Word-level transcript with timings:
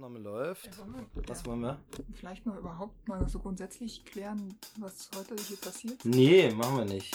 Aufnahme 0.00 0.18
läuft. 0.20 0.64
Ja, 0.64 0.72
wollen 0.78 0.94
wir, 1.14 1.28
Was 1.28 1.40
ja, 1.42 1.46
wollen 1.46 1.60
wir? 1.60 1.78
vielleicht 2.14 2.46
noch 2.46 2.56
überhaupt 2.56 3.06
mal 3.06 3.28
so 3.28 3.38
grundsätzlich 3.38 4.02
klären, 4.06 4.54
was 4.78 5.10
heute 5.14 5.36
hier 5.46 5.58
passiert? 5.58 6.02
Nee, 6.06 6.50
machen 6.52 6.78
wir 6.78 6.84
nicht. 6.86 7.14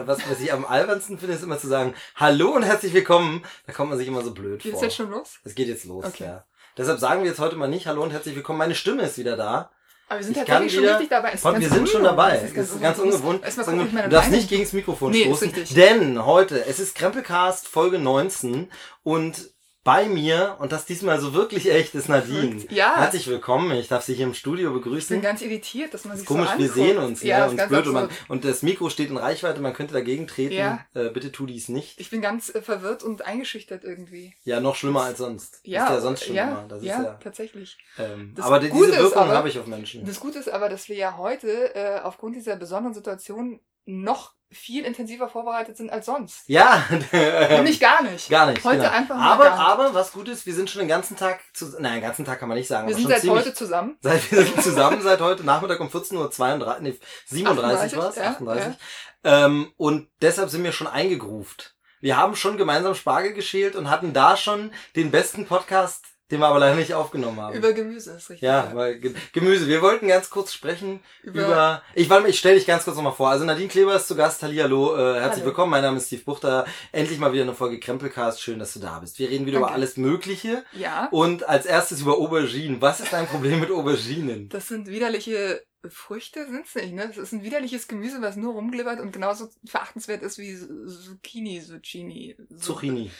Immer, 0.00 0.06
was, 0.08 0.18
was 0.30 0.40
ich 0.40 0.52
am 0.52 0.64
albernsten 0.64 1.18
finde, 1.18 1.34
ist 1.34 1.42
immer 1.42 1.58
zu 1.58 1.68
sagen, 1.68 1.94
hallo 2.16 2.50
und 2.50 2.62
herzlich 2.62 2.92
willkommen. 2.94 3.42
Da 3.66 3.72
kommt 3.72 3.90
man 3.90 3.98
sich 3.98 4.08
immer 4.08 4.22
so 4.22 4.32
blöd 4.32 4.60
Geht 4.62 4.72
es 4.72 4.78
vor. 4.78 4.88
jetzt 4.88 4.96
schon 4.96 5.10
los? 5.10 5.38
Es 5.44 5.54
geht 5.54 5.68
jetzt 5.68 5.84
los, 5.84 6.04
Okay. 6.04 6.24
ja. 6.24 6.44
Deshalb 6.76 6.98
sagen 6.98 7.22
wir 7.22 7.28
jetzt 7.30 7.40
heute 7.40 7.56
mal 7.56 7.68
nicht 7.68 7.86
Hallo 7.86 8.02
und 8.02 8.10
herzlich 8.10 8.34
willkommen. 8.36 8.58
Meine 8.58 8.74
Stimme 8.74 9.02
ist 9.02 9.18
wieder 9.18 9.36
da. 9.36 9.70
Aber 10.08 10.18
wir 10.18 10.24
sind 10.24 10.36
Ich 10.36 10.44
tatsächlich 10.44 10.72
schon 10.72 10.82
wieder- 10.82 10.92
richtig 10.94 11.10
dabei. 11.10 11.28
Es 11.28 11.34
ist 11.36 11.42
ganz 11.44 11.60
wir 11.60 11.68
sind 11.68 11.88
schon 11.88 12.02
dabei. 12.04 12.36
Das 12.36 12.66
Es 12.68 12.72
ist 12.74 12.80
ganz 12.80 12.98
ungewohnt. 12.98 13.44
Erstmal 13.44 13.66
gucken, 13.66 13.88
meine 13.92 14.08
Du 14.08 14.14
darfst 14.14 14.30
nicht 14.30 14.48
gegen 14.48 14.62
das 14.62 14.72
Mikrofon 14.72 15.10
Nee, 15.12 15.22
ist 15.22 15.36
stoßen. 15.38 15.74
Denn 15.76 16.24
heute, 16.24 16.64
es 16.66 16.80
ist 16.80 16.94
Krempelcast 16.96 17.68
Folge 17.68 17.98
19 17.98 18.70
und 19.02 19.50
bei 19.90 20.08
mir, 20.08 20.54
und 20.60 20.70
das 20.70 20.84
diesmal 20.84 21.18
so 21.18 21.34
wirklich 21.34 21.68
echt, 21.68 21.96
ist 21.96 22.08
Nadine. 22.08 22.64
Ja. 22.70 22.94
Herzlich 22.94 23.26
willkommen. 23.26 23.72
Ich 23.72 23.88
darf 23.88 24.04
Sie 24.04 24.14
hier 24.14 24.24
im 24.24 24.34
Studio 24.34 24.68
Ich 24.68 24.74
bin 24.74 24.82
begrüßen. 24.84 25.20
ganz 25.20 25.42
irritiert, 25.42 25.92
dass 25.92 26.04
man 26.04 26.16
sich 26.16 26.26
komisch, 26.26 26.48
so 26.48 26.58
wir 26.58 26.66
anguckt. 26.66 26.74
sehen 26.74 26.98
uns, 26.98 27.22
ja, 27.24 27.48
ne? 27.48 27.56
ganz 27.56 27.68
blöd, 27.68 27.86
und, 27.88 27.94
man, 27.94 28.08
und 28.28 28.44
das 28.44 28.62
Mikro 28.62 28.88
steht 28.88 29.10
in 29.10 29.16
Reichweite, 29.16 29.60
man 29.60 29.72
könnte 29.72 29.92
dagegen 29.92 30.28
treten. 30.28 30.54
Ja. 30.54 30.86
Äh, 30.94 31.08
bitte 31.08 31.32
tu 31.32 31.44
dies 31.44 31.68
nicht. 31.68 31.98
Ich 31.98 32.08
bin 32.08 32.20
ganz 32.20 32.54
äh, 32.54 32.62
verwirrt 32.62 33.02
und 33.02 33.26
eingeschüchtert 33.26 33.82
irgendwie. 33.82 34.32
Ja, 34.44 34.60
noch 34.60 34.76
schlimmer 34.76 35.02
als 35.02 35.18
sonst. 35.18 35.58
Ja, 35.64 35.86
ist 35.86 35.90
ja 35.90 36.00
sonst 36.00 36.24
schon 36.24 36.36
ja. 36.36 36.64
Das 36.68 36.84
ja, 36.84 36.96
ist 36.96 37.04
ja. 37.06 37.14
tatsächlich. 37.14 37.76
Ähm, 37.98 38.34
Das 38.36 38.46
aber 38.46 38.60
Gute 38.60 38.92
diese 38.92 39.02
Wirkung 39.02 39.26
habe 39.26 39.48
ich 39.48 39.58
auf 39.58 39.66
Menschen. 39.66 40.06
Das 40.06 40.20
Gute 40.20 40.38
ist 40.38 40.50
aber, 40.50 40.68
dass 40.68 40.88
wir 40.88 40.94
ja 40.94 41.16
heute 41.16 41.74
äh, 41.74 41.98
aufgrund 41.98 42.36
dieser 42.36 42.54
besonderen 42.54 42.94
Situation 42.94 43.58
noch 43.86 44.34
viel 44.52 44.84
intensiver 44.84 45.28
vorbereitet 45.28 45.76
sind 45.76 45.90
als 45.90 46.06
sonst. 46.06 46.42
Ja, 46.46 46.84
Nämlich 47.12 47.78
gar 47.78 48.02
nicht. 48.02 48.28
Gar 48.28 48.46
nicht. 48.46 48.64
Heute 48.64 48.78
genau. 48.78 48.90
einfach 48.90 49.16
aber, 49.16 49.44
gar 49.44 49.56
nicht. 49.56 49.66
aber 49.66 49.94
was 49.94 50.12
gut 50.12 50.28
ist, 50.28 50.44
wir 50.44 50.54
sind 50.54 50.68
schon 50.68 50.80
den 50.80 50.88
ganzen 50.88 51.16
Tag 51.16 51.40
zu, 51.54 51.66
nein, 51.78 51.94
den 51.94 52.02
ganzen 52.02 52.24
Tag 52.24 52.40
kann 52.40 52.48
man 52.48 52.58
nicht 52.58 52.66
sagen. 52.66 52.88
Wir 52.88 52.96
sind 52.96 53.08
seit 53.08 53.24
heute 53.28 53.54
zusammen. 53.54 53.96
Seit, 54.02 54.30
wir 54.32 54.44
sind 54.44 54.62
zusammen 54.62 55.02
seit 55.02 55.20
heute 55.20 55.44
Nachmittag 55.44 55.80
um 55.80 55.88
14.32 55.88 56.60
Uhr, 56.60 56.78
nee, 56.80 56.98
37 57.26 57.96
war 57.96 58.10
es, 58.10 58.18
38, 58.18 58.22
ja, 58.22 58.30
38. 58.30 58.80
Ähm, 59.22 59.72
und 59.76 60.08
deshalb 60.20 60.50
sind 60.50 60.64
wir 60.64 60.72
schon 60.72 60.86
eingegruft. 60.86 61.76
Wir 62.00 62.16
haben 62.16 62.34
schon 62.34 62.56
gemeinsam 62.56 62.94
Spargel 62.94 63.34
geschält 63.34 63.76
und 63.76 63.90
hatten 63.90 64.12
da 64.12 64.36
schon 64.36 64.72
den 64.96 65.10
besten 65.10 65.46
Podcast, 65.46 66.04
den 66.30 66.40
wir 66.40 66.46
aber 66.46 66.58
leider 66.58 66.76
nicht 66.76 66.94
aufgenommen 66.94 67.40
haben. 67.40 67.54
Über 67.56 67.72
Gemüse 67.72 68.12
ist 68.12 68.30
richtig. 68.30 68.40
ja, 68.42 68.70
weil 68.74 68.98
Ge- 68.98 69.14
Gemüse. 69.32 69.66
Wir 69.66 69.82
wollten 69.82 70.08
ganz 70.08 70.30
kurz 70.30 70.52
sprechen 70.52 71.00
über. 71.22 71.44
Über- 71.46 71.82
ich 71.94 72.08
warte 72.10 72.28
ich 72.28 72.38
stelle 72.38 72.56
dich 72.56 72.66
ganz 72.66 72.84
kurz 72.84 72.96
nochmal 72.96 73.12
vor. 73.12 73.30
Also 73.30 73.44
Nadine 73.44 73.68
Kleber 73.68 73.96
ist 73.96 74.08
zu 74.08 74.14
Gast. 74.16 74.42
Hallihallo, 74.42 74.94
äh, 74.96 75.14
herzlich 75.20 75.36
Hallo. 75.36 75.44
willkommen. 75.46 75.70
Mein 75.70 75.82
Name 75.82 75.96
ist 75.98 76.06
Steve 76.06 76.22
Buchter. 76.24 76.66
Endlich 76.92 77.18
mal 77.18 77.32
wieder 77.32 77.42
eine 77.42 77.54
Folge 77.54 77.80
Krempelcast. 77.80 78.40
Schön, 78.42 78.58
dass 78.58 78.72
du 78.74 78.80
da 78.80 78.98
bist. 78.98 79.18
Wir 79.18 79.28
reden 79.30 79.46
wieder 79.46 79.58
über 79.58 79.66
Danke. 79.66 79.80
alles 79.80 79.96
Mögliche. 79.96 80.64
Ja, 80.72 81.08
Und 81.10 81.48
als 81.48 81.66
erstes 81.66 82.00
über 82.02 82.16
Auberginen. 82.18 82.80
Was 82.80 83.00
ist 83.00 83.12
dein 83.12 83.26
Problem 83.26 83.60
mit 83.60 83.70
Auberginen? 83.70 84.48
das 84.48 84.68
sind 84.68 84.88
widerliche 84.88 85.62
Früchte, 85.88 86.46
sind's 86.46 86.74
nicht, 86.74 86.92
ne? 86.92 87.06
Das 87.08 87.16
ist 87.16 87.32
ein 87.32 87.42
widerliches 87.42 87.88
Gemüse, 87.88 88.20
was 88.20 88.36
nur 88.36 88.52
rumglibbert 88.52 89.00
und 89.00 89.12
genauso 89.12 89.48
verachtenswert 89.64 90.22
ist 90.22 90.36
wie 90.38 90.56
Zucchini, 90.56 91.62
Zucchini. 91.62 92.36
Zu- 92.50 92.74
Zucchini. 92.74 93.10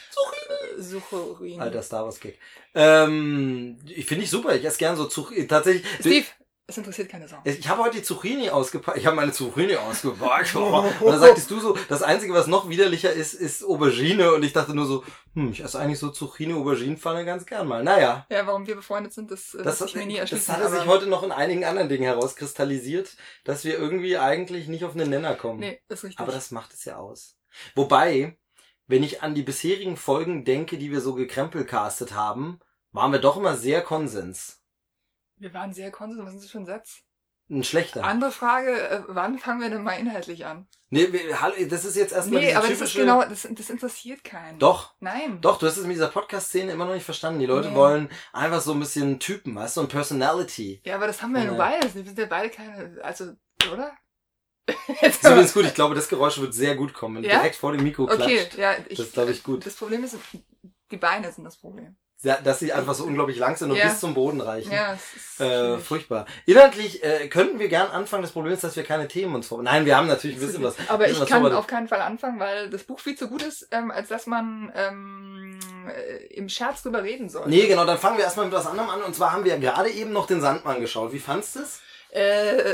äh, 0.77 0.81
Zucchini. 0.81 1.59
Alter 1.59 1.81
Star 1.81 2.03
Wars 2.05 2.19
Kick. 2.19 2.37
Ähm, 2.75 3.77
ich 3.87 4.05
finde 4.05 4.23
ich 4.25 4.29
super. 4.29 4.55
Ich 4.55 4.63
esse 4.65 4.77
gern 4.77 4.95
so 4.95 5.05
Zucchini. 5.05 5.47
Tatsächlich. 5.47 5.85
Steve, 5.99 6.25
es 6.71 6.77
interessiert 6.77 7.09
keine 7.09 7.27
Sau. 7.27 7.37
Ich 7.43 7.67
habe 7.69 7.83
heute 7.83 7.97
die 7.97 8.03
Zucchini 8.03 8.49
ausgepackt. 8.49 8.97
Ich 8.97 9.05
habe 9.05 9.15
meine 9.15 9.31
Zucchini 9.31 9.75
ausgepackt. 9.75 10.55
Und 10.55 10.93
dann 11.01 11.19
sagtest 11.19 11.51
du 11.51 11.59
so, 11.59 11.77
das 11.87 12.01
Einzige, 12.01 12.33
was 12.33 12.47
noch 12.47 12.69
widerlicher 12.69 13.11
ist, 13.13 13.33
ist 13.33 13.63
Aubergine. 13.63 14.33
Und 14.33 14.43
ich 14.43 14.53
dachte 14.53 14.73
nur 14.73 14.85
so, 14.85 15.03
hm, 15.35 15.51
ich 15.51 15.61
esse 15.63 15.79
eigentlich 15.79 15.99
so 15.99 16.09
Zucchini-Auberginenpfanne 16.09 17.25
ganz 17.25 17.45
gern 17.45 17.67
mal. 17.67 17.83
Naja. 17.83 18.25
Ja, 18.29 18.47
warum 18.47 18.65
wir 18.67 18.75
befreundet 18.75 19.13
sind, 19.13 19.31
das, 19.31 19.53
äh, 19.53 19.63
Das, 19.63 19.79
wird 19.79 19.91
sich 19.91 19.99
mir 19.99 20.05
nie 20.05 20.13
das 20.13 20.31
erschließen. 20.31 20.55
hatte 20.55 20.69
sich 20.69 20.85
heute 20.87 21.07
noch 21.07 21.23
in 21.23 21.31
einigen 21.31 21.63
anderen 21.63 21.89
Dingen 21.89 22.03
herauskristallisiert, 22.03 23.15
dass 23.43 23.63
wir 23.63 23.77
irgendwie 23.77 24.17
eigentlich 24.17 24.67
nicht 24.67 24.83
auf 24.83 24.95
einen 24.95 25.09
Nenner 25.09 25.35
kommen. 25.35 25.59
Nee, 25.59 25.81
ist 25.89 26.03
richtig. 26.03 26.19
Aber 26.19 26.31
das 26.31 26.51
macht 26.51 26.73
es 26.73 26.85
ja 26.85 26.97
aus. 26.97 27.37
Wobei, 27.75 28.37
wenn 28.87 29.03
ich 29.03 29.21
an 29.21 29.35
die 29.35 29.43
bisherigen 29.43 29.97
Folgen 29.97 30.45
denke, 30.45 30.77
die 30.77 30.91
wir 30.91 31.01
so 31.01 31.13
gekrempelcastet 31.13 32.13
haben, 32.13 32.59
waren 32.91 33.11
wir 33.11 33.19
doch 33.19 33.37
immer 33.37 33.55
sehr 33.55 33.81
Konsens. 33.81 34.60
Wir 35.41 35.53
waren 35.53 35.73
sehr 35.73 35.91
konsistent. 35.91 36.27
Was 36.27 36.35
ist 36.35 36.43
das 36.45 36.51
für 36.51 36.59
ein 36.59 36.65
Satz? 36.65 37.01
Ein 37.49 37.63
schlechter. 37.65 38.05
Andere 38.05 38.31
Frage, 38.31 38.71
äh, 38.89 39.01
wann 39.07 39.37
fangen 39.37 39.59
wir 39.59 39.69
denn 39.69 39.83
mal 39.83 39.93
inhaltlich 39.99 40.45
an? 40.45 40.67
nee, 40.89 41.11
wir, 41.11 41.41
hallo, 41.41 41.53
das 41.69 41.83
ist 41.83 41.97
jetzt 41.97 42.13
erstmal 42.13 42.39
Nee, 42.41 42.53
aber 42.53 42.67
das 42.69 42.79
ist 42.79 42.93
genau, 42.95 43.23
das, 43.25 43.45
das 43.49 43.69
interessiert 43.69 44.23
keinen. 44.23 44.57
Doch, 44.59 44.95
Nein. 45.01 45.41
doch, 45.41 45.57
du 45.59 45.65
hast 45.67 45.75
es 45.75 45.83
mit 45.85 45.95
dieser 45.95 46.07
Podcast-Szene 46.07 46.71
immer 46.71 46.85
noch 46.85 46.93
nicht 46.93 47.03
verstanden. 47.03 47.39
Die 47.41 47.45
Leute 47.45 47.69
Nee. 47.71 47.75
wollen 47.75 48.09
einfach 48.31 48.61
so 48.61 48.71
ein 48.71 48.79
bisschen 48.79 49.19
Typen, 49.19 49.53
weißt 49.55 49.75
du, 49.77 49.81
und 49.81 49.89
Personality. 49.89 50.81
Ja, 50.85 50.95
aber 50.95 51.07
das 51.07 51.21
haben 51.21 51.33
wir 51.33 51.39
ja 51.41 51.47
nur 51.47 51.57
Nein. 51.57 51.79
beide. 51.81 51.93
Wir 51.93 52.03
sind 52.05 52.17
ja 52.17 52.25
beide 52.25 52.49
keine, 52.51 52.99
also, 53.03 53.33
oder? 53.73 53.97
Ist 55.01 55.23
übrigens 55.25 55.53
gut, 55.53 55.65
ich 55.65 55.73
glaube, 55.73 55.95
das 55.95 56.07
Geräusch 56.07 56.39
wird 56.39 56.53
sehr 56.53 56.75
gut 56.75 56.93
kommen, 56.93 57.17
wenn 57.17 57.23
Ja? 57.23 57.37
direkt 57.39 57.55
vor 57.57 57.73
dem 57.73 57.83
Mikro 57.83 58.03
Okay, 58.03 58.15
klatscht. 58.15 58.57
ja, 58.57 58.75
ich, 58.87 58.97
Das 58.97 59.07
ist, 59.07 59.13
glaube 59.13 59.31
ich, 59.31 59.43
gut. 59.43 59.65
Das 59.65 59.75
Problem 59.75 60.03
ist, 60.05 60.15
die 60.91 60.97
Beine 60.97 61.29
sind 61.31 61.43
das 61.43 61.57
Problem. 61.57 61.97
Ja, 62.23 62.37
dass 62.43 62.59
sie 62.59 62.71
einfach 62.71 62.93
so 62.93 63.03
unglaublich 63.05 63.37
lang 63.39 63.55
sind 63.55 63.71
und 63.71 63.77
Ja. 63.77 63.87
bis 63.87 63.99
zum 63.99 64.13
Boden 64.13 64.41
reichen. 64.41 64.71
Ja, 64.71 64.93
es 64.93 65.15
ist 65.15 65.39
Äh, 65.41 65.79
furchtbar. 65.79 66.27
Inhaltlich 66.45 67.03
äh, 67.03 67.27
könnten 67.29 67.57
wir 67.57 67.67
gern 67.67 67.89
anfangen. 67.89 68.21
Das 68.21 68.31
Problem 68.31 68.53
ist, 68.53 68.63
dass 68.63 68.75
wir 68.75 68.83
keine 68.83 69.07
Themen 69.07 69.33
uns 69.33 69.47
vor. 69.47 69.63
Nein, 69.63 69.85
wir 69.85 69.97
haben 69.97 70.05
natürlich 70.05 70.37
ein 70.37 70.45
bisschen 70.45 70.61
was. 70.63 70.75
Aber 70.87 70.99
bisschen 70.99 71.15
ich 71.15 71.21
was 71.21 71.29
kann 71.29 71.51
auf 71.53 71.65
keinen 71.65 71.87
Fall 71.87 72.01
anfangen, 72.01 72.39
weil 72.39 72.69
das 72.69 72.83
Buch 72.83 72.99
viel 72.99 73.15
zu 73.17 73.27
gut 73.27 73.41
ist, 73.41 73.67
ähm, 73.71 73.89
als 73.89 74.09
dass 74.09 74.27
man 74.27 74.71
ähm, 74.75 75.59
äh, 75.87 76.25
im 76.35 76.47
Scherz 76.47 76.83
drüber 76.83 77.01
reden 77.03 77.27
soll. 77.27 77.47
Nee, 77.47 77.65
genau, 77.65 77.85
dann 77.85 77.97
fangen 77.97 78.17
wir 78.17 78.23
erstmal 78.23 78.45
mit 78.45 78.53
was 78.53 78.67
anderem 78.67 78.89
an. 78.91 79.01
Und 79.01 79.15
zwar 79.15 79.31
haben 79.31 79.43
wir 79.43 79.57
gerade 79.57 79.89
eben 79.89 80.13
noch 80.13 80.27
den 80.27 80.41
Sandmann 80.41 80.79
geschaut. 80.79 81.13
Wie 81.13 81.19
fandst 81.19 81.55
du 81.55 81.61
es? 81.61 81.81
Äh, 82.13 82.49
äh, 82.51 82.71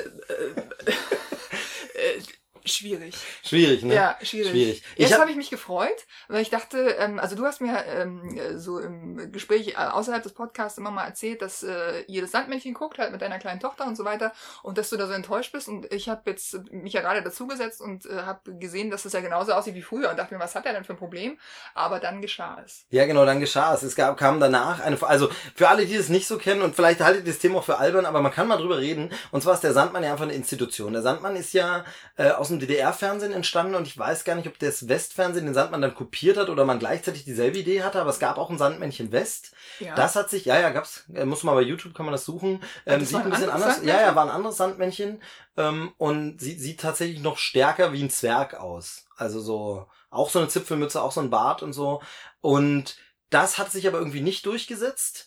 äh, 1.94 2.22
schwierig. 2.68 3.16
Schwierig, 3.44 3.84
ne? 3.84 3.94
Ja, 3.96 4.18
schwierig. 4.22 4.52
Schwierig. 4.52 4.84
Ich 4.96 5.02
Erst 5.02 5.14
hab- 5.14 5.22
habe 5.22 5.32
ich 5.32 5.38
mich 5.38 5.50
gefreut, 5.50 6.06
weil 6.28 6.42
ich 6.42 6.50
dachte, 6.50 6.78
ähm, 7.00 7.20
also 7.20 7.36
du 7.36 7.46
hast 7.46 7.62
mir 7.62 7.84
ähm, 7.86 8.38
äh, 8.38 8.58
so 8.58 8.80
im 8.80 9.32
Gespräch 9.32 9.70
äh, 9.70 9.76
außerhalb 9.76 10.22
des 10.24 10.34
Podcasts 10.34 10.78
immer 10.78 10.92
mal 10.92 11.06
erzählt, 11.06 11.42
dass 11.42 11.64
äh, 11.64 12.02
ihr 12.08 12.22
das 12.22 12.32
Sandmännchen 12.32 12.74
guckt, 12.74 12.98
halt 13.00 13.12
mit 13.12 13.22
deiner 13.22 13.40
kleinen 13.40 13.60
Tochter 13.60 13.86
und 13.88 13.96
so 13.96 14.06
weiter 14.06 14.34
und 14.64 14.78
dass 14.78 14.90
du 14.90 14.98
da 14.98 15.08
so 15.08 15.14
enttäuscht 15.14 15.52
bist 15.52 15.68
und 15.68 15.92
ich 15.92 16.10
habe 16.10 16.22
jetzt 16.26 16.58
mich 16.72 16.94
ja 16.94 17.02
gerade 17.02 17.22
dazugesetzt 17.22 17.82
und 17.82 18.06
äh, 18.06 18.22
habe 18.24 18.54
gesehen, 18.60 18.92
dass 18.92 19.06
es 19.06 19.14
ja 19.14 19.22
genauso 19.22 19.54
aussieht 19.54 19.76
wie 19.76 19.82
früher 19.82 20.10
und 20.10 20.18
dachte 20.18 20.34
mir, 20.34 20.40
was 20.40 20.56
hat 20.56 20.66
er 20.66 20.74
denn 20.74 20.84
für 20.84 20.94
ein 20.94 20.98
Problem? 20.98 21.38
Aber 21.74 22.00
dann 22.00 22.22
geschah 22.22 22.62
es. 22.66 22.86
Ja, 22.90 23.06
genau, 23.06 23.26
dann 23.26 23.40
geschah 23.40 23.74
es. 23.74 23.84
Es 23.84 23.96
gab, 23.96 24.18
kam 24.18 24.40
danach 24.40 24.80
eine, 24.80 25.02
also 25.02 25.30
für 25.56 25.70
alle, 25.70 25.86
die 25.86 25.96
es 25.96 26.10
nicht 26.10 26.28
so 26.28 26.38
kennen 26.38 26.62
und 26.62 26.76
vielleicht 26.76 27.02
haltet 27.02 27.26
ihr 27.26 27.32
das 27.32 27.40
Thema 27.40 27.60
auch 27.60 27.64
für 27.64 27.78
albern, 27.78 28.06
aber 28.06 28.22
man 28.22 28.32
kann 28.32 28.48
mal 28.48 28.58
drüber 28.58 28.78
reden. 28.78 29.10
Und 29.32 29.42
zwar 29.42 29.54
ist 29.54 29.64
der 29.64 29.74
Sandmann 29.74 30.04
ja 30.04 30.12
einfach 30.12 30.24
eine 30.26 30.34
Institution. 30.34 30.94
Der 30.94 31.02
Sandmann 31.02 31.36
ist 31.36 31.54
ja 31.54 31.86
äh, 32.18 32.30
aus 32.32 32.50
dem 32.50 32.57
DDR-Fernsehen 32.60 33.34
entstanden 33.34 33.76
und 33.76 33.88
ich 33.88 33.98
weiß 33.98 34.24
gar 34.24 34.36
nicht, 34.36 34.48
ob 34.48 34.60
das 34.60 34.88
Westfernsehen 34.88 35.46
den 35.46 35.54
Sandmann 35.54 35.82
dann 35.82 35.96
kopiert 35.96 36.38
hat 36.38 36.50
oder 36.50 36.66
man 36.66 36.80
gleichzeitig 36.80 37.26
dieselbe 37.26 37.58
Idee 37.58 37.84
hatte, 37.84 38.00
aber 38.00 38.10
es 38.10 38.20
gab 38.20 38.38
auch 38.38 38.50
ein 38.50 38.58
Sandmännchen 38.58 39.12
West. 39.12 39.52
Ja. 39.80 39.96
Das 39.96 40.16
hat 40.16 40.30
sich, 40.30 40.46
ja, 40.46 40.60
ja, 40.60 40.70
gab's, 40.70 41.06
äh, 41.14 41.26
muss 41.26 41.44
man 41.44 41.56
bei 41.56 41.62
YouTube, 41.62 41.94
kann 41.94 42.06
man 42.06 42.14
das 42.14 42.26
suchen. 42.26 42.62
Ähm, 42.86 43.00
das 43.00 43.10
sieht 43.10 43.18
ein 43.18 43.26
ein 43.26 43.32
bisschen 43.32 43.50
anders, 43.50 43.84
ja, 43.84 44.02
ja, 44.02 44.16
war 44.16 44.24
ein 44.24 44.32
anderes 44.32 44.58
Sandmännchen 44.58 45.22
ähm, 45.58 45.94
und 45.98 46.40
sieht, 46.40 46.60
sieht 46.60 46.80
tatsächlich 46.80 47.22
noch 47.22 47.38
stärker 47.38 47.94
wie 47.94 48.04
ein 48.04 48.10
Zwerg 48.10 48.56
aus. 48.56 49.06
Also 49.16 49.40
so, 49.40 49.88
auch 50.10 50.30
so 50.30 50.40
eine 50.40 50.48
Zipfelmütze, 50.48 51.02
auch 51.02 51.12
so 51.12 51.22
ein 51.22 51.30
Bart 51.30 51.64
und 51.64 51.74
so. 51.74 52.02
Und 52.42 52.98
das 53.30 53.58
hat 53.58 53.72
sich 53.72 53.88
aber 53.88 54.00
irgendwie 54.00 54.22
nicht 54.22 54.46
durchgesetzt. 54.46 55.27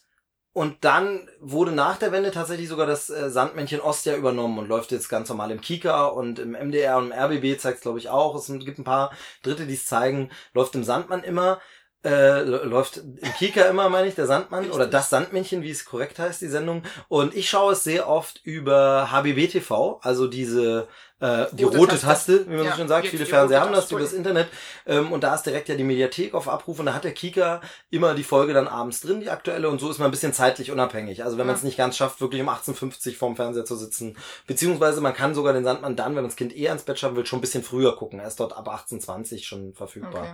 Und 0.52 0.84
dann 0.84 1.28
wurde 1.40 1.70
nach 1.72 1.96
der 1.98 2.10
Wende 2.10 2.32
tatsächlich 2.32 2.68
sogar 2.68 2.86
das 2.86 3.08
äh, 3.08 3.30
Sandmännchen 3.30 3.80
Ostia 3.80 4.16
übernommen 4.16 4.58
und 4.58 4.68
läuft 4.68 4.90
jetzt 4.90 5.08
ganz 5.08 5.28
normal 5.28 5.52
im 5.52 5.60
Kika 5.60 6.06
und 6.06 6.38
im 6.40 6.52
MDR 6.52 6.96
und 6.98 7.12
im 7.12 7.12
RBB 7.12 7.58
zeigt 7.60 7.76
es 7.78 7.82
glaube 7.82 7.98
ich 8.00 8.08
auch. 8.08 8.34
Es 8.34 8.46
gibt 8.46 8.78
ein 8.78 8.84
paar 8.84 9.12
Dritte, 9.42 9.66
die 9.66 9.74
es 9.74 9.86
zeigen. 9.86 10.30
Läuft 10.52 10.74
im 10.74 10.84
Sandmann 10.84 11.22
immer. 11.22 11.60
äh, 12.04 12.42
läuft 12.42 12.96
im 12.98 13.34
Kika 13.38 13.62
immer, 13.62 13.88
meine 13.90 14.08
ich, 14.08 14.14
der 14.14 14.26
Sandmann 14.26 14.70
oder 14.70 14.86
das 14.86 15.10
Sandmännchen, 15.10 15.62
wie 15.62 15.70
es 15.70 15.84
korrekt 15.84 16.18
heißt, 16.18 16.40
die 16.40 16.48
Sendung. 16.48 16.82
Und 17.08 17.34
ich 17.34 17.50
schaue 17.50 17.74
es 17.74 17.84
sehr 17.84 18.08
oft 18.08 18.40
über 18.44 19.10
HBB 19.12 19.48
TV, 19.50 20.00
also 20.02 20.26
diese 20.26 20.88
äh, 21.20 21.46
die 21.52 21.64
rote, 21.64 21.78
rote 21.78 21.98
Taste, 21.98 22.06
Taste, 22.06 22.46
wie 22.46 22.56
man 22.56 22.64
ja, 22.64 22.70
so 22.70 22.78
schön 22.78 22.88
sagt. 22.88 23.06
Viele 23.06 23.26
Fernseher 23.26 23.60
haben 23.60 23.72
das 23.72 23.90
über 23.90 24.00
das 24.00 24.12
Internet. 24.12 24.48
Ähm, 24.86 25.12
und 25.12 25.22
da 25.22 25.34
ist 25.34 25.44
direkt 25.44 25.68
ja 25.68 25.74
die 25.74 25.84
Mediathek 25.84 26.34
auf 26.34 26.48
Abruf 26.48 26.78
und 26.78 26.86
da 26.86 26.94
hat 26.94 27.04
der 27.04 27.12
Kika 27.12 27.60
immer 27.90 28.14
die 28.14 28.24
Folge 28.24 28.54
dann 28.54 28.66
abends 28.66 29.00
drin, 29.00 29.20
die 29.20 29.30
aktuelle. 29.30 29.68
Und 29.68 29.80
so 29.80 29.90
ist 29.90 29.98
man 29.98 30.08
ein 30.08 30.10
bisschen 30.10 30.32
zeitlich 30.32 30.70
unabhängig. 30.70 31.22
Also 31.22 31.36
wenn 31.36 31.46
ja. 31.46 31.52
man 31.52 31.56
es 31.56 31.62
nicht 31.62 31.76
ganz 31.76 31.96
schafft, 31.96 32.20
wirklich 32.20 32.40
um 32.40 32.48
18.50 32.48 33.16
vorm 33.16 33.36
Fernseher 33.36 33.64
zu 33.64 33.76
sitzen. 33.76 34.16
Beziehungsweise 34.46 35.00
man 35.00 35.14
kann 35.14 35.34
sogar 35.34 35.52
den 35.52 35.64
Sandmann 35.64 35.94
dann, 35.94 36.16
wenn 36.16 36.22
man 36.22 36.30
das 36.30 36.36
Kind 36.36 36.56
eher 36.56 36.72
ins 36.72 36.84
Bett 36.84 36.98
schaffen 36.98 37.16
will, 37.16 37.26
schon 37.26 37.38
ein 37.38 37.42
bisschen 37.42 37.62
früher 37.62 37.94
gucken. 37.96 38.18
Er 38.18 38.26
ist 38.26 38.40
dort 38.40 38.56
ab 38.56 38.68
18.20 38.68 39.44
schon 39.44 39.74
verfügbar. 39.74 40.22
Okay. 40.22 40.32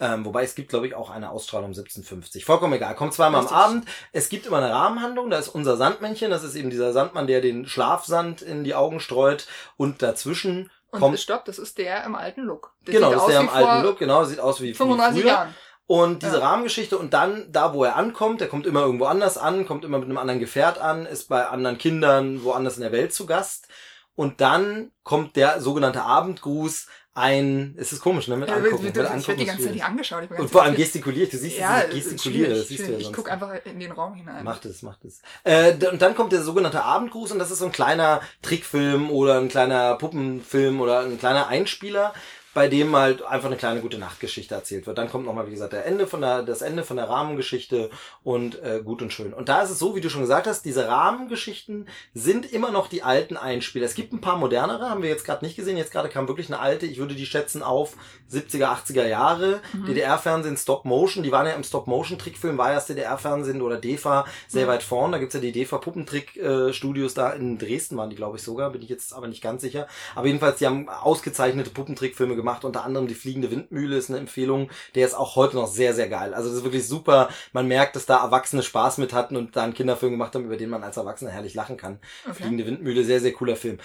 Ähm, 0.00 0.24
wobei 0.24 0.44
es 0.44 0.54
gibt, 0.54 0.70
glaube 0.70 0.86
ich, 0.86 0.94
auch 0.94 1.10
eine 1.10 1.30
Ausstrahlung 1.30 1.68
1750. 1.68 2.46
Vollkommen 2.46 2.72
egal. 2.72 2.94
Kommt 2.94 3.12
zweimal 3.12 3.42
Richtig. 3.42 3.56
am 3.56 3.62
Abend. 3.62 3.84
Es 4.12 4.30
gibt 4.30 4.46
immer 4.46 4.56
eine 4.56 4.72
Rahmenhandlung. 4.72 5.28
Da 5.28 5.38
ist 5.38 5.48
unser 5.48 5.76
Sandmännchen. 5.76 6.30
Das 6.30 6.42
ist 6.42 6.54
eben 6.54 6.70
dieser 6.70 6.94
Sandmann, 6.94 7.26
der 7.26 7.42
den 7.42 7.66
Schlafsand 7.66 8.40
in 8.40 8.64
die 8.64 8.74
Augen 8.74 9.00
streut. 9.00 9.46
Und 9.76 10.00
dazwischen 10.00 10.70
und 10.90 11.00
kommt... 11.00 11.20
Stopp, 11.20 11.44
das 11.44 11.58
ist 11.58 11.76
der 11.76 12.02
im 12.04 12.14
alten 12.14 12.42
Look. 12.42 12.72
Der 12.86 12.94
genau, 12.94 13.12
das 13.12 13.22
ist 13.22 13.28
der 13.28 13.40
im 13.40 13.50
alten 13.50 13.86
Look. 13.86 13.98
Genau, 13.98 14.24
sieht 14.24 14.40
aus 14.40 14.62
wie 14.62 14.72
35 14.72 15.24
Jahren. 15.24 15.54
Und 15.86 16.22
diese 16.22 16.38
ja. 16.38 16.46
Rahmengeschichte 16.46 16.96
und 16.96 17.12
dann 17.12 17.50
da, 17.50 17.74
wo 17.74 17.82
er 17.82 17.96
ankommt, 17.96 18.40
der 18.40 18.46
kommt 18.46 18.64
immer 18.64 18.82
irgendwo 18.82 19.06
anders 19.06 19.36
an, 19.36 19.66
kommt 19.66 19.84
immer 19.84 19.98
mit 19.98 20.06
einem 20.06 20.18
anderen 20.18 20.38
Gefährt 20.38 20.78
an, 20.78 21.04
ist 21.04 21.28
bei 21.28 21.48
anderen 21.48 21.78
Kindern 21.78 22.44
woanders 22.44 22.76
in 22.76 22.82
der 22.82 22.92
Welt 22.92 23.12
zu 23.12 23.26
Gast. 23.26 23.66
Und 24.14 24.40
dann 24.40 24.92
kommt 25.02 25.34
der 25.34 25.60
sogenannte 25.60 26.02
Abendgruß, 26.02 26.86
ein, 27.14 27.74
es 27.76 27.92
ist 27.92 28.00
komisch, 28.00 28.28
ne, 28.28 28.36
mit 28.36 28.48
ja, 28.48 28.56
angucken. 28.56 28.84
Mit, 28.84 28.96
ich 28.96 28.96
werde 28.96 29.36
die 29.36 29.44
ganze 29.44 29.64
Zeit 29.64 29.74
nicht 29.74 29.84
angeschaut. 29.84 30.24
Ich 30.30 30.38
und 30.38 30.50
vor 30.50 30.62
allem 30.62 30.76
gestikuliere 30.76 31.24
ich, 31.24 31.30
du 31.30 31.38
siehst, 31.38 31.58
ja, 31.58 31.82
ich 31.84 32.04
gestikuliere, 32.04 32.54
das 32.54 32.68
siehst 32.68 32.86
du 32.86 32.92
ja 32.92 32.98
Ich 32.98 33.12
gucke 33.12 33.32
einfach 33.32 33.52
in 33.64 33.80
den 33.80 33.90
Raum 33.90 34.14
hinein. 34.14 34.44
Macht 34.44 34.64
es, 34.64 34.82
macht 34.82 35.04
es. 35.04 35.20
Äh, 35.42 35.74
und 35.90 36.00
dann 36.00 36.14
kommt 36.14 36.32
der 36.32 36.42
sogenannte 36.42 36.84
Abendgruß 36.84 37.32
und 37.32 37.40
das 37.40 37.50
ist 37.50 37.58
so 37.58 37.66
ein 37.66 37.72
kleiner 37.72 38.20
Trickfilm 38.42 39.10
oder 39.10 39.40
ein 39.40 39.48
kleiner 39.48 39.96
Puppenfilm 39.96 40.80
oder 40.80 41.00
ein 41.00 41.18
kleiner 41.18 41.48
Einspieler, 41.48 42.14
bei 42.52 42.68
dem 42.68 42.94
halt 42.96 43.22
einfach 43.22 43.46
eine 43.46 43.56
kleine 43.56 43.80
gute 43.80 43.98
Nachtgeschichte 43.98 44.54
erzählt 44.54 44.86
wird. 44.86 44.98
Dann 44.98 45.08
kommt 45.08 45.24
nochmal, 45.24 45.46
wie 45.46 45.52
gesagt, 45.52 45.72
der 45.72 45.86
Ende 45.86 46.06
von 46.08 46.20
der, 46.20 46.42
das 46.42 46.62
Ende 46.62 46.82
von 46.82 46.96
der 46.96 47.08
Rahmengeschichte 47.08 47.90
und 48.24 48.60
äh, 48.62 48.80
gut 48.84 49.02
und 49.02 49.12
schön. 49.12 49.32
Und 49.32 49.48
da 49.48 49.62
ist 49.62 49.70
es 49.70 49.78
so, 49.78 49.94
wie 49.94 50.00
du 50.00 50.10
schon 50.10 50.22
gesagt 50.22 50.48
hast, 50.48 50.64
diese 50.64 50.88
Rahmengeschichten 50.88 51.88
sind 52.12 52.50
immer 52.50 52.72
noch 52.72 52.88
die 52.88 53.04
alten 53.04 53.36
Einspieler. 53.36 53.86
Es 53.86 53.94
gibt 53.94 54.12
ein 54.12 54.20
paar 54.20 54.36
modernere, 54.36 54.90
haben 54.90 55.02
wir 55.02 55.08
jetzt 55.08 55.24
gerade 55.24 55.44
nicht 55.44 55.54
gesehen. 55.54 55.76
Jetzt 55.76 55.92
gerade 55.92 56.08
kam 56.08 56.26
wirklich 56.26 56.48
eine 56.48 56.58
alte, 56.58 56.86
ich 56.86 56.98
würde 56.98 57.14
die 57.14 57.26
schätzen 57.26 57.62
auf 57.62 57.94
70er, 58.32 58.66
80er 58.66 59.06
Jahre. 59.06 59.60
Mhm. 59.72 59.86
DDR-Fernsehen, 59.86 60.56
Stop-Motion, 60.56 61.22
die 61.22 61.30
waren 61.30 61.46
ja 61.46 61.52
im 61.52 61.62
Stop-Motion-Trickfilm, 61.62 62.58
war 62.58 62.70
ja 62.70 62.74
das 62.76 62.86
DDR-Fernsehen 62.86 63.62
oder 63.62 63.76
DEFA 63.76 64.24
sehr 64.48 64.66
mhm. 64.66 64.70
weit 64.70 64.82
vorn. 64.82 65.12
Da 65.12 65.18
gibt's 65.18 65.34
ja 65.34 65.40
die 65.40 65.52
DEFA-Puppentrick-Studios 65.52 67.14
da 67.14 67.30
in 67.30 67.58
Dresden 67.58 67.96
waren 67.96 68.10
die, 68.10 68.16
glaube 68.16 68.38
ich, 68.38 68.42
sogar, 68.42 68.70
bin 68.70 68.82
ich 68.82 68.88
jetzt 68.88 69.12
aber 69.14 69.28
nicht 69.28 69.42
ganz 69.42 69.62
sicher. 69.62 69.86
Aber 70.16 70.26
jedenfalls, 70.26 70.58
die 70.58 70.66
haben 70.66 70.88
ausgezeichnete 70.88 71.70
Puppentrickfilme 71.70 72.39
gemacht, 72.40 72.64
unter 72.64 72.84
anderem 72.84 73.06
die 73.06 73.14
fliegende 73.14 73.50
Windmühle 73.50 73.96
ist 73.96 74.10
eine 74.10 74.18
Empfehlung, 74.18 74.70
der 74.94 75.06
ist 75.06 75.14
auch 75.14 75.36
heute 75.36 75.56
noch 75.56 75.68
sehr, 75.68 75.94
sehr 75.94 76.08
geil. 76.08 76.34
Also 76.34 76.48
das 76.48 76.58
ist 76.58 76.64
wirklich 76.64 76.86
super. 76.86 77.28
Man 77.52 77.68
merkt, 77.68 77.96
dass 77.96 78.06
da 78.06 78.22
Erwachsene 78.22 78.62
Spaß 78.62 78.98
mit 78.98 79.12
hatten 79.12 79.36
und 79.36 79.56
da 79.56 79.62
einen 79.62 79.74
Kinderfilm 79.74 80.12
gemacht 80.12 80.34
haben, 80.34 80.44
über 80.44 80.56
den 80.56 80.70
man 80.70 80.82
als 80.82 80.96
Erwachsener 80.96 81.30
herrlich 81.30 81.54
lachen 81.54 81.76
kann. 81.76 82.00
Okay. 82.24 82.34
Fliegende 82.34 82.66
Windmühle, 82.66 83.04
sehr, 83.04 83.20
sehr 83.20 83.32
cooler 83.32 83.56
Film. 83.56 83.78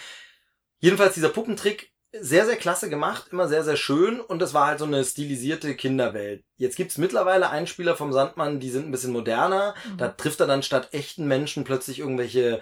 Jedenfalls 0.79 1.13
dieser 1.13 1.29
Puppentrick, 1.29 1.91
sehr, 2.21 2.45
sehr 2.45 2.55
klasse 2.55 2.89
gemacht, 2.89 3.27
immer 3.31 3.47
sehr, 3.47 3.63
sehr 3.63 3.75
schön 3.75 4.19
und 4.19 4.39
das 4.39 4.53
war 4.53 4.67
halt 4.67 4.79
so 4.79 4.85
eine 4.85 5.03
stilisierte 5.03 5.75
Kinderwelt. 5.75 6.43
Jetzt 6.57 6.77
gibt's 6.77 6.97
mittlerweile 6.97 7.49
Einspieler 7.49 7.95
vom 7.95 8.13
Sandmann, 8.13 8.59
die 8.59 8.69
sind 8.69 8.85
ein 8.85 8.91
bisschen 8.91 9.11
moderner. 9.11 9.75
Mhm. 9.91 9.97
Da 9.97 10.07
trifft 10.09 10.39
er 10.39 10.47
dann 10.47 10.63
statt 10.63 10.89
echten 10.91 11.27
Menschen 11.27 11.63
plötzlich 11.63 11.99
irgendwelche 11.99 12.61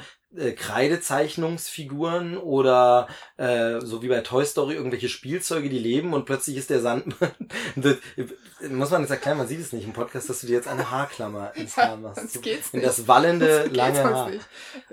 Kreidezeichnungsfiguren 0.56 2.38
oder 2.38 3.07
äh, 3.38 3.80
so 3.81 4.01
wie 4.01 4.07
bei 4.07 4.21
Toy 4.21 4.45
Story 4.45 4.75
irgendwelche 4.75 5.09
Spielzeuge, 5.09 5.69
die 5.69 5.80
leben 5.80 6.13
und 6.13 6.25
plötzlich 6.25 6.57
ist 6.57 6.69
der 6.69 6.80
Sandmann. 6.80 7.31
das, 7.75 7.97
muss 8.69 8.91
man 8.91 9.01
jetzt 9.01 9.12
erklären, 9.12 9.38
man 9.38 9.47
sieht 9.47 9.59
es 9.59 9.74
nicht 9.74 9.85
im 9.85 9.94
Podcast, 9.94 10.30
dass 10.30 10.41
du 10.41 10.47
dir 10.47 10.53
jetzt 10.53 10.68
eine 10.68 10.89
Haarklammer 10.89 11.56
ins 11.56 11.77
Haar 11.77 11.97
machst. 11.97 12.41
geht's 12.41 12.69
in 12.71 12.81
das 12.81 13.07
wallende, 13.07 13.65
lange 13.65 14.03
Haar. 14.03 14.30
Nicht. 14.30 14.45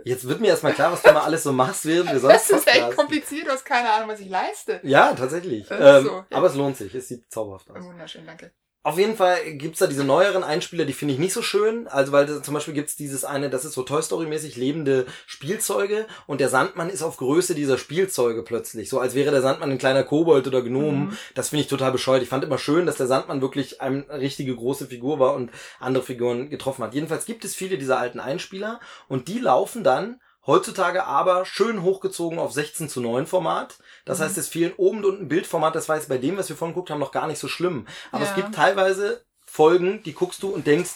Jetzt 0.05 0.29
wird 0.29 0.41
mir 0.41 0.49
erstmal 0.49 0.73
klar, 0.75 0.93
was 0.93 1.03
du 1.03 1.13
mal 1.13 1.21
alles 1.21 1.43
so 1.43 1.53
machst, 1.53 1.87
während 1.87 2.11
wir 2.13 2.21
sonst 2.21 2.35
Das 2.35 2.51
ist 2.51 2.65
Podcast. 2.67 2.89
echt 2.89 2.97
kompliziert, 2.97 3.47
du 3.47 3.51
hast 3.53 3.65
keine 3.65 3.91
Ahnung, 3.91 4.09
was 4.09 4.21
ich 4.21 4.29
leiste. 4.29 4.81
Ja, 4.83 5.15
tatsächlich. 5.15 5.67
Ähm, 5.71 6.05
so, 6.05 6.11
ja. 6.11 6.27
Aber 6.31 6.47
es 6.49 6.55
lohnt 6.55 6.77
sich, 6.77 6.95
es 6.95 7.09
sieht 7.09 7.31
zauberhaft 7.31 7.71
aus. 7.71 7.85
Wunderschön, 7.85 8.27
danke. 8.27 8.53
Auf 8.83 8.99
jeden 8.99 9.15
Fall 9.15 9.37
gibt's 9.57 9.81
da 9.81 9.87
diese 9.87 10.05
neueren 10.05 10.43
Einspieler, 10.43 10.87
die 10.87 10.95
finde 10.95 11.13
ich 11.13 11.21
nicht 11.21 11.35
so 11.35 11.43
schön. 11.43 11.87
Also 11.87 12.13
weil 12.13 12.43
zum 12.43 12.55
Beispiel 12.55 12.73
gibt's 12.73 12.97
dieses 12.97 13.27
eine, 13.27 13.51
das 13.51 13.67
ist 13.67 13.75
so 13.75 13.83
Toy 13.83 14.03
Story 14.03 14.27
mäßig 14.27 14.57
lebende 14.57 15.07
Spielzeuge 15.27 16.07
und 16.27 16.41
der 16.41 16.49
Sandmann 16.49 16.89
ist 16.89 17.03
auf 17.03 17.19
Größe 17.19 17.55
dieser 17.55 17.77
Spielzeuge 17.77 18.43
plötzlich. 18.43 18.89
So 18.89 18.99
als 18.99 19.15
wäre 19.15 19.33
der 19.33 19.43
Sandmann 19.43 19.71
ein 19.71 19.79
kleiner 19.79 20.03
Kobold 20.03 20.47
oder 20.47 20.63
Gnom. 20.63 21.09
Mhm. 21.09 21.19
Das 21.35 21.51
finde 21.51 21.65
ich 21.65 21.69
total 21.69 21.93
bescheuert. 21.93 22.23
Ich 22.23 22.31
fand 22.31 22.43
immer 22.43 22.57
schön, 22.57 22.87
dass 22.87 22.97
der 22.97 23.07
Sandmann 23.07 23.43
wirklich 23.43 23.83
eine 23.83 24.09
richtige 24.09 24.57
große 24.57 24.87
Figur 24.87 25.19
war 25.19 25.35
und 25.35 25.51
andere 25.79 26.03
Figuren 26.03 26.49
getroffen 26.49 26.83
hat. 26.83 26.95
Jedenfalls 26.95 27.27
gibt 27.27 27.45
es 27.45 27.55
viele 27.55 27.77
dieser 27.77 27.99
alten 27.99 28.19
Einspieler 28.19 28.81
und 29.09 29.29
die 29.29 29.41
laufen 29.41 29.85
dann 29.85 30.21
Heutzutage 30.47 31.05
aber 31.05 31.45
schön 31.45 31.83
hochgezogen 31.83 32.39
auf 32.39 32.53
16 32.53 32.89
zu 32.89 33.01
9 33.01 33.27
Format. 33.27 33.79
Das 34.05 34.19
mhm. 34.19 34.25
heißt, 34.25 34.39
es 34.39 34.49
fehlen 34.49 34.73
oben 34.77 34.99
und 34.99 35.05
unten 35.05 35.29
Bildformat. 35.29 35.75
Das 35.75 35.89
war 35.89 35.97
jetzt 35.97 36.09
bei 36.09 36.19
dem, 36.19 36.37
was 36.37 36.49
wir 36.49 36.57
vorhin 36.57 36.75
geguckt 36.75 36.91
haben, 36.91 36.99
noch 36.99 37.13
gar 37.13 37.27
nicht 37.27 37.39
so 37.39 37.49
schlimm. 37.49 37.87
Aber 38.11 38.25
ja. 38.25 38.31
es 38.31 38.37
gibt 38.37 38.55
teilweise 38.55 39.25
Folgen, 39.45 40.03
die 40.03 40.15
guckst 40.15 40.43
du 40.43 40.49
und 40.49 40.67
denkst, 40.67 40.93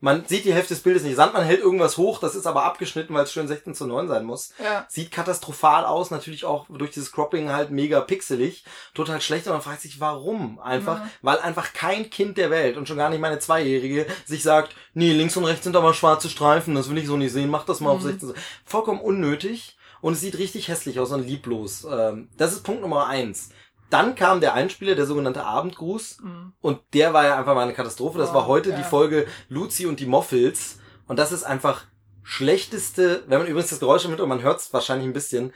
man 0.00 0.26
sieht 0.26 0.44
die 0.44 0.52
Hälfte 0.52 0.74
des 0.74 0.82
Bildes 0.82 1.02
nicht. 1.02 1.16
Sandmann 1.16 1.44
hält 1.44 1.60
irgendwas 1.60 1.96
hoch, 1.96 2.20
das 2.20 2.34
ist 2.34 2.46
aber 2.46 2.64
abgeschnitten, 2.64 3.14
weil 3.14 3.24
es 3.24 3.32
schön 3.32 3.48
16 3.48 3.74
zu 3.74 3.86
9 3.86 4.08
sein 4.08 4.24
muss. 4.24 4.52
Ja. 4.62 4.84
Sieht 4.88 5.10
katastrophal 5.10 5.86
aus, 5.86 6.10
natürlich 6.10 6.44
auch 6.44 6.66
durch 6.68 6.90
dieses 6.90 7.12
Cropping 7.12 7.50
halt 7.50 7.70
mega 7.70 8.00
pixelig. 8.00 8.64
Total 8.94 9.20
schlecht 9.20 9.46
und 9.46 9.54
man 9.54 9.62
fragt 9.62 9.80
sich, 9.80 9.98
warum? 9.98 10.58
Einfach, 10.58 11.02
mhm. 11.02 11.10
weil 11.22 11.38
einfach 11.38 11.72
kein 11.72 12.10
Kind 12.10 12.36
der 12.36 12.50
Welt 12.50 12.76
und 12.76 12.86
schon 12.86 12.98
gar 12.98 13.08
nicht 13.08 13.20
meine 13.20 13.38
Zweijährige 13.38 14.06
sich 14.26 14.42
sagt, 14.42 14.74
nee, 14.92 15.12
links 15.12 15.36
und 15.36 15.44
rechts 15.44 15.64
sind 15.64 15.76
aber 15.76 15.94
schwarze 15.94 16.28
Streifen, 16.28 16.74
das 16.74 16.90
will 16.90 16.98
ich 16.98 17.06
so 17.06 17.16
nicht 17.16 17.32
sehen, 17.32 17.48
mach 17.48 17.64
das 17.64 17.80
mal 17.80 17.90
mhm. 17.90 17.96
auf 17.96 18.02
16. 18.02 18.34
Vollkommen 18.66 19.00
unnötig 19.00 19.76
und 20.02 20.12
es 20.12 20.20
sieht 20.20 20.38
richtig 20.38 20.68
hässlich 20.68 21.00
aus 21.00 21.10
und 21.10 21.26
lieblos. 21.26 21.86
Ähm, 21.90 22.28
das 22.36 22.52
ist 22.52 22.62
Punkt 22.62 22.82
Nummer 22.82 23.06
eins. 23.06 23.48
Dann 23.90 24.14
kam 24.14 24.40
der 24.40 24.54
Einspieler, 24.54 24.94
der 24.94 25.06
sogenannte 25.06 25.44
Abendgruß. 25.44 26.18
Mhm. 26.20 26.52
Und 26.60 26.80
der 26.92 27.12
war 27.12 27.24
ja 27.24 27.38
einfach 27.38 27.54
mal 27.54 27.62
eine 27.62 27.74
Katastrophe. 27.74 28.18
Das 28.18 28.30
oh, 28.30 28.34
war 28.34 28.46
heute 28.46 28.70
ja. 28.70 28.76
die 28.76 28.82
Folge 28.82 29.26
Luzi 29.48 29.86
und 29.86 30.00
die 30.00 30.06
Moffels. 30.06 30.78
Und 31.06 31.18
das 31.18 31.32
ist 31.32 31.44
einfach 31.44 31.84
schlechteste, 32.22 33.22
wenn 33.28 33.38
man 33.38 33.46
übrigens 33.46 33.70
das 33.70 33.78
Geräusch 33.78 34.04
im 34.04 34.10
Hintergrund, 34.10 34.36
man 34.36 34.42
hört 34.42 34.60
es 34.60 34.72
wahrscheinlich 34.72 35.06
ein 35.06 35.12
bisschen. 35.12 35.52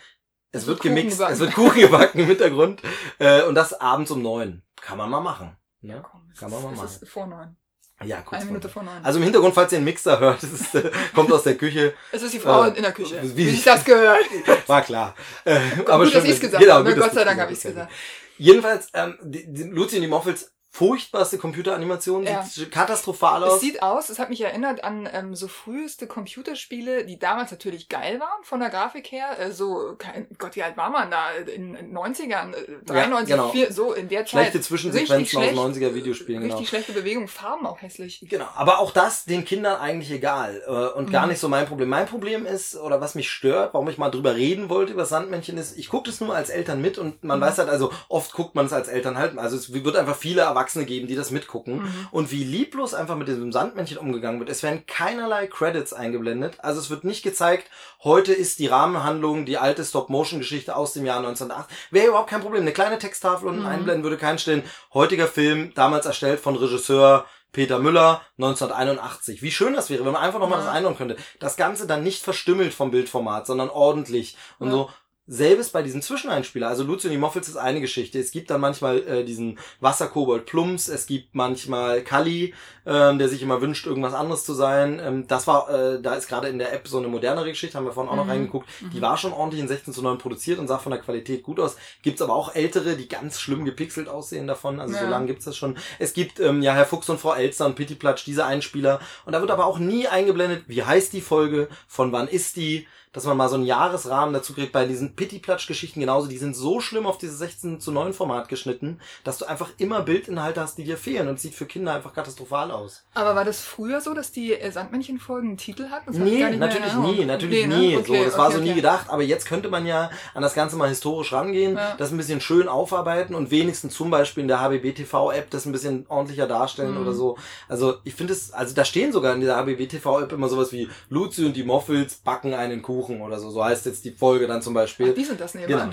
Es, 0.52 0.62
es 0.62 0.66
wird, 0.68 0.84
wird 0.84 0.94
gemixt, 0.94 1.20
es 1.20 1.38
wird 1.40 1.54
Kuchen 1.54 1.80
gebacken 1.80 2.20
im 2.20 2.26
Hintergrund. 2.26 2.82
Äh, 3.18 3.42
und 3.44 3.54
das 3.54 3.72
abends 3.74 4.10
um 4.10 4.22
neun. 4.22 4.62
Kann 4.80 4.98
man 4.98 5.10
mal 5.10 5.20
machen. 5.20 5.56
Ja, 5.80 5.96
ja 5.96 6.00
komm, 6.00 6.30
Kann 6.38 6.50
man 6.50 6.62
mal 6.62 6.72
machen. 6.72 6.86
Ist 6.86 7.08
vor 7.08 7.26
neun. 7.26 7.56
Ja, 8.04 8.22
kurz 8.22 8.40
Eine 8.40 8.50
Minute 8.50 8.68
vor 8.68 8.82
neun. 8.82 9.04
Also 9.04 9.18
im 9.18 9.24
Hintergrund, 9.24 9.54
falls 9.54 9.72
ihr 9.72 9.76
einen 9.76 9.84
Mixer 9.84 10.18
hört, 10.18 10.42
das 10.42 10.52
ist, 10.52 10.74
äh, 10.74 10.90
kommt 11.14 11.30
aus 11.32 11.42
der 11.42 11.56
Küche. 11.56 11.94
Es 12.12 12.22
ist 12.22 12.32
die 12.32 12.38
Frau 12.38 12.64
äh, 12.64 12.76
in 12.76 12.82
der 12.82 12.92
Küche. 12.92 13.20
Wie, 13.22 13.36
wie 13.36 13.50
ich 13.50 13.62
das 13.62 13.84
gehört. 13.84 14.24
War 14.66 14.82
klar. 14.82 15.14
Äh, 15.44 15.58
aber 15.86 16.04
gut, 16.04 16.12
schön, 16.12 16.20
dass 16.20 16.24
ich 16.24 16.30
es 16.30 16.40
gesagt 16.40 16.62
genau, 16.62 16.76
habe. 16.76 16.94
Gott 16.94 17.12
sei 17.12 17.24
Dank 17.24 17.40
habe 17.40 17.52
ich 17.52 17.58
es 17.58 17.64
gesagt. 17.64 17.92
Jedenfalls, 18.38 18.88
ähm, 18.94 19.18
die, 19.22 19.52
die 19.52 19.64
Lucy 19.64 19.96
und 19.96 20.02
die 20.02 20.08
Moffels 20.08 20.50
furchtbarste 20.72 21.36
Computeranimation, 21.36 22.24
ja. 22.24 22.44
sieht 22.44 22.70
katastrophal 22.70 23.42
aus. 23.42 23.54
Es 23.54 23.60
sieht 23.60 23.82
aus, 23.82 24.08
es 24.08 24.20
hat 24.20 24.30
mich 24.30 24.40
erinnert 24.40 24.84
an 24.84 25.08
ähm, 25.12 25.34
so 25.34 25.48
früheste 25.48 26.06
Computerspiele, 26.06 27.04
die 27.04 27.18
damals 27.18 27.50
natürlich 27.50 27.88
geil 27.88 28.20
waren 28.20 28.44
von 28.44 28.60
der 28.60 28.70
Grafik 28.70 29.10
her. 29.10 29.38
Äh, 29.38 29.50
so, 29.50 29.96
kein, 29.98 30.28
Gott, 30.38 30.54
wie 30.54 30.62
alt 30.62 30.76
war 30.76 30.90
man 30.90 31.10
da? 31.10 31.32
In 31.32 31.74
den 31.74 31.92
90ern, 31.96 32.54
äh, 32.54 32.84
93, 32.86 33.28
ja, 33.28 33.36
genau. 33.36 33.48
4, 33.50 33.72
so 33.72 33.92
in 33.92 34.08
der 34.08 34.20
Zeit. 34.20 34.28
Schlechte 34.28 34.60
Zwischensequenzen 34.60 35.42
aus 35.42 35.74
90er 35.74 35.92
Videospielen, 35.92 36.42
genau. 36.42 36.54
Richtig 36.54 36.68
schlechte 36.68 36.92
Bewegung, 36.92 37.26
Farben 37.26 37.66
auch 37.66 37.82
hässlich. 37.82 38.24
Genau, 38.28 38.48
aber 38.54 38.78
auch 38.78 38.92
das 38.92 39.24
den 39.24 39.44
Kindern 39.44 39.80
eigentlich 39.80 40.12
egal 40.12 40.62
äh, 40.66 40.96
und 40.96 41.08
mhm. 41.08 41.12
gar 41.12 41.26
nicht 41.26 41.40
so 41.40 41.48
mein 41.48 41.66
Problem. 41.66 41.88
Mein 41.88 42.06
Problem 42.06 42.46
ist, 42.46 42.76
oder 42.76 43.00
was 43.00 43.16
mich 43.16 43.28
stört, 43.28 43.74
warum 43.74 43.88
ich 43.88 43.98
mal 43.98 44.10
drüber 44.10 44.36
reden 44.36 44.68
wollte 44.68 44.92
über 44.92 45.04
Sandmännchen 45.04 45.58
ist, 45.58 45.76
ich 45.76 45.88
gucke 45.88 46.08
das 46.08 46.20
nur 46.20 46.32
als 46.32 46.48
Eltern 46.48 46.80
mit 46.80 46.96
und 46.96 47.24
man 47.24 47.40
mhm. 47.40 47.42
weiß 47.42 47.58
halt, 47.58 47.68
also 47.68 47.92
oft 48.08 48.32
guckt 48.32 48.54
man 48.54 48.66
es 48.66 48.72
als 48.72 48.86
Eltern 48.86 49.18
halt, 49.18 49.36
also 49.36 49.56
es 49.56 49.72
wird 49.72 49.96
einfach 49.96 50.16
viele 50.16 50.42
Erwachsene 50.42 50.59
geben, 50.86 51.06
die 51.06 51.14
das 51.14 51.30
mitgucken 51.30 51.82
mhm. 51.82 52.08
und 52.10 52.30
wie 52.30 52.44
lieblos 52.44 52.94
einfach 52.94 53.16
mit 53.16 53.28
diesem 53.28 53.52
Sandmännchen 53.52 53.98
umgegangen 53.98 54.40
wird. 54.40 54.50
Es 54.50 54.62
werden 54.62 54.84
keinerlei 54.86 55.46
Credits 55.46 55.92
eingeblendet, 55.92 56.58
also 56.58 56.80
es 56.80 56.90
wird 56.90 57.04
nicht 57.04 57.22
gezeigt, 57.22 57.70
heute 58.04 58.32
ist 58.32 58.58
die 58.58 58.66
Rahmenhandlung 58.66 59.46
die 59.46 59.58
alte 59.58 59.84
Stop-Motion-Geschichte 59.84 60.76
aus 60.76 60.92
dem 60.92 61.04
Jahr 61.04 61.18
1908. 61.18 61.68
Wäre 61.90 62.08
überhaupt 62.08 62.30
kein 62.30 62.40
Problem. 62.40 62.62
Eine 62.62 62.72
kleine 62.72 62.98
Texttafel 62.98 63.48
unten 63.48 63.60
mhm. 63.60 63.66
einblenden 63.66 64.02
würde 64.02 64.16
keinen 64.16 64.38
stellen. 64.38 64.62
Heutiger 64.94 65.26
Film, 65.26 65.72
damals 65.74 66.06
erstellt 66.06 66.40
von 66.40 66.56
Regisseur 66.56 67.26
Peter 67.52 67.78
Müller 67.78 68.22
1981. 68.38 69.42
Wie 69.42 69.50
schön 69.50 69.74
das 69.74 69.90
wäre, 69.90 70.04
wenn 70.04 70.12
man 70.12 70.22
einfach 70.22 70.38
nochmal 70.38 70.60
ja. 70.60 70.66
das 70.66 70.74
einordnen 70.74 70.98
könnte. 70.98 71.22
Das 71.40 71.56
Ganze 71.56 71.86
dann 71.86 72.02
nicht 72.02 72.22
verstümmelt 72.22 72.74
vom 72.74 72.90
Bildformat, 72.90 73.46
sondern 73.46 73.70
ordentlich 73.70 74.36
und 74.58 74.68
ja. 74.68 74.74
so 74.74 74.90
selbes 75.32 75.70
bei 75.70 75.82
diesem 75.82 76.02
Zwischeneinspieler. 76.02 76.66
Also 76.66 76.82
Lucio 76.82 77.08
und 77.08 77.12
die 77.12 77.18
Moffels 77.20 77.48
ist 77.48 77.56
eine 77.56 77.80
Geschichte. 77.80 78.18
Es 78.18 78.32
gibt 78.32 78.50
dann 78.50 78.60
manchmal 78.60 78.98
äh, 79.06 79.24
diesen 79.24 79.60
Wasserkobold 79.78 80.44
Plums, 80.44 80.88
es 80.88 81.06
gibt 81.06 81.36
manchmal 81.36 82.02
Kali, 82.02 82.52
ähm, 82.84 83.18
der 83.20 83.28
sich 83.28 83.40
immer 83.40 83.60
wünscht, 83.60 83.86
irgendwas 83.86 84.12
anderes 84.12 84.44
zu 84.44 84.54
sein. 84.54 85.00
Ähm, 85.02 85.28
das 85.28 85.46
war, 85.46 85.70
äh, 85.70 86.02
da 86.02 86.14
ist 86.14 86.26
gerade 86.28 86.48
in 86.48 86.58
der 86.58 86.72
App 86.72 86.88
so 86.88 86.98
eine 86.98 87.06
modernere 87.06 87.48
Geschichte, 87.48 87.78
haben 87.78 87.84
wir 87.84 87.92
vorhin 87.92 88.10
auch 88.10 88.16
noch 88.16 88.24
Mhm. 88.24 88.30
reingeguckt. 88.30 88.68
Die 88.92 89.00
war 89.00 89.16
schon 89.16 89.32
ordentlich 89.32 89.60
in 89.60 89.68
16 89.68 89.94
zu 89.94 90.02
9 90.02 90.18
produziert 90.18 90.58
und 90.58 90.66
sah 90.66 90.78
von 90.78 90.90
der 90.90 91.00
Qualität 91.00 91.44
gut 91.44 91.60
aus. 91.60 91.76
Gibt's 92.02 92.20
aber 92.22 92.34
auch 92.34 92.56
ältere, 92.56 92.96
die 92.96 93.06
ganz 93.08 93.38
schlimm 93.38 93.64
gepixelt 93.64 94.08
aussehen 94.08 94.48
davon. 94.48 94.80
Also 94.80 94.94
so 94.94 95.04
Ja. 95.04 95.08
lange 95.10 95.28
gibt's 95.28 95.44
das 95.44 95.56
schon. 95.56 95.76
Es 96.00 96.12
gibt 96.12 96.40
ähm, 96.40 96.60
ja 96.60 96.74
Herr 96.74 96.86
Fuchs 96.86 97.08
und 97.08 97.20
Frau 97.20 97.34
Elster 97.34 97.66
und 97.66 97.76
Pittiplatsch, 97.76 98.24
diese 98.26 98.44
Einspieler. 98.46 98.98
Und 99.26 99.32
da 99.32 99.40
wird 99.40 99.52
aber 99.52 99.66
auch 99.66 99.78
nie 99.78 100.08
eingeblendet, 100.08 100.64
wie 100.66 100.82
heißt 100.82 101.12
die 101.12 101.20
Folge, 101.20 101.68
von 101.86 102.10
wann 102.10 102.26
ist 102.26 102.56
die, 102.56 102.88
dass 103.12 103.24
man 103.24 103.36
mal 103.36 103.48
so 103.48 103.56
einen 103.56 103.64
Jahresrahmen 103.64 104.32
dazu 104.32 104.54
kriegt. 104.54 104.72
Bei 104.72 104.84
diesen 104.86 105.16
Pittiplatsch-Geschichten 105.16 106.00
genauso, 106.00 106.28
die 106.28 106.38
sind 106.38 106.54
so 106.54 106.80
schlimm 106.80 107.06
auf 107.06 107.18
dieses 107.18 107.38
16 107.38 107.80
zu 107.80 107.90
9 107.90 108.12
Format 108.12 108.48
geschnitten, 108.48 109.00
dass 109.24 109.38
du 109.38 109.46
einfach 109.46 109.70
immer 109.78 110.02
Bildinhalte 110.02 110.60
hast, 110.60 110.78
die 110.78 110.84
dir 110.84 110.96
fehlen 110.96 111.26
und 111.28 111.34
es 111.34 111.42
sieht 111.42 111.54
für 111.54 111.66
Kinder 111.66 111.92
einfach 111.94 112.14
katastrophal 112.14 112.70
aus. 112.70 113.02
Aber 113.14 113.34
war 113.34 113.44
das 113.44 113.60
früher 113.62 114.00
so, 114.00 114.14
dass 114.14 114.30
die 114.30 114.54
äh, 114.54 114.70
Sandmännchenfolgen 114.70 115.48
einen 115.50 115.56
Titel 115.58 115.88
hatten? 115.90 116.10
Nee, 116.22 116.42
in 116.42 116.58
natürlich 116.60 116.94
nie, 116.94 117.24
natürlich 117.24 117.66
Nee, 117.66 117.74
ne? 117.74 117.78
nie. 117.78 117.96
Okay, 117.96 118.18
so, 118.18 118.24
das 118.24 118.38
war 118.38 118.46
okay, 118.46 118.56
so 118.56 118.60
nie 118.62 118.66
okay. 118.70 118.76
gedacht, 118.76 119.10
aber 119.10 119.22
jetzt 119.22 119.46
könnte 119.46 119.68
man 119.70 119.86
ja 119.86 120.10
an 120.34 120.42
das 120.42 120.54
Ganze 120.54 120.76
mal 120.76 120.88
historisch 120.88 121.32
rangehen, 121.32 121.76
Ja. 121.76 121.94
das 121.98 122.12
ein 122.12 122.16
bisschen 122.16 122.40
schön 122.40 122.68
aufarbeiten 122.68 123.34
und 123.34 123.50
wenigstens 123.50 123.94
zum 123.94 124.10
Beispiel 124.10 124.42
in 124.42 124.48
der 124.48 124.60
HBB 124.60 124.92
TV 124.94 125.32
App 125.32 125.50
das 125.50 125.66
ein 125.66 125.72
bisschen 125.72 126.06
ordentlicher 126.08 126.46
darstellen 126.46 126.94
Mhm. 126.94 127.00
oder 127.02 127.12
so. 127.12 127.36
Also 127.68 127.94
ich 128.04 128.14
finde 128.14 128.34
es, 128.34 128.52
also 128.52 128.72
da 128.74 128.84
stehen 128.84 129.12
sogar 129.12 129.34
in 129.34 129.40
dieser 129.40 129.56
HBB 129.56 129.88
TV 129.88 130.20
App 130.20 130.32
immer 130.32 130.48
sowas 130.48 130.70
wie 130.72 130.88
Luzi 131.08 131.44
und 131.44 131.56
die 131.56 131.64
Moffels 131.64 132.14
backen 132.16 132.54
einen 132.54 132.82
Kuchen 132.82 132.99
oder 133.08 133.38
so. 133.38 133.50
So 133.50 133.64
heißt 133.64 133.86
jetzt 133.86 134.04
die 134.04 134.10
Folge 134.12 134.46
dann 134.46 134.60
zum 134.62 134.74
Beispiel. 134.74 135.10
Ach, 135.10 135.14
die 135.14 135.24
sind 135.24 135.40
das 135.40 135.52
Genau, 135.52 135.66
nebenan. 135.66 135.90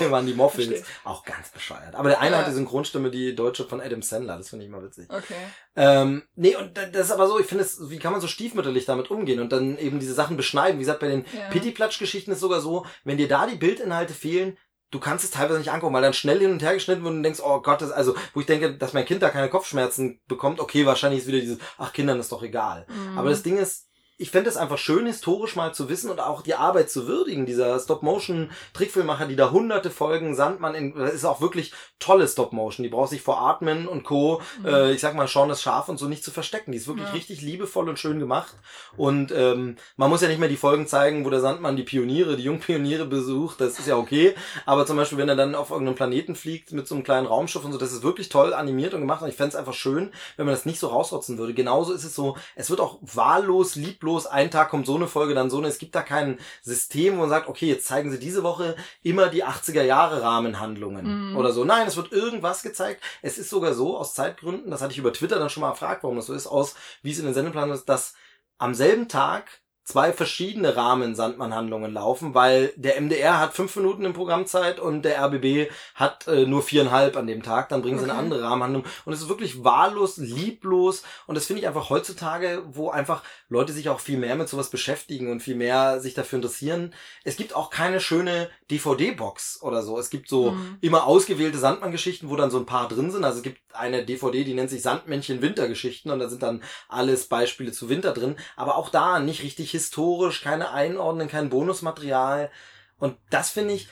die 0.00 0.10
waren 0.10 0.26
die 0.26 0.34
Moffels. 0.34 0.66
Verstehe. 0.66 0.84
Auch 1.04 1.24
ganz 1.24 1.48
bescheuert. 1.50 1.94
Aber 1.94 2.08
der 2.10 2.20
eine 2.20 2.36
Ja. 2.36 2.42
hat 2.42 2.48
die 2.48 2.52
Synchronstimme, 2.54 3.10
die 3.10 3.34
deutsche 3.34 3.64
von 3.64 3.80
Adam 3.80 4.02
Sandler. 4.02 4.36
Das 4.36 4.50
finde 4.50 4.64
ich 4.66 4.70
mal 4.70 4.82
witzig. 4.82 5.08
Okay. 5.08 5.34
Ähm, 5.76 6.22
nee, 6.34 6.56
und 6.56 6.76
da- 6.76 6.86
das 6.86 7.06
ist 7.06 7.12
aber 7.12 7.26
so, 7.28 7.38
ich 7.40 7.46
finde 7.46 7.64
es, 7.64 7.90
wie 7.90 7.98
kann 7.98 8.12
man 8.12 8.20
so 8.20 8.26
stiefmütterlich 8.26 8.84
damit 8.84 9.10
umgehen 9.10 9.40
und 9.40 9.52
dann 9.52 9.78
eben 9.78 9.98
diese 10.00 10.14
Sachen 10.14 10.36
beschneiden. 10.36 10.76
Wie 10.78 10.82
gesagt, 10.82 11.00
bei 11.00 11.08
den 11.08 11.24
Ja. 11.32 11.48
Pittiplatsch-Geschichten 11.50 12.32
ist 12.32 12.40
sogar 12.40 12.60
so, 12.60 12.84
wenn 13.04 13.16
dir 13.16 13.28
da 13.28 13.46
die 13.46 13.56
Bildinhalte 13.56 14.12
fehlen, 14.14 14.56
du 14.90 14.98
kannst 14.98 15.24
es 15.24 15.30
teilweise 15.30 15.60
nicht 15.60 15.70
angucken, 15.70 15.94
weil 15.94 16.02
dann 16.02 16.12
schnell 16.14 16.40
hin 16.40 16.50
und 16.50 16.62
her 16.62 16.74
geschnitten 16.74 17.04
wird 17.04 17.12
und 17.12 17.18
du 17.18 17.22
denkst, 17.22 17.40
oh 17.44 17.60
Gott, 17.62 17.80
das, 17.80 17.92
also, 17.92 18.16
wo 18.34 18.40
ich 18.40 18.46
denke, 18.46 18.76
dass 18.76 18.92
mein 18.92 19.04
Kind 19.04 19.22
da 19.22 19.30
keine 19.30 19.48
Kopfschmerzen 19.48 20.20
bekommt, 20.26 20.58
okay, 20.58 20.84
wahrscheinlich 20.84 21.20
ist 21.20 21.28
wieder 21.28 21.38
dieses, 21.38 21.58
ach, 21.78 21.92
Kindern 21.92 22.18
ist 22.18 22.32
doch 22.32 22.42
egal. 22.42 22.86
Mhm. 22.88 23.16
Aber 23.16 23.30
das 23.30 23.44
Ding 23.44 23.56
ist, 23.56 23.86
ich 24.20 24.30
fände 24.30 24.50
es 24.50 24.56
einfach 24.58 24.76
schön, 24.78 25.06
historisch 25.06 25.56
mal 25.56 25.72
zu 25.72 25.88
wissen 25.88 26.10
und 26.10 26.20
auch 26.20 26.42
die 26.42 26.54
Arbeit 26.54 26.90
zu 26.90 27.06
würdigen, 27.06 27.46
dieser 27.46 27.80
Stop-Motion-Trickfilmmacher, 27.80 29.26
die 29.26 29.36
da 29.36 29.50
hunderte 29.50 29.90
Folgen, 29.90 30.34
Sandmann, 30.34 30.74
in, 30.74 30.94
das 30.94 31.14
ist 31.14 31.24
auch 31.24 31.40
wirklich 31.40 31.72
tolle 31.98 32.28
Stop-Motion, 32.28 32.82
die 32.84 32.90
braucht 32.90 33.10
sich 33.10 33.22
vor 33.22 33.40
Atmen 33.40 33.88
und 33.88 34.04
Co., 34.04 34.40
äh, 34.64 34.92
ich 34.92 35.00
sag 35.00 35.14
mal, 35.14 35.26
Sean 35.26 35.48
das 35.48 35.62
Schaf 35.62 35.88
und 35.88 35.98
so 35.98 36.06
nicht 36.06 36.22
zu 36.24 36.30
verstecken, 36.30 36.72
die 36.72 36.78
ist 36.78 36.86
wirklich 36.86 37.06
Ja. 37.08 37.14
richtig 37.14 37.40
liebevoll 37.40 37.88
und 37.88 37.98
schön 37.98 38.18
gemacht. 38.18 38.54
Und 38.96 39.32
ähm, 39.32 39.76
man 39.96 40.10
muss 40.10 40.20
ja 40.20 40.28
nicht 40.28 40.38
mehr 40.40 40.48
die 40.48 40.56
Folgen 40.56 40.86
zeigen, 40.86 41.24
wo 41.24 41.30
der 41.30 41.40
Sandmann 41.40 41.76
die 41.76 41.82
Pioniere, 41.82 42.36
die 42.36 42.44
Jungpioniere 42.44 43.06
besucht, 43.06 43.60
das 43.60 43.78
ist 43.78 43.88
ja 43.88 43.96
okay, 43.96 44.34
aber 44.66 44.84
zum 44.86 44.96
Beispiel, 44.96 45.18
wenn 45.18 45.28
er 45.28 45.36
dann 45.36 45.54
auf 45.54 45.70
irgendeinem 45.70 45.96
Planeten 45.96 46.34
fliegt 46.34 46.72
mit 46.72 46.86
so 46.86 46.94
einem 46.94 47.04
kleinen 47.04 47.26
Raumschiff 47.26 47.64
und 47.64 47.72
so, 47.72 47.78
das 47.78 47.92
ist 47.92 48.02
wirklich 48.02 48.28
toll 48.28 48.52
animiert 48.52 48.92
und 48.94 49.00
gemacht. 49.00 49.22
Und 49.22 49.28
ich 49.28 49.36
fände 49.36 49.50
es 49.50 49.56
einfach 49.56 49.74
schön, 49.74 50.12
wenn 50.36 50.46
man 50.46 50.54
das 50.54 50.66
nicht 50.66 50.78
so 50.78 50.88
rausrotzen 50.88 51.38
würde. 51.38 51.54
Genauso 51.54 51.92
ist 51.92 52.04
es 52.04 52.14
so, 52.14 52.36
es 52.54 52.68
wird 52.70 52.80
auch 52.80 52.98
wahllos, 53.00 53.76
lieblos, 53.76 54.09
ein 54.18 54.50
Tag 54.50 54.70
kommt 54.70 54.86
so 54.86 54.96
eine 54.96 55.06
Folge, 55.08 55.34
dann 55.34 55.50
so 55.50 55.58
eine, 55.58 55.68
es 55.68 55.78
gibt 55.78 55.94
da 55.94 56.02
kein 56.02 56.38
System, 56.62 57.14
wo 57.16 57.20
man 57.20 57.28
sagt, 57.28 57.48
okay, 57.48 57.66
jetzt 57.66 57.86
zeigen 57.86 58.10
sie 58.10 58.18
diese 58.18 58.42
Woche 58.42 58.76
immer 59.02 59.28
die 59.28 59.44
80er 59.44 59.82
Jahre 59.82 60.22
Rahmenhandlungen 60.22 61.30
Mhm. 61.30 61.36
oder 61.36 61.52
so. 61.52 61.64
Nein, 61.64 61.86
es 61.86 61.96
wird 61.96 62.12
irgendwas 62.12 62.62
gezeigt. 62.62 63.02
Es 63.22 63.38
ist 63.38 63.50
sogar 63.50 63.74
so, 63.74 63.96
aus 63.96 64.14
Zeitgründen, 64.14 64.70
das 64.70 64.80
hatte 64.82 64.92
ich 64.92 64.98
über 64.98 65.12
Twitter 65.12 65.38
dann 65.38 65.50
schon 65.50 65.60
mal 65.62 65.70
gefragt, 65.70 66.02
warum 66.02 66.16
das 66.16 66.26
so 66.26 66.34
ist, 66.34 66.46
aus, 66.46 66.74
wie 67.02 67.10
es 67.12 67.18
in 67.18 67.24
den 67.24 67.34
Sendeplan 67.34 67.70
ist, 67.70 67.88
dass 67.88 68.14
am 68.58 68.74
selben 68.74 69.08
Tag 69.08 69.60
zwei 69.90 70.12
verschiedene 70.12 70.74
Rahmen-Sandmann-Handlungen 70.76 71.92
laufen, 71.92 72.34
weil 72.34 72.72
der 72.76 73.00
MDR 73.00 73.38
hat 73.38 73.54
fünf 73.54 73.74
Minuten 73.76 74.04
im 74.04 74.12
Programmzeit 74.12 74.80
und 74.80 75.02
der 75.02 75.22
RBB 75.22 75.70
hat 75.94 76.26
äh, 76.28 76.46
nur 76.46 76.62
viereinhalb 76.62 77.16
an 77.16 77.26
dem 77.26 77.42
Tag. 77.42 77.68
Dann 77.68 77.82
bringen 77.82 77.98
sie 77.98 78.04
eine 78.04 78.12
Okay. 78.14 78.20
andere 78.22 78.42
Rahmenhandlung. 78.42 78.84
Und 79.04 79.12
es 79.12 79.20
ist 79.20 79.28
wirklich 79.28 79.62
wahllos, 79.64 80.16
lieblos. 80.16 81.02
Und 81.26 81.34
das 81.34 81.46
finde 81.46 81.60
ich 81.62 81.68
einfach 81.68 81.90
heutzutage, 81.90 82.62
wo 82.72 82.90
einfach 82.90 83.22
Leute 83.48 83.72
sich 83.72 83.88
auch 83.88 84.00
viel 84.00 84.18
mehr 84.18 84.36
mit 84.36 84.48
sowas 84.48 84.70
beschäftigen 84.70 85.30
und 85.30 85.40
viel 85.42 85.56
mehr 85.56 86.00
sich 86.00 86.14
dafür 86.14 86.36
interessieren. 86.36 86.94
Es 87.24 87.36
gibt 87.36 87.54
auch 87.54 87.70
keine 87.70 88.00
schöne 88.00 88.48
DVD-Box 88.70 89.60
oder 89.62 89.82
so. 89.82 89.98
Es 89.98 90.10
gibt 90.10 90.28
so 90.28 90.52
Mhm. 90.52 90.78
immer 90.80 91.04
ausgewählte 91.06 91.58
Sandmann-Geschichten, 91.58 92.30
wo 92.30 92.36
dann 92.36 92.50
so 92.50 92.58
ein 92.58 92.66
paar 92.66 92.88
drin 92.88 93.10
sind. 93.10 93.24
Also 93.24 93.38
es 93.38 93.42
gibt 93.42 93.60
eine 93.72 94.04
DVD, 94.04 94.44
die 94.44 94.54
nennt 94.54 94.70
sich 94.70 94.82
Sandmännchen 94.82 95.42
Wintergeschichten 95.42 96.10
und 96.10 96.18
da 96.18 96.28
sind 96.28 96.42
dann 96.42 96.62
alles 96.88 97.26
Beispiele 97.26 97.72
zu 97.72 97.88
Winter 97.88 98.12
drin. 98.12 98.36
Aber 98.56 98.76
auch 98.76 98.88
da 98.88 99.18
nicht 99.20 99.42
richtig 99.42 99.70
historisch, 99.80 100.42
keine 100.42 100.72
Einordnung, 100.72 101.28
kein 101.28 101.50
Bonusmaterial. 101.50 102.50
Und 102.98 103.16
das 103.30 103.50
finde 103.50 103.74
ich, 103.74 103.88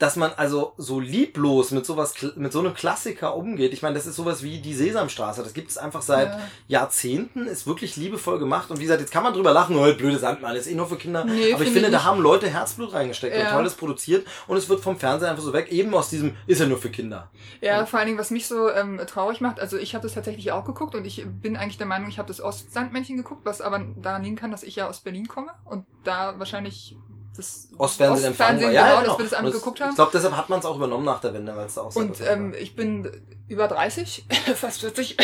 dass 0.00 0.16
man 0.16 0.32
also 0.36 0.72
so 0.78 0.98
lieblos 0.98 1.70
mit 1.72 1.84
sowas, 1.84 2.14
mit 2.34 2.52
so 2.52 2.60
einem 2.60 2.72
Klassiker 2.72 3.36
umgeht. 3.36 3.74
Ich 3.74 3.82
meine, 3.82 3.94
das 3.94 4.06
ist 4.06 4.16
sowas 4.16 4.42
wie 4.42 4.58
die 4.58 4.72
Sesamstraße. 4.74 5.42
Das 5.42 5.52
gibt 5.52 5.70
es 5.70 5.76
einfach 5.76 6.00
seit 6.00 6.28
Ja. 6.30 6.40
Jahrzehnten, 6.68 7.46
ist 7.46 7.66
wirklich 7.66 7.96
liebevoll 7.96 8.38
gemacht. 8.38 8.70
Und 8.70 8.78
wie 8.78 8.84
gesagt, 8.84 9.02
jetzt 9.02 9.12
kann 9.12 9.22
man 9.22 9.34
drüber 9.34 9.52
lachen, 9.52 9.76
oh, 9.76 9.92
blöde 9.94 10.18
Sandmann, 10.18 10.56
ist 10.56 10.66
eh 10.68 10.74
nur 10.74 10.86
für 10.86 10.96
Kinder. 10.96 11.24
Nee, 11.26 11.52
Aber 11.52 11.62
ich 11.64 11.70
finde 11.70 11.88
ich 11.88 11.94
da 11.94 12.02
haben 12.04 12.22
Leute 12.22 12.48
Herzblut 12.48 12.94
reingesteckt 12.94 13.36
und 13.36 13.42
Ja. 13.42 13.52
tolles 13.52 13.74
produziert. 13.74 14.26
Und 14.46 14.56
es 14.56 14.70
wird 14.70 14.80
vom 14.80 14.96
Fernsehen 14.96 15.28
einfach 15.28 15.42
so 15.42 15.52
weg, 15.52 15.70
eben 15.70 15.94
aus 15.94 16.08
diesem, 16.08 16.34
ist 16.46 16.60
ja 16.60 16.66
nur 16.66 16.78
für 16.78 16.90
Kinder. 16.90 17.30
Ja, 17.60 17.84
vor 17.84 17.98
allen 17.98 18.06
Dingen, 18.08 18.18
was 18.18 18.30
mich 18.30 18.46
so 18.48 18.70
ähm, 18.70 19.00
traurig 19.06 19.42
macht, 19.42 19.60
also 19.60 19.76
ich 19.76 19.94
habe 19.94 20.02
das 20.02 20.14
tatsächlich 20.14 20.50
auch 20.50 20.64
geguckt 20.64 20.94
und 20.94 21.04
ich 21.06 21.26
bin 21.26 21.58
eigentlich 21.58 21.76
der 21.78 21.86
Meinung, 21.86 22.08
ich 22.08 22.18
habe 22.18 22.28
das 22.28 22.40
Ostsandmännchen 22.40 23.18
geguckt, 23.18 23.42
was 23.44 23.60
aber 23.60 23.84
daran 24.00 24.22
liegen 24.22 24.36
kann, 24.36 24.50
dass 24.50 24.62
ich 24.62 24.76
ja 24.76 24.88
aus 24.88 25.00
Berlin 25.00 25.28
komme 25.28 25.50
und 25.66 25.84
da 26.04 26.38
wahrscheinlich 26.38 26.96
das 27.36 27.68
Ostfernsehen 27.78 28.28
empfangen 28.32 28.60
war. 28.60 28.68
Ostfernsehen, 28.68 28.72
Ja, 28.74 28.82
genau, 28.82 28.94
ja, 28.94 29.00
genau. 29.00 29.10
dass 29.10 29.18
wir 29.18 29.24
das 29.24 29.32
Und 29.32 29.38
alle 29.38 29.52
geguckt 29.52 29.80
haben. 29.80 29.90
Ich 29.90 29.94
glaube, 29.96 30.10
deshalb 30.12 30.36
hat 30.36 30.48
man 30.48 30.58
es 30.58 30.64
auch 30.64 30.76
übernommen 30.76 31.04
nach 31.04 31.20
der 31.20 31.34
Wende, 31.34 31.56
weil 31.56 31.66
es 31.66 31.74
da 31.74 31.82
auch 31.82 31.96
Und 31.96 32.20
ähm, 32.20 32.54
ich 32.58 32.76
bin 32.76 33.10
über 33.48 33.68
30, 33.68 34.26
fast 34.54 34.80
40. 34.80 35.16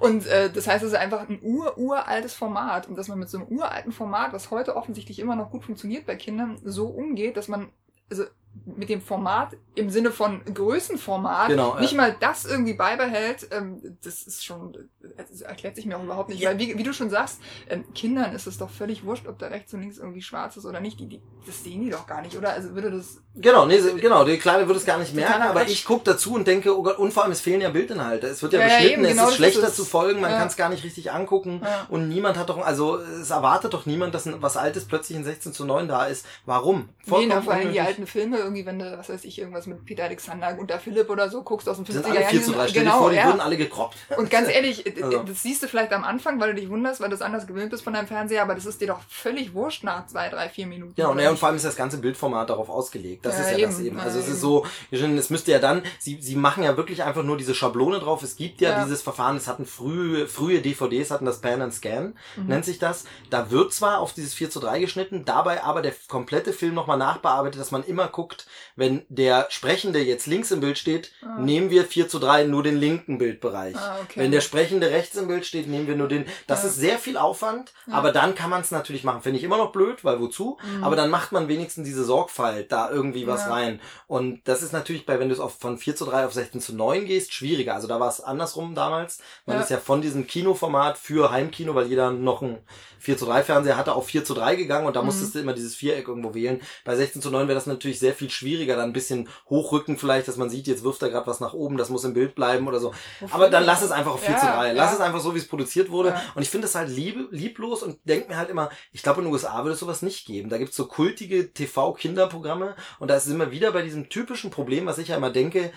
Und 0.00 0.26
äh, 0.26 0.50
das 0.50 0.66
heißt, 0.66 0.84
es 0.84 0.92
ist 0.92 0.98
einfach 0.98 1.28
ein 1.28 1.40
ur 1.42 1.76
uraltes 1.78 2.34
Format. 2.34 2.88
Und 2.88 2.96
dass 2.96 3.08
man 3.08 3.18
mit 3.18 3.28
so 3.28 3.38
einem 3.38 3.48
uralten 3.48 3.92
Format, 3.92 4.32
was 4.32 4.50
heute 4.50 4.76
offensichtlich 4.76 5.18
immer 5.18 5.36
noch 5.36 5.50
gut 5.50 5.64
funktioniert 5.64 6.06
bei 6.06 6.16
Kindern, 6.16 6.58
so 6.64 6.86
umgeht, 6.86 7.36
dass 7.36 7.48
man 7.48 7.70
also 8.10 8.24
mit 8.64 8.88
dem 8.88 9.00
Format 9.00 9.56
im 9.74 9.90
Sinne 9.90 10.10
von 10.10 10.42
Größenformat 10.44 11.48
Genau, 11.48 11.74
ja. 11.74 11.80
nicht 11.80 11.94
mal 11.94 12.16
das 12.18 12.44
irgendwie 12.44 12.74
beibehält, 12.74 13.48
ähm, 13.50 13.98
das 14.02 14.22
ist 14.22 14.44
schon, 14.44 14.88
das 15.18 15.40
erklärt 15.42 15.76
sich 15.76 15.86
mir 15.86 15.98
auch 15.98 16.02
überhaupt 16.04 16.28
nicht. 16.30 16.40
Ja. 16.40 16.50
Weil 16.50 16.58
wie, 16.58 16.78
wie 16.78 16.82
du 16.82 16.92
schon 16.92 17.10
sagst, 17.10 17.38
ähm, 17.68 17.84
Kindern 17.94 18.34
ist 18.34 18.46
es 18.46 18.58
doch 18.58 18.70
völlig 18.70 19.04
wurscht, 19.04 19.26
ob 19.26 19.38
da 19.38 19.48
rechts 19.48 19.74
und 19.74 19.80
links 19.80 19.98
irgendwie 19.98 20.22
schwarz 20.22 20.56
ist 20.56 20.64
oder 20.64 20.80
nicht. 20.80 21.00
Die, 21.00 21.06
die, 21.06 21.20
das 21.46 21.62
sehen 21.64 21.82
die 21.84 21.90
doch 21.90 22.06
gar 22.06 22.22
nicht, 22.22 22.36
oder? 22.36 22.50
Also 22.52 22.74
würde 22.74 22.90
das 22.90 23.18
Genau, 23.40 23.66
nee, 23.66 23.78
genau, 24.00 24.24
die 24.24 24.36
Kleine 24.36 24.66
würde 24.66 24.80
es 24.80 24.84
gar 24.86 24.98
nicht 24.98 25.14
merken, 25.14 25.42
aber 25.42 25.62
ich 25.68 25.84
gucke 25.84 26.02
dazu 26.04 26.34
und 26.34 26.46
denke, 26.48 26.76
oh 26.76 26.82
Gott, 26.82 26.98
und 26.98 27.12
vor 27.12 27.22
allem, 27.22 27.30
es 27.30 27.40
fehlen 27.40 27.60
ja 27.60 27.70
Bildinhalte. 27.70 28.26
Es 28.26 28.42
wird 28.42 28.52
ja, 28.52 28.58
Ja, 28.58 28.66
ja, 28.66 28.72
beschnitten, 28.74 28.94
eben, 28.94 29.04
es 29.04 29.10
genau 29.12 29.22
ist 29.24 29.28
das 29.30 29.36
schlechter 29.36 29.62
ist 29.62 29.68
es. 29.68 29.76
zu 29.76 29.84
folgen, 29.84 30.20
man 30.20 30.32
kann 30.32 30.48
es 30.48 30.56
gar 30.56 30.68
nicht 30.70 30.82
richtig 30.82 31.12
angucken 31.12 31.62
und 31.88 32.08
niemand 32.08 32.36
hat 32.36 32.48
doch, 32.48 32.58
also 32.58 32.96
es 32.96 33.30
erwartet 33.30 33.74
doch 33.74 33.86
niemand, 33.86 34.12
dass 34.14 34.26
ein, 34.26 34.42
was 34.42 34.56
Altes 34.56 34.86
plötzlich 34.86 35.16
in 35.16 35.22
16 35.24 35.52
zu 35.52 35.64
9 35.64 35.86
da 35.86 36.06
ist. 36.06 36.26
Warum? 36.46 36.88
Nee, 37.06 37.26
na, 37.28 37.40
vor 37.40 37.52
allem 37.54 37.70
die 37.72 37.80
alten 37.80 38.06
Filme, 38.08 38.38
irgendwie, 38.38 38.66
wenn 38.66 38.80
du, 38.80 38.98
was 38.98 39.08
weiß 39.08 39.24
ich, 39.24 39.38
irgendwas 39.38 39.66
mit 39.66 39.84
Peter 39.84 40.02
Alexander, 40.04 40.52
Gunter 40.54 40.80
Philipp 40.80 41.08
oder 41.08 41.30
so 41.30 41.42
guckst 41.42 41.68
aus 41.68 41.76
Die 41.76 41.84
50er 41.84 41.92
sind 41.92 42.06
alle 42.06 42.14
Jahren. 42.20 42.30
4 42.30 42.38
die 42.40 42.44
zu 42.44 42.50
sind- 42.50 42.58
3, 42.58 42.68
stell 42.68 42.82
dir 42.82 42.90
genau, 42.90 42.98
vor, 42.98 43.10
die 43.12 43.16
wurden 43.18 43.40
alle 43.40 43.56
gekroppt. 43.56 43.96
Und 44.16 44.30
ganz 44.30 44.48
ehrlich, 44.48 44.84
Also. 45.16 45.22
das 45.24 45.42
siehst 45.42 45.62
du 45.62 45.68
vielleicht 45.68 45.92
am 45.92 46.04
Anfang, 46.04 46.38
weil 46.40 46.54
du 46.54 46.60
dich 46.60 46.68
wunderst, 46.70 47.00
weil 47.00 47.08
du 47.08 47.14
es 47.14 47.22
anders 47.22 47.46
gewöhnt 47.46 47.70
bist 47.70 47.84
von 47.84 47.92
deinem 47.92 48.06
Fernseher, 48.06 48.42
aber 48.42 48.54
das 48.54 48.66
ist 48.66 48.80
dir 48.80 48.88
doch 48.88 49.00
völlig 49.08 49.54
wurscht 49.54 49.84
nach 49.84 50.06
zwei, 50.06 50.28
drei, 50.28 50.48
vier 50.48 50.66
Minuten. 50.66 50.94
Genau, 50.96 51.14
naja, 51.14 51.28
und 51.28 51.34
nicht? 51.34 51.40
vor 51.40 51.48
allem 51.48 51.56
ist 51.56 51.64
das 51.64 51.76
ganze 51.76 51.98
Bildformat 51.98 52.50
darauf 52.50 52.68
ausgelegt. 52.68 53.24
Das 53.26 53.36
Ja, 53.38 53.44
ist 53.44 53.58
ja 53.58 53.66
das 53.66 53.76
eben. 53.78 53.86
eben. 53.86 53.98
Ja, 53.98 54.02
Also 54.04 54.18
es 54.18 54.26
ist 54.26 54.32
eben. 54.32 54.40
so, 54.40 54.66
es 54.90 55.30
müsste 55.30 55.52
ja 55.52 55.58
dann, 55.58 55.82
sie, 55.98 56.18
sie 56.20 56.36
machen 56.36 56.62
ja 56.64 56.76
wirklich 56.76 57.02
einfach 57.02 57.22
nur 57.22 57.36
diese 57.36 57.54
Schablone 57.54 57.98
drauf. 58.00 58.22
Es 58.22 58.36
gibt 58.36 58.60
ja, 58.60 58.70
Ja. 58.70 58.84
dieses 58.84 59.02
Verfahren, 59.02 59.36
es 59.36 59.46
hatten 59.48 59.66
frühe, 59.66 60.26
frühe 60.26 60.60
DVDs, 60.60 61.10
hatten 61.10 61.24
das 61.24 61.40
Pan 61.40 61.62
and 61.62 61.72
Scan, 61.74 62.14
Mhm. 62.36 62.46
nennt 62.46 62.64
sich 62.64 62.78
das. 62.78 63.04
Da 63.30 63.50
wird 63.50 63.72
zwar 63.72 63.98
auf 64.00 64.12
dieses 64.12 64.34
4 64.34 64.50
zu 64.50 64.60
3 64.60 64.80
geschnitten, 64.80 65.24
dabei 65.24 65.62
aber 65.64 65.82
der 65.82 65.92
komplette 66.08 66.52
Film 66.52 66.74
nochmal 66.74 66.98
nachbearbeitet, 66.98 67.60
dass 67.60 67.70
man 67.70 67.84
immer 67.84 68.08
guckt, 68.08 68.46
wenn 68.76 69.02
der 69.08 69.46
Sprechende 69.50 70.00
jetzt 70.00 70.26
links 70.26 70.50
im 70.50 70.60
Bild 70.60 70.78
steht, 70.78 71.12
Ah. 71.22 71.38
nehmen 71.40 71.70
wir 71.70 71.84
4 71.84 72.08
zu 72.08 72.18
3 72.18 72.44
nur 72.44 72.62
den 72.62 72.76
linken 72.76 73.18
Bildbereich. 73.18 73.76
Ah, 73.76 73.98
okay. 74.02 74.20
Wenn 74.20 74.30
der 74.32 74.40
Sprechende 74.40 74.90
rechts 74.90 74.97
im 75.16 75.28
Bild 75.28 75.46
steht, 75.46 75.68
nehmen 75.68 75.86
wir 75.86 75.96
nur 75.96 76.08
den. 76.08 76.26
Das 76.46 76.62
Ja. 76.62 76.68
ist 76.68 76.76
sehr 76.76 76.98
viel 76.98 77.16
Aufwand, 77.16 77.72
Ja. 77.86 77.94
aber 77.94 78.12
dann 78.12 78.34
kann 78.34 78.50
man 78.50 78.60
es 78.60 78.70
natürlich 78.70 79.04
machen. 79.04 79.22
Finde 79.22 79.38
ich 79.38 79.44
immer 79.44 79.56
noch 79.58 79.72
blöd, 79.72 80.04
weil 80.04 80.20
wozu? 80.20 80.58
Mhm. 80.76 80.84
Aber 80.84 80.96
dann 80.96 81.10
macht 81.10 81.32
man 81.32 81.48
wenigstens 81.48 81.84
diese 81.86 82.04
Sorgfalt 82.04 82.72
da 82.72 82.90
irgendwie 82.90 83.26
was 83.26 83.42
Ja. 83.46 83.52
rein. 83.52 83.80
Und 84.06 84.40
das 84.48 84.62
ist 84.62 84.72
natürlich 84.72 85.06
bei, 85.06 85.18
wenn 85.20 85.28
du 85.28 85.34
es 85.34 85.40
auf, 85.40 85.56
von 85.58 85.78
4 85.78 85.96
zu 85.96 86.04
3 86.06 86.24
auf 86.26 86.32
16 86.32 86.60
zu 86.60 86.74
9 86.74 87.06
gehst, 87.06 87.32
schwieriger. 87.32 87.74
Also 87.74 87.86
da 87.88 88.00
war 88.00 88.08
es 88.08 88.20
andersrum 88.20 88.74
damals. 88.74 89.18
Man 89.46 89.60
ist 89.60 89.70
ja 89.70 89.78
von 89.78 90.02
diesem 90.02 90.26
Kinoformat 90.26 90.98
für 90.98 91.30
Heimkino, 91.30 91.74
weil 91.74 91.86
jeder 91.86 92.10
noch 92.10 92.42
ein 92.42 92.58
4 93.00 93.16
zu 93.16 93.26
3 93.26 93.42
Fernseher 93.44 93.76
hatte, 93.76 93.94
auf 93.94 94.06
4 94.06 94.24
zu 94.24 94.34
3 94.34 94.56
gegangen 94.56 94.86
und 94.86 94.96
da 94.96 95.00
Mhm. 95.00 95.06
musstest 95.06 95.34
du 95.34 95.38
immer 95.38 95.52
dieses 95.52 95.74
Viereck 95.76 96.08
irgendwo 96.08 96.34
wählen. 96.34 96.60
Bei 96.84 96.96
16 96.96 97.22
zu 97.22 97.30
9 97.30 97.46
wäre 97.46 97.54
das 97.54 97.66
natürlich 97.66 97.98
sehr 98.00 98.12
viel 98.12 98.28
schwieriger, 98.30 98.74
dann 98.76 98.90
ein 98.90 98.92
bisschen 98.92 99.28
hochrücken 99.48 99.96
vielleicht, 99.98 100.26
dass 100.26 100.36
man 100.36 100.50
sieht, 100.50 100.66
jetzt 100.66 100.82
wirft 100.82 101.02
er 101.02 101.10
gerade 101.10 101.26
was 101.28 101.38
nach 101.40 101.54
oben, 101.54 101.76
das 101.76 101.90
muss 101.90 102.04
im 102.04 102.12
Bild 102.14 102.34
bleiben 102.34 102.66
oder 102.66 102.80
so. 102.80 102.92
Aber 103.30 103.48
dann 103.50 103.64
lass 103.64 103.82
es 103.82 103.92
einfach 103.92 104.12
auf 104.14 104.20
4 104.20 104.36
zu 104.36 104.46
Ja, 104.46 104.56
3. 104.56 104.72
Lass 104.78 104.90
ja. 104.92 104.96
es 104.96 105.00
einfach 105.00 105.20
so, 105.20 105.34
wie 105.34 105.38
es 105.38 105.48
produziert 105.48 105.90
wurde. 105.90 106.10
Ja. 106.10 106.22
Und 106.34 106.42
ich 106.42 106.50
finde 106.50 106.66
es 106.66 106.74
halt 106.74 106.88
lieb, 106.88 107.28
lieblos 107.30 107.82
und 107.82 107.98
denk 108.04 108.28
mir 108.28 108.36
halt 108.36 108.48
immer, 108.50 108.70
ich 108.92 109.02
glaube, 109.02 109.20
in 109.20 109.26
den 109.26 109.32
USA 109.32 109.62
würde 109.64 109.74
es 109.74 109.80
sowas 109.80 110.02
nicht 110.02 110.26
geben. 110.26 110.48
Da 110.48 110.58
gibt's 110.58 110.76
so 110.76 110.86
kultige 110.86 111.52
TV-Kinderprogramme 111.52 112.74
und 112.98 113.08
da 113.08 113.20
sind 113.20 113.38
wir 113.38 113.50
wieder 113.50 113.72
bei 113.72 113.82
diesem 113.82 114.08
typischen 114.08 114.50
Problem, 114.50 114.86
was 114.86 114.98
ich 114.98 115.08
ja 115.08 115.16
immer 115.16 115.30
denke, 115.30 115.72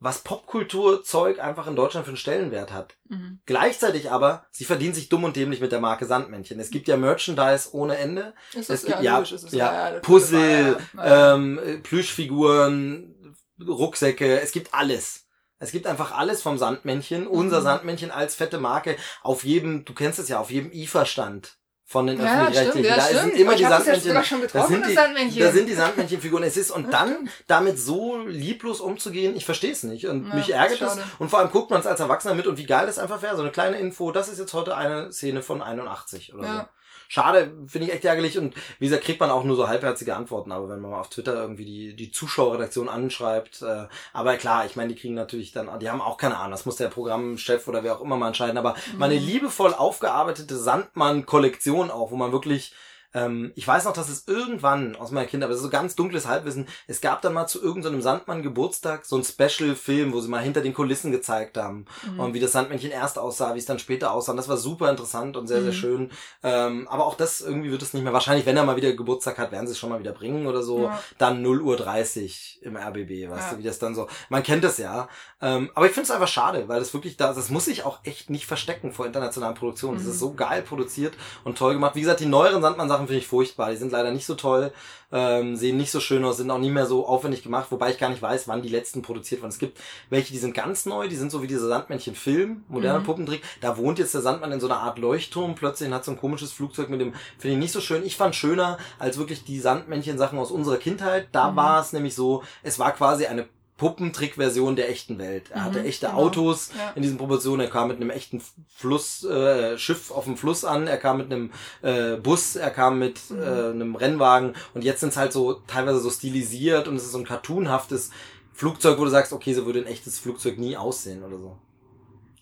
was 0.00 0.18
Popkulturzeug 0.18 1.38
einfach 1.38 1.66
in 1.66 1.76
Deutschland 1.76 2.04
für 2.04 2.10
einen 2.10 2.18
Stellenwert 2.18 2.72
hat. 2.72 2.94
Mhm. 3.08 3.40
Gleichzeitig 3.46 4.10
aber, 4.10 4.46
sie 4.50 4.64
verdienen 4.64 4.92
sich 4.92 5.08
dumm 5.08 5.24
und 5.24 5.34
dämlich 5.34 5.60
mit 5.60 5.72
der 5.72 5.80
Marke 5.80 6.04
Sandmännchen. 6.04 6.60
Es 6.60 6.70
gibt 6.70 6.88
ja 6.88 6.96
Merchandise 6.96 7.70
ohne 7.72 7.96
Ende. 7.96 8.34
Ist 8.52 8.58
Es 8.58 8.66
das, 8.66 8.84
gibt 8.84 8.96
ja, 8.98 9.02
ja, 9.02 9.14
logisch, 9.16 9.32
ist 9.32 9.44
es, 9.44 9.52
ja, 9.52 9.90
das- 9.92 10.02
Puzzle, 10.02 10.76
ja, 10.96 11.04
ja. 11.04 11.34
ähm, 11.34 11.58
äh, 11.58 11.78
Plüschfiguren, 11.78 13.36
Rucksäcke, 13.66 14.40
es 14.40 14.52
gibt 14.52 14.74
alles. 14.74 15.23
Es 15.64 15.72
gibt 15.72 15.86
einfach 15.86 16.12
alles 16.16 16.42
vom 16.42 16.58
Sandmännchen, 16.58 17.26
unser 17.26 17.58
Mhm. 17.60 17.64
Sandmännchen 17.64 18.10
als 18.12 18.34
fette 18.36 18.58
Marke 18.58 18.96
auf 19.22 19.42
jedem, 19.44 19.84
du 19.84 19.94
kennst 19.94 20.18
es 20.18 20.28
ja, 20.28 20.38
auf 20.38 20.50
jedem 20.50 20.70
IFA-Stand 20.72 21.56
von 21.86 22.06
den 22.06 22.18
Ja, 22.18 22.46
öffentlich-rechtlichen. 22.46 22.88
ja, 22.88 22.96
da 22.96 23.02
stimmt. 23.02 23.20
sind 23.22 23.34
immer 23.36 23.52
Ich 23.52 23.56
die 23.58 23.62
das 23.64 23.70
Sandmännchen. 23.72 24.08
sogar 24.08 24.24
schon 24.24 24.40
Da 24.52 24.66
sind, 24.66 24.80
das 24.80 24.88
die, 24.88 24.94
Sandmännchen. 24.94 25.42
da 25.42 25.52
sind 25.52 25.68
die 25.68 25.74
Sandmännchenfiguren. 25.74 26.44
Es 26.44 26.56
ist, 26.56 26.70
und 26.70 26.84
Ja, 26.84 26.90
dann 26.90 27.28
damit 27.46 27.78
so 27.78 28.16
lieblos 28.26 28.80
umzugehen, 28.80 29.36
ich 29.36 29.44
verstehe 29.44 29.72
es 29.72 29.82
nicht. 29.82 30.06
Und 30.06 30.28
Ja, 30.28 30.34
mich 30.34 30.50
ärgert 30.52 30.80
es. 30.80 30.96
Und 31.18 31.28
vor 31.28 31.40
allem 31.40 31.50
guckt 31.50 31.70
man 31.70 31.80
es 31.80 31.86
als 31.86 32.00
Erwachsener 32.00 32.34
mit 32.34 32.46
und 32.46 32.56
wie 32.56 32.64
geil 32.66 32.86
das 32.86 32.98
einfach 32.98 33.20
wäre. 33.20 33.36
So 33.36 33.42
eine 33.42 33.50
kleine 33.52 33.78
Info, 33.78 34.12
das 34.12 34.28
ist 34.28 34.38
jetzt 34.38 34.54
heute 34.54 34.76
eine 34.76 35.12
Szene 35.12 35.42
von 35.42 35.60
81 35.62 36.32
oder 36.34 36.42
so. 36.46 36.64
Schade, 37.08 37.52
finde 37.66 37.88
ich 37.88 37.94
echt 37.94 38.04
ärgerlich. 38.04 38.38
Und 38.38 38.54
wie 38.78 38.86
gesagt, 38.86 39.04
kriegt 39.04 39.20
man 39.20 39.30
auch 39.30 39.44
nur 39.44 39.56
so 39.56 39.68
halbherzige 39.68 40.16
Antworten, 40.16 40.52
aber 40.52 40.68
wenn 40.68 40.80
man 40.80 40.90
mal 40.92 41.00
auf 41.00 41.10
Twitter 41.10 41.34
irgendwie 41.34 41.64
die, 41.64 41.94
die 41.96 42.10
Zuschauerredaktion 42.10 42.88
anschreibt, 42.88 43.62
äh, 43.62 43.86
aber 44.12 44.36
klar, 44.36 44.66
ich 44.66 44.76
meine, 44.76 44.92
die 44.94 45.00
kriegen 45.00 45.14
natürlich 45.14 45.52
dann, 45.52 45.68
die 45.78 45.90
haben 45.90 46.00
auch 46.00 46.16
keine 46.16 46.36
Ahnung, 46.38 46.52
das 46.52 46.66
muss 46.66 46.76
der 46.76 46.88
Programmchef 46.88 47.66
oder 47.68 47.82
wer 47.84 47.96
auch 47.96 48.00
immer 48.00 48.16
mal 48.16 48.28
entscheiden, 48.28 48.58
aber 48.58 48.74
meine 48.98 49.14
Mhm. 49.14 49.26
liebevoll 49.26 49.74
aufgearbeitete 49.74 50.56
Sandmann-Kollektion 50.56 51.90
auch, 51.90 52.10
wo 52.10 52.16
man 52.16 52.32
wirklich 52.32 52.74
ähm, 53.14 53.52
ich 53.54 53.66
weiß 53.66 53.84
noch, 53.84 53.92
dass 53.92 54.08
es 54.08 54.26
irgendwann 54.28 54.96
aus 54.96 55.10
meiner 55.12 55.26
Kindheit, 55.26 55.44
aber 55.46 55.52
das 55.52 55.60
ist 55.60 55.64
so 55.64 55.70
ganz 55.70 55.94
dunkles 55.94 56.26
Halbwissen, 56.26 56.66
es 56.86 57.00
gab 57.00 57.22
dann 57.22 57.32
mal 57.32 57.46
zu 57.46 57.62
irgendeinem 57.62 58.02
Sandmann-Geburtstag 58.02 59.04
so 59.06 59.16
ein 59.16 59.24
Special-Film, 59.24 60.12
wo 60.12 60.20
sie 60.20 60.28
mal 60.28 60.42
hinter 60.42 60.60
den 60.60 60.74
Kulissen 60.74 61.12
gezeigt 61.12 61.56
haben 61.56 61.86
Mhm. 62.06 62.20
und 62.20 62.34
wie 62.34 62.40
das 62.40 62.52
Sandmännchen 62.52 62.90
erst 62.90 63.18
aussah, 63.18 63.54
wie 63.54 63.58
es 63.58 63.66
dann 63.66 63.78
später 63.78 64.12
aussah. 64.12 64.32
Und 64.32 64.36
das 64.38 64.48
war 64.48 64.56
super 64.56 64.90
interessant 64.90 65.36
und 65.36 65.46
sehr, 65.46 65.62
sehr 65.62 65.72
Mhm. 65.72 65.76
schön. 65.76 66.10
Ähm, 66.42 66.88
aber 66.88 67.06
auch 67.06 67.14
das 67.14 67.40
irgendwie 67.40 67.70
wird 67.70 67.82
es 67.82 67.94
nicht 67.94 68.02
mehr. 68.02 68.12
Wahrscheinlich, 68.12 68.46
wenn 68.46 68.56
er 68.56 68.64
mal 68.64 68.76
wieder 68.76 68.92
Geburtstag 68.92 69.38
hat, 69.38 69.52
werden 69.52 69.66
sie 69.66 69.72
es 69.72 69.78
schon 69.78 69.90
mal 69.90 70.00
wieder 70.00 70.12
bringen 70.12 70.46
oder 70.46 70.62
so. 70.62 70.84
Ja. 70.84 71.00
Dann 71.18 71.42
0 71.42 71.60
Uhr 71.62 71.76
30 71.76 72.60
im 72.62 72.76
RBB, 72.76 73.30
weißt 73.30 73.48
Ja. 73.48 73.52
du, 73.52 73.58
wie 73.58 73.62
das 73.64 73.78
dann 73.78 73.94
so. 73.94 74.08
Man 74.28 74.42
kennt 74.42 74.64
das 74.64 74.78
ja. 74.78 75.08
Ähm, 75.40 75.70
aber 75.74 75.86
ich 75.86 75.92
finde 75.92 76.04
es 76.04 76.10
einfach 76.10 76.28
schade, 76.28 76.68
weil 76.68 76.80
das 76.80 76.92
wirklich 76.94 77.16
da, 77.16 77.32
das 77.32 77.50
muss 77.50 77.66
sich 77.66 77.84
auch 77.84 78.00
echt 78.04 78.30
nicht 78.30 78.46
verstecken 78.46 78.92
vor 78.92 79.06
internationalen 79.06 79.54
Produktionen. 79.54 79.96
Das 79.96 80.04
Mhm. 80.06 80.10
ist 80.12 80.18
so 80.18 80.32
geil 80.34 80.62
produziert 80.62 81.14
und 81.44 81.58
toll 81.58 81.74
gemacht. 81.74 81.94
Wie 81.94 82.00
gesagt, 82.00 82.20
die 82.20 82.26
neueren 82.26 82.62
Sandmann-Sachen 82.62 83.03
finde 83.06 83.20
ich 83.20 83.26
furchtbar. 83.26 83.70
Die 83.70 83.76
sind 83.76 83.92
leider 83.92 84.10
nicht 84.10 84.26
so 84.26 84.34
toll, 84.34 84.72
ähm, 85.12 85.56
sehen 85.56 85.76
nicht 85.76 85.90
so 85.90 86.00
schön 86.00 86.24
aus, 86.24 86.36
sind 86.38 86.50
auch 86.50 86.58
nie 86.58 86.70
mehr 86.70 86.86
so 86.86 87.06
aufwendig 87.06 87.42
gemacht, 87.42 87.66
wobei 87.70 87.90
ich 87.90 87.98
gar 87.98 88.08
nicht 88.10 88.22
weiß, 88.22 88.48
wann 88.48 88.62
die 88.62 88.68
letzten 88.68 89.02
produziert 89.02 89.40
wurden. 89.42 89.50
Es 89.50 89.58
gibt 89.58 89.78
welche, 90.10 90.32
die 90.32 90.38
sind 90.38 90.54
ganz 90.54 90.86
neu, 90.86 91.08
die 91.08 91.16
sind 91.16 91.30
so 91.30 91.42
wie 91.42 91.46
dieser 91.46 91.68
Sandmännchen-Film, 91.68 92.64
moderner 92.68 93.00
Mhm. 93.00 93.04
Puppentrick. 93.04 93.42
Da 93.60 93.76
wohnt 93.76 93.98
jetzt 93.98 94.14
der 94.14 94.20
Sandmann 94.22 94.52
in 94.52 94.60
so 94.60 94.66
einer 94.66 94.78
Art 94.80 94.98
Leuchtturm 94.98 95.54
plötzlich 95.54 95.88
und 95.88 95.94
hat 95.94 96.04
so 96.04 96.10
ein 96.10 96.18
komisches 96.18 96.52
Flugzeug 96.52 96.88
mit 96.90 97.00
dem, 97.00 97.12
finde 97.38 97.54
ich 97.54 97.60
nicht 97.60 97.72
so 97.72 97.80
schön. 97.80 98.04
Ich 98.04 98.16
fand 98.16 98.34
schöner 98.34 98.78
als 98.98 99.18
wirklich 99.18 99.44
die 99.44 99.60
Sandmännchen-Sachen 99.60 100.38
aus 100.38 100.50
unserer 100.50 100.76
Kindheit. 100.78 101.28
Da 101.32 101.50
Mhm. 101.50 101.56
war 101.56 101.80
es 101.80 101.92
nämlich 101.92 102.14
so, 102.14 102.42
es 102.62 102.78
war 102.78 102.92
quasi 102.92 103.26
eine 103.26 103.46
Puppentrick-Version 103.76 104.76
der 104.76 104.88
echten 104.88 105.18
Welt. 105.18 105.50
Er 105.50 105.64
hatte 105.64 105.80
Mhm, 105.80 105.86
echte 105.86 106.06
genau. 106.06 106.18
Autos 106.18 106.70
Ja. 106.76 106.92
in 106.94 107.02
diesen 107.02 107.18
Proportionen. 107.18 107.60
Er 107.66 107.70
kam 107.70 107.88
mit 107.88 107.96
einem 107.96 108.10
echten 108.10 108.40
Fluss, 108.76 109.24
äh, 109.24 109.76
Schiff 109.78 110.10
auf 110.10 110.24
dem 110.24 110.36
Fluss 110.36 110.64
an. 110.64 110.86
Er 110.86 110.96
kam 110.96 111.18
mit 111.18 111.32
einem 111.32 111.50
äh, 111.82 112.16
Bus. 112.16 112.56
Er 112.56 112.70
kam 112.70 112.98
mit 112.98 113.30
Mhm. 113.30 113.42
äh, 113.42 113.44
einem 113.70 113.96
Rennwagen. 113.96 114.54
Und 114.74 114.84
jetzt 114.84 115.00
sind 115.00 115.08
es 115.10 115.16
halt 115.16 115.32
so 115.32 115.54
teilweise 115.66 115.98
so 116.00 116.10
stilisiert 116.10 116.86
und 116.88 116.96
es 116.96 117.04
ist 117.04 117.12
so 117.12 117.18
ein 117.18 117.24
cartoonhaftes 117.26 118.10
Flugzeug, 118.52 118.98
wo 118.98 119.04
du 119.04 119.10
sagst, 119.10 119.32
okay, 119.32 119.52
so 119.54 119.66
würde 119.66 119.80
ein 119.80 119.86
echtes 119.86 120.18
Flugzeug 120.20 120.58
nie 120.58 120.76
aussehen 120.76 121.24
oder 121.24 121.36
so. 121.38 121.56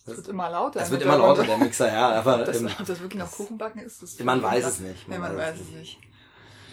Es 0.05 0.17
wird 0.17 0.29
immer 0.29 0.51
lauter. 0.51 0.81
Es 0.81 0.89
im 0.89 0.93
wird 0.95 1.03
immer 1.05 1.17
lauter, 1.17 1.45
der 1.45 1.59
Mixer, 1.59 1.87
ja, 1.87 2.11
aber 2.11 2.41
Ob 2.41 2.45
das, 2.47 2.61
ähm, 2.61 2.69
ob 2.79 2.87
das 2.87 3.01
wirklich 3.01 3.23
noch 3.23 3.31
Kuchenbacken 3.31 3.81
ist? 3.83 4.03
Das 4.03 4.19
man 4.19 4.43
weiß 4.43 4.67
es 4.67 4.81
nicht. 4.81 5.09
Nee, 5.09 5.17
man 5.17 5.37
weiß 5.37 5.55
es 5.61 5.71
nicht. 5.79 5.99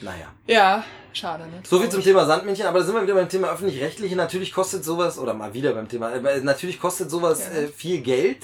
Naja. 0.02 0.28
Ja, 0.48 0.84
schade, 1.14 1.44
ne? 1.44 1.62
So 1.68 1.80
viel 1.80 1.90
zum 1.90 2.02
Thema 2.04 2.26
Sandmännchen, 2.26 2.66
aber 2.66 2.80
da 2.80 2.86
sind 2.86 2.96
wir 2.96 3.04
wieder 3.04 3.16
beim 3.16 3.30
Thema 3.30 3.50
öffentlich-rechtliche. 3.52 4.16
Natürlich 4.16 4.54
kostet 4.54 4.84
sowas, 4.84 5.20
oder 5.20 5.34
mal 5.34 5.54
wieder 5.54 5.74
beim 5.74 5.88
Thema, 5.88 6.12
äh, 6.14 6.42
natürlich 6.42 6.80
kostet 6.80 7.10
sowas 7.10 7.50
Ja. 7.54 7.62
äh, 7.62 7.68
viel 7.68 8.02
Geld. 8.02 8.38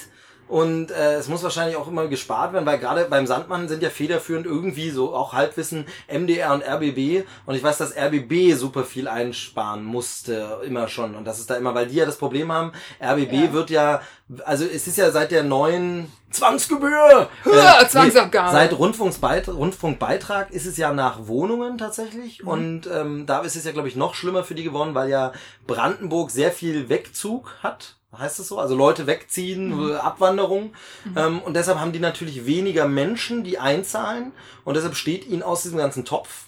Und 0.48 0.92
äh, 0.92 1.16
es 1.16 1.28
muss 1.28 1.42
wahrscheinlich 1.42 1.76
auch 1.76 1.88
immer 1.88 2.08
gespart 2.08 2.54
werden, 2.54 2.66
weil 2.66 2.78
gerade 2.78 3.06
beim 3.06 3.26
Sandmann 3.26 3.68
sind 3.68 3.82
ja 3.82 3.90
federführend 3.90 4.46
irgendwie 4.46 4.92
so 4.92 5.16
auch 5.16 5.34
Halbwissen 5.34 5.86
MDR 6.08 6.54
und 6.54 6.64
RBB. 6.64 7.26
Und 7.46 7.56
ich 7.56 7.64
weiß, 7.64 7.78
dass 7.80 7.96
RBB 7.98 8.54
super 8.56 8.84
viel 8.84 9.08
einsparen 9.08 9.84
musste, 9.84 10.62
immer 10.66 10.88
schon. 10.88 11.16
Und 11.16 11.26
das 11.26 11.40
ist 11.40 11.50
da 11.50 11.56
immer, 11.56 11.74
weil 11.74 11.88
die 11.88 11.96
ja 11.96 12.06
das 12.06 12.18
Problem 12.18 12.52
haben, 12.52 12.74
RBB 13.02 13.34
Ja. 13.34 13.54
wird 13.54 13.70
ja, 13.72 14.02
also 14.44 14.66
es 14.66 14.86
ist 14.88 14.98
ja 14.98 15.10
seit 15.12 15.32
der 15.32 15.44
neuen 15.44 16.12
Zwangsgebühr. 16.30 17.30
Höher, 17.44 17.82
äh, 17.82 17.88
Zwangsabgabe. 17.88 18.52
Seit 18.52 18.78
Rundfunksbeit 18.78 19.48
Rundfunkbeitrag 19.48 20.52
ist 20.52 20.66
es 20.66 20.78
ja 20.78 20.94
nach 20.94 21.28
Wohnungen 21.28 21.78
tatsächlich. 21.78 22.44
Mhm. 22.44 22.48
Und 22.48 22.88
ähm, 22.94 23.26
da 23.26 23.40
ist 23.42 23.56
es 23.56 23.64
ja, 23.66 23.72
glaube 23.72 23.88
ich, 23.88 23.96
noch 23.96 24.14
schlimmer 24.14 24.44
für 24.44 24.56
die 24.56 24.64
geworden, 24.64 24.94
weil 24.94 25.10
ja 25.10 25.32
Brandenburg 25.66 26.30
sehr 26.30 26.52
viel 26.52 26.90
Wegzug 26.90 27.56
hat. 27.64 27.96
Heißt 28.18 28.40
es 28.40 28.48
so? 28.48 28.60
Also 28.60 28.76
Leute 28.76 29.08
wegziehen, 29.08 29.76
Mhm. 29.76 29.92
äh, 29.92 29.96
Abwanderung. 29.96 30.74
Ähm, 31.16 31.40
und 31.40 31.56
deshalb 31.56 31.80
haben 31.80 31.92
die 31.92 32.00
natürlich 32.00 32.46
weniger 32.46 32.88
Menschen, 32.88 33.44
die 33.44 33.60
einzahlen. 33.60 34.32
Und 34.64 34.76
deshalb 34.76 34.96
steht 34.96 35.28
ihnen 35.28 35.44
aus 35.44 35.64
diesem 35.64 35.78
ganzen 35.78 36.06
Topf 36.06 36.46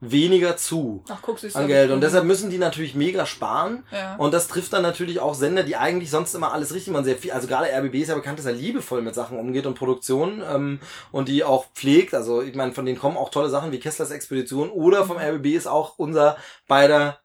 weniger 0.00 0.56
zu 0.56 1.02
Ach, 1.08 1.20
guck, 1.22 1.38
an. 1.54 1.66
Geld. 1.66 1.90
Und 1.90 2.02
deshalb 2.02 2.24
müssen 2.24 2.50
die 2.50 2.58
natürlich 2.58 2.94
mega 2.94 3.24
sparen. 3.26 3.84
Ja. 3.90 4.16
Und 4.16 4.34
das 4.34 4.48
trifft 4.48 4.72
dann 4.72 4.82
natürlich 4.82 5.20
auch 5.20 5.34
Sender, 5.34 5.62
die 5.62 5.76
eigentlich 5.76 6.10
sonst 6.10 6.34
immer 6.34 6.52
alles 6.52 6.74
richtig 6.74 6.92
machen. 6.92 7.04
Sehr 7.04 7.16
viel, 7.16 7.32
also 7.32 7.46
gerade 7.46 7.68
RBB 7.72 7.94
ist 8.02 8.08
ja 8.08 8.14
bekannt, 8.14 8.38
dass 8.38 8.44
er 8.46 8.52
liebevoll 8.52 9.00
mit 9.02 9.14
Sachen 9.14 9.38
umgeht 9.38 9.66
und 9.66 9.74
Produktion 9.74 10.42
ähm, 10.46 10.80
und 11.10 11.28
die 11.28 11.42
auch 11.44 11.66
pflegt. 11.74 12.12
Also 12.12 12.42
ich 12.42 12.54
meine, 12.54 12.72
von 12.72 12.84
denen 12.84 12.98
kommen 12.98 13.16
auch 13.16 13.30
tolle 13.30 13.48
Sachen 13.48 13.72
wie 13.72 13.78
Kesslers 13.80 14.10
Expedition 14.10 14.68
oder 14.70 15.04
vom 15.06 15.16
RBB 15.16 15.46
ist 15.54 15.66
auch 15.66 15.94
unser 15.96 16.36
beider 16.68 17.18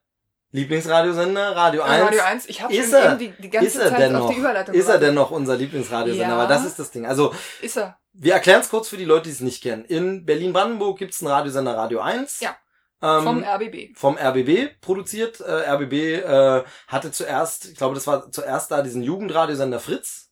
Lieblingsradiosender, 0.52 1.54
Radio 1.54 1.82
1. 1.82 2.04
Radio 2.06 2.20
1, 2.22 2.48
ich 2.48 2.60
habe 2.62 2.74
Ist 2.74 2.90
schon 2.90 2.98
er? 3.00 3.10
eben 3.10 3.18
die, 3.18 3.42
die 3.42 3.50
ganze 3.50 3.78
Zeit 3.78 3.98
denn 3.98 4.16
auf 4.16 4.22
noch? 4.24 4.30
die 4.32 4.38
Überleitung 4.40 4.74
Ist 4.74 4.88
er 4.88 4.98
denn 4.98 5.14
noch 5.14 5.30
unser 5.30 5.56
Lieblingsradiosender? 5.56 6.28
Ja. 6.28 6.34
Aber 6.34 6.48
das 6.48 6.64
ist 6.64 6.78
das 6.78 6.90
Ding. 6.90 7.06
Also 7.06 7.32
Ist 7.62 7.76
er. 7.76 7.98
wir 8.12 8.32
erklären 8.34 8.60
es 8.60 8.68
kurz 8.68 8.88
für 8.88 8.96
die 8.96 9.04
Leute, 9.04 9.24
die 9.24 9.30
es 9.30 9.40
nicht 9.40 9.62
kennen. 9.62 9.84
In 9.84 10.24
Berlin-Brandenburg 10.24 10.98
gibt 10.98 11.14
es 11.14 11.20
einen 11.22 11.30
Radiosender 11.30 11.76
Radio 11.76 12.00
1. 12.00 12.40
Ja. 12.40 12.56
Ähm, 13.02 13.22
Vom 13.22 13.44
RBB. 13.44 13.96
vom 13.96 14.18
RBB 14.18 14.80
produziert. 14.80 15.40
Äh, 15.40 15.70
RBB 15.70 15.92
äh, 16.22 16.62
hatte 16.88 17.10
zuerst, 17.12 17.66
ich 17.66 17.76
glaube, 17.78 17.94
das 17.94 18.06
war 18.06 18.30
zuerst 18.30 18.70
da 18.70 18.82
diesen 18.82 19.02
Jugendradiosender 19.02 19.80
Fritz 19.80 20.29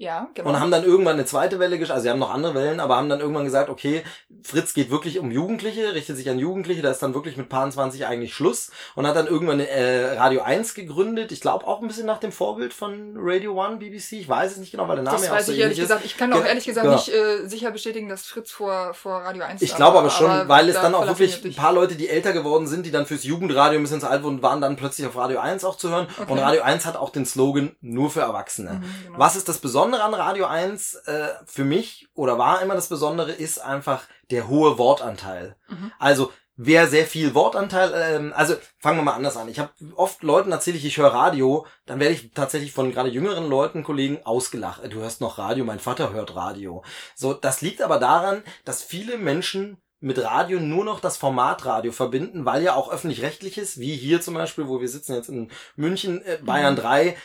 Ja, 0.00 0.28
genau. 0.32 0.50
und 0.50 0.60
haben 0.60 0.70
dann 0.70 0.84
irgendwann 0.84 1.14
eine 1.14 1.24
zweite 1.24 1.58
Welle 1.58 1.76
gesch 1.76 1.90
also 1.90 2.04
sie 2.04 2.10
haben 2.10 2.20
noch 2.20 2.32
andere 2.32 2.54
Wellen, 2.54 2.78
aber 2.78 2.96
haben 2.96 3.08
dann 3.08 3.18
irgendwann 3.18 3.44
gesagt, 3.44 3.68
okay, 3.68 4.04
Fritz 4.44 4.72
geht 4.72 4.92
wirklich 4.92 5.18
um 5.18 5.32
Jugendliche, 5.32 5.92
richtet 5.92 6.16
sich 6.16 6.30
an 6.30 6.38
Jugendliche, 6.38 6.82
da 6.82 6.92
ist 6.92 7.02
dann 7.02 7.14
wirklich 7.14 7.36
mit 7.36 7.48
Paar 7.48 7.68
20 7.68 8.06
eigentlich 8.06 8.32
Schluss 8.32 8.70
und 8.94 9.08
hat 9.08 9.16
dann 9.16 9.26
irgendwann 9.26 9.58
äh, 9.58 10.12
Radio 10.16 10.42
1 10.42 10.74
gegründet, 10.74 11.32
ich 11.32 11.40
glaube 11.40 11.66
auch 11.66 11.82
ein 11.82 11.88
bisschen 11.88 12.06
nach 12.06 12.18
dem 12.20 12.30
Vorbild 12.30 12.72
von 12.72 13.14
Radio 13.16 13.60
1 13.60 13.80
BBC, 13.80 14.12
ich 14.12 14.28
weiß 14.28 14.52
es 14.52 14.58
nicht 14.58 14.70
genau, 14.70 14.86
weil 14.86 14.94
der 14.94 15.04
Name 15.04 15.16
das 15.16 15.26
ja 15.26 15.34
auch 15.34 15.40
so 15.40 15.50
ich 15.50 15.58
ehrlich 15.58 15.78
ist. 15.78 15.88
gesagt. 15.88 16.04
Ich 16.04 16.16
kann 16.16 16.32
auch 16.32 16.44
ehrlich 16.44 16.64
gesagt 16.64 16.86
genau. 16.86 16.96
nicht 16.96 17.12
äh, 17.12 17.48
sicher 17.48 17.72
bestätigen, 17.72 18.08
dass 18.08 18.24
Fritz 18.24 18.52
vor, 18.52 18.94
vor 18.94 19.22
Radio 19.22 19.42
1 19.42 19.62
Ich 19.62 19.74
glaube 19.74 19.98
aber 19.98 20.10
schon, 20.10 20.30
aber 20.30 20.48
weil 20.48 20.68
es 20.68 20.76
da 20.76 20.82
dann 20.82 20.94
auch 20.94 21.08
wirklich 21.08 21.44
ein 21.44 21.54
paar 21.54 21.72
Leute, 21.72 21.96
die 21.96 22.08
älter 22.08 22.32
geworden 22.32 22.68
sind, 22.68 22.86
die 22.86 22.92
dann 22.92 23.06
fürs 23.06 23.24
Jugendradio 23.24 23.80
ein 23.80 23.82
bisschen 23.82 24.00
zu 24.00 24.08
alt 24.08 24.22
wurden, 24.22 24.42
waren 24.42 24.60
dann 24.60 24.76
plötzlich 24.76 25.08
auf 25.08 25.16
Radio 25.16 25.40
1 25.40 25.64
auch 25.64 25.76
zu 25.76 25.90
hören. 25.90 26.06
Okay. 26.20 26.30
Und 26.30 26.38
Radio 26.38 26.62
1 26.62 26.86
hat 26.86 26.96
auch 26.96 27.10
den 27.10 27.26
Slogan 27.26 27.72
nur 27.80 28.10
für 28.10 28.20
Erwachsene. 28.20 28.74
Mhm, 28.74 29.04
genau. 29.06 29.18
Was 29.18 29.34
ist 29.34 29.48
das 29.48 29.58
Besondere 29.58 29.87
an 29.96 30.14
Radio 30.14 30.46
1? 30.46 30.94
Äh, 31.06 31.28
für 31.46 31.64
mich 31.64 32.08
oder 32.14 32.38
war 32.38 32.62
immer 32.62 32.74
das 32.74 32.88
Besondere, 32.88 33.32
ist 33.32 33.58
einfach 33.58 34.04
der 34.30 34.48
hohe 34.48 34.78
Wortanteil. 34.78 35.56
Mhm. 35.68 35.92
Also 35.98 36.32
wer 36.58 36.88
sehr 36.88 37.06
viel 37.06 37.34
Wortanteil, 37.34 37.92
ähm, 37.94 38.32
also 38.36 38.54
fangen 38.78 38.98
wir 38.98 39.04
mal 39.04 39.14
anders 39.14 39.36
an. 39.36 39.48
Ich 39.48 39.58
habe 39.58 39.70
oft 39.94 40.22
Leuten 40.22 40.52
erzähle 40.52 40.76
ich, 40.76 40.84
ich 40.84 40.98
höre 40.98 41.14
Radio, 41.14 41.66
dann 41.86 42.00
werde 42.00 42.14
ich 42.14 42.32
tatsächlich 42.32 42.72
von 42.72 42.92
gerade 42.92 43.08
jüngeren 43.08 43.48
Leuten, 43.48 43.84
Kollegen 43.84 44.24
ausgelacht. 44.24 44.82
Du 44.92 45.00
hörst 45.00 45.20
noch 45.20 45.38
Radio, 45.38 45.64
mein 45.64 45.78
Vater 45.78 46.12
hört 46.12 46.34
Radio. 46.34 46.82
So, 47.14 47.32
das 47.32 47.62
liegt 47.62 47.80
aber 47.80 47.98
daran, 47.98 48.42
dass 48.64 48.82
viele 48.82 49.16
Menschen 49.16 49.78
mit 50.00 50.22
Radio 50.22 50.60
nur 50.60 50.84
noch 50.84 51.00
das 51.00 51.16
Format 51.16 51.64
Radio 51.64 51.90
verbinden, 51.92 52.44
weil 52.44 52.62
ja 52.62 52.74
auch 52.74 52.90
öffentlich-rechtliches, 52.90 53.78
wie 53.78 53.96
hier 53.96 54.20
zum 54.20 54.34
Beispiel, 54.34 54.68
wo 54.68 54.80
wir 54.80 54.88
sitzen 54.88 55.14
jetzt 55.14 55.28
in 55.28 55.50
München, 55.74 56.22
äh, 56.22 56.38
Bayern 56.42 56.74
mhm. 56.74 56.78
3, 56.78 57.16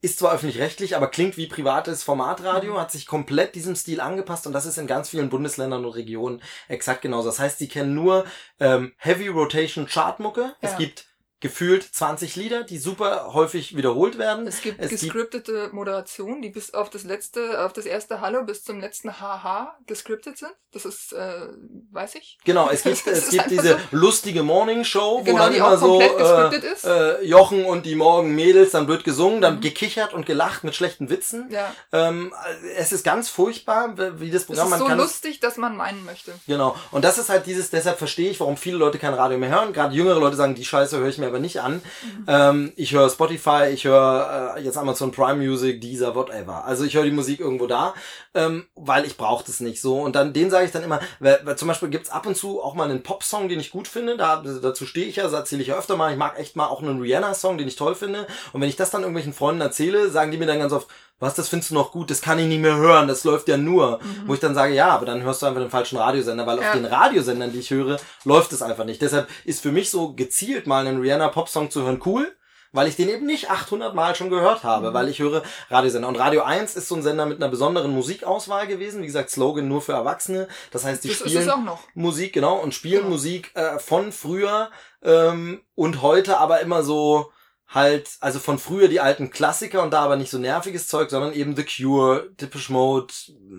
ist 0.00 0.20
zwar 0.20 0.32
öffentlich-rechtlich, 0.32 0.94
aber 0.94 1.08
klingt 1.08 1.36
wie 1.36 1.46
privates 1.46 2.04
Formatradio, 2.04 2.74
mhm. 2.74 2.78
hat 2.78 2.92
sich 2.92 3.06
komplett 3.06 3.54
diesem 3.56 3.74
Stil 3.74 4.00
angepasst 4.00 4.46
und 4.46 4.52
das 4.52 4.66
ist 4.66 4.78
in 4.78 4.86
ganz 4.86 5.08
vielen 5.08 5.28
Bundesländern 5.28 5.84
und 5.84 5.92
Regionen 5.92 6.40
exakt 6.68 7.02
genauso. 7.02 7.28
Das 7.28 7.40
heißt, 7.40 7.58
sie 7.58 7.68
kennen 7.68 7.94
nur 7.94 8.24
ähm, 8.60 8.92
Heavy 8.98 9.28
Rotation 9.28 9.86
Chartmucke. 9.86 10.42
Ja. 10.42 10.54
Es 10.60 10.76
gibt 10.76 11.07
gefühlt 11.40 11.84
20 11.84 12.34
Lieder, 12.34 12.64
die 12.64 12.78
super 12.78 13.32
häufig 13.32 13.76
wiederholt 13.76 14.18
werden. 14.18 14.46
Es 14.46 14.60
gibt 14.60 14.80
es 14.80 14.90
gescriptete 14.90 15.52
gibt 15.52 15.72
Moderationen, 15.72 16.42
die 16.42 16.50
bis 16.50 16.74
auf 16.74 16.90
das 16.90 17.04
letzte, 17.04 17.64
auf 17.64 17.72
das 17.72 17.86
erste 17.86 18.20
Hallo 18.20 18.42
bis 18.42 18.64
zum 18.64 18.80
letzten 18.80 19.20
Haha 19.20 19.76
gescriptet 19.86 20.38
sind. 20.38 20.50
Das 20.72 20.84
ist, 20.84 21.12
äh, 21.12 21.48
weiß 21.92 22.16
ich. 22.16 22.38
Genau, 22.44 22.68
es 22.70 22.82
gibt, 22.84 23.06
es 23.06 23.30
gibt 23.30 23.50
diese 23.50 23.74
so. 23.74 23.78
lustige 23.92 24.42
Morning 24.42 24.84
Show, 24.84 25.22
genau, 25.22 25.38
wo 25.38 25.42
dann 25.42 25.54
immer 25.54 25.78
so 25.78 26.00
äh, 26.00 26.56
äh, 26.84 27.24
Jochen 27.24 27.64
und 27.64 27.86
die 27.86 27.94
Morgenmädels, 27.94 28.72
dann 28.72 28.88
wird 28.88 29.04
gesungen, 29.04 29.40
dann 29.40 29.56
mhm. 29.56 29.60
gekichert 29.60 30.12
und 30.12 30.26
gelacht 30.26 30.64
mit 30.64 30.74
schlechten 30.74 31.08
Witzen. 31.08 31.48
Ja. 31.50 31.72
Ähm, 31.92 32.34
es 32.76 32.90
ist 32.90 33.04
ganz 33.04 33.28
furchtbar, 33.28 33.94
wie 34.20 34.30
das 34.30 34.44
Programm. 34.44 34.72
Es 34.72 34.80
ist 34.80 34.86
so 34.86 34.94
lustig, 34.94 35.40
dass 35.40 35.56
man 35.56 35.76
meinen 35.76 36.04
möchte. 36.04 36.32
Genau. 36.48 36.74
Und 36.90 37.04
das 37.04 37.18
ist 37.18 37.28
halt 37.28 37.46
dieses, 37.46 37.70
deshalb 37.70 37.98
verstehe 37.98 38.30
ich, 38.30 38.40
warum 38.40 38.56
viele 38.56 38.76
Leute 38.76 38.98
kein 38.98 39.14
Radio 39.14 39.38
mehr 39.38 39.50
hören. 39.50 39.72
Gerade 39.72 39.94
jüngere 39.94 40.18
Leute 40.18 40.36
sagen, 40.36 40.56
die 40.56 40.64
Scheiße 40.64 40.98
höre 40.98 41.08
ich 41.08 41.18
mir 41.18 41.27
aber 41.28 41.38
nicht 41.38 41.60
an. 41.60 41.74
Mhm. 41.74 42.24
Ähm, 42.26 42.72
ich 42.76 42.92
höre 42.92 43.08
Spotify, 43.08 43.70
ich 43.72 43.84
höre 43.84 44.54
äh, 44.56 44.60
jetzt 44.62 44.76
Amazon 44.76 45.12
Prime 45.12 45.36
Music, 45.36 45.80
Deezer, 45.80 46.14
whatever. 46.14 46.64
Also 46.64 46.84
ich 46.84 46.94
höre 46.94 47.04
die 47.04 47.10
Musik 47.10 47.40
irgendwo 47.40 47.66
da, 47.66 47.94
ähm, 48.34 48.66
weil 48.74 49.04
ich 49.04 49.16
brauche 49.16 49.44
das 49.44 49.60
nicht 49.60 49.80
so. 49.80 50.00
Und 50.00 50.16
dann 50.16 50.32
den 50.32 50.50
sage 50.50 50.66
ich 50.66 50.72
dann 50.72 50.82
immer, 50.82 51.00
weil, 51.20 51.40
weil 51.44 51.56
zum 51.56 51.68
Beispiel 51.68 51.88
gibt's 51.88 52.10
ab 52.10 52.26
und 52.26 52.36
zu 52.36 52.62
auch 52.62 52.74
mal 52.74 52.90
einen 52.90 53.02
Pop-Song, 53.02 53.48
den 53.48 53.60
ich 53.60 53.70
gut 53.70 53.88
finde. 53.88 54.16
Da, 54.16 54.42
dazu 54.62 54.86
stehe 54.86 55.06
ich 55.06 55.16
ja, 55.16 55.24
das 55.24 55.32
erzähle 55.32 55.62
ich 55.62 55.68
ja 55.68 55.78
öfter 55.78 55.96
mal. 55.96 56.12
Ich 56.12 56.18
mag 56.18 56.38
echt 56.38 56.56
mal 56.56 56.66
auch 56.66 56.82
einen 56.82 57.00
Rihanna-Song, 57.00 57.58
den 57.58 57.68
ich 57.68 57.76
toll 57.76 57.94
finde. 57.94 58.26
Und 58.52 58.60
wenn 58.60 58.68
ich 58.68 58.76
das 58.76 58.90
dann 58.90 59.02
irgendwelchen 59.02 59.32
Freunden 59.32 59.60
erzähle, 59.60 60.10
sagen 60.10 60.30
die 60.30 60.38
mir 60.38 60.46
dann 60.46 60.58
ganz 60.58 60.72
oft, 60.72 60.88
was, 61.20 61.34
das 61.34 61.48
findest 61.48 61.70
du 61.70 61.74
noch 61.74 61.90
gut, 61.90 62.10
das 62.10 62.20
kann 62.20 62.38
ich 62.38 62.46
nicht 62.46 62.60
mehr 62.60 62.76
hören, 62.76 63.08
das 63.08 63.24
läuft 63.24 63.48
ja 63.48 63.56
nur. 63.56 63.98
Mhm. 63.98 64.22
Wo 64.28 64.34
ich 64.34 64.40
dann 64.40 64.54
sage, 64.54 64.74
ja, 64.74 64.88
aber 64.88 65.06
dann 65.06 65.22
hörst 65.22 65.42
du 65.42 65.46
einfach 65.46 65.60
den 65.60 65.70
falschen 65.70 65.98
Radiosender, 65.98 66.46
weil 66.46 66.60
ja. 66.60 66.68
auf 66.68 66.76
den 66.76 66.84
Radiosendern, 66.84 67.52
die 67.52 67.58
ich 67.58 67.70
höre, 67.70 67.98
läuft 68.24 68.52
es 68.52 68.62
einfach 68.62 68.84
nicht. 68.84 69.02
Deshalb 69.02 69.28
ist 69.44 69.60
für 69.60 69.72
mich 69.72 69.90
so 69.90 70.12
gezielt 70.12 70.66
mal 70.66 70.86
einen 70.86 71.00
Rihanna-Pop-Song 71.00 71.70
zu 71.70 71.82
hören 71.82 72.00
cool, 72.06 72.32
weil 72.70 72.86
ich 72.86 72.96
den 72.96 73.08
eben 73.08 73.26
nicht 73.26 73.50
800 73.50 73.94
Mal 73.94 74.14
schon 74.14 74.30
gehört 74.30 74.62
habe, 74.62 74.90
mhm. 74.90 74.94
weil 74.94 75.08
ich 75.08 75.18
höre 75.18 75.42
Radiosender. 75.70 76.06
Und 76.06 76.16
Radio 76.16 76.42
1 76.42 76.76
ist 76.76 76.86
so 76.86 76.94
ein 76.94 77.02
Sender 77.02 77.26
mit 77.26 77.38
einer 77.38 77.50
besonderen 77.50 77.92
Musikauswahl 77.92 78.68
gewesen. 78.68 79.02
Wie 79.02 79.06
gesagt, 79.06 79.30
Slogan 79.30 79.66
nur 79.66 79.82
für 79.82 79.94
Erwachsene. 79.94 80.46
Das 80.70 80.84
heißt, 80.84 81.02
die 81.02 81.08
das 81.08 81.18
spielen 81.18 81.68
Musik, 81.94 82.32
genau, 82.32 82.58
und 82.58 82.74
spielen 82.74 83.02
genau. 83.02 83.10
Musik 83.10 83.50
äh, 83.54 83.80
von 83.80 84.12
früher 84.12 84.70
ähm, 85.02 85.62
und 85.74 86.02
heute 86.02 86.38
aber 86.38 86.60
immer 86.60 86.84
so 86.84 87.32
halt, 87.68 88.10
also 88.20 88.38
von 88.38 88.58
früher 88.58 88.88
die 88.88 89.00
alten 89.00 89.30
Klassiker 89.30 89.82
und 89.82 89.92
da 89.92 90.00
aber 90.00 90.16
nicht 90.16 90.30
so 90.30 90.38
nerviges 90.38 90.86
Zeug, 90.86 91.10
sondern 91.10 91.32
eben 91.32 91.54
The 91.54 91.64
Cure, 91.64 92.28
Depeche 92.40 92.72
Mode, 92.72 93.12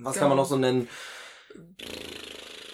was 0.04 0.16
ja. 0.16 0.22
kann 0.22 0.30
man 0.30 0.38
noch 0.38 0.46
so 0.46 0.58
nennen? 0.58 0.90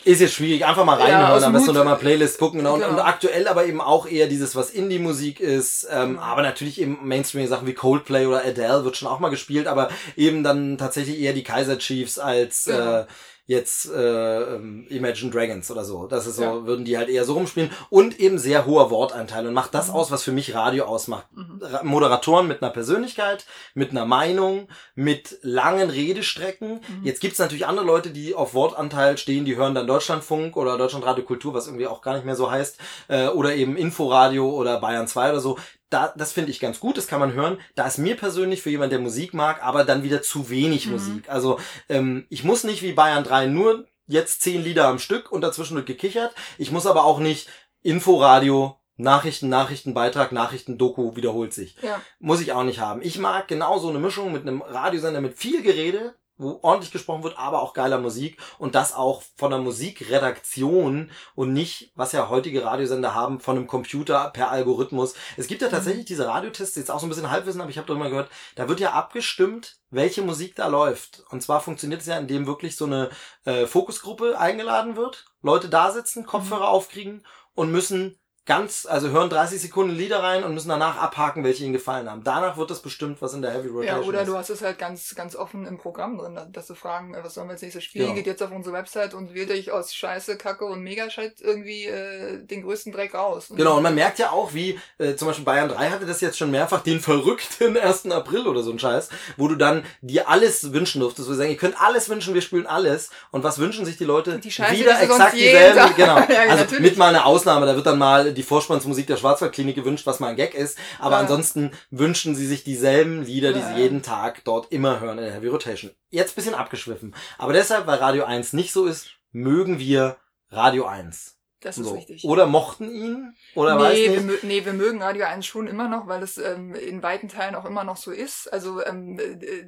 Ist 0.05 0.21
jetzt 0.21 0.35
schwierig, 0.35 0.63
einfach 0.63 0.85
mal 0.85 0.99
reinhören, 0.99 1.41
ja, 1.41 1.47
am 1.47 1.53
besten 1.53 1.69
unter 1.69 1.83
mal 1.83 1.95
Playlist 1.95 2.37
gucken, 2.37 2.59
genau. 2.59 2.75
genau. 2.75 2.89
Und, 2.89 2.99
aktuell 2.99 3.47
aber 3.47 3.65
eben 3.65 3.81
auch 3.81 4.07
eher 4.07 4.27
dieses, 4.27 4.55
was 4.55 4.69
Indie-Musik 4.69 5.39
ist, 5.39 5.87
ähm, 5.91 6.13
mhm. 6.13 6.19
aber 6.19 6.43
natürlich 6.43 6.79
eben 6.79 6.99
Mainstream-Sachen 7.01 7.65
wie 7.65 7.73
Coldplay 7.73 8.27
oder 8.27 8.45
Adele 8.45 8.85
wird 8.85 8.95
schon 8.95 9.07
auch 9.07 9.19
mal 9.19 9.29
gespielt, 9.29 9.65
aber 9.65 9.89
eben 10.15 10.43
dann 10.43 10.77
tatsächlich 10.77 11.19
eher 11.19 11.33
die 11.33 11.43
Kaiser 11.43 11.79
Chiefs 11.79 12.19
als 12.19 12.65
ja. 12.65 13.01
äh, 13.01 13.05
jetzt 13.47 13.91
äh, 13.91 14.55
ähm, 14.55 14.87
Imagine 14.89 15.31
Dragons 15.31 15.69
oder 15.69 15.85
so. 15.85 16.07
Das 16.07 16.25
ist 16.25 16.37
so, 16.37 16.43
ja. 16.43 16.65
würden 16.65 16.83
die 16.83 16.97
halt 16.97 17.09
eher 17.09 17.25
so 17.25 17.33
rumspielen. 17.33 17.69
Und 17.89 18.19
eben 18.19 18.39
sehr 18.39 18.65
hoher 18.65 18.89
Wortanteil 18.89 19.45
und 19.45 19.53
macht 19.53 19.75
das 19.75 19.89
mhm. 19.89 19.95
aus, 19.95 20.09
was 20.09 20.23
für 20.23 20.31
mich 20.31 20.55
Radio 20.55 20.85
ausmacht. 20.85 21.27
Mhm. 21.33 21.61
Moderatoren 21.83 22.47
mit 22.47 22.63
einer 22.63 22.71
Persönlichkeit, 22.71 23.45
mit 23.75 23.91
einer 23.91 24.05
Meinung, 24.05 24.67
mit 24.95 25.37
langen 25.41 25.91
Redestrecken. 25.91 26.75
Mhm. 26.75 27.03
Jetzt 27.03 27.21
gibt's 27.21 27.37
natürlich 27.37 27.67
andere 27.67 27.85
Leute, 27.85 28.09
die 28.09 28.33
auf 28.33 28.55
Wortanteil 28.55 29.17
stehen, 29.17 29.45
die 29.45 29.55
hören 29.55 29.75
dann 29.75 29.85
Deutschlandfunk 29.85 30.57
oder 30.57 30.77
Deutschlandradio 30.77 31.23
Kultur, 31.23 31.53
was 31.53 31.67
irgendwie 31.67 31.87
auch 31.87 32.01
gar 32.01 32.15
nicht 32.15 32.25
mehr 32.25 32.35
so 32.35 32.49
heißt, 32.49 32.79
äh, 33.09 33.27
oder 33.27 33.55
eben 33.55 33.77
Inforadio 33.77 34.49
oder 34.49 34.79
Bayern 34.79 35.07
2 35.07 35.29
oder 35.29 35.39
so 35.39 35.59
da, 35.89 36.13
das 36.17 36.33
finde 36.33 36.51
ich 36.51 36.59
ganz 36.59 36.79
gut, 36.79 36.97
das 36.97 37.07
kann 37.07 37.19
man 37.19 37.33
hören. 37.33 37.59
Da 37.75 37.85
ist 37.85 37.97
mir 37.97 38.15
persönlich 38.15 38.61
für 38.61 38.69
jemand, 38.69 38.91
der 38.91 38.99
Musik 38.99 39.33
mag, 39.33 39.63
aber 39.63 39.83
dann 39.83 40.03
wieder 40.03 40.21
zu 40.21 40.49
wenig 40.49 40.87
mhm. 40.87 40.93
Musik. 40.93 41.29
Also 41.29 41.59
ähm, 41.89 42.25
ich 42.29 42.43
muss 42.43 42.63
nicht 42.63 42.81
wie 42.81 42.93
Bayern 42.93 43.23
3 43.23 43.47
nur 43.47 43.87
jetzt 44.07 44.41
zehn 44.41 44.63
Lieder 44.63 44.87
am 44.87 44.99
Stück 44.99 45.31
und 45.31 45.41
dazwischen 45.41 45.75
wird 45.75 45.85
gekichert. 45.85 46.33
Ich 46.57 46.71
muss 46.71 46.85
aber 46.85 47.05
auch 47.05 47.19
nicht 47.19 47.49
Inforadio, 47.81 48.79
Nachrichten, 48.97 49.49
Nachrichtenbeitrag, 49.49 50.31
Nachrichtendoku 50.31 51.15
wiederholt 51.15 51.53
sich. 51.53 51.75
Ja. 51.81 52.01
Muss 52.19 52.41
ich 52.41 52.53
auch 52.53 52.63
nicht 52.63 52.79
haben. 52.79 53.01
Ich 53.01 53.17
mag 53.17 53.47
genau 53.47 53.77
so 53.77 53.89
eine 53.89 53.99
Mischung 53.99 54.31
mit 54.31 54.43
einem 54.43 54.61
Radiosender 54.61 55.21
mit 55.21 55.37
viel 55.37 55.61
Gerede, 55.61 56.15
wo 56.37 56.59
ordentlich 56.61 56.91
gesprochen 56.91 57.23
wird, 57.23 57.37
aber 57.37 57.61
auch 57.61 57.73
geiler 57.73 57.99
Musik 57.99 58.37
und 58.57 58.75
das 58.75 58.93
auch 58.93 59.23
von 59.37 59.51
der 59.51 59.59
Musikredaktion 59.59 61.11
und 61.35 61.53
nicht, 61.53 61.91
was 61.95 62.11
ja 62.11 62.29
heutige 62.29 62.65
Radiosender 62.65 63.15
haben, 63.15 63.39
von 63.39 63.55
einem 63.55 63.67
Computer 63.67 64.29
per 64.31 64.51
Algorithmus. 64.51 65.13
Es 65.37 65.47
gibt 65.47 65.61
ja 65.61 65.67
mhm. 65.67 65.71
tatsächlich 65.71 66.05
diese 66.05 66.27
Radiotests, 66.27 66.75
jetzt 66.75 66.91
auch 66.91 66.99
so 66.99 67.05
ein 67.05 67.09
bisschen 67.09 67.31
Halbwissen, 67.31 67.61
aber 67.61 67.69
ich 67.69 67.77
habe 67.77 67.87
doch 67.87 67.97
mal 67.97 68.09
gehört, 68.09 68.29
da 68.55 68.67
wird 68.67 68.79
ja 68.79 68.91
abgestimmt, 68.91 69.77
welche 69.89 70.21
Musik 70.21 70.55
da 70.55 70.67
läuft. 70.67 71.23
Und 71.29 71.41
zwar 71.41 71.61
funktioniert 71.61 72.01
es 72.01 72.07
ja, 72.07 72.17
indem 72.17 72.47
wirklich 72.47 72.75
so 72.75 72.85
eine 72.85 73.09
äh, 73.45 73.65
Fokusgruppe 73.65 74.37
eingeladen 74.37 74.97
wird, 74.97 75.25
Leute 75.41 75.69
da 75.69 75.91
sitzen, 75.91 76.25
Kopfhörer 76.25 76.67
mhm. 76.67 76.75
aufkriegen 76.75 77.25
und 77.53 77.71
müssen 77.71 78.19
ganz, 78.45 78.85
also 78.85 79.09
hören 79.09 79.29
30 79.29 79.59
Sekunden 79.59 79.95
Lieder 79.95 80.21
rein 80.21 80.43
und 80.43 80.53
müssen 80.53 80.69
danach 80.69 80.97
abhaken, 80.97 81.43
welche 81.43 81.63
ihnen 81.63 81.73
gefallen 81.73 82.09
haben. 82.09 82.23
Danach 82.23 82.57
wird 82.57 82.69
das 82.69 82.79
bestimmt, 82.81 83.19
was 83.21 83.33
in 83.33 83.41
der 83.41 83.51
Heavy 83.51 83.69
Rotation 83.69 84.01
Ja, 84.01 84.07
oder 84.07 84.21
ist. 84.21 84.27
du 84.27 84.37
hast 84.37 84.49
es 84.49 84.61
halt 84.61 84.77
ganz, 84.77 85.15
ganz 85.15 85.35
offen 85.35 85.65
im 85.65 85.79
Programm 85.79 86.17
drin, 86.19 86.39
dass 86.51 86.67
du 86.67 86.75
fragen, 86.75 87.15
äh, 87.15 87.23
was 87.23 87.33
sollen 87.33 87.47
wir 87.47 87.53
als 87.53 87.63
nächstes 87.63 87.83
spielen? 87.83 88.09
Ja. 88.09 88.13
Geht 88.13 88.27
jetzt 88.27 88.43
auf 88.43 88.51
unsere 88.51 88.75
Website 88.75 89.15
und 89.15 89.33
wählt 89.33 89.49
euch 89.49 89.71
aus 89.71 89.95
Scheiße, 89.95 90.37
Kacke 90.37 90.65
und 90.65 90.81
Megascheit 90.81 91.41
irgendwie 91.41 91.85
äh, 91.85 92.45
den 92.45 92.61
größten 92.61 92.91
Dreck 92.91 93.15
raus. 93.15 93.47
Genau, 93.49 93.77
und 93.77 93.83
man 93.83 93.95
merkt 93.95 94.19
ja 94.19 94.29
auch, 94.29 94.53
wie 94.53 94.79
äh, 94.99 95.15
zum 95.15 95.27
Beispiel 95.27 95.45
Bayern 95.45 95.69
3 95.69 95.89
hatte 95.89 96.05
das 96.05 96.21
jetzt 96.21 96.37
schon 96.37 96.51
mehrfach, 96.51 96.81
den 96.81 96.99
verrückten 96.99 97.77
1. 97.85 98.11
April 98.11 98.47
oder 98.47 98.61
so 98.61 98.71
ein 98.71 98.77
Scheiß, 98.77 99.09
wo 99.37 99.47
du 99.47 99.55
dann 99.55 99.83
dir 100.01 100.29
alles 100.29 100.71
wünschen 100.71 101.01
durftest, 101.01 101.27
wo 101.27 101.31
du 101.31 101.37
sagen, 101.37 101.49
ihr 101.49 101.57
könnt 101.57 101.81
alles 101.81 102.09
wünschen, 102.09 102.35
wir 102.35 102.41
spielen 102.41 102.67
alles. 102.67 103.09
Und 103.31 103.43
was 103.43 103.57
wünschen 103.57 103.85
sich 103.85 103.97
die 103.97 104.05
Leute? 104.05 104.37
Die 104.37 104.51
Scheiße, 104.51 104.75
Wieder 104.79 105.01
exakt 105.01 105.33
dieselben, 105.33 105.95
genau. 105.95 106.19
ja, 106.29 106.41
also 106.41 106.63
natürlich. 106.63 106.79
mit 106.91 106.97
mal 106.97 107.09
einer 107.09 107.25
Ausnahme, 107.25 107.65
da 107.65 107.75
wird 107.75 107.87
dann 107.87 107.97
mal 107.97 108.34
die 108.35 108.43
Vorspannsmusik 108.43 109.07
der 109.07 109.17
Schwarzwaldklinik 109.17 109.75
gewünscht, 109.75 110.05
was 110.05 110.19
mal 110.19 110.27
ein 110.27 110.35
Gag 110.35 110.53
ist. 110.53 110.77
Aber 110.99 111.15
ja. 111.15 111.21
ansonsten 111.21 111.71
wünschen 111.89 112.35
sie 112.35 112.45
sich 112.45 112.63
dieselben 112.63 113.23
Lieder, 113.23 113.53
die 113.53 113.61
sie 113.61 113.81
jeden 113.81 114.01
Tag 114.01 114.43
dort 114.43 114.71
immer 114.71 114.99
hören 114.99 115.17
in 115.17 115.25
der 115.25 115.33
Heavy 115.33 115.47
Rotation. 115.47 115.91
Jetzt 116.09 116.35
bisschen 116.35 116.55
abgeschwiffen. 116.55 117.15
Aber 117.37 117.53
deshalb, 117.53 117.87
weil 117.87 117.99
Radio 117.99 118.25
1 118.25 118.53
nicht 118.53 118.71
so 118.71 118.85
ist, 118.85 119.09
mögen 119.31 119.79
wir 119.79 120.17
Radio 120.49 120.85
1. 120.85 121.34
Das 121.65 121.79
ist 121.79 121.87
so. 121.87 121.95
richtig. 121.95 122.23
Oder 122.25 122.45
mochten 122.45 122.91
ihn? 122.91 123.35
Oder 123.55 123.75
nee, 123.75 123.81
weiß 123.81 123.97
nicht? 123.97 124.27
Wir, 124.27 124.37
nee, 124.43 124.65
wir 124.65 124.73
mögen 124.73 125.01
Radio 125.01 125.25
1 125.25 125.43
schon 125.47 125.65
immer 125.65 125.89
noch, 125.89 126.05
weil 126.05 126.21
es 126.21 126.37
ähm, 126.37 126.75
in 126.75 127.01
weiten 127.01 127.27
Teilen 127.27 127.55
auch 127.55 127.65
immer 127.65 127.83
noch 127.83 127.97
so 127.97 128.11
ist. 128.11 128.53
Also 128.53 128.85
ähm, 128.85 129.19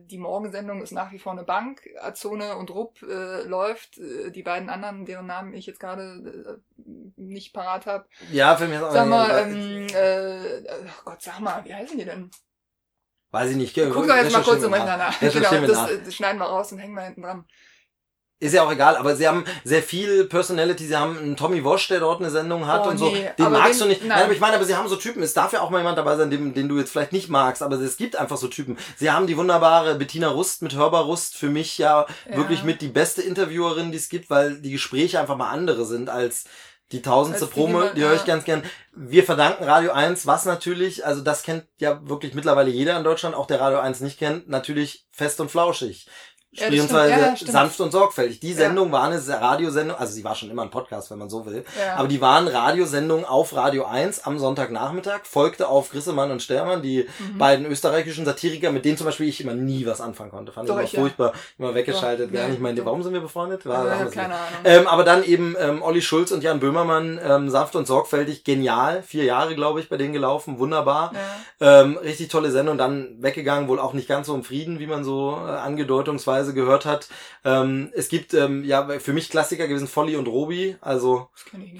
die 0.05 0.19
Morgensendung 0.19 0.83
ist 0.83 0.91
nach 0.91 1.11
wie 1.11 1.17
vor 1.17 1.31
eine 1.31 1.43
Bank. 1.43 1.81
Azone 1.99 2.55
und 2.55 2.69
Rupp 2.69 3.01
äh, 3.01 3.41
läuft. 3.47 3.97
Äh, 3.97 4.29
die 4.29 4.43
beiden 4.43 4.69
anderen, 4.69 5.07
deren 5.07 5.25
Namen 5.25 5.55
ich 5.55 5.65
jetzt 5.65 5.79
gerade 5.79 6.59
äh, 6.77 6.81
nicht 7.15 7.51
parat 7.51 7.87
habe. 7.87 8.05
Ja, 8.31 8.55
für 8.55 8.67
mich 8.67 8.77
ist 8.77 8.83
auch 8.83 8.91
Sag 8.91 9.07
mal, 9.07 9.47
ähm, 9.47 9.87
äh, 9.91 10.69
oh 10.69 11.01
Gott, 11.05 11.23
sag 11.23 11.39
mal, 11.39 11.65
wie 11.65 11.73
heißen 11.73 11.97
die 11.97 12.05
denn? 12.05 12.29
Weiß 13.31 13.49
ich 13.49 13.57
nicht. 13.57 13.75
Guck 13.75 14.07
doch 14.07 14.15
jetzt 14.15 14.33
mal 14.33 14.43
kurz 14.43 14.63
umeinander. 14.63 15.09
Genau, 15.19 15.65
das, 15.65 15.89
das 16.05 16.13
schneiden 16.13 16.37
wir 16.37 16.45
raus 16.45 16.71
und 16.71 16.77
hängen 16.77 16.93
wir 16.93 17.01
hinten 17.01 17.23
dran. 17.23 17.45
Ist 18.39 18.53
ja 18.53 18.61
auch 18.61 18.71
egal, 18.71 18.95
aber 18.97 19.15
sie 19.15 19.27
haben 19.27 19.45
sehr 19.63 19.81
viel 19.81 20.25
Personality. 20.25 20.85
Sie 20.85 20.95
haben 20.95 21.17
einen 21.17 21.35
Tommy 21.35 21.63
Wosch, 21.63 21.87
der 21.87 22.01
dort 22.01 22.19
eine 22.19 22.29
Sendung 22.29 22.67
hat 22.67 22.85
oh, 22.85 22.89
und 22.89 22.99
so. 22.99 23.09
Nee, 23.09 23.31
den 23.35 23.51
magst 23.51 23.81
den, 23.81 23.87
du 23.87 23.89
nicht. 23.89 24.01
Nein. 24.01 24.09
nein, 24.09 24.23
aber 24.25 24.33
ich 24.33 24.39
meine, 24.39 24.55
aber 24.57 24.65
sie 24.65 24.75
haben 24.75 24.87
so 24.87 24.95
Typen. 24.95 25.23
Es 25.23 25.33
darf 25.33 25.53
ja 25.53 25.61
auch 25.61 25.71
mal 25.71 25.79
jemand 25.79 25.97
dabei 25.97 26.17
sein, 26.17 26.29
den, 26.29 26.53
den 26.53 26.69
du 26.69 26.77
jetzt 26.77 26.91
vielleicht 26.91 27.13
nicht 27.13 27.29
magst, 27.29 27.63
aber 27.63 27.77
es 27.77 27.97
gibt 27.97 28.15
einfach 28.15 28.37
so 28.37 28.47
Typen. 28.47 28.77
Sie 28.95 29.09
haben 29.09 29.25
die 29.25 29.37
wunderbare 29.37 29.95
Bettina 29.95 30.27
Rust 30.27 30.61
mit 30.61 30.75
Hörbar 30.75 31.05
Rust. 31.05 31.35
Für 31.35 31.49
mich 31.49 31.79
ja, 31.79 32.05
ja. 32.29 32.37
wirklich 32.37 32.61
mit 32.61 32.81
die 32.81 32.89
beste 32.89 33.23
Interviewerin, 33.23 33.91
die 33.91 33.97
es 33.97 34.07
gibt, 34.07 34.29
weil 34.29 34.61
die 34.61 34.71
Gespräche 34.71 35.19
einfach 35.19 35.35
mal 35.35 35.49
andere 35.49 35.87
sind 35.87 36.11
als 36.11 36.45
die 36.91 37.01
tausendste 37.01 37.47
Promo, 37.47 37.81
die, 37.81 37.95
die 37.95 38.01
höre 38.03 38.13
ich 38.13 38.25
ganz 38.25 38.45
gern. 38.45 38.61
Wir 38.95 39.23
verdanken 39.23 39.63
Radio 39.63 39.91
1, 39.93 40.27
was 40.27 40.45
natürlich, 40.45 41.05
also 41.05 41.21
das 41.21 41.41
kennt 41.41 41.65
ja 41.79 41.99
wirklich 42.07 42.35
mittlerweile 42.35 42.69
jeder 42.69 42.97
in 42.97 43.03
Deutschland, 43.03 43.35
auch 43.35 43.47
der 43.47 43.59
Radio 43.59 43.79
1 43.79 43.99
nicht 44.01 44.19
kennt, 44.19 44.47
natürlich 44.47 45.07
fest 45.11 45.41
und 45.41 45.49
flauschig 45.49 46.07
beziehungsweise. 46.59 47.11
Ja, 47.11 47.17
ja, 47.19 47.35
sanft 47.37 47.79
und 47.79 47.91
sorgfältig. 47.91 48.39
Die 48.39 48.53
Sendung 48.53 48.91
war 48.91 49.03
eine 49.03 49.21
Radiosendung, 49.27 49.97
also 49.97 50.13
sie 50.13 50.23
war 50.23 50.35
schon 50.35 50.49
immer 50.49 50.61
ein 50.63 50.69
Podcast, 50.69 51.11
wenn 51.11 51.19
man 51.19 51.29
so 51.29 51.45
will. 51.45 51.63
Ja. 51.79 51.95
Aber 51.95 52.07
die 52.07 52.21
waren 52.21 52.47
Radiosendungen 52.47 53.25
auf 53.25 53.55
Radio 53.55 53.85
1 53.85 54.23
am 54.25 54.39
Sonntagnachmittag, 54.39 55.21
folgte 55.23 55.67
auf 55.67 55.89
Grissemann 55.91 56.31
und 56.31 56.41
Stermann, 56.41 56.81
die 56.81 57.07
Mhm. 57.19 57.37
beiden 57.37 57.65
österreichischen 57.65 58.25
Satiriker, 58.25 58.71
mit 58.71 58.85
denen 58.85 58.97
zum 58.97 59.05
Beispiel 59.05 59.27
ich 59.27 59.41
immer 59.41 59.53
nie 59.53 59.85
was 59.85 60.01
anfangen 60.01 60.31
konnte. 60.31 60.51
Fand 60.51 60.67
Doch, 60.69 60.73
ich 60.75 60.79
immer 60.79 60.85
ich, 60.85 60.93
ja. 60.93 60.99
furchtbar, 61.01 61.33
immer 61.57 61.75
weggeschaltet. 61.75 62.31
Gar 62.33 62.47
nicht 62.49 62.61
meine, 62.61 62.77
doch. 62.77 62.85
warum 62.85 63.03
sind 63.03 63.13
wir 63.13 63.21
befreundet? 63.21 63.65
War, 63.65 63.85
Ja, 63.85 64.05
keine. 64.05 64.33
Ahnung. 64.35 64.47
Ähm, 64.63 64.87
aber 64.87 65.03
dann 65.03 65.23
eben 65.23 65.55
ähm, 65.59 65.81
Olli 65.81 66.01
Schulz 66.01 66.31
und 66.31 66.43
Jan 66.43 66.59
Böhmermann, 66.59 67.19
ähm, 67.23 67.49
sanft 67.49 67.75
und 67.75 67.87
sorgfältig, 67.87 68.43
genial. 68.43 69.03
Vier 69.03 69.23
Jahre, 69.23 69.55
glaube 69.55 69.79
ich, 69.79 69.89
bei 69.89 69.97
denen 69.97 70.13
gelaufen, 70.13 70.59
wunderbar. 70.59 71.11
ja. 71.13 71.81
Ähm, 71.81 71.97
richtig 71.97 72.29
tolle 72.29 72.51
Sendung, 72.51 72.77
dann 72.77 73.17
weggegangen, 73.21 73.67
wohl 73.67 73.79
auch 73.79 73.93
nicht 73.93 74.07
ganz 74.07 74.27
so 74.27 74.35
im 74.35 74.43
Frieden, 74.43 74.79
wie 74.79 74.87
man 74.87 75.03
so 75.03 75.37
äh, 75.45 75.49
angedeutungsweise 75.51 76.46
gehört 76.53 76.85
hat. 76.85 77.07
Ähm, 77.45 77.91
es 77.95 78.09
gibt 78.09 78.33
ähm, 78.33 78.63
ja 78.63 78.87
für 78.99 79.13
mich 79.13 79.29
Klassiker 79.29 79.67
gewesen 79.67 79.87
Folli 79.87 80.15
und 80.15 80.27
Robi, 80.27 80.75
also. 80.81 81.29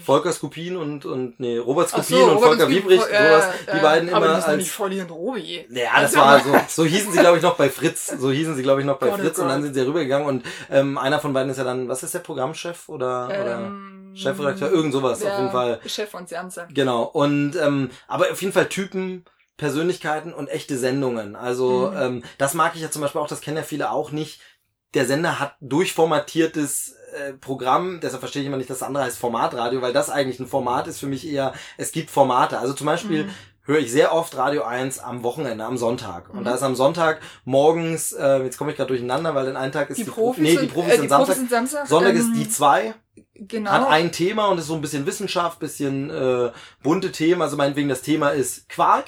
Volker 0.04 0.32
Skupin 0.32 0.78
und 0.78 1.06
und 1.06 1.40
nee, 1.40 1.58
Robert 1.58 1.90
Skupin 1.90 2.18
und 2.24 2.30
Robert 2.36 2.44
Volker 2.44 2.70
Wiebrich, 2.70 3.02
äh, 3.02 3.30
sowas, 3.30 3.46
äh, 3.68 3.76
die 3.76 3.82
beiden 3.82 4.14
aber 4.14 4.26
immer 4.26 4.36
als 4.36 4.58
nicht 4.58 4.80
und 4.80 5.12
Robi. 5.12 5.66
ja, 5.70 6.02
das 6.02 6.16
war 6.16 6.40
so. 6.40 6.56
So 6.68 6.86
hießen 6.86 7.12
sie, 7.12 7.20
glaube 7.20 7.38
ich, 7.38 7.44
noch 7.44 7.56
bei 7.56 7.70
Fritz. 7.70 8.08
So 8.08 8.32
hießen 8.32 8.56
sie, 8.56 8.64
glaube 8.64 8.82
ich, 8.82 8.86
noch 8.86 8.98
bei 8.98 9.08
Gott, 9.10 9.20
oh 9.20 9.24
Fritz. 9.24 9.40
Und 9.40 9.48
dann 9.50 9.64
sind 9.64 9.74
sie 9.74 9.86
rübergegangen. 9.86 10.28
Und 10.28 10.46
ähm, 10.70 10.98
einer 10.98 11.20
von 11.20 11.34
beiden 11.34 11.50
ist 11.52 11.58
ja 11.58 11.64
dann, 11.64 11.88
was 11.90 12.04
ist 12.04 12.14
der 12.14 12.20
Programmchef 12.20 12.88
oder, 12.90 13.26
oder 13.28 13.58
Ähm, 13.68 14.14
Chefredakteur? 14.16 14.72
Irgend 14.72 14.94
sowas 14.94 15.24
auf 15.24 15.38
jeden 15.38 15.52
Fall. 15.52 15.80
Chef 15.86 16.14
und 16.14 16.30
Janze. 16.30 16.68
Genau. 16.74 17.04
Und 17.04 17.56
ähm, 17.56 17.90
aber 18.08 18.32
auf 18.32 18.42
jeden 18.42 18.54
Fall 18.54 18.68
Typen, 18.68 19.26
Persönlichkeiten 19.58 20.34
und 20.34 20.48
echte 20.50 20.78
Sendungen. 20.78 21.36
Also 21.36 21.92
Mhm. 21.92 21.98
ähm, 21.98 22.24
das 22.38 22.54
mag 22.54 22.76
ich 22.76 22.82
ja 22.82 22.92
zum 22.92 23.02
Beispiel 23.02 23.22
auch, 23.22 23.28
das 23.28 23.42
kennen 23.42 23.58
ja 23.58 23.64
viele 23.64 23.92
auch 23.92 24.12
nicht. 24.12 24.40
Der 24.98 25.06
Sender 25.06 25.40
hat 25.40 25.56
durchformatiertes 25.62 26.96
äh, 27.14 27.34
Programm, 27.34 28.00
deshalb 28.02 28.20
verstehe 28.22 28.42
ich 28.42 28.48
immer 28.48 28.58
nicht, 28.58 28.70
dass 28.70 28.80
das 28.80 28.88
andere 28.88 29.04
heißt 29.04 29.18
Formatradio, 29.20 29.82
weil 29.82 29.94
das 29.94 30.10
eigentlich 30.10 30.40
ein 30.40 30.48
Format 30.48 30.88
ist 30.88 31.00
für 31.00 31.06
mich 31.06 31.28
eher, 31.28 31.54
es 31.78 31.92
gibt 31.92 32.10
Formate. 32.10 32.58
Also 32.58 32.74
zum 32.74 32.88
Beispiel 32.88 33.26
Mhm. 33.26 33.30
höre 33.62 33.80
ich 33.80 33.92
sehr 33.92 34.12
oft 34.14 34.36
Radio 34.36 34.64
1 34.64 34.98
am 35.00 35.22
Wochenende, 35.24 35.64
am 35.66 35.78
Sonntag. 35.78 36.30
Und 36.32 36.40
Mhm. 36.40 36.44
da 36.46 36.56
ist 36.56 36.64
am 36.64 36.76
Sonntag 36.76 37.22
morgens, 37.46 38.12
äh, 38.14 38.44
jetzt 38.44 38.58
komme 38.58 38.72
ich 38.72 38.78
gerade 38.78 38.88
durcheinander, 38.88 39.36
weil 39.36 39.46
den 39.46 39.56
einen 39.56 39.72
Tag 39.72 39.90
ist 39.92 39.98
Die 39.98 40.04
die, 40.06 40.10
Profis, 40.10 40.42
nee, 40.44 40.52
die 40.54 40.58
sind, 40.58 40.74
Profis 40.74 40.94
äh, 40.94 40.96
sind 40.96 41.04
die 41.04 41.10
Samstag. 41.10 41.36
Profis 41.36 41.38
sind 41.38 41.50
Samstag. 41.52 41.88
Sonntag 41.88 42.12
ähm, 42.16 42.18
ist 42.18 42.34
die 42.36 42.50
zwei, 42.50 42.94
Genau. 43.36 43.70
hat 43.70 43.88
ein 43.90 44.12
Thema 44.12 44.48
und 44.48 44.58
ist 44.58 44.66
so 44.68 44.74
ein 44.74 44.82
bisschen 44.82 45.06
Wissenschaft, 45.06 45.60
bisschen 45.60 46.10
äh, 46.10 46.52
bunte 46.82 47.12
Themen. 47.12 47.42
Also 47.44 47.56
meinetwegen 47.56 47.88
das 47.90 48.02
Thema 48.02 48.30
ist 48.30 48.68
Quark 48.68 49.06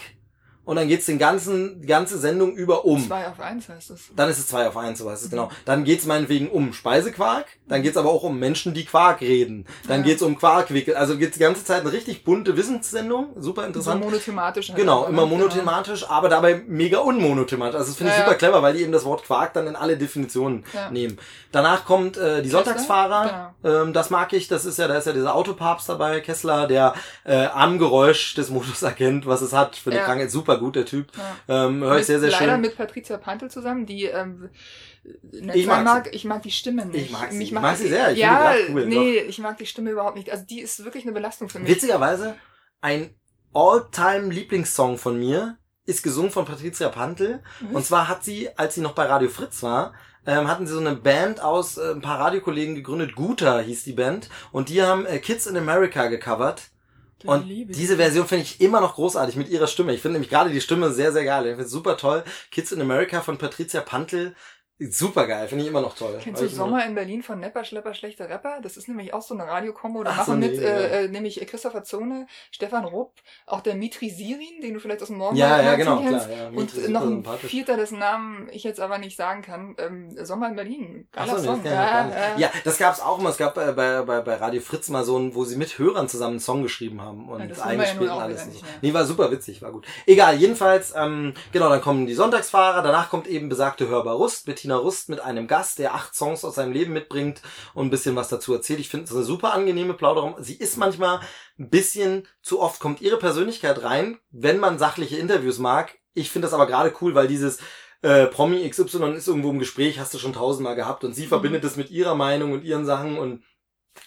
und 0.70 0.76
dann 0.76 0.88
geht's 0.88 1.08
den 1.08 1.18
ganzen, 1.18 1.82
die 1.82 1.88
ganze 1.88 2.20
Sendung 2.20 2.54
über 2.56 2.86
um. 2.86 3.04
Zwei 3.06 3.28
auf 3.28 3.40
eins 3.40 3.68
heißt 3.70 3.90
es. 3.90 4.02
Dann 4.16 4.30
ist 4.30 4.38
es 4.38 4.48
zwei 4.48 4.68
auf 4.68 4.78
eins, 4.78 5.00
so 5.00 5.10
heißt 5.10 5.24
es 5.26 5.30
genau. 5.32 5.50
Dann 5.66 5.84
geht's 5.84 6.06
meinetwegen 6.06 6.48
um 6.50 6.74
Speisequark, 6.74 7.48
dann 7.68 7.82
geht's 7.82 7.98
aber 7.98 8.10
auch 8.12 8.22
um 8.22 8.38
Menschen, 8.38 8.76
die 8.76 8.86
Quark 8.86 9.22
reden. 9.22 9.66
Dann 9.88 10.02
Ja. 10.02 10.06
geht's 10.06 10.22
um 10.22 10.38
Quarkwickel. 10.38 10.96
Also 10.96 11.18
geht's 11.18 11.34
die 11.38 11.40
ganze 11.44 11.64
Zeit 11.66 11.82
eine 11.82 11.92
richtig 11.92 12.24
bunte 12.24 12.56
Wissenssendung, 12.56 13.30
super 13.40 13.62
So 13.64 13.68
interessant. 13.68 14.04
monothematisch. 14.06 14.70
halt 14.70 14.78
Genau, 14.78 15.06
immer 15.06 15.26
monothematisch, 15.26 16.08
aber 16.08 16.30
dabei 16.30 16.62
mega 16.68 17.00
unmonothematisch. 17.00 17.76
Also 17.76 17.88
das 17.90 17.98
finde 17.98 18.12
ich 18.12 18.18
Ja, 18.20 18.24
super 18.26 18.34
ja. 18.34 18.38
clever, 18.38 18.62
weil 18.62 18.74
die 18.76 18.84
eben 18.84 18.92
das 18.92 19.06
Wort 19.06 19.24
Quark 19.24 19.54
dann 19.54 19.66
in 19.66 19.76
alle 19.76 19.98
Definitionen 19.98 20.66
nehmen. 20.92 21.18
Danach 21.52 21.86
kommt 21.86 22.16
äh, 22.18 22.44
die? 22.44 22.50
Sonntagsfahrer. 22.50 23.56
Ähm, 23.64 23.94
das 23.94 24.10
mag 24.12 24.34
ich. 24.34 24.48
Das 24.48 24.66
ist 24.66 24.78
ja, 24.78 24.88
da 24.88 24.98
ist 24.98 25.08
ja 25.08 25.14
dieser 25.14 25.34
Autopapst 25.36 25.90
dabei, 25.90 26.20
Kessler, 26.22 26.68
der 26.68 26.94
äh, 27.26 27.48
am 27.48 27.80
Geräusch 27.80 28.36
des 28.36 28.50
Motors 28.52 28.84
erkennt, 28.84 29.26
was 29.26 29.42
es 29.42 29.54
hat 29.54 29.76
für 29.76 29.90
eine. 29.90 30.00
Krankheit. 30.04 30.30
Super 30.32 30.59
gut, 30.60 30.76
der 30.76 30.86
Typ. 30.86 31.12
Ja. 31.48 31.66
Ähm, 31.66 31.82
höre 31.82 32.00
ich 32.00 32.06
sehr, 32.06 32.20
sehr 32.20 32.30
leider 32.30 32.54
schön. 32.54 32.62
mit 32.62 32.78
Patricia 32.78 33.18
Pantel 33.18 33.50
zusammen, 33.50 33.86
die 33.86 34.06
ähm, 34.06 34.50
Ich 35.34 35.66
mag 35.66 35.84
mag, 35.84 36.14
ich 36.14 36.26
mag 36.26 36.44
die 36.44 36.52
Stimme 36.52 36.86
nicht. 36.86 37.08
Ich 37.08 37.12
mag 37.12 37.32
sie. 37.32 37.44
Ich 37.44 37.52
macht 37.52 37.64
mag 37.64 37.78
sie 37.78 37.88
sehr. 37.88 38.12
Ich 38.12 38.20
ja, 38.20 38.54
cool, 38.70 38.86
nee, 38.86 39.20
ich 39.20 39.40
mag 39.40 39.58
die 39.58 39.66
Stimme 39.66 39.92
überhaupt 39.92 40.16
nicht. 40.16 40.30
Also 40.32 40.46
die 40.46 40.62
ist 40.62 40.84
wirklich 40.84 41.04
eine 41.04 41.14
Belastung 41.14 41.50
für 41.50 41.60
mich. 41.60 41.70
Witzigerweise, 41.70 42.36
ein 42.82 43.16
All-Time-Lieblingssong 43.54 44.98
von 44.98 45.18
mir 45.18 45.58
ist 45.86 46.04
gesungen 46.04 46.32
von 46.32 46.46
Patricia 46.46 46.90
Pantel. 46.90 47.42
Mhm. 47.62 47.76
Und 47.76 47.86
zwar 47.86 48.08
hat 48.08 48.24
sie, 48.24 48.56
als 48.58 48.76
sie 48.76 48.82
noch 48.82 48.94
bei 48.94 49.06
Radio 49.06 49.30
Fritz 49.30 49.64
war, 49.64 49.94
ähm, 50.26 50.48
hatten 50.48 50.68
sie 50.68 50.74
so 50.74 50.80
eine 50.80 50.96
Band 50.96 51.42
aus 51.42 51.78
äh, 51.78 51.92
ein 51.92 52.02
paar 52.02 52.20
Radiokollegen 52.20 52.76
gegründet. 52.76 53.16
Guter 53.16 53.62
hieß 53.62 53.84
die 53.84 53.94
Band. 53.94 54.30
Und 54.52 54.70
die 54.70 54.84
haben 54.84 55.06
äh, 55.06 55.20
Kids 55.20 55.48
in 55.48 55.58
America 55.58 56.08
gecovert. 56.08 56.70
Und 57.26 57.48
diese 57.50 57.98
Version 57.98 58.28
finde 58.28 58.44
ich 58.44 58.62
immer 58.62 58.80
noch 58.80 58.96
großartig 58.96 59.36
mit 59.36 59.50
ihrer 59.50 59.68
Stimme. 59.68 59.94
Ich 59.94 60.02
finde 60.02 60.14
nämlich 60.14 60.30
gerade 60.30 60.50
die 60.50 60.62
Stimme 60.62 60.92
sehr, 60.92 61.12
sehr 61.12 61.26
geil. 61.26 61.46
Ich 61.46 61.50
finde 61.52 61.66
es 61.66 61.72
super 61.72 61.98
toll. 61.98 62.24
Kids 62.52 62.72
in 62.72 62.82
America 62.82 63.22
von 63.22 63.38
Patricia 63.38 63.82
Pantel. 63.82 64.36
Super 64.80 65.28
geil. 65.28 65.48
Finde 65.50 65.66
ich 65.66 65.70
immer 65.70 65.82
noch 65.82 65.94
toll. 65.94 66.18
Kennst 66.22 66.42
du 66.42 66.48
Sommer 66.48 66.86
in 66.86 66.96
Berlin 66.96 67.22
von 67.22 67.38
Nepper, 67.40 67.66
Schlepper, 67.66 67.94
schlechter 67.94 68.30
Rapper? 68.30 68.60
Das 68.62 68.78
ist 68.78 68.88
nämlich 68.88 69.14
auch 69.14 69.22
so 69.22 69.34
eine 69.34 69.46
Radiokombo. 69.46 70.04
Da 70.04 70.12
Ach 70.14 70.26
so, 70.26 70.32
machen 70.32 70.40
nee, 70.40 70.50
mit 70.52 70.62
ja. 70.62 70.70
äh, 70.70 71.06
äh, 71.06 71.08
nämlich 71.10 71.46
Christopher 71.48 71.84
Zone, 71.84 72.28
Stefan 72.50 72.86
Rupp, 72.86 73.12
auch 73.46 73.60
der 73.60 73.76
Mitri 73.76 74.10
Sirin, 74.10 74.62
den 74.62 74.76
du 74.76 74.80
vielleicht 74.80 75.02
aus 75.02 75.10
dem 75.10 75.18
Morgen 75.18 75.36
Ja, 75.36 75.62
ja, 75.62 75.76
genau, 75.76 75.98
klar. 76.00 76.30
Ja, 76.30 76.48
Und 76.48 76.74
Mitri 76.74 76.90
noch 76.92 77.02
ein 77.02 77.26
vierter, 77.40 77.76
dessen 77.76 78.00
Namen 78.00 78.48
ich 78.54 78.64
jetzt 78.64 78.80
aber 78.80 79.00
nicht 79.00 79.18
sagen 79.18 79.42
kann. 79.42 79.76
Ähm, 79.80 80.16
Sommer 80.26 80.48
in 80.48 80.56
Berlin. 80.56 81.08
Geiler 81.12 81.40
so, 81.40 81.46
Song. 81.46 81.66
Ja, 81.66 82.06
nicht. 82.06 82.40
ja. 82.40 82.50
das 82.64 82.78
gab's 82.78 83.02
auch 83.02 83.18
mal. 83.18 83.32
Es 83.32 83.38
gab 83.38 83.58
äh, 83.58 83.74
bei, 83.74 84.02
bei, 84.04 84.22
bei 84.22 84.36
Radio 84.36 84.62
Fritz 84.62 84.88
mal 84.88 85.04
so 85.04 85.18
ein, 85.20 85.36
wo 85.36 85.44
sie 85.44 85.58
mit 85.58 85.78
Hörern 85.78 86.08
zusammen 86.08 86.36
einen 86.36 86.40
Song 86.40 86.64
geschrieben 86.64 87.02
haben 87.02 87.28
und 87.28 87.50
Ja, 87.50 87.64
eingespielt 87.64 88.12
und 88.12 88.18
alles. 88.18 88.46
nicht 88.46 88.62
mehr. 88.62 88.72
Nee, 88.82 88.94
war 88.94 89.04
super 89.04 89.30
witzig, 89.30 89.62
war 89.62 89.74
gut. 89.74 89.86
Egal, 90.06 90.36
jedenfalls, 90.38 90.94
ähm, 90.96 91.34
genau, 91.52 91.68
dann 91.70 91.82
kommen 91.82 92.06
die 92.06 92.14
Sonntagsfahrer, 92.14 92.82
danach 92.82 93.10
kommt 93.10 93.28
eben 93.28 93.50
besagte 93.50 93.90
Hörbar 93.90 94.16
Rust, 94.16 94.46
Bettina 94.46 94.69
Rust 94.76 95.10
mit 95.10 95.20
einem 95.20 95.48
Gast, 95.48 95.80
der 95.80 95.94
acht 95.96 96.16
Songs 96.16 96.44
aus 96.46 96.56
seinem 96.56 96.72
Leben 96.74 96.94
mitbringt 96.94 97.42
und 97.74 97.88
ein 97.88 97.90
bisschen 97.90 98.16
was 98.16 98.30
dazu 98.30 98.54
erzählt. 98.54 98.80
Ich 98.80 98.90
finde 98.90 99.06
es 99.06 99.14
eine 99.16 99.24
super 99.24 99.54
angenehme 99.54 99.94
Plauderung. 99.94 100.36
Sie 100.40 100.56
ist 100.56 100.78
manchmal 100.78 101.20
ein 101.58 101.70
bisschen 101.70 102.28
zu 102.42 102.60
oft, 102.62 102.80
kommt 102.80 103.02
ihre 103.02 103.18
Persönlichkeit 103.18 103.84
rein, 103.84 104.18
wenn 104.32 104.60
man 104.60 104.80
sachliche 104.80 105.18
Interviews 105.18 105.60
mag. 105.60 105.98
Ich 106.14 106.30
finde 106.32 106.48
das 106.48 106.54
aber 106.54 106.68
gerade 106.68 106.94
cool, 107.02 107.16
weil 107.16 107.28
dieses 107.28 107.60
äh, 108.02 108.28
Promi 108.28 108.68
XY 108.70 109.12
ist 109.14 109.28
irgendwo 109.28 109.50
im 109.50 109.60
Gespräch, 109.60 110.00
hast 110.00 110.14
du 110.14 110.18
schon 110.20 110.34
tausendmal 110.34 110.76
gehabt 110.76 111.04
und 111.04 111.14
sie 111.14 111.26
Mhm. 111.26 111.30
verbindet 111.30 111.64
es 111.66 111.76
mit 111.76 111.92
ihrer 111.92 112.16
Meinung 112.16 112.54
und 112.54 112.64
ihren 112.64 112.86
Sachen 112.86 113.18
und 113.18 113.44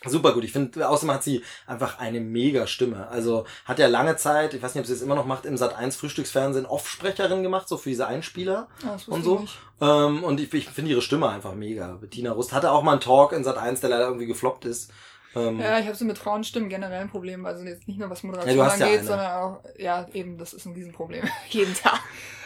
super 0.07 0.33
gut. 0.33 0.45
Ich 0.45 0.53
finde, 0.53 0.89
außerdem 0.89 1.15
hat 1.15 1.23
sie 1.23 1.43
einfach 1.67 1.99
eine 1.99 2.21
mega 2.21 2.67
Stimme. 2.67 3.09
Also 3.09 3.45
hat 3.65 3.79
ja 3.79 3.87
lange 3.87 4.17
Zeit, 4.17 4.55
ich 4.55 4.63
weiß 4.63 4.75
nicht, 4.75 4.83
ob 4.83 4.87
sie 4.87 4.93
es 4.93 5.03
immer 5.03 5.15
noch 5.15 5.27
macht, 5.27 5.47
im 5.47 5.57
Sat 5.57 5.77
1 5.77 5.97
Frühstücksfernsehen 5.97 6.67
Off-Sprecherin 6.67 7.43
gemacht, 7.43 7.69
so 7.69 7.77
für 7.77 7.91
diese 7.91 8.07
Einspieler. 8.07 8.69
Ah, 8.85 8.93
das 8.93 9.09
wusste 9.09 9.13
und 9.13 9.21
ich 9.21 9.25
so. 9.25 9.39
nicht. 9.39 9.59
Ähm, 9.81 10.25
und 10.25 10.41
ich, 10.41 10.53
ich 10.55 10.69
finde 10.69 10.91
ihre 10.93 11.03
Stimme 11.03 11.29
einfach 11.29 11.55
mega. 11.55 11.99
Bettina 12.01 12.33
Rust 12.33 12.53
hatte 12.53 12.71
auch 12.71 12.83
mal 12.83 12.93
einen 12.93 13.01
Talk 13.01 13.33
in 13.33 13.45
Sat 13.45 13.59
1, 13.59 13.81
der 13.81 13.91
leider 13.91 14.07
irgendwie 14.07 14.27
gefloppt 14.27 14.65
ist. 14.65 14.91
Ähm, 15.35 15.61
Ja, 15.61 15.79
ich 15.79 15.87
habe 15.87 15.97
so 15.97 16.05
mit 16.05 16.19
Frauenstimmen 16.19 16.69
generell 16.69 17.01
ein 17.01 17.11
Problem. 17.11 17.47
Also 17.47 17.65
jetzt 17.65 17.89
nicht 17.89 17.99
nur 17.99 18.11
was 18.11 18.23
Moderation 18.23 18.57
Ja, 18.59 18.67
ja 18.67 18.73
angeht, 18.73 18.99
eine. 19.01 19.05
sondern 19.07 19.33
auch, 19.33 19.61
ja, 19.79 20.07
eben, 20.13 20.39
das 20.39 20.53
ist 20.53 20.67
ein 20.67 20.73
Riesenproblem. 20.75 21.25
Jeden 21.49 21.75
Tag. 21.75 22.01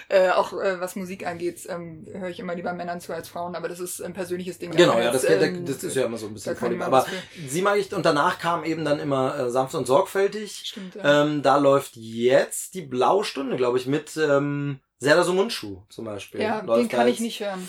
Äh, 0.09 0.31
auch 0.31 0.53
äh, 0.53 0.79
was 0.81 0.95
Musik 0.95 1.27
angeht, 1.27 1.67
ähm, 1.69 2.07
höre 2.13 2.29
ich 2.29 2.39
immer 2.39 2.55
lieber 2.55 2.73
Männern 2.73 3.01
zu 3.01 3.13
als 3.13 3.29
Frauen, 3.29 3.57
aber 3.57 3.69
das 3.69 3.81
ist 3.81 4.01
ein 4.01 4.13
persönliches 4.13 4.57
Ding. 4.59 4.71
Genau, 4.71 5.01
ja, 5.01 5.11
das, 5.11 5.29
ähm, 5.29 5.67
das 5.67 5.83
ist 5.83 5.97
ja 5.97 6.05
immer 6.05 6.17
so 6.17 6.29
ein 6.29 6.35
bisschen 6.35 6.57
man 6.61 6.83
Aber 6.83 7.05
sie 7.49 7.61
mag 7.61 7.77
ich, 7.77 7.93
und 7.93 8.07
danach 8.07 8.39
kam 8.39 8.63
eben 8.63 8.85
dann 8.85 9.01
immer 9.01 9.37
äh, 9.37 9.51
sanft 9.51 9.75
und 9.75 9.85
sorgfältig. 9.85 10.63
Stimmt, 10.65 10.95
ja. 10.95 11.25
Ähm, 11.25 11.43
da 11.43 11.57
läuft 11.57 11.97
jetzt 11.97 12.75
die 12.75 12.83
blaue 12.83 13.25
Stunde, 13.25 13.57
glaube 13.57 13.79
ich, 13.79 13.87
mit 13.87 14.17
ähm, 14.17 14.79
Serdar 14.99 15.25
Sumunchu 15.25 15.83
zum 15.89 16.05
Beispiel. 16.05 16.41
ja, 16.41 16.61
Läuft 16.61 16.83
den 16.83 16.89
kann 16.89 17.09
ich 17.09 17.19
nicht 17.19 17.41
hören. 17.41 17.69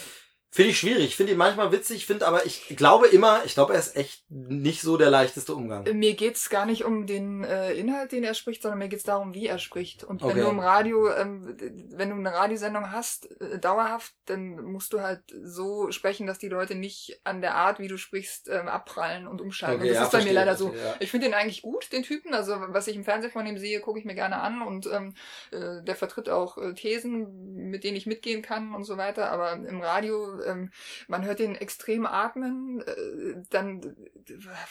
Finde 0.49 0.71
ich 0.71 0.79
schwierig. 0.79 1.03
Ich 1.05 1.15
finde 1.17 1.33
ihn 1.33 1.37
manchmal 1.37 1.71
witzig, 1.73 2.05
finde 2.05 2.25
aber, 2.25 2.45
ich 2.45 2.75
glaube 2.77 3.07
immer, 3.07 3.41
ich 3.45 3.53
glaube, 3.53 3.73
er 3.73 3.79
ist 3.79 3.95
echt 3.97 4.23
nicht 4.29 4.81
so 4.81 4.95
der 4.97 5.09
leichteste 5.09 5.53
Umgang. 5.53 5.83
Mir 5.97 6.15
geht's 6.15 6.49
gar 6.49 6.65
nicht 6.65 6.85
um 6.85 7.05
den 7.05 7.43
äh, 7.43 7.73
Inhalt, 7.73 8.13
den 8.13 8.23
er 8.23 8.33
spricht, 8.33 8.61
sondern 8.61 8.79
mir 8.79 8.87
geht's 8.87 9.03
darum, 9.03 9.33
wie 9.33 9.45
er 9.47 9.59
spricht. 9.59 10.03
Und 10.05 10.21
wenn 10.21 10.29
Okay. 10.31 10.41
du 10.41 10.47
im 10.49 10.59
Radio, 10.59 11.11
ähm, 11.11 11.57
wenn 11.91 12.09
du 12.09 12.15
eine 12.15 12.33
Radiosendung 12.33 12.91
hast, 12.91 13.29
äh, 13.41 13.59
dauerhaft, 13.59 14.13
dann 14.25 14.61
musst 14.63 14.93
du 14.93 15.01
halt 15.01 15.21
so 15.43 15.91
sprechen, 15.91 16.27
dass 16.27 16.39
die 16.39 16.47
Leute 16.49 16.75
nicht 16.75 17.19
an 17.25 17.41
der 17.41 17.55
Art, 17.55 17.79
wie 17.79 17.89
du 17.89 17.97
sprichst, 17.97 18.47
ähm, 18.49 18.67
abprallen 18.69 19.27
und 19.27 19.41
umschalten. 19.41 19.81
Okay, 19.81 19.89
und 19.89 19.95
das 19.95 19.97
ja, 19.99 20.03
ist 20.05 20.11
bei 20.11 20.23
mir 20.23 20.33
leider 20.33 20.55
so. 20.55 20.73
ja. 20.73 20.95
Ich 21.01 21.11
finde 21.11 21.27
den 21.27 21.33
eigentlich 21.33 21.61
gut, 21.61 21.91
den 21.91 22.03
Typen. 22.03 22.33
Also 22.33 22.55
was 22.69 22.87
ich 22.87 22.95
im 22.95 23.03
Fernsehen 23.03 23.31
von 23.33 23.45
ihm 23.45 23.57
sehe, 23.57 23.81
gucke 23.81 23.99
ich 23.99 24.05
mir 24.05 24.15
gerne 24.15 24.37
an 24.37 24.61
und 24.61 24.87
ähm, 24.87 25.13
äh, 25.51 25.83
der 25.83 25.95
vertritt 25.95 26.29
auch 26.29 26.57
äh, 26.57 26.73
Thesen, 26.73 27.53
mit 27.69 27.83
denen 27.83 27.97
ich 27.97 28.05
mitgehen 28.05 28.41
kann 28.41 28.73
und 28.73 28.85
so 28.85 28.95
weiter. 28.97 29.29
Aber 29.29 29.51
im 29.53 29.81
Radio, 29.81 30.36
ähm, 30.45 30.71
man 31.07 31.25
hört 31.25 31.39
den 31.39 31.55
extrem 31.55 32.05
atmen. 32.05 32.81
Äh, 32.81 33.43
dann, 33.49 33.95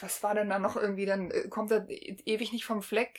was 0.00 0.22
war 0.22 0.34
denn 0.34 0.48
da 0.50 0.58
noch 0.58 0.76
irgendwie? 0.76 1.06
Dann 1.06 1.30
äh, 1.30 1.48
kommt 1.48 1.70
er 1.70 1.86
ewig 1.88 2.52
nicht 2.52 2.64
vom 2.64 2.82
Fleck. 2.82 3.18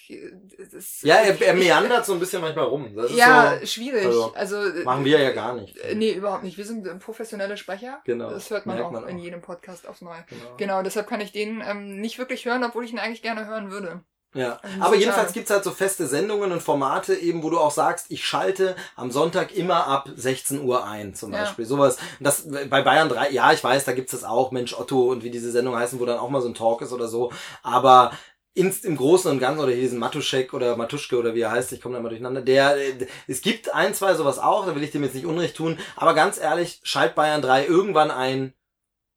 Das, 0.72 1.02
Ja, 1.02 1.16
er, 1.16 1.42
er 1.42 1.54
meandert 1.54 2.06
so 2.06 2.14
ein 2.14 2.20
bisschen 2.20 2.42
manchmal 2.42 2.66
rum. 2.66 2.96
Das 2.96 3.16
ja, 3.16 3.58
so, 3.60 3.66
schwierig. 3.66 4.06
also, 4.06 4.34
Also, 4.36 4.58
äh, 4.62 4.84
machen 4.84 5.06
wir 5.06 5.20
ja 5.20 5.32
gar 5.32 5.56
nicht. 5.56 5.78
äh, 5.78 5.96
Nee, 5.96 6.12
überhaupt 6.14 6.44
nicht. 6.44 6.58
Wir 6.58 6.66
sind 6.66 6.86
äh, 6.88 6.96
professionelle 6.96 7.58
Sprecher. 7.58 8.02
Genau, 8.06 8.30
Das 8.30 8.50
hört 8.50 8.66
man 8.66 8.80
auch 8.82 8.92
man 8.92 9.08
in 9.08 9.18
auch. 9.18 9.24
jedem 9.24 9.42
Podcast 9.42 9.88
aufs 9.88 10.02
Neue. 10.02 10.24
Genau. 10.30 10.56
Genau, 10.58 10.82
deshalb 10.84 11.08
kann 11.08 11.22
ich 11.22 11.32
den 11.32 11.62
ähm, 11.66 12.00
nicht 12.00 12.18
wirklich 12.20 12.46
hören, 12.46 12.64
obwohl 12.64 12.86
ich 12.86 12.92
ihn 12.92 13.00
eigentlich 13.00 13.22
gerne 13.22 13.48
hören 13.48 13.72
würde. 13.72 14.02
Ja, 14.34 14.60
Also 14.62 14.82
aber 14.82 14.96
jedenfalls 14.96 15.34
gibt's 15.34 15.50
halt 15.50 15.64
so 15.64 15.72
feste 15.72 16.06
Sendungen 16.06 16.52
und 16.52 16.62
Formate 16.62 17.16
eben, 17.16 17.44
wo 17.44 17.50
du 17.50 17.60
auch 17.60 17.72
sagst, 17.72 18.08
ich 18.10 18.26
schalte 18.26 18.76
am 18.96 19.10
Sonntag 19.10 19.56
immer 19.56 19.88
ab 19.88 20.10
16 20.16 20.62
Uhr 20.64 20.86
ein, 20.86 21.16
zum 21.16 21.34
Ja. 21.34 21.40
Beispiel. 21.40 21.66
Sowas. 21.66 21.98
Und 22.20 22.26
Das 22.26 22.48
bei 22.70 22.82
Bayern 22.82 23.10
3, 23.10 23.32
ja, 23.32 23.52
ich 23.54 23.64
weiß, 23.64 23.86
da 23.86 23.94
gibt's 23.94 24.12
das 24.12 24.24
auch, 24.24 24.52
Mensch 24.52 24.78
Otto 24.78 25.10
und 25.12 25.24
wie 25.24 25.32
diese 25.32 25.52
Sendungen 25.52 25.80
heißen, 25.80 26.00
wo 26.00 26.06
dann 26.06 26.20
auch 26.20 26.30
mal 26.30 26.42
so 26.42 26.50
ein 26.50 26.54
Talk 26.54 26.82
ist 26.82 26.92
oder 26.92 27.08
so. 27.08 27.32
Aber 27.64 28.12
ins, 28.54 28.82
im 28.84 28.98
Großen 28.98 29.32
und 29.32 29.40
Ganzen, 29.40 29.62
oder 29.64 29.72
hier 29.72 29.82
diesen 29.82 30.00
Matuschek 30.00 30.54
oder 30.54 30.76
Matuschke 30.76 31.18
oder 31.18 31.34
wie 31.36 31.42
er 31.42 31.52
heißt, 31.52 31.72
ich 31.72 31.82
komme 31.82 31.96
da 31.96 32.02
mal 32.02 32.10
durcheinander, 32.10 32.42
der, 32.42 32.76
äh, 32.78 33.08
es 33.28 33.42
gibt 33.42 33.74
ein, 33.74 33.94
zwei 33.94 34.14
sowas 34.16 34.40
auch, 34.40 34.66
da 34.66 34.76
will 34.76 34.84
ich 34.84 34.92
dem 34.92 35.04
jetzt 35.04 35.14
nicht 35.16 35.28
Unrecht 35.28 35.56
tun, 35.56 35.78
aber 35.96 36.16
ganz 36.16 36.40
ehrlich, 36.40 36.80
schalt 36.84 37.14
Bayern 37.16 37.42
3 37.44 37.66
irgendwann 37.68 38.10
ein, 38.12 38.54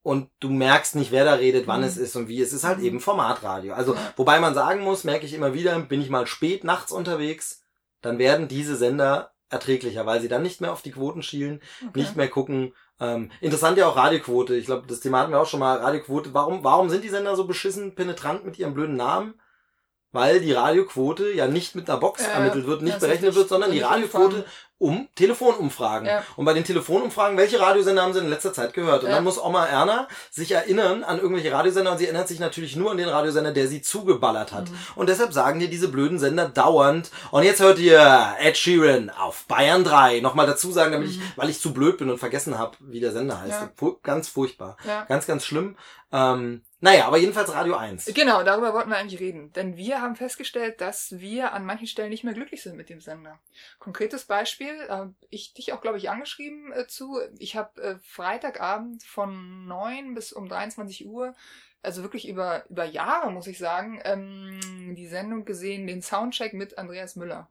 und 0.03 0.31
du 0.41 0.49
merkst 0.51 0.95
nicht, 0.97 1.13
wer 1.13 1.25
da 1.25 1.35
redet, 1.35 1.67
wann 1.67 1.81
Mhm. 1.81 1.87
es 1.87 1.97
ist 1.97 2.17
und 2.17 2.29
wie. 2.29 2.41
Es 2.41 2.53
ist 2.53 2.65
halt 2.65 2.79
Mhm. 2.79 2.85
eben 2.85 3.01
Formatradio. 3.01 3.75
Also, 3.75 3.97
wobei 4.17 4.41
man 4.41 4.55
sagen 4.55 4.81
muss, 4.81 5.05
merke 5.05 5.27
ich 5.27 5.35
immer 5.35 5.53
wieder, 5.55 5.79
bin 5.81 6.01
ich 6.01 6.11
mal 6.11 6.27
spät 6.27 6.65
nachts 6.65 6.93
unterwegs, 6.93 7.63
dann 8.01 8.19
werden 8.19 8.49
diese 8.49 8.77
Sender 8.77 9.33
erträglicher, 9.51 10.07
weil 10.07 10.21
sie 10.21 10.29
dann 10.29 10.43
nicht 10.43 10.61
mehr 10.61 10.73
auf 10.73 10.83
die 10.83 10.93
Quoten 10.93 11.23
schielen, 11.23 11.61
Okay. 11.89 11.99
nicht 12.01 12.17
mehr 12.17 12.29
gucken. 12.29 12.73
Ähm, 13.01 13.31
interessant 13.41 13.77
ja 13.79 13.87
auch 13.89 13.97
Radioquote. 13.97 14.55
Ich 14.55 14.67
glaube, 14.67 14.87
das 14.87 15.01
Thema 15.01 15.21
hatten 15.21 15.33
wir 15.33 15.41
auch 15.41 15.47
schon 15.49 15.61
mal. 15.61 15.79
Radioquote. 15.79 16.33
Warum, 16.35 16.63
warum 16.65 16.89
sind 16.89 17.03
die 17.03 17.09
Sender 17.09 17.35
so 17.35 17.47
beschissen 17.47 17.95
penetrant 17.95 18.45
mit 18.45 18.59
ihrem 18.59 18.75
blöden 18.75 18.97
Namen? 18.97 19.35
Weil 20.12 20.40
die 20.40 20.53
Radioquote 20.53 21.31
ja 21.33 21.46
nicht 21.46 21.75
mit 21.77 21.88
einer 21.88 21.99
Box 22.01 22.23
Ja, 22.23 22.31
ermittelt 22.33 22.66
wird, 22.66 22.83
nicht 22.83 22.99
berechnet 22.99 23.35
wird, 23.35 23.49
sondern 23.49 23.70
die 23.70 23.81
Radioquote 23.81 24.44
um 24.79 25.09
Telefonumfragen. 25.14 26.09
Ja. 26.09 26.25
Und 26.37 26.46
bei 26.46 26.55
den 26.55 26.64
Telefonumfragen, 26.64 27.37
welche 27.37 27.61
Radiosender 27.61 28.03
haben 28.03 28.14
sie 28.14 28.20
in 28.20 28.31
letzter 28.31 28.53
Zeit 28.55 28.73
gehört? 28.73 29.03
Und 29.05 29.11
Ja. 29.11 29.16
dann 29.16 29.25
muss 29.25 29.38
Oma 29.38 29.66
Erna 29.66 30.09
sich 30.31 30.53
erinnern 30.53 31.05
an 31.05 31.18
irgendwelche 31.20 31.53
Radiosender 31.53 31.92
und 31.92 31.99
sie 31.99 32.07
erinnert 32.07 32.29
sich 32.29 32.40
natürlich 32.40 32.77
nur 32.77 32.90
an 32.90 32.96
den 32.96 33.09
Radiosender, 33.11 33.53
der 33.53 33.68
sie 33.68 33.83
zugeballert 33.83 34.53
hat. 34.53 34.70
Mhm. 34.70 34.77
Und 34.96 35.09
deshalb 35.11 35.35
sagen 35.35 35.61
dir 35.61 35.68
diese 35.68 35.88
blöden 35.88 36.18
Sender 36.18 36.49
dauernd, 36.49 37.11
und 37.31 37.42
jetzt 37.42 37.61
hört 37.61 37.79
ihr 37.79 38.35
Ed 38.40 38.57
Sheeran 38.57 39.11
auf 39.11 39.44
Bayern 39.49 39.85
3. 39.85 40.20
Nochmal 40.20 40.46
dazu 40.46 40.73
sagen, 40.73 40.92
damit 40.92 41.11
ich, 41.11 41.18
Mhm. 41.18 41.33
weil 41.37 41.51
ich 41.51 41.61
zu 41.61 41.75
blöd 41.75 41.99
bin 41.99 42.09
und 42.11 42.16
vergessen 42.18 42.59
habe, 42.59 42.77
wie 42.81 43.01
der 43.01 43.12
Sender 43.12 43.38
heißt. 43.42 43.61
Ganz 44.03 44.29
furchtbar. 44.29 44.79
Ganz, 45.09 45.27
ganz 45.27 45.44
schlimm. 45.44 45.77
Ähm, 46.11 46.62
naja, 46.81 47.07
aber 47.07 47.19
jedenfalls 47.19 47.53
Radio 47.53 47.77
1. 47.77 48.07
Genau, 48.14 48.43
darüber 48.43 48.73
wollten 48.73 48.88
wir 48.88 48.97
eigentlich 48.97 49.21
reden. 49.21 49.53
Denn 49.53 49.77
wir 49.77 50.01
haben 50.01 50.16
festgestellt, 50.16 50.81
dass 50.81 51.19
wir 51.19 51.53
an 51.53 51.66
manchen 51.66 51.87
Stellen 51.87 52.09
nicht 52.09 52.25
mehr 52.25 52.33
glücklich 52.33 52.62
sind 52.62 52.77
mit 52.77 52.88
dem 52.88 53.03
Sender. 53.03 53.38
Konkretes 53.79 54.25
Beispiel, 54.25 54.75
äh, 54.88 55.07
ich 55.29 55.53
dich 55.53 55.75
auch, 55.75 55.83
glaube 55.83 55.99
ich, 55.99 56.09
angeschrieben 56.09 56.73
äh, 56.73 56.87
zu. 56.87 57.21
Ich 57.38 57.55
habe 57.55 57.83
äh, 57.83 57.97
Freitagabend 58.03 59.03
von 59.03 59.66
9 59.66 60.14
bis 60.14 60.33
um 60.33 60.49
23 60.49 61.07
Uhr, 61.07 61.35
also 61.83 62.03
wirklich 62.03 62.27
über, 62.27 62.64
über 62.71 62.85
Jahre, 62.85 63.31
muss 63.31 63.47
ich 63.47 63.59
sagen, 63.59 64.01
ähm, 64.05 64.95
die 64.97 65.07
Sendung 65.07 65.45
gesehen, 65.45 65.87
den 65.87 66.01
Soundcheck 66.01 66.55
mit 66.55 66.79
Andreas 66.79 67.14
Müller. 67.14 67.49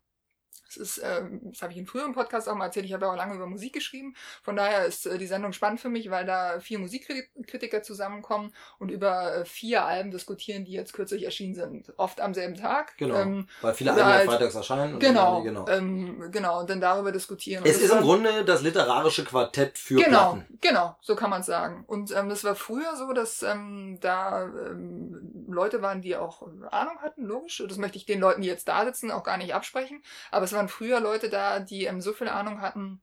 Das 0.69 0.77
ist, 0.77 1.01
ähm, 1.03 1.39
das 1.51 1.61
habe 1.63 1.71
ich 1.73 1.79
in 1.79 1.87
früheren 1.87 2.13
Podcasts 2.13 2.47
auch 2.47 2.53
mal 2.55 2.65
erzählt, 2.65 2.85
ich 2.85 2.93
habe 2.93 3.05
ja 3.05 3.11
auch 3.11 3.15
lange 3.17 3.33
über 3.35 3.47
Musik 3.47 3.73
geschrieben. 3.73 4.13
Von 4.43 4.55
daher 4.55 4.85
ist 4.85 5.07
äh, 5.07 5.17
die 5.17 5.25
Sendung 5.25 5.51
spannend 5.51 5.79
für 5.79 5.89
mich, 5.89 6.11
weil 6.11 6.25
da 6.25 6.59
vier 6.59 6.77
Musikkritiker 6.79 7.81
zusammenkommen 7.81 8.53
und 8.77 8.89
über 8.91 9.35
äh, 9.37 9.45
vier 9.45 9.85
Alben 9.85 10.11
diskutieren, 10.11 10.65
die 10.65 10.73
jetzt 10.73 10.93
kürzlich 10.93 11.23
erschienen 11.23 11.55
sind. 11.55 11.91
Oft 11.97 12.21
am 12.21 12.33
selben 12.33 12.55
Tag. 12.55 12.95
Genau. 12.97 13.15
Ähm, 13.15 13.47
Weil 13.61 13.73
viele 13.73 13.91
Alben 13.93 13.99
ja 14.07 14.13
halt- 14.13 14.29
freitags 14.29 14.55
erscheinen. 14.55 14.99
genau, 14.99 15.41
genau. 15.41 15.67
Ähm, 15.67 16.29
genau, 16.31 16.59
und 16.59 16.69
dann 16.69 16.81
darüber 16.81 17.11
diskutieren. 17.11 17.63
Es 17.65 17.77
ist 17.77 17.89
im 17.89 17.97
war- 17.97 18.01
Grunde 18.03 18.45
das 18.45 18.61
literarische 18.61 19.25
Quartett 19.25 19.77
für 19.77 19.95
Genau, 19.95 20.33
Platten. 20.33 20.57
genau, 20.61 20.95
so 21.01 21.15
kann 21.15 21.29
man 21.31 21.41
sagen. 21.43 21.83
Und 21.87 22.15
ähm, 22.15 22.29
das 22.29 22.43
war 22.43 22.55
früher 22.55 22.95
so, 22.95 23.11
dass 23.13 23.41
ähm, 23.43 23.97
da 24.01 24.43
ähm, 24.43 25.45
Leute 25.47 25.81
waren, 25.81 26.01
die 26.01 26.15
auch 26.15 26.43
Ahnung 26.71 26.99
hatten, 27.01 27.23
logisch. 27.23 27.63
Das 27.67 27.77
möchte 27.77 27.97
ich 27.97 28.05
den 28.05 28.19
Leuten, 28.19 28.41
die 28.41 28.47
jetzt 28.47 28.67
da 28.67 28.85
sitzen, 28.85 29.11
auch 29.11 29.23
gar 29.23 29.37
nicht 29.37 29.53
absprechen. 29.53 30.01
Aber 30.31 30.45
es 30.45 30.53
waren 30.59 30.69
früher 30.69 30.99
Leute 30.99 31.29
da, 31.29 31.59
die 31.59 31.85
ähm, 31.85 32.01
so 32.01 32.13
viel 32.13 32.27
Ahnung 32.27 32.61
hatten, 32.61 33.01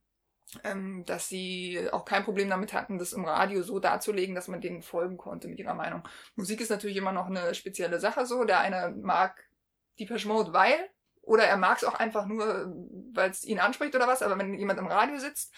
ähm, 0.63 1.03
dass 1.05 1.27
sie 1.27 1.89
auch 1.91 2.05
kein 2.05 2.23
Problem 2.23 2.49
damit 2.49 2.71
hatten, 2.71 2.99
das 2.99 3.13
im 3.13 3.25
Radio 3.25 3.63
so 3.63 3.79
darzulegen, 3.79 4.35
dass 4.35 4.47
man 4.47 4.61
denen 4.61 4.81
folgen 4.81 5.17
konnte 5.17 5.47
mit 5.47 5.59
ihrer 5.59 5.73
Meinung. 5.73 6.07
Musik 6.35 6.61
ist 6.61 6.69
natürlich 6.69 6.97
immer 6.97 7.11
noch 7.11 7.25
eine 7.25 7.53
spezielle 7.55 7.99
Sache 7.99 8.25
so. 8.25 8.45
Der 8.45 8.59
eine 8.59 8.95
mag 9.01 9.43
die 9.99 10.07
Mode, 10.25 10.53
weil 10.53 10.77
oder 11.21 11.43
er 11.43 11.57
mag 11.57 11.77
es 11.77 11.83
auch 11.83 11.95
einfach 11.95 12.25
nur, 12.25 12.73
weil 13.13 13.31
es 13.31 13.43
ihn 13.43 13.59
anspricht 13.59 13.95
oder 13.95 14.07
was, 14.07 14.21
aber 14.21 14.37
wenn 14.37 14.53
jemand 14.53 14.79
im 14.79 14.87
Radio 14.87 15.17
sitzt 15.17 15.53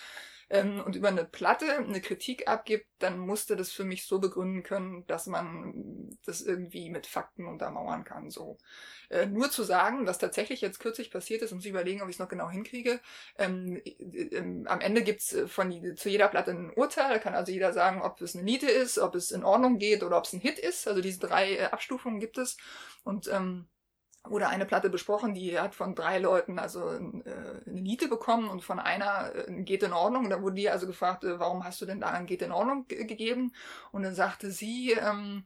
ähm, 0.49 0.81
und 0.83 0.95
über 0.95 1.09
eine 1.09 1.25
Platte 1.25 1.77
eine 1.77 2.01
Kritik 2.01 2.47
abgibt, 2.47 2.87
dann 2.99 3.19
musste 3.19 3.55
das 3.55 3.71
für 3.71 3.83
mich 3.83 4.05
so 4.05 4.19
begründen 4.19 4.63
können, 4.63 5.05
dass 5.07 5.27
man 5.27 6.17
das 6.25 6.41
irgendwie 6.41 6.89
mit 6.89 7.07
Fakten 7.07 7.45
untermauern 7.47 8.03
kann. 8.03 8.29
So 8.29 8.57
äh, 9.09 9.25
nur 9.25 9.51
zu 9.51 9.63
sagen, 9.63 10.05
was 10.07 10.17
tatsächlich 10.17 10.61
jetzt 10.61 10.79
kürzlich 10.79 11.11
passiert 11.11 11.41
ist, 11.41 11.53
muss 11.53 11.65
ich 11.65 11.71
überlegen, 11.71 12.01
ob 12.01 12.09
ich 12.09 12.15
es 12.15 12.19
noch 12.19 12.29
genau 12.29 12.49
hinkriege. 12.49 12.99
Ähm, 13.37 13.81
äh, 13.85 14.37
am 14.65 14.81
Ende 14.81 15.03
gibt's 15.03 15.33
äh, 15.33 15.47
von 15.47 15.95
zu 15.95 16.09
jeder 16.09 16.27
Platte 16.27 16.51
ein 16.51 16.73
Urteil. 16.75 17.13
Da 17.13 17.19
kann 17.19 17.35
also 17.35 17.51
jeder 17.51 17.73
sagen, 17.73 18.01
ob 18.01 18.21
es 18.21 18.35
eine 18.35 18.43
Niete 18.43 18.69
ist, 18.69 18.97
ob 18.97 19.15
es 19.15 19.31
in 19.31 19.43
Ordnung 19.43 19.77
geht 19.77 20.03
oder 20.03 20.17
ob 20.17 20.25
es 20.25 20.33
ein 20.33 20.41
Hit 20.41 20.59
ist. 20.59 20.87
Also 20.87 21.01
diese 21.01 21.19
drei 21.19 21.57
äh, 21.57 21.63
Abstufungen 21.65 22.19
gibt 22.19 22.37
es. 22.37 22.57
Und 23.03 23.27
ähm, 23.27 23.67
wurde 24.23 24.47
eine 24.47 24.65
Platte 24.65 24.89
besprochen, 24.89 25.33
die 25.33 25.57
hat 25.59 25.75
von 25.75 25.95
drei 25.95 26.19
Leuten 26.19 26.59
also 26.59 26.91
äh, 26.91 26.97
eine 26.97 27.81
Niete 27.81 28.07
bekommen 28.07 28.49
und 28.49 28.63
von 28.63 28.79
einer 28.79 29.33
äh, 29.33 29.63
geht 29.63 29.83
in 29.83 29.93
Ordnung. 29.93 30.25
Und 30.25 30.29
da 30.29 30.41
wurde 30.41 30.55
die 30.55 30.69
also 30.69 30.87
gefragt, 30.87 31.23
äh, 31.23 31.39
warum 31.39 31.63
hast 31.63 31.81
du 31.81 31.85
denn 31.85 32.01
da 32.01 32.07
ein 32.11 32.25
geht 32.25 32.41
in 32.41 32.51
Ordnung 32.51 32.87
ge 32.87 33.05
gegeben? 33.05 33.53
Und 33.91 34.03
dann 34.03 34.15
sagte 34.15 34.51
sie, 34.51 34.91
ähm, 34.91 35.45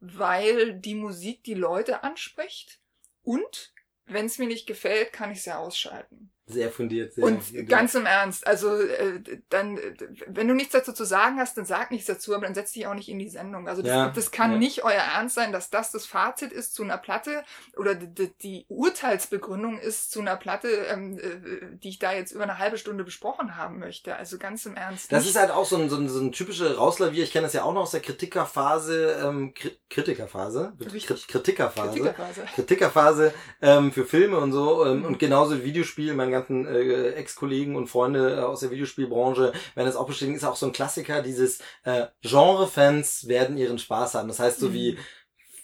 weil 0.00 0.74
die 0.74 0.94
Musik 0.94 1.44
die 1.44 1.54
Leute 1.54 2.02
anspricht 2.02 2.80
und 3.22 3.72
wenn 4.06 4.26
es 4.26 4.38
mir 4.38 4.46
nicht 4.48 4.66
gefällt, 4.66 5.12
kann 5.12 5.30
ich 5.30 5.38
es 5.38 5.44
ja 5.44 5.58
ausschalten. 5.58 6.30
Sehr 6.48 6.70
fundiert. 6.70 7.12
Sehr 7.14 7.24
Und 7.24 7.42
fundiert. 7.42 7.68
ganz 7.68 7.94
im 7.94 8.06
Ernst, 8.06 8.46
also 8.46 8.74
äh, 8.80 9.20
dann, 9.50 9.78
wenn 10.26 10.48
du 10.48 10.54
nichts 10.54 10.72
dazu 10.72 10.92
zu 10.92 11.04
sagen 11.04 11.38
hast, 11.38 11.56
dann 11.56 11.64
sag 11.64 11.90
nichts 11.90 12.06
dazu, 12.06 12.34
aber 12.34 12.44
dann 12.46 12.54
setz 12.54 12.72
dich 12.72 12.86
auch 12.86 12.94
nicht 12.94 13.08
in 13.08 13.18
die 13.18 13.28
Sendung. 13.28 13.68
Also 13.68 13.82
das, 13.82 13.90
Ja, 13.90 14.08
das 14.10 14.30
kann 14.30 14.52
ja. 14.52 14.58
nicht 14.58 14.84
euer 14.84 14.92
Ernst 14.92 15.34
sein, 15.34 15.52
dass 15.52 15.70
das 15.70 15.92
das 15.92 16.06
Fazit 16.06 16.52
ist 16.52 16.74
zu 16.74 16.82
einer 16.82 16.98
Platte 16.98 17.42
oder 17.76 17.94
die, 17.94 18.30
die, 18.42 18.66
Urteilsbegründung 18.68 19.78
ist 19.78 20.10
zu 20.10 20.20
einer 20.20 20.36
Platte, 20.36 20.68
ähm, 20.68 21.18
äh, 21.18 21.76
die 21.82 21.88
ich 21.90 21.98
da 21.98 22.12
jetzt 22.12 22.32
über 22.32 22.42
eine 22.44 22.58
halbe 22.58 22.78
Stunde 22.78 23.04
besprochen 23.04 23.56
haben 23.56 23.78
möchte. 23.78 24.16
Also 24.16 24.38
ganz 24.38 24.66
im 24.66 24.76
Ernst. 24.76 25.12
Das 25.12 25.22
nicht. 25.24 25.30
ist 25.30 25.38
halt 25.40 25.50
auch 25.50 25.64
so 25.64 25.76
ein, 25.76 25.88
so 25.88 25.96
ein, 25.96 26.08
so 26.08 26.20
ein 26.20 26.32
typischer 26.32 26.74
Rauslavier. 26.76 27.24
Ich 27.24 27.32
kenne 27.32 27.44
das 27.44 27.52
ja 27.52 27.62
auch 27.62 27.72
noch 27.72 27.82
aus 27.82 27.92
der 27.92 28.00
Kritikerphase, 28.00 29.18
ähm, 29.24 29.54
Kri 29.54 29.70
Kritikerphase, 29.90 30.72
Richtig. 30.92 31.28
Kritikerphase. 31.28 31.88
Kritikerphase. 31.90 32.42
Kritikerphase 32.54 33.34
ähm, 33.62 33.92
für 33.92 34.04
Filme 34.04 34.38
und 34.38 34.52
so 34.52 34.84
ähm, 34.84 34.98
Mhm. 34.98 35.04
und 35.04 35.18
genauso 35.18 35.62
Videospiel, 35.64 36.14
meine 36.14 36.30
ganzen 36.38 36.66
äh, 36.66 37.10
Ex-Kollegen 37.12 37.76
und 37.76 37.88
Freunde 37.88 38.36
äh, 38.36 38.40
aus 38.40 38.60
der 38.60 38.70
Videospielbranche 38.70 39.52
werden 39.74 39.86
das 39.86 39.96
auch 39.96 40.06
bestätigen, 40.06 40.36
ist 40.36 40.44
auch 40.44 40.56
so 40.56 40.66
ein 40.66 40.72
Klassiker, 40.72 41.22
dieses 41.22 41.60
äh, 41.84 42.06
Genre-Fans 42.22 43.28
werden 43.28 43.56
ihren 43.56 43.78
Spaß 43.78 44.14
haben. 44.14 44.28
Das 44.28 44.38
heißt 44.40 44.60
so 44.60 44.68
Mhm. 44.68 44.72
wie 44.74 44.98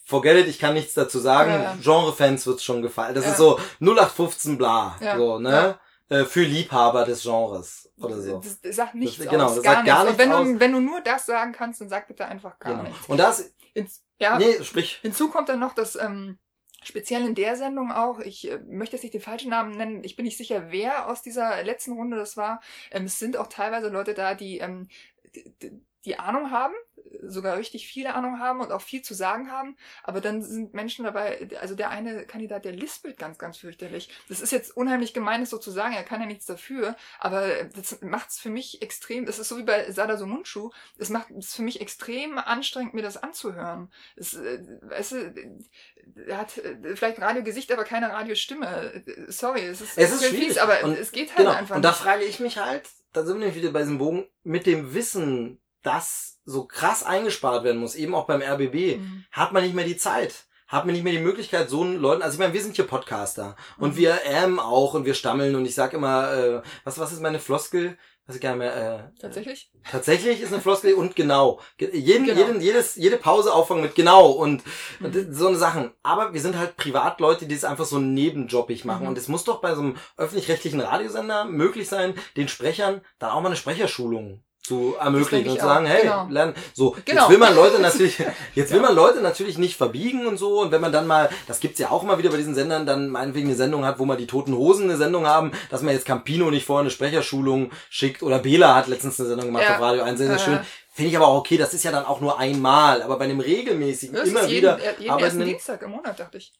Forget 0.06 0.36
it, 0.40 0.48
ich 0.48 0.58
kann 0.58 0.74
nichts 0.74 0.92
dazu 0.92 1.18
sagen, 1.18 1.50
Ja, 1.50 1.62
ja. 1.62 1.76
Genre-Fans 1.80 2.46
wird's 2.46 2.62
schon 2.62 2.82
gefallen. 2.82 3.14
Das 3.14 3.24
Ja. 3.24 3.30
ist 3.30 3.38
so 3.38 3.58
0815 3.80 4.58
bla, 4.58 4.96
so, 5.16 5.38
ne? 5.38 5.78
Äh, 6.10 6.24
für 6.26 6.42
Liebhaber 6.42 7.06
des 7.06 7.22
Genres 7.22 7.90
oder 7.98 8.20
so. 8.20 8.42
Das, 8.62 8.76
sagt 8.76 8.94
nichts 8.94 9.16
Das- 9.16 9.28
genau, 9.28 9.46
aus, 9.46 9.54
das 9.54 9.64
gar 9.64 9.76
sagt 9.76 9.84
nichts. 9.86 9.96
gar 9.98 10.18
wenn 10.18 10.28
nichts 10.28 10.52
du, 10.52 10.60
wenn 10.60 10.72
du 10.72 10.80
nur 10.80 11.00
das 11.00 11.24
sagen 11.24 11.52
kannst, 11.52 11.80
dann 11.80 11.88
sag 11.88 12.06
bitte 12.06 12.26
einfach 12.26 12.58
gar 12.58 12.72
Genau. 12.74 12.82
nichts. 12.90 13.06
Und 13.08 13.16
das, 13.16 13.50
Ins, 13.72 14.02
ja, 14.20 14.38
nee, 14.38 14.62
sprich. 14.62 14.98
Hinzu 15.00 15.30
kommt 15.30 15.48
dann 15.48 15.58
noch, 15.60 15.74
dass 15.74 15.96
ähm, 15.96 16.38
speziell 16.84 17.26
in 17.26 17.34
der 17.34 17.56
Sendung 17.56 17.92
auch, 17.92 18.20
ich 18.20 18.50
äh, 18.50 18.58
möchte 18.66 18.96
jetzt 18.96 19.02
nicht 19.02 19.14
den 19.14 19.20
falschen 19.20 19.50
Namen 19.50 19.76
nennen, 19.76 20.04
ich 20.04 20.16
bin 20.16 20.24
nicht 20.24 20.38
sicher, 20.38 20.70
wer 20.70 21.08
aus 21.08 21.22
dieser 21.22 21.62
letzten 21.62 21.92
Runde 21.92 22.16
das 22.16 22.36
war. 22.36 22.60
Ähm, 22.90 23.04
es 23.04 23.18
sind 23.18 23.36
auch 23.36 23.48
teilweise 23.48 23.88
Leute 23.88 24.14
da, 24.14 24.34
die 24.34 24.58
ähm, 24.58 24.88
die 26.04 26.18
Ahnung 26.18 26.50
haben, 26.50 26.74
sogar 27.22 27.56
richtig 27.56 27.86
viele 27.86 28.14
Ahnung 28.14 28.38
haben 28.40 28.60
und 28.60 28.72
auch 28.72 28.80
viel 28.82 29.02
zu 29.02 29.14
sagen 29.14 29.50
haben, 29.50 29.76
aber 30.02 30.20
dann 30.20 30.42
sind 30.42 30.74
Menschen 30.74 31.04
dabei, 31.04 31.48
also 31.60 31.74
der 31.74 31.90
eine 31.90 32.24
Kandidat, 32.26 32.64
der 32.64 32.72
lispelt 32.72 33.18
ganz, 33.18 33.38
ganz 33.38 33.58
fürchterlich. 33.58 34.10
Das 34.28 34.40
ist 34.40 34.52
jetzt 34.52 34.76
unheimlich 34.76 35.14
gemein, 35.14 35.40
das 35.40 35.50
so 35.50 35.58
zu 35.58 35.70
sagen, 35.70 35.94
er 35.94 36.02
kann 36.04 36.20
ja 36.20 36.26
nichts 36.26 36.46
dafür, 36.46 36.96
aber 37.18 37.64
das 37.74 38.00
macht 38.02 38.30
es 38.30 38.38
für 38.38 38.50
mich 38.50 38.82
extrem, 38.82 39.26
das 39.26 39.38
ist 39.38 39.48
so 39.48 39.58
wie 39.58 39.62
bei 39.64 39.90
Sada 39.92 40.14
Mundschuh, 40.24 40.70
es 40.98 41.08
macht 41.10 41.30
es 41.30 41.54
für 41.54 41.62
mich 41.62 41.80
extrem 41.80 42.38
anstrengend, 42.38 42.94
mir 42.94 43.02
das 43.02 43.16
anzuhören. 43.22 43.90
Es, 44.16 44.34
äh, 44.34 44.60
weißt 44.82 45.12
du, 45.12 45.34
er 46.26 46.38
hat 46.38 46.56
äh, 46.58 46.96
vielleicht 46.96 47.18
ein 47.18 47.22
Radiogesicht, 47.24 47.70
aber 47.72 47.84
keine 47.84 48.10
Radiostimme. 48.10 49.02
Sorry, 49.28 49.60
es 49.66 49.80
ist, 49.80 49.98
Es 49.98 50.12
ist 50.12 50.24
schwierig. 50.24 50.46
fies, 50.48 50.58
aber 50.58 50.82
Und- 50.84 50.98
es 50.98 51.12
geht 51.12 51.30
halt 51.30 51.38
Genau. 51.38 51.50
einfach 51.52 51.76
Und 51.76 51.82
da 51.82 51.90
nicht. 51.90 51.98
frage 51.98 52.24
ich 52.24 52.40
mich 52.40 52.58
halt, 52.58 52.88
da 53.12 53.24
sind 53.24 53.34
wir 53.36 53.46
nämlich 53.46 53.56
wieder 53.56 53.72
bei 53.72 53.80
diesem 53.80 53.98
Bogen, 53.98 54.26
mit 54.42 54.66
dem 54.66 54.94
Wissen, 54.94 55.60
dass 55.82 56.33
so 56.44 56.64
krass 56.66 57.02
eingespart 57.04 57.64
werden 57.64 57.80
muss, 57.80 57.94
eben 57.94 58.14
auch 58.14 58.26
beim 58.26 58.42
RBB, 58.42 58.98
Mhm. 58.98 59.24
hat 59.32 59.52
man 59.52 59.62
nicht 59.62 59.74
mehr 59.74 59.84
die 59.86 59.96
Zeit. 59.96 60.44
Hat 60.66 60.86
man 60.86 60.94
nicht 60.94 61.04
mehr 61.04 61.12
die 61.12 61.18
Möglichkeit, 61.20 61.68
so 61.70 61.82
einen 61.82 62.00
Leuten, 62.00 62.22
also 62.22 62.34
ich 62.34 62.38
meine, 62.40 62.54
wir 62.54 62.62
sind 62.62 62.74
hier 62.76 62.86
Podcaster 62.86 63.54
und 63.78 63.92
Mhm. 63.92 63.96
wir 63.98 64.18
ähm 64.24 64.58
auch 64.58 64.94
und 64.94 65.04
wir 65.04 65.14
stammeln 65.14 65.54
und 65.56 65.66
ich 65.66 65.74
sag 65.74 65.92
immer, 65.92 66.32
äh, 66.32 66.62
was, 66.84 66.98
was 66.98 67.12
ist 67.12 67.20
meine 67.22 67.38
Floskel? 67.38 67.96
weiß 68.26 68.36
ich 68.36 68.40
gar 68.40 68.52
nicht 68.52 68.60
mehr, 68.60 69.10
äh, 69.14 69.20
Tatsächlich? 69.20 69.70
Tatsächlich 69.90 70.40
ist 70.40 70.50
eine 70.50 70.62
Floskel 70.62 70.94
und 70.94 71.14
genau. 71.14 71.60
Ge- 71.76 71.94
Jeden, 71.94 72.24
Genau. 72.24 72.38
Jeden, 72.40 72.60
jedes, 72.62 72.94
jede 72.96 73.18
Pause 73.18 73.52
auffangen 73.52 73.82
mit 73.82 73.94
genau 73.94 74.30
und, 74.30 74.62
und 75.00 75.14
Mhm. 75.14 75.34
so 75.34 75.48
eine 75.48 75.58
Sachen. 75.58 75.92
Aber 76.02 76.32
wir 76.32 76.40
sind 76.40 76.56
halt 76.56 76.78
Privatleute, 76.78 77.44
die 77.44 77.54
es 77.54 77.64
einfach 77.64 77.84
so 77.84 77.98
nebenjobbig 77.98 78.86
machen. 78.86 79.02
Mhm. 79.02 79.08
Und 79.08 79.18
es 79.18 79.28
muss 79.28 79.44
doch 79.44 79.60
bei 79.60 79.74
so 79.74 79.82
einem 79.82 79.96
öffentlich-rechtlichen 80.16 80.80
Radiosender 80.80 81.44
möglich 81.44 81.86
sein, 81.86 82.14
den 82.38 82.48
Sprechern 82.48 83.02
dann 83.18 83.30
auch 83.30 83.42
mal 83.42 83.48
eine 83.48 83.56
Sprecherschulung 83.56 84.42
zu 84.66 84.94
ermöglichen 84.98 85.48
und 85.50 85.58
zu 85.60 85.64
sagen, 85.66 85.86
auch. 85.86 85.90
hey, 85.90 86.02
Genau. 86.02 86.26
lernen. 86.30 86.54
So, 86.72 86.96
Genau. 87.04 87.20
jetzt 87.22 87.30
will 87.30 87.38
man 87.38 87.54
Leute 87.54 87.80
natürlich, 87.82 88.16
jetzt 88.54 88.72
will 88.72 88.80
man 88.80 88.94
Leute 88.94 89.20
natürlich 89.20 89.58
nicht 89.58 89.76
verbiegen 89.76 90.26
und 90.26 90.38
so. 90.38 90.60
Und 90.62 90.72
wenn 90.72 90.80
man 90.80 90.90
dann 90.90 91.06
mal, 91.06 91.28
das 91.46 91.60
gibt's 91.60 91.78
ja 91.78 91.90
auch 91.90 92.02
immer 92.02 92.16
wieder 92.18 92.30
bei 92.30 92.38
diesen 92.38 92.54
Sendern, 92.54 92.86
dann 92.86 93.10
meinetwegen 93.10 93.48
eine 93.48 93.56
Sendung 93.56 93.84
hat, 93.84 93.98
wo 93.98 94.06
man 94.06 94.16
die 94.16 94.26
Toten 94.26 94.54
Hosen 94.56 94.84
eine 94.84 94.96
Sendung 94.96 95.26
haben, 95.26 95.52
dass 95.70 95.82
man 95.82 95.92
jetzt 95.94 96.06
Campino 96.06 96.50
nicht 96.50 96.64
vorher 96.64 96.80
eine 96.80 96.90
Sprecherschulung 96.90 97.70
schickt. 97.90 98.22
Oder 98.22 98.38
Bela 98.38 98.74
hat 98.74 98.88
letztens 98.88 99.20
eine 99.20 99.28
Sendung 99.28 99.46
gemacht 99.46 99.64
Ja. 99.68 99.74
auf 99.76 99.82
Radio 99.82 100.02
1, 100.02 100.18
sehr, 100.18 100.28
sehr 100.28 100.36
Äh. 100.36 100.40
schön. 100.40 100.58
Finde 100.92 101.10
ich 101.10 101.16
aber 101.16 101.26
auch 101.26 101.38
okay, 101.38 101.56
das 101.58 101.74
ist 101.74 101.82
ja 101.84 101.90
dann 101.90 102.06
auch 102.06 102.20
nur 102.20 102.38
einmal. 102.38 103.02
Aber 103.02 103.18
bei 103.18 103.24
einem 103.24 103.40
regelmäßigen, 103.40 104.14
Das 104.14 104.28
immer 104.28 104.44
jeden, 104.46 104.56
wieder 104.76 104.78
äh, 104.78 104.94
jeden 104.98 105.18
ersten 105.18 105.44
Dienstag 105.44 105.82
im 105.82 105.90
Monat, 105.90 106.18
dachte 106.20 106.38
ich. 106.38 106.52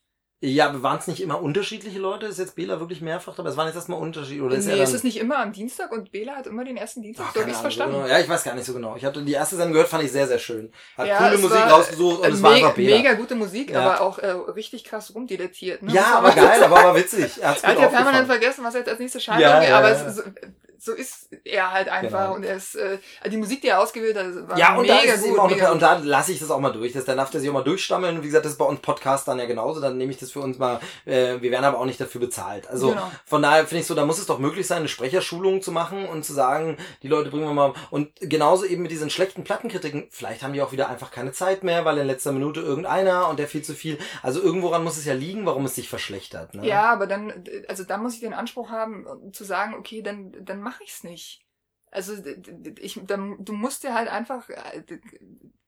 Ja, 0.47 0.83
waren 0.83 0.99
es 0.99 1.07
nicht 1.07 1.21
immer 1.21 1.41
unterschiedliche 1.43 1.99
Leute? 1.99 2.27
Ist 2.27 2.39
jetzt 2.39 2.55
Bela 2.57 2.81
wirklich 2.81 3.01
mehrfach 3.01 3.35
dabei? 3.35 3.51
Es 3.51 3.57
waren 3.57 3.67
jetzt 3.67 3.77
erstmal 3.77 3.99
Unterschiede. 4.01 4.43
Oder 4.43 4.57
ist 4.57 4.67
nee, 4.67 4.73
dann, 4.73 4.81
es 4.81 4.93
ist 4.93 5.05
nicht 5.05 5.17
immer 5.19 5.39
am 5.39 5.53
Dienstag 5.53 5.93
und 5.93 6.13
Bela 6.13 6.35
hat 6.37 6.47
immer 6.47 6.65
den 6.65 6.77
ersten 6.77 7.03
Dienstag, 7.03 7.27
Ach, 7.29 7.35
so 7.35 7.41
hab 7.41 7.47
keine 7.47 7.51
ich's 7.53 7.59
Ahnung, 7.61 7.71
so 7.73 7.77
verstanden. 7.79 8.03
genau. 8.05 8.15
Ja, 8.15 8.21
ich 8.21 8.29
weiß 8.29 8.45
gar 8.45 8.55
nicht 8.55 8.65
so 8.67 8.73
genau. 8.75 8.97
Ich 8.97 9.05
hatte 9.05 9.23
die 9.23 9.33
erste 9.33 9.57
Sendung 9.57 9.73
gehört, 9.73 9.89
fand 9.89 10.05
ich 10.05 10.13
sehr, 10.13 10.27
sehr 10.27 10.39
schön. 10.39 10.73
Hat 10.97 11.07
Ja, 11.07 11.19
coole 11.19 11.39
Musik 11.39 11.59
rausgesucht 11.71 12.21
und 12.27 12.33
es 12.33 12.43
war 12.43 12.53
einfach 12.53 12.75
Bela. 12.75 12.97
mega 12.97 13.13
gute 13.15 13.35
Musik, 13.35 13.71
Ja. 13.71 13.81
aber 13.81 14.01
auch 14.03 14.19
äh, 14.19 14.29
richtig 14.31 14.85
krass 14.85 15.15
rumdilettiert. 15.15 15.83
Ne? 15.83 15.93
Ja, 15.93 16.17
aber 16.19 16.31
geil, 16.33 16.63
aber 16.63 16.75
war 16.77 16.97
witzig. 16.97 17.39
Er, 17.43 17.57
Er 17.63 17.69
hat 17.71 17.79
ja 17.79 17.89
permanent 17.89 18.27
vergessen, 18.27 18.65
was 18.65 18.75
er 18.75 18.81
jetzt 18.81 18.91
als 18.91 18.99
nächste 19.01 19.21
Schaltung 19.21 19.43
Ja, 19.43 19.63
ja, 19.63 19.79
aber 19.79 19.93
ja. 19.93 20.07
Es, 20.07 20.23
so, 20.85 20.93
ist 20.93 21.29
er 21.45 21.73
halt 21.73 21.89
einfach 21.89 22.25
Genau. 22.25 22.35
und 22.35 22.45
er 22.45 22.57
ist, 22.57 22.75
äh, 22.77 22.99
die 23.31 23.37
Musik, 23.37 23.63
die 23.63 23.69
er 23.69 23.81
ausgewählt 23.81 24.17
hat, 24.17 24.49
war 24.49 24.59
Ja, 24.59 24.75
und 24.77 24.83
mega 24.83 24.95
da 24.95 25.01
ist 25.15 25.25
gut. 25.25 25.39
auch 25.39 25.49
mega 25.51 25.73
und 25.73 25.81
da 25.83 25.99
lasse 25.99 26.33
ich 26.33 26.39
das 26.41 26.51
auch 26.51 26.61
mal 26.61 26.73
durch. 26.73 26.93
Das, 26.93 27.05
da 27.05 27.15
darf 27.15 27.31
der 27.31 27.41
sich 27.41 27.49
auch 27.51 27.55
mal 27.55 27.65
durchstammeln. 27.65 28.23
Wie 28.23 28.27
gesagt, 28.27 28.45
das 28.45 28.53
ist 28.53 28.59
bei 28.59 28.65
uns 28.65 28.81
Podcast 28.81 29.27
dann 29.29 29.39
ja 29.39 29.47
genauso. 29.47 29.81
Dann 29.81 29.97
nehme 29.97 30.13
ich 30.13 30.19
das 30.19 30.31
für 30.33 30.41
uns 30.41 30.59
mal. 30.59 30.81
Äh, 31.07 31.41
wir 31.41 31.51
werden 31.51 31.65
aber 31.65 31.79
auch 31.79 31.87
nicht 31.87 32.01
dafür 32.01 32.21
bezahlt. 32.21 32.69
Also 32.69 32.91
Genau. 32.91 33.11
von 33.25 33.43
daher 33.43 33.67
finde 33.67 33.81
ich 33.83 33.87
so, 33.87 33.95
da 33.95 34.05
muss 34.05 34.19
es 34.19 34.27
doch 34.27 34.39
möglich 34.39 34.67
sein, 34.67 34.79
eine 34.79 34.89
Sprecherschulung 34.89 35.63
zu 35.63 35.73
machen 35.73 36.07
und 36.07 36.25
zu 36.25 36.33
sagen, 36.33 36.77
die 37.03 37.09
Leute 37.09 37.31
bringen 37.31 37.45
wir 37.47 37.55
mal. 37.55 37.73
Und 37.91 38.11
genauso 38.21 38.65
eben 38.65 38.83
mit 38.83 38.91
diesen 38.91 39.11
schlechten 39.11 39.45
Plattenkritiken. 39.45 40.09
Vielleicht 40.11 40.43
haben 40.43 40.53
die 40.53 40.63
auch 40.63 40.73
wieder 40.73 40.89
einfach 40.89 41.11
keine 41.11 41.33
Zeit 41.33 41.65
mehr, 41.65 41.85
weil 41.85 41.99
in 41.99 42.07
letzter 42.07 42.33
Minute 42.33 42.61
irgendeiner 42.61 43.29
und 43.29 43.39
der 43.39 43.49
viel 43.49 43.63
zu 43.63 43.75
viel. 43.75 43.99
Also 44.23 44.41
irgendworan 44.43 44.85
muss 44.85 44.97
es 44.99 45.05
ja 45.05 45.15
liegen, 45.15 45.47
warum 45.47 45.65
es 45.65 45.75
sich 45.75 45.89
verschlechtert. 45.89 46.55
Ne? 46.55 46.67
Ja, 46.67 46.93
aber 46.93 47.07
dann, 47.07 47.33
also 47.69 47.85
da 47.85 47.97
muss 47.97 48.15
ich 48.15 48.21
den 48.21 48.35
Anspruch 48.35 48.71
haben, 48.71 49.07
zu 49.33 49.45
sagen, 49.45 49.75
okay, 49.79 50.03
dann, 50.03 50.33
dann 50.45 50.61
mache 50.75 50.85
ich's 50.85 51.05
nicht. 51.05 51.41
Also 51.91 52.15
ich, 52.81 53.01
dann, 53.05 53.45
du 53.45 53.53
musst 53.53 53.85
dir 53.85 53.95
halt 53.95 54.09
einfach, 54.09 54.49
äh, 54.49 54.83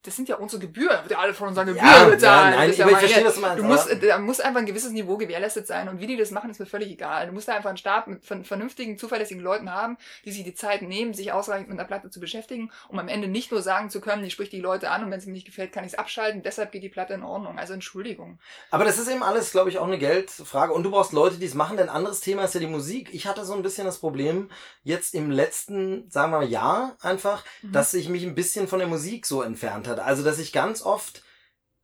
das 0.06 0.16
sind 0.16 0.28
ja 0.28 0.36
unsere 0.36 0.60
Gebühren, 0.60 0.96
wird 1.02 1.10
ja 1.10 1.18
alle 1.18 1.34
von 1.34 1.48
unseren 1.48 1.66
Gebühren 1.66 1.86
Ja, 2.20 2.50
nein, 2.50 2.70
ist 2.70 2.78
ja 2.78 2.84
aber 2.84 2.92
ich 2.92 2.96
mein 2.96 3.00
verstehe, 3.00 3.14
Geld. 3.22 3.26
was 3.26 3.34
du 3.34 3.40
meinst, 3.40 3.58
Du 3.58 3.62
musst, 3.64 3.90
aber- 3.90 4.02
äh, 4.02 4.06
da 4.08 4.18
muss 4.18 4.40
einfach 4.40 4.60
ein 4.60 4.66
gewisses 4.66 4.92
Niveau 4.92 5.16
gewährleistet 5.16 5.66
sein 5.66 5.88
und 5.88 6.00
wie 6.00 6.06
die 6.06 6.16
das 6.16 6.30
machen, 6.30 6.48
ist 6.50 6.60
mir 6.60 6.66
völlig 6.66 6.90
egal. 6.90 7.26
Du 7.26 7.32
musst 7.32 7.48
da 7.48 7.54
einfach 7.54 7.68
einen 7.70 7.76
Stab 7.78 8.06
mit 8.06 8.24
ver- 8.24 8.44
vernünftigen, 8.44 8.96
zuverlässigen 8.98 9.42
Leuten 9.42 9.72
haben, 9.72 9.96
die 10.24 10.32
sich 10.32 10.44
die 10.44 10.54
Zeit 10.54 10.82
nehmen, 10.82 11.12
sich 11.14 11.32
ausreichend 11.32 11.68
mit 11.68 11.78
einer 11.78 11.86
Platte 11.86 12.10
zu 12.10 12.20
beschäftigen, 12.20 12.70
um 12.88 12.98
am 12.98 13.08
Ende 13.08 13.28
nicht 13.28 13.50
nur 13.50 13.62
sagen 13.62 13.90
zu 13.90 14.00
können, 14.00 14.24
ich 14.24 14.32
sprich 14.32 14.50
die 14.50 14.60
Leute 14.60 14.90
an 14.90 15.04
und 15.04 15.10
wenn 15.10 15.18
es 15.18 15.26
mir 15.26 15.32
nicht 15.32 15.46
gefällt, 15.46 15.72
kann 15.72 15.84
ich 15.84 15.92
es 15.92 15.98
abschalten, 15.98 16.42
deshalb 16.42 16.72
geht 16.72 16.82
die 16.82 16.88
Platte 16.88 17.14
in 17.14 17.22
Ordnung. 17.22 17.58
Also 17.58 17.72
Entschuldigung. 17.74 18.38
Aber 18.70 18.84
das 18.84 18.98
ist 18.98 19.08
eben 19.08 19.22
alles, 19.22 19.50
glaube 19.50 19.70
ich, 19.70 19.78
auch 19.78 19.86
eine 19.86 19.98
Geldfrage. 19.98 20.72
Und 20.72 20.82
du 20.82 20.90
brauchst 20.90 21.12
Leute, 21.12 21.36
die 21.36 21.46
es 21.46 21.54
machen. 21.54 21.76
Denn 21.76 21.88
ein 21.88 21.94
anderes 21.96 22.20
Thema 22.20 22.44
ist 22.44 22.54
ja 22.54 22.60
die 22.60 22.66
Musik. 22.66 23.08
Ich 23.12 23.26
hatte 23.26 23.44
so 23.44 23.54
ein 23.54 23.62
bisschen 23.62 23.84
das 23.86 23.98
Problem, 23.98 24.50
jetzt 24.84 25.14
im 25.14 25.30
letzten, 25.30 26.10
sagen 26.10 26.32
wir 26.32 26.38
mal, 26.38 26.46
Jahr 26.48 26.96
einfach, 27.00 27.44
Mhm. 27.62 27.72
dass 27.72 27.90
sich 27.90 28.08
mich 28.08 28.24
ein 28.24 28.34
bisschen 28.34 28.68
von 28.68 28.78
der 28.78 28.88
Musik 28.88 29.26
so 29.26 29.42
entfernt 29.42 29.86
hat. 29.98 30.06
Also, 30.06 30.22
dass 30.22 30.38
ich 30.38 30.52
ganz 30.52 30.82
oft 30.82 31.22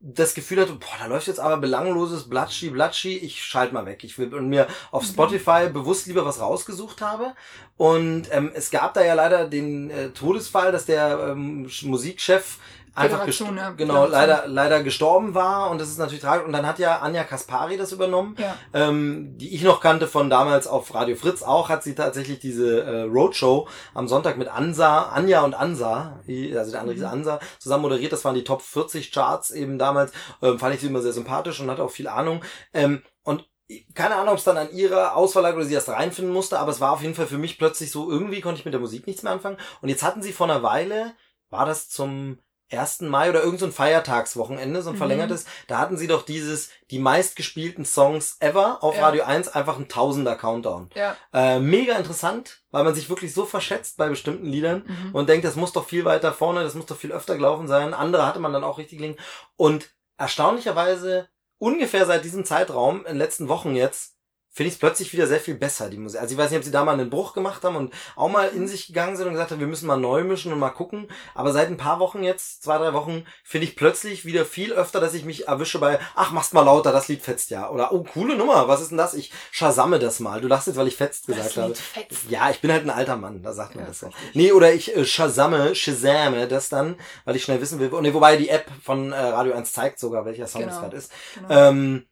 das 0.05 0.35
Gefühl 0.35 0.61
hatte, 0.61 0.73
boah, 0.73 0.99
da 0.99 1.07
läuft 1.07 1.29
jetzt 1.29 1.39
aber 1.39 1.59
belangloses 1.59 2.29
Blatschi, 2.29 2.71
Blatschi, 2.71 3.17
ich 3.19 3.45
schalte 3.45 3.73
mal 3.73 3.87
weg. 3.87 4.03
Ich 4.03 4.19
will 4.19 4.35
und 4.35 4.49
mir 4.49 4.67
auf 4.91 5.05
Mhm. 5.05 5.09
Spotify 5.09 5.69
bewusst 5.73 6.07
lieber 6.07 6.25
was 6.25 6.41
rausgesucht 6.41 7.01
habe. 7.01 7.35
Und 7.77 8.25
ähm, 8.33 8.51
es 8.53 8.71
gab 8.73 8.95
da 8.95 9.05
ja 9.05 9.15
leider 9.15 9.47
den 9.47 9.91
äh, 9.91 10.11
Todesfall, 10.11 10.73
dass 10.73 10.87
der 10.87 11.29
ähm, 11.31 11.71
Musikchef 11.83 12.59
einfach 12.95 13.27
ja, 13.27 13.71
genau 13.71 14.05
Föderation. 14.05 14.11
leider 14.11 14.45
leider 14.49 14.83
gestorben 14.83 15.35
war 15.35 15.71
und 15.71 15.81
das 15.81 15.89
ist 15.89 15.99
natürlich 15.99 16.23
tragisch 16.23 16.47
und 16.47 16.53
dann 16.53 16.67
hat 16.67 16.79
ja 16.79 16.99
Anja 16.99 17.25
Kaspari 17.25 17.77
das 17.77 17.93
übernommen 17.93 18.37
Ja. 18.39 18.55
ähm, 18.75 19.39
die 19.39 19.55
ich 19.55 19.63
noch 19.63 19.81
kannte 19.81 20.07
von 20.07 20.29
damals 20.29 20.67
auf 20.67 20.95
Radio 20.95 21.17
Fritz 21.17 21.43
auch 21.43 21.69
hat 21.69 21.83
sie 21.83 21.95
tatsächlich 21.95 22.39
diese 22.39 22.83
äh, 22.83 23.03
Roadshow 23.03 23.67
am 23.95 24.09
Sonntag 24.09 24.37
mit 24.37 24.49
Ansa 24.49 25.05
Anja 25.05 25.43
und 25.43 25.55
Ansa 25.55 26.21
also 26.27 26.71
der 26.73 26.81
andere 26.81 26.97
Mhm. 26.97 27.05
Ansa 27.05 27.41
zusammen 27.59 27.83
moderiert 27.83 28.13
das 28.13 28.25
waren 28.25 28.35
die 28.35 28.45
Top 28.45 28.61
40 28.63 29.11
Charts 29.11 29.51
eben 29.53 29.79
damals 29.79 30.13
ähm, 30.43 30.59
fand 30.59 30.75
ich 30.75 30.81
sie 30.83 30.89
immer 30.89 31.01
sehr 31.01 31.13
sympathisch 31.15 31.61
und 31.61 31.71
hatte 31.71 31.83
auch 31.83 31.91
viel 31.91 32.09
Ahnung 32.09 32.43
ähm, 32.75 33.03
und 33.23 33.47
keine 33.95 34.17
Ahnung, 34.17 34.33
ob 34.33 34.39
es 34.39 34.45
dann 34.45 34.59
an 34.59 34.71
ihrer 34.73 35.17
Auswahl 35.17 35.45
lag 35.45 35.55
oder 35.55 35.65
sie 35.65 35.73
erst 35.73 35.89
reinfinden 35.89 36.35
musste, 36.35 36.59
aber 36.59 36.71
es 36.73 36.81
war 36.83 36.93
auf 36.93 37.01
jeden 37.01 37.15
Fall 37.15 37.27
für 37.27 37.39
mich 37.39 37.57
plötzlich 37.57 37.91
so, 37.91 38.11
irgendwie 38.11 38.43
konnte 38.43 38.59
ich 38.59 38.67
mit 38.67 38.75
der 38.75 38.81
Musik 38.83 39.07
nichts 39.07 39.23
mehr 39.23 39.33
anfangen. 39.33 39.57
Und 39.81 39.89
jetzt 39.89 40.03
hatten 40.03 40.21
sie 40.23 40.33
vor 40.35 40.47
einer 40.51 40.63
Weile, 40.63 41.15
war 41.49 41.65
das 41.65 41.89
zum 41.89 42.39
1. 42.73 43.03
Mai 43.09 43.29
oder 43.31 43.43
irgend 43.43 43.61
so 43.61 43.67
ein 43.67 43.73
Feiertagswochenende, 43.73 44.83
so 44.83 44.91
ein 44.91 44.95
Mhm. 44.95 44.99
verlängertes, 44.99 45.45
da 45.69 45.79
hatten 45.79 45.97
sie 45.97 46.07
doch 46.07 46.23
dieses, 46.25 46.71
die 46.91 46.99
meistgespielten 46.99 47.85
Songs 47.85 48.37
ever 48.41 48.83
auf 48.83 48.97
Ja. 48.97 49.03
Radio 49.03 49.25
1, 49.25 49.49
einfach 49.49 49.79
ein 49.79 49.89
Tausender 49.89 50.37
Countdown. 50.37 50.91
Ja. 50.95 51.17
Äh, 51.33 51.59
mega 51.61 51.97
interessant, 51.97 52.63
weil 52.71 52.85
man 52.85 52.95
sich 52.95 53.09
wirklich 53.09 53.35
so 53.35 53.45
verschätzt 53.47 53.97
bei 53.97 54.09
bestimmten 54.09 54.47
Liedern 54.47 54.85
Mhm. 54.87 55.15
und 55.15 55.29
denkt, 55.29 55.45
das 55.45 55.57
muss 55.57 55.73
doch 55.73 55.87
viel 55.87 56.05
weiter 56.05 56.33
vorne, 56.33 56.63
das 56.63 56.75
muss 56.75 56.87
doch 56.87 56.97
viel 56.97 57.13
öfter 57.13 57.35
gelaufen 57.37 57.69
sein. 57.69 57.95
Andere 57.95 58.27
hatte 58.27 58.41
man 58.41 58.53
dann 58.53 58.65
auch 58.65 58.79
richtig 58.79 58.99
gelingen. 58.99 59.19
Und 59.57 59.91
erstaunlicherweise, 60.19 61.29
ungefähr 61.59 62.07
seit 62.07 62.25
diesem 62.25 62.45
Zeitraum, 62.45 63.01
in 63.01 63.05
den 63.13 63.17
letzten 63.19 63.49
Wochen 63.49 63.75
jetzt, 63.77 64.12
finde 64.55 64.69
ich 64.69 64.75
es 64.75 64.79
plötzlich 64.79 65.13
wieder 65.15 65.27
sehr 65.27 65.41
viel 65.41 65.55
besser, 65.55 65.89
die 65.89 65.97
Musik. 65.97 66.21
Also 66.21 66.33
ich 66.35 66.39
weiß 66.39 66.51
nicht, 66.51 66.59
ob 66.59 66.65
sie 66.65 66.71
da 66.71 66.85
mal 66.85 66.93
einen 66.93 67.09
Bruch 67.09 67.33
gemacht 67.33 67.65
haben 67.65 67.75
und 67.75 67.95
auch 68.17 68.29
mal 68.29 68.49
in 68.49 68.69
sich 68.69 68.87
gegangen 68.89 69.17
sind 69.17 69.27
und 69.27 69.33
gesagt 69.33 69.51
haben, 69.51 69.61
wir 69.61 69.67
müssen 69.67 69.87
mal 69.87 69.97
neu 69.97 70.25
mischen 70.25 70.53
und 70.53 70.59
mal 70.59 70.69
gucken. 70.71 71.09
Aber 71.35 71.53
seit 71.53 71.69
ein 71.69 71.79
paar 71.79 71.99
Wochen 72.01 72.23
jetzt, 72.23 72.63
zwei, 72.63 72.77
drei 72.77 72.93
Wochen, 72.93 73.25
finde 73.45 73.67
ich 73.67 73.77
plötzlich 73.77 74.25
wieder 74.27 74.45
viel 74.45 74.73
öfter, 74.75 75.01
dass 75.01 75.15
ich 75.15 75.25
mich 75.25 75.49
erwische 75.49 75.79
bei, 75.79 75.99
ach, 76.15 76.33
machst 76.33 76.53
mal 76.53 76.63
lauter, 76.63 76.93
das 76.93 77.09
Lied 77.09 77.23
fetzt 77.23 77.51
ja. 77.51 77.71
Oder, 77.71 77.93
oh, 77.93 78.05
coole 78.05 78.37
Nummer, 78.37 78.69
was 78.69 78.83
ist 78.83 78.91
denn 78.91 78.99
das? 78.99 79.15
Ich 79.15 79.33
shazamme 79.51 79.99
das 79.99 80.21
mal. 80.21 80.41
Du 80.43 80.49
lachst 80.49 80.67
jetzt, 80.67 80.77
weil 80.77 80.89
ich 80.89 80.97
fetzt 80.97 81.27
gesagt 81.27 81.47
Das 81.47 81.57
habe. 81.57 81.75
Fetzt. 81.75 82.31
Ja, 82.31 82.51
ich 82.51 82.61
bin 82.61 82.71
halt 82.71 82.85
ein 82.85 82.91
alter 82.91 83.17
Mann, 83.17 83.43
da 83.43 83.53
sagt 83.55 83.75
man 83.75 83.85
Ja, 83.85 83.89
das 83.89 84.01
so. 84.01 84.07
richtig. 84.07 84.35
Nee, 84.35 84.53
oder 84.53 84.73
ich 84.75 84.95
äh, 84.95 85.05
shazamme, 85.07 85.75
shazame 85.75 86.47
das 86.47 86.69
dann, 86.69 86.97
weil 87.25 87.37
ich 87.37 87.43
schnell 87.45 87.61
wissen 87.63 87.81
will. 87.81 87.91
Nee, 88.03 88.13
wobei 88.13 88.37
die 88.37 88.51
App 88.51 88.67
von 88.83 89.13
äh, 89.13 89.17
Radio 89.17 89.55
1 89.55 89.73
zeigt 89.73 89.99
sogar, 89.99 90.25
welcher 90.27 90.47
Song 90.47 90.63
es 90.63 90.69
Genau. 90.69 90.81
gerade 90.81 90.97
ist. 90.97 91.13
Genau. 91.35 91.49
Ähm, 91.51 92.07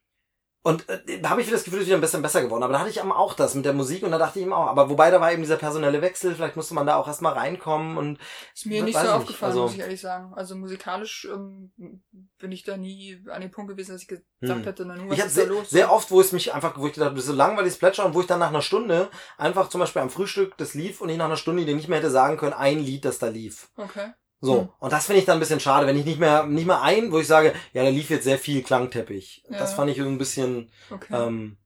und 0.62 0.86
äh, 0.90 1.20
da 1.20 1.30
habe 1.30 1.40
ich 1.40 1.46
wieder 1.46 1.56
das 1.56 1.64
Gefühl, 1.64 1.78
es 1.78 1.84
ist 1.84 1.88
wieder 1.88 1.96
ein 1.98 2.02
bisschen 2.02 2.20
besser 2.22 2.42
geworden. 2.42 2.62
Aber 2.62 2.74
da 2.74 2.80
hatte 2.80 2.90
ich 2.90 2.98
eben 2.98 3.12
auch 3.12 3.32
das 3.34 3.54
mit 3.54 3.64
der 3.64 3.72
Musik 3.72 4.02
und 4.02 4.10
da 4.10 4.18
dachte 4.18 4.38
ich 4.38 4.44
eben 4.44 4.52
auch, 4.52 4.66
aber 4.66 4.90
wobei 4.90 5.10
da 5.10 5.20
war 5.20 5.32
eben 5.32 5.40
dieser 5.42 5.56
personelle 5.56 6.02
Wechsel, 6.02 6.34
vielleicht 6.34 6.56
musste 6.56 6.74
man 6.74 6.86
da 6.86 6.96
auch 6.96 7.06
erstmal 7.08 7.32
reinkommen 7.32 7.96
und 7.96 8.18
Ist 8.54 8.66
mir 8.66 8.82
nicht 8.82 8.98
so 8.98 9.04
ich 9.04 9.10
aufgefallen, 9.10 9.52
Also, 9.52 9.62
muss 9.62 9.72
ich 9.74 9.80
ehrlich 9.80 10.00
sagen. 10.00 10.34
Also 10.34 10.56
musikalisch 10.56 11.26
ähm, 11.32 11.72
bin 12.38 12.52
ich 12.52 12.62
da 12.62 12.76
nie 12.76 13.24
an 13.30 13.40
dem 13.40 13.50
Punkt 13.50 13.70
gewesen, 13.70 13.92
dass 13.92 14.02
ich 14.02 14.08
gesagt 14.08 14.24
Hm. 14.42 14.62
hätte, 14.64 14.84
na 14.86 14.96
nun, 14.96 15.08
was 15.10 15.18
ich 15.18 15.24
ist 15.24 15.36
da 15.36 15.42
sehr, 15.42 15.50
los? 15.50 15.70
sehr 15.70 15.92
oft, 15.92 16.10
wo 16.10 16.20
es 16.20 16.32
mich 16.32 16.52
einfach, 16.54 16.76
wo 16.78 16.86
ich 16.86 16.94
gedacht 16.94 17.06
habe, 17.08 17.16
das 17.16 17.24
ist 17.24 17.30
so 17.30 17.36
langweiliges 17.36 17.78
Plätschern 17.78 18.06
und 18.06 18.14
wo 18.14 18.20
ich 18.22 18.26
dann 18.26 18.38
nach 18.38 18.48
einer 18.48 18.62
Stunde 18.62 19.08
einfach 19.38 19.68
zum 19.68 19.80
Beispiel 19.80 20.02
am 20.02 20.10
Frühstück 20.10 20.56
das 20.56 20.74
lief 20.74 21.00
und 21.00 21.08
ich 21.10 21.16
nach 21.18 21.26
einer 21.26 21.36
Stunde 21.36 21.64
dir 21.64 21.74
nicht 21.74 21.88
mehr 21.88 21.98
hätte 21.98 22.10
sagen 22.10 22.36
können, 22.36 22.54
ein 22.54 22.78
Lied, 22.80 23.04
das 23.04 23.18
da 23.18 23.28
lief. 23.28 23.68
Okay. 23.76 24.12
So, 24.42 24.60
Hm. 24.62 24.68
und 24.78 24.92
das 24.92 25.04
finde 25.06 25.18
ich 25.20 25.26
dann 25.26 25.36
ein 25.36 25.40
bisschen 25.40 25.60
schade, 25.60 25.86
wenn 25.86 25.98
ich 25.98 26.06
nicht 26.06 26.18
mehr, 26.18 26.44
nicht 26.46 26.66
mehr 26.66 26.80
ein, 26.82 27.12
wo 27.12 27.18
ich 27.18 27.26
sage, 27.26 27.52
ja, 27.74 27.82
da 27.82 27.90
lief 27.90 28.08
jetzt 28.08 28.24
sehr 28.24 28.38
viel 28.38 28.62
Klangteppich. 28.62 29.44
Ja. 29.50 29.58
Das 29.58 29.74
fand 29.74 29.90
ich 29.90 29.98
so 29.98 30.04
ein 30.04 30.16
bisschen, 30.18 30.70
Okay. 30.90 31.12
ähm, 31.14 31.56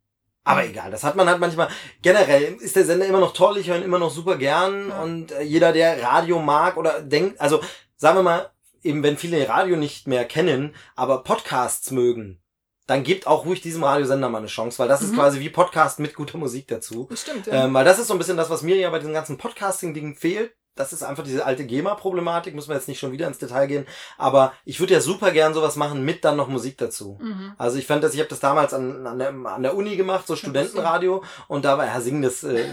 aber 0.42 0.64
egal, 0.66 0.90
das 0.90 1.04
hat 1.04 1.14
man 1.14 1.28
halt 1.28 1.38
manchmal, 1.40 1.68
generell 2.02 2.54
ist 2.60 2.74
der 2.76 2.84
Sender 2.84 3.06
immer 3.06 3.20
noch 3.20 3.32
toll, 3.32 3.58
ich 3.58 3.68
höre 3.68 3.76
ihn 3.76 3.82
immer 3.84 3.98
noch 4.00 4.10
super 4.10 4.36
gern 4.36 4.88
Ja. 4.88 5.02
und 5.02 5.30
äh, 5.32 5.42
jeder, 5.42 5.72
der 5.72 6.02
Radio 6.02 6.40
mag 6.40 6.76
oder 6.76 7.00
denkt, 7.00 7.40
also 7.40 7.60
sagen 7.96 8.18
wir 8.18 8.22
mal, 8.24 8.50
eben 8.82 9.02
wenn 9.04 9.16
viele 9.16 9.48
Radio 9.48 9.76
nicht 9.76 10.06
mehr 10.08 10.24
kennen, 10.24 10.74
aber 10.96 11.22
Podcasts 11.22 11.90
mögen, 11.92 12.40
dann 12.88 13.02
gebt 13.04 13.26
auch 13.28 13.46
ruhig 13.46 13.60
diesem 13.62 13.84
Radiosender 13.84 14.28
mal 14.28 14.38
eine 14.38 14.46
Chance, 14.48 14.78
weil 14.80 14.88
das 14.88 15.00
ist 15.00 15.12
Mhm. 15.12 15.16
quasi 15.16 15.38
wie 15.40 15.48
Podcast 15.48 16.00
mit 16.00 16.14
guter 16.14 16.36
Musik 16.38 16.66
dazu. 16.68 17.06
das 17.08 17.22
stimmt, 17.22 17.46
ja. 17.46 17.64
Ähm, 17.66 17.72
weil 17.72 17.84
das 17.84 17.98
ist 18.00 18.08
so 18.08 18.14
ein 18.14 18.18
bisschen 18.18 18.36
das, 18.36 18.50
was 18.50 18.62
mir 18.62 18.76
ja 18.76 18.90
bei 18.90 18.98
diesen 18.98 19.14
ganzen 19.14 19.38
Podcasting-Dingen 19.38 20.16
fehlt. 20.16 20.52
Das 20.76 20.92
ist 20.92 21.04
einfach 21.04 21.22
diese 21.22 21.44
alte 21.46 21.64
GEMA-Problematik, 21.64 22.54
muss 22.54 22.66
man 22.66 22.76
jetzt 22.76 22.88
nicht 22.88 22.98
schon 22.98 23.12
wieder 23.12 23.28
ins 23.28 23.38
Detail 23.38 23.66
gehen. 23.66 23.86
Aber 24.18 24.52
ich 24.64 24.80
würde 24.80 24.92
ja 24.94 25.00
super 25.00 25.30
gern 25.30 25.54
sowas 25.54 25.76
machen, 25.76 26.04
mit 26.04 26.24
dann 26.24 26.36
noch 26.36 26.48
Musik 26.48 26.76
dazu. 26.78 27.16
mhm. 27.20 27.52
Also 27.58 27.78
ich 27.78 27.86
fand 27.86 28.02
das, 28.02 28.12
ich 28.14 28.18
habe 28.20 28.28
das 28.28 28.40
damals 28.40 28.74
an, 28.74 29.06
an, 29.06 29.18
der, 29.18 29.28
an 29.30 29.62
der 29.62 29.76
Uni 29.76 29.94
gemacht, 29.96 30.26
so 30.26 30.34
Studentenradio. 30.34 31.22
Und 31.46 31.64
da 31.64 31.78
war 31.78 31.86
ja 31.86 32.00
singen, 32.00 32.22
das 32.22 32.42
äh, 32.42 32.66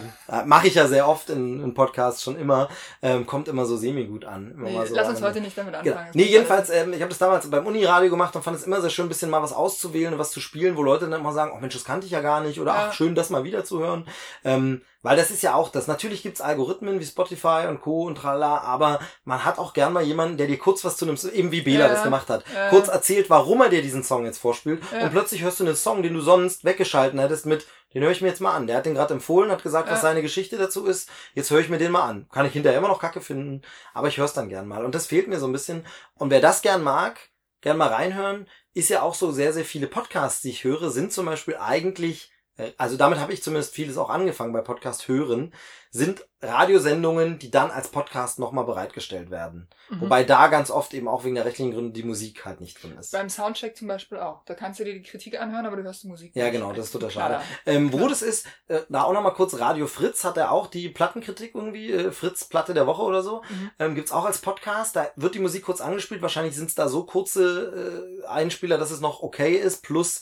mache 0.45 0.67
ich 0.67 0.75
ja 0.75 0.87
sehr 0.87 1.07
oft 1.07 1.29
in, 1.29 1.63
in 1.63 1.73
Podcasts 1.75 2.23
schon 2.23 2.37
immer. 2.39 2.69
Ähm, 3.03 3.25
kommt 3.27 3.47
immer 3.47 3.65
so 3.65 3.77
semi-gut 3.77 4.25
an. 4.25 4.51
Immer 4.51 4.69
Nee, 4.69 4.85
so 4.87 4.95
lass 4.95 5.07
uns 5.09 5.21
an- 5.21 5.29
heute 5.29 5.41
nicht 5.41 5.57
damit 5.57 5.73
Genau. 5.83 5.95
anfangen. 5.97 6.11
Nee, 6.15 6.23
jedenfalls, 6.23 6.69
ähm, 6.71 6.93
ich 6.93 7.01
habe 7.01 7.09
das 7.09 7.19
damals 7.19 7.49
beim 7.49 7.65
Uniradio 7.67 8.09
gemacht 8.09 8.35
und 8.35 8.41
fand 8.43 8.57
es 8.57 8.63
immer 8.63 8.81
sehr 8.81 8.89
schön, 8.89 9.05
ein 9.05 9.09
bisschen 9.09 9.29
mal 9.29 9.43
was 9.43 9.53
auszuwählen 9.53 10.13
und 10.13 10.19
was 10.19 10.31
zu 10.31 10.39
spielen, 10.41 10.75
wo 10.75 10.81
Leute 10.83 11.07
dann 11.07 11.19
immer 11.19 11.33
sagen, 11.33 11.51
oh 11.55 11.59
Mensch, 11.61 11.75
das 11.75 11.85
kannte 11.85 12.05
ich 12.07 12.11
ja 12.11 12.21
gar 12.21 12.41
nicht 12.41 12.59
oder 12.59 12.71
Ja. 12.73 12.87
ach, 12.89 12.93
schön, 12.93 13.13
das 13.13 13.29
mal 13.29 13.43
wieder 13.43 13.63
zu 13.63 13.79
hören. 13.79 14.07
Ähm, 14.43 14.81
Weil 15.03 15.17
das 15.17 15.31
ist 15.31 15.41
ja 15.41 15.55
auch 15.55 15.69
das. 15.69 15.87
Natürlich 15.87 16.21
gibt's 16.23 16.41
Algorithmen 16.41 16.99
wie 16.99 17.05
Spotify 17.05 17.65
und 17.67 17.81
Co. 17.81 18.03
und 18.05 18.15
tralala, 18.15 18.59
aber 18.59 18.99
man 19.23 19.43
hat 19.43 19.57
auch 19.57 19.73
gern 19.73 19.93
mal 19.93 20.03
jemanden, 20.03 20.37
der 20.37 20.47
dir 20.47 20.59
kurz 20.59 20.83
was 20.85 20.95
zu 20.97 21.05
einem, 21.05 21.17
eben 21.33 21.51
wie 21.51 21.61
Bela 21.61 21.87
Ja. 21.87 21.93
das 21.93 22.03
gemacht 22.03 22.29
hat, 22.29 22.43
Ja. 22.53 22.69
kurz 22.69 22.87
erzählt, 22.87 23.29
warum 23.29 23.61
er 23.61 23.69
dir 23.69 23.81
diesen 23.81 24.03
Song 24.03 24.25
jetzt 24.25 24.37
vorspielt 24.37 24.83
Ja. 24.91 25.05
und 25.05 25.11
plötzlich 25.11 25.41
hörst 25.41 25.59
du 25.59 25.65
einen 25.65 25.75
Song, 25.75 26.03
den 26.03 26.13
du 26.13 26.21
sonst 26.21 26.63
weggeschalten 26.65 27.19
hättest 27.19 27.45
mit, 27.47 27.65
den 27.93 28.03
höre 28.03 28.11
ich 28.11 28.21
mir 28.21 28.27
jetzt 28.29 28.39
mal 28.41 28.53
an. 28.55 28.67
Der 28.67 28.77
hat 28.77 28.85
den 28.85 28.93
gerade 28.93 29.13
empfohlen, 29.13 29.51
hat 29.51 29.63
gesagt, 29.63 29.89
was 29.91 30.01
seine 30.01 30.21
Geschichte 30.21 30.57
dazu 30.57 30.85
ist. 30.85 31.09
Jetzt 31.33 31.49
höre 31.51 31.59
ich 31.59 31.67
mir 31.69 31.77
den 31.77 31.91
mal 31.91 32.03
an. 32.07 32.27
Kann 32.31 32.45
ich 32.45 32.53
hinterher 32.53 32.77
immer 32.79 32.87
noch 32.87 33.01
Kacke 33.01 33.19
finden, 33.21 33.63
aber 33.93 34.07
ich 34.07 34.17
höre 34.17 34.25
es 34.25 34.33
dann 34.33 34.47
gern 34.49 34.67
mal. 34.67 34.85
Und 34.85 34.95
das 34.95 35.07
fehlt 35.07 35.27
mir 35.27 35.39
so 35.39 35.45
ein 35.47 35.51
bisschen. 35.51 35.85
Und 36.15 36.29
wer 36.29 36.39
das 36.39 36.61
gern 36.61 36.83
mag, 36.83 37.19
gern 37.59 37.75
mal 37.77 37.89
reinhören, 37.89 38.47
ist 38.73 38.89
ja 38.89 39.01
auch 39.01 39.13
so 39.15 39.31
sehr, 39.31 39.51
sehr 39.51 39.65
viele 39.65 39.87
Podcasts, 39.87 40.41
die 40.41 40.51
ich 40.51 40.63
höre, 40.63 40.89
sind 40.89 41.11
zum 41.11 41.25
Beispiel 41.25 41.57
eigentlich, 41.59 42.31
also 42.77 42.97
damit 42.97 43.19
habe 43.19 43.33
ich 43.33 43.43
zumindest 43.43 43.73
vieles 43.73 43.97
auch 43.97 44.09
angefangen 44.09 44.53
bei 44.53 44.61
Podcast 44.61 45.07
hören, 45.07 45.53
sind 45.93 46.25
Radiosendungen, 46.41 47.37
die 47.37 47.51
dann 47.51 47.69
als 47.69 47.89
Podcast 47.89 48.39
nochmal 48.39 48.63
bereitgestellt 48.65 49.29
werden. 49.29 49.67
Mhm. 49.89 50.01
Wobei 50.01 50.23
da 50.23 50.47
ganz 50.47 50.71
oft 50.71 50.93
eben 50.93 51.07
auch 51.09 51.23
wegen 51.25 51.35
der 51.35 51.43
rechtlichen 51.45 51.73
Gründe 51.73 51.91
die 51.91 52.03
Musik 52.07 52.45
halt 52.45 52.61
nicht 52.61 52.81
drin 52.81 52.95
ist. 52.97 53.11
Beim 53.11 53.29
Soundcheck 53.29 53.75
zum 53.75 53.87
Beispiel 53.89 54.17
auch. 54.19 54.43
Da 54.45 54.53
kannst 54.53 54.79
du 54.79 54.85
dir 54.85 54.93
die 54.93 55.01
Kritik 55.03 55.39
anhören, 55.39 55.65
aber 55.65 55.75
du 55.75 55.83
hörst 55.83 56.03
die 56.03 56.07
Musik 56.07 56.31
Ja, 56.35 56.45
nicht. 56.45 56.53
genau, 56.53 56.71
das 56.71 56.85
ist 56.85 56.91
total 56.93 57.11
schade. 57.11 57.41
Ähm, 57.65 57.91
wo 57.91 57.97
Klar. 57.97 58.09
das 58.09 58.21
ist, 58.21 58.45
äh, 58.69 58.79
da 58.89 59.03
auch 59.03 59.13
nochmal 59.13 59.33
kurz, 59.33 59.59
Radio 59.59 59.85
Fritz 59.87 60.23
hat 60.23 60.37
er 60.37 60.51
auch 60.51 60.67
die 60.67 60.87
Plattenkritik 60.89 61.53
irgendwie, 61.55 61.91
äh, 61.91 62.11
Fritz 62.11 62.45
Platte 62.45 62.73
der 62.73 62.87
Woche 62.87 63.01
oder 63.01 63.21
so, 63.21 63.41
Mhm. 63.49 63.71
ähm, 63.79 63.95
gibt's 63.95 64.11
auch 64.13 64.23
als 64.25 64.39
Podcast. 64.39 64.95
Da 64.95 65.09
wird 65.17 65.35
die 65.35 65.39
Musik 65.39 65.63
kurz 65.65 65.81
angespielt. 65.81 66.21
Wahrscheinlich 66.21 66.55
sind's 66.55 66.73
da 66.75 66.87
so 66.87 67.03
kurze 67.05 68.21
äh, 68.23 68.27
Einspieler, 68.27 68.77
dass 68.77 68.91
es 68.91 69.01
noch 69.01 69.21
okay 69.23 69.55
ist. 69.55 69.83
Plus, 69.83 70.21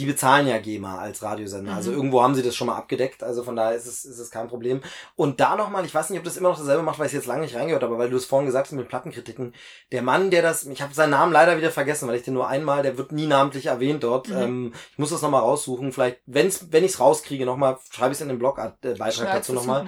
die 0.00 0.06
bezahlen 0.06 0.46
ja 0.46 0.56
GEMA 0.58 0.98
als 0.98 1.22
Radiosender. 1.22 1.72
Mhm. 1.72 1.76
Also 1.76 1.92
irgendwo 1.92 2.22
haben 2.22 2.34
sie 2.34 2.42
das 2.42 2.56
schon 2.56 2.68
mal 2.68 2.76
abgedeckt. 2.76 3.22
Also 3.22 3.44
von 3.44 3.54
daher 3.54 3.76
ist 3.76 3.86
es, 3.86 4.06
ist 4.06 4.18
es 4.18 4.30
kein 4.30 4.48
Problem. 4.48 4.80
Und 5.14 5.40
da 5.40 5.56
nochmal, 5.56 5.84
ich 5.84 5.94
weiß 5.94 6.08
nicht, 6.08 6.18
ob 6.18 6.24
das 6.24 6.38
immer 6.38 6.48
noch 6.48 6.58
dasselbe 6.58 6.82
macht, 6.82 6.98
weil 6.98 7.06
ich 7.06 7.12
jetzt 7.12 7.26
lange 7.26 7.42
nicht 7.42 7.54
reingehört 7.54 7.82
habe, 7.82 7.94
aber 7.94 8.04
weil 8.04 8.10
du 8.10 8.16
es 8.16 8.24
vorhin 8.24 8.46
gesagt 8.46 8.68
hast 8.68 8.72
mit 8.72 8.88
Plattenkritiken. 8.88 9.54
Der 9.92 10.00
Mann, 10.00 10.30
der 10.30 10.40
das, 10.40 10.64
ich 10.64 10.80
habe 10.80 10.94
seinen 10.94 11.10
Namen 11.10 11.32
leider 11.32 11.58
wieder 11.58 11.70
vergessen, 11.70 12.08
weil 12.08 12.16
ich 12.16 12.22
den 12.22 12.34
nur 12.34 12.48
einmal, 12.48 12.82
der 12.82 12.96
wird 12.96 13.12
nie 13.12 13.26
namentlich 13.26 13.66
erwähnt 13.66 14.02
dort. 14.02 14.28
Mhm. 14.28 14.36
Ähm, 14.36 14.74
ich 14.92 14.98
muss 14.98 15.10
das 15.10 15.20
nochmal 15.20 15.42
raussuchen. 15.42 15.92
Vielleicht, 15.92 16.22
wenn's, 16.24 16.72
wenn 16.72 16.84
ich 16.84 16.92
es 16.92 17.00
rauskriege, 17.00 17.44
nochmal, 17.44 17.78
schreibe 17.90 18.12
ich 18.12 18.16
es 18.16 18.22
in 18.22 18.28
den 18.28 18.38
Blogbeitrag 18.38 18.82
äh, 18.82 18.94
dazu 18.94 19.52
es 19.52 19.58
nochmal 19.58 19.86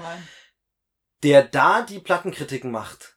der 1.23 1.45
da 1.45 1.83
die 1.83 2.01
Plattenkritiken 2.01 2.71
macht. 2.71 3.17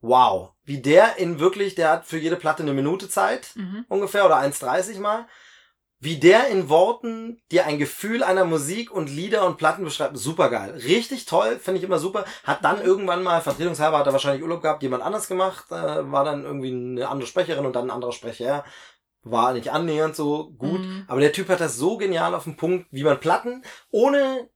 Wow. 0.00 0.52
Wie 0.64 0.82
der 0.82 1.16
in 1.16 1.38
wirklich, 1.38 1.74
der 1.74 1.90
hat 1.90 2.06
für 2.06 2.18
jede 2.18 2.36
Platte 2.36 2.62
eine 2.62 2.74
Minute 2.74 3.08
Zeit, 3.08 3.52
Mhm. 3.54 3.86
ungefähr, 3.88 4.26
oder 4.26 4.36
1,30 4.36 4.98
mal. 4.98 5.26
Wie 6.04 6.18
der 6.18 6.48
in 6.48 6.68
Worten 6.68 7.40
dir 7.50 7.64
ein 7.66 7.78
Gefühl 7.78 8.22
einer 8.22 8.44
Musik 8.44 8.90
und 8.90 9.08
Lieder 9.08 9.46
und 9.46 9.56
Platten 9.56 9.84
beschreibt, 9.84 10.18
super 10.18 10.50
geil. 10.50 10.72
Richtig 10.72 11.24
toll, 11.24 11.58
finde 11.58 11.78
ich 11.78 11.84
immer 11.84 11.98
super. 11.98 12.26
Hat 12.44 12.62
dann 12.62 12.82
irgendwann 12.82 13.22
mal, 13.22 13.40
vertretungshalber 13.40 13.98
hat 13.98 14.06
er 14.06 14.12
wahrscheinlich 14.12 14.42
Urlaub 14.42 14.60
gehabt, 14.60 14.82
jemand 14.82 15.02
anders 15.02 15.28
gemacht, 15.28 15.64
äh, 15.70 16.12
war 16.12 16.24
dann 16.24 16.44
irgendwie 16.44 16.72
eine 16.72 17.08
andere 17.08 17.26
Sprecherin 17.26 17.64
und 17.64 17.74
dann 17.74 17.86
ein 17.86 17.90
anderer 17.90 18.12
Sprecher. 18.12 18.64
War 19.22 19.54
nicht 19.54 19.72
annähernd 19.72 20.14
so 20.14 20.50
gut. 20.50 20.80
Mhm. 20.82 21.04
Aber 21.08 21.20
der 21.20 21.32
Typ 21.32 21.48
hat 21.48 21.60
das 21.60 21.76
so 21.78 21.96
genial 21.96 22.34
auf 22.34 22.44
den 22.44 22.56
Punkt, 22.56 22.86
wie 22.90 23.04
man 23.04 23.18
Platten, 23.18 23.62
ohne 23.90 24.50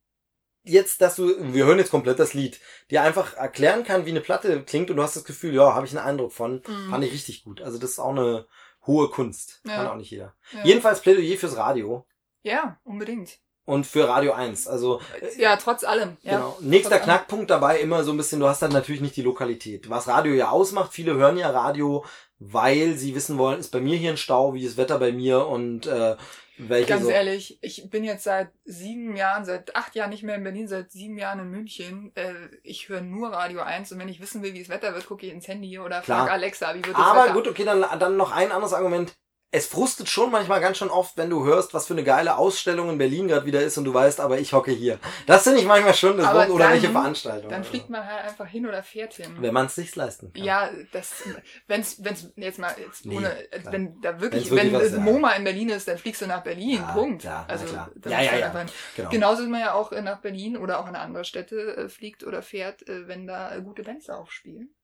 jetzt, 0.64 1.01
dass 1.01 1.16
du, 1.16 1.34
wir 1.55 1.64
hören 1.64 1.78
jetzt 1.78 1.90
komplett 1.90 2.18
das 2.18 2.34
Lied, 2.34 2.61
dir 2.90 3.01
einfach 3.03 3.34
erklären 3.36 3.84
kann, 3.84 4.05
wie 4.05 4.11
eine 4.11 4.20
Platte 4.20 4.62
klingt 4.64 4.90
und 4.90 4.96
du 4.99 5.03
hast 5.03 5.16
das 5.16 5.24
Gefühl, 5.24 5.55
ja, 5.55 5.74
habe 5.74 5.86
ich 5.86 5.96
einen 5.96 6.07
Eindruck 6.07 6.32
von, 6.32 6.62
Mhm. 6.66 6.90
fand 6.90 7.05
ich 7.05 7.12
richtig 7.12 7.42
gut. 7.42 7.62
Also 7.62 7.78
das 7.78 7.92
ist 7.92 7.99
auch 7.99 8.11
eine 8.11 8.46
hohe 8.89 9.09
Kunst. 9.11 9.61
Ja. 9.64 9.76
Kann 9.76 9.86
auch 9.86 9.97
nicht 9.97 10.11
jeder. 10.11 10.34
Ja. 10.53 10.64
Jedenfalls 10.64 11.01
Plädoyer 11.01 11.36
fürs 11.36 11.57
Radio 11.57 12.05
ja, 12.43 12.78
unbedingt. 12.82 13.39
und 13.64 13.86
für 13.86 14.09
Radio 14.09 14.32
1. 14.32 14.66
Also 14.66 15.01
Ja, 15.36 15.57
trotz 15.57 15.84
allem. 15.84 16.16
Ja. 16.22 16.39
Genau. 16.39 16.57
Nächster 16.61 16.97
Trotz 16.97 17.03
allem. 17.03 17.05
Knackpunkt 17.18 17.51
dabei 17.51 17.78
immer 17.80 18.03
so 18.03 18.11
ein 18.11 18.16
bisschen, 18.16 18.41
du 18.41 18.49
hast 18.49 18.62
dann 18.62 18.72
natürlich 18.72 19.01
nicht 19.01 19.14
die 19.16 19.22
Lokalität. 19.22 19.89
Was 19.89 20.09
Radio 20.09 20.32
ja 20.32 20.51
ausmacht, 20.51 20.93
viele 20.93 21.14
hören 21.14 21.36
ja 21.39 21.51
Radio, 21.51 22.05
weil 22.41 22.95
sie 22.95 23.14
wissen 23.14 23.39
wollen, 23.39 23.61
ist 23.61 23.70
bei 23.70 23.80
mir 23.80 23.97
hier 23.97 24.11
ein 24.11 24.16
Stau, 24.16 24.55
wie 24.55 24.64
ist 24.64 24.72
das 24.72 24.76
Wetter 24.78 24.99
bei 24.99 25.12
mir 25.12 25.47
und 25.47 25.86
äh, 25.86 26.16
welche 26.59 26.89
Ganz 26.89 27.05
so. 27.05 27.11
ehrlich, 27.11 27.59
ich 27.63 27.89
bin 27.89 28.05
jetzt 28.05 28.25
seit 28.25 28.51
sieben 28.65 29.17
Jahren, 29.17 29.45
seit 29.45 29.75
acht 29.77 29.95
Jahren 29.95 30.11
nicht 30.11 30.23
mehr 30.23 30.35
in 30.35 30.45
Berlin, 30.45 30.69
seit 30.69 30.91
sieben 30.91 31.17
Jahren 31.19 31.41
in 31.41 31.51
München. 31.51 32.13
Äh, 32.17 32.35
ich 32.63 32.89
höre 32.89 33.01
nur 33.01 33.33
Radio 33.33 33.61
1 33.61 33.93
und 33.93 33.99
wenn 33.99 34.09
ich 34.09 34.21
wissen 34.21 34.43
will, 34.43 34.55
wie 34.55 34.61
das 34.61 34.69
Wetter 34.69 34.93
wird, 34.95 35.07
gucke 35.07 35.27
ich 35.27 35.33
ins 35.33 35.47
Handy 35.49 35.79
oder 35.79 36.01
Klar. 36.01 36.21
frage 36.21 36.33
Alexa, 36.33 36.75
wie 36.75 36.85
wird 36.85 36.97
das 36.99 37.05
Aber 37.05 37.25
Wetter? 37.25 37.33
gut, 37.35 37.49
okay, 37.49 37.65
dann, 37.65 37.85
dann 37.99 38.17
noch 38.17 38.33
ein 38.33 38.51
anderes 38.53 38.73
Argument. 38.73 39.15
Es 39.51 39.66
frustet 39.66 40.11
schon 40.11 40.30
manchmal 40.30 40.61
ganz 40.61 40.76
schön 40.76 40.90
oft, 40.90 41.16
wenn 41.16 41.30
du 41.30 41.42
hörst, 41.46 41.72
was 41.72 41.86
für 41.86 41.94
eine 41.94 42.05
geile 42.05 42.36
Ausstellung 42.36 42.90
in 42.90 42.99
Berlin 42.99 43.28
gerade 43.28 43.46
wieder 43.46 43.62
ist 43.62 43.78
und 43.78 43.84
du 43.84 43.94
weißt, 43.94 44.20
aber 44.20 44.38
ich 44.38 44.53
hocke 44.53 44.72
hier. 44.72 44.99
Das 45.26 45.44
finde 45.44 45.61
ich 45.61 45.64
manchmal 45.66 45.94
schon 45.94 46.18
das 46.18 46.26
Aber 46.26 46.40
Wort 46.40 46.51
oder 46.51 46.64
dann- 46.64 46.72
welche 46.74 46.90
Veranstaltung. 46.90 47.49
Dann 47.49 47.64
fliegt 47.64 47.88
man 47.88 48.05
halt 48.07 48.24
einfach 48.26 48.46
hin 48.46 48.66
oder 48.66 48.82
fährt 48.82 49.14
hin. 49.14 49.34
Wenn 49.40 49.55
man 49.55 49.64
es 49.64 49.74
sich 49.76 49.96
leisten 49.96 50.34
kann. 50.34 50.44
Ja, 50.44 50.68
das, 50.92 51.22
wenn's, 51.66 51.96
wenn's 52.05 52.30
jetzt 52.36 52.59
mal, 52.59 52.74
jetzt 52.78 53.07
Nee, 53.07 53.16
ohne, 53.16 53.30
klar. 53.30 53.72
wenn 53.72 53.99
da 54.03 54.20
wirklich, 54.20 54.51
wenn 54.51 54.70
was- 54.70 54.92
MoMA 54.92 55.32
in 55.32 55.44
Berlin 55.44 55.70
ist, 55.70 55.88
dann 55.88 55.96
fliegst 55.96 56.20
du 56.20 56.26
nach 56.26 56.42
Berlin, 56.42 56.82
Ja, 56.82 56.92
Punkt. 56.92 57.22
klar, 57.22 57.46
also, 57.49 57.64
klar. 57.64 57.90
Ja, 58.05 58.20
ja, 58.20 58.30
halt 58.32 58.40
ja. 58.42 58.66
Genau. 58.96 59.09
genauso 59.09 59.44
wie 59.44 59.49
man 59.49 59.61
ja 59.61 59.72
auch 59.72 59.92
nach 59.92 60.20
Berlin 60.20 60.59
oder 60.59 60.78
auch 60.78 60.84
in 60.88 60.94
eine 60.94 61.01
andere 61.01 61.24
Städte 61.24 61.74
äh, 61.74 61.88
fliegt 61.88 62.22
oder 62.22 62.42
fährt, 62.42 62.86
äh, 62.86 63.09
wenn 63.09 63.26
da 63.26 63.55
äh, 63.57 63.62
gute 63.62 63.82
Bands 63.82 64.11
aufspielen. 64.11 64.74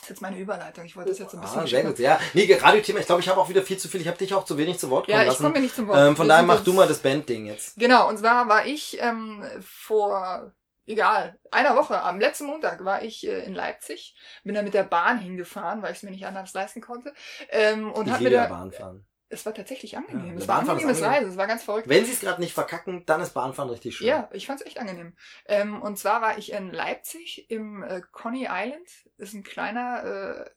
Das 0.00 0.08
ist 0.08 0.08
jetzt 0.10 0.22
meine 0.22 0.38
Überleitung. 0.38 0.84
Ich 0.86 0.96
wollte 0.96 1.10
das 1.10 1.18
jetzt 1.18 1.34
ein 1.34 1.40
bisschen 1.42 1.60
Ah, 1.60 1.66
sehr 1.66 1.84
gut. 1.84 1.98
Ja, 1.98 2.18
nee, 2.32 2.52
Radiothema, 2.54 3.00
ich 3.00 3.06
glaube, 3.06 3.20
ich 3.20 3.28
habe 3.28 3.38
auch 3.40 3.48
wieder 3.50 3.62
viel 3.62 3.76
zu 3.76 3.86
viel. 3.88 4.00
Ich 4.00 4.08
habe 4.08 4.16
dich 4.16 4.32
auch 4.32 4.44
zu 4.44 4.56
wenig 4.56 4.78
zu 4.78 4.88
Wort 4.90 5.04
kommen 5.06 5.16
Ja, 5.16 5.22
ich 5.22 5.28
lassen. 5.28 5.42
komme 5.42 5.54
mir 5.56 5.60
nicht 5.60 5.76
zum 5.76 5.88
Wort. 5.88 5.98
ähm, 5.98 6.16
von 6.16 6.26
daher 6.26 6.42
mach 6.42 6.64
du 6.64 6.72
mal 6.72 6.88
das 6.88 7.00
Bandding 7.00 7.46
jetzt. 7.46 7.76
Genau, 7.78 8.08
und 8.08 8.18
zwar 8.18 8.48
war 8.48 8.64
ich 8.66 8.98
ähm, 9.00 9.44
vor, 9.62 10.52
egal, 10.86 11.38
einer 11.50 11.76
Woche, 11.76 12.00
am 12.02 12.18
letzten 12.18 12.46
Montag 12.46 12.82
war 12.84 13.02
ich 13.02 13.26
äh, 13.26 13.44
in 13.44 13.54
Leipzig, 13.54 14.16
bin 14.42 14.54
da 14.54 14.62
mit 14.62 14.72
der 14.72 14.84
Bahn 14.84 15.18
hingefahren, 15.18 15.82
weil 15.82 15.92
ich 15.92 15.98
es 15.98 16.02
mir 16.02 16.10
nicht 16.12 16.26
anders 16.26 16.54
leisten 16.54 16.80
konnte. 16.80 17.12
Ähm, 17.50 17.92
und 17.92 18.06
Ich 18.06 18.12
hab 18.14 18.20
mir 18.20 18.30
ja 18.30 18.44
da, 18.44 18.48
Bahn 18.48 18.72
fahren. 18.72 19.06
Es 19.30 19.46
war 19.46 19.54
tatsächlich 19.54 19.96
angenehm. 19.96 20.32
Ja, 20.32 20.34
es 20.34 20.48
war 20.48 20.58
angenehmes 20.58 20.96
angenehm. 20.98 21.10
Reisen, 21.10 21.30
es 21.30 21.36
war 21.36 21.46
ganz 21.46 21.62
verrückt. 21.62 21.88
Wenn 21.88 22.04
sie 22.04 22.12
es 22.12 22.20
gerade 22.20 22.40
nicht 22.40 22.52
verkacken, 22.52 23.06
dann 23.06 23.20
ist 23.20 23.32
Bahnfahren 23.32 23.70
richtig 23.70 23.96
schön. 23.96 24.08
Ja, 24.08 24.28
ich 24.32 24.46
fand's 24.46 24.64
echt 24.66 24.78
angenehm. 24.78 25.16
Ähm, 25.46 25.80
und 25.80 25.98
zwar 25.98 26.20
war 26.20 26.36
ich 26.36 26.52
in 26.52 26.70
Leipzig 26.72 27.50
im 27.50 27.82
äh, 27.82 28.02
Coney 28.12 28.48
Island. 28.50 28.88
ist 29.18 29.34
ein 29.34 29.44
kleiner, 29.44 30.44
äh, 30.44 30.50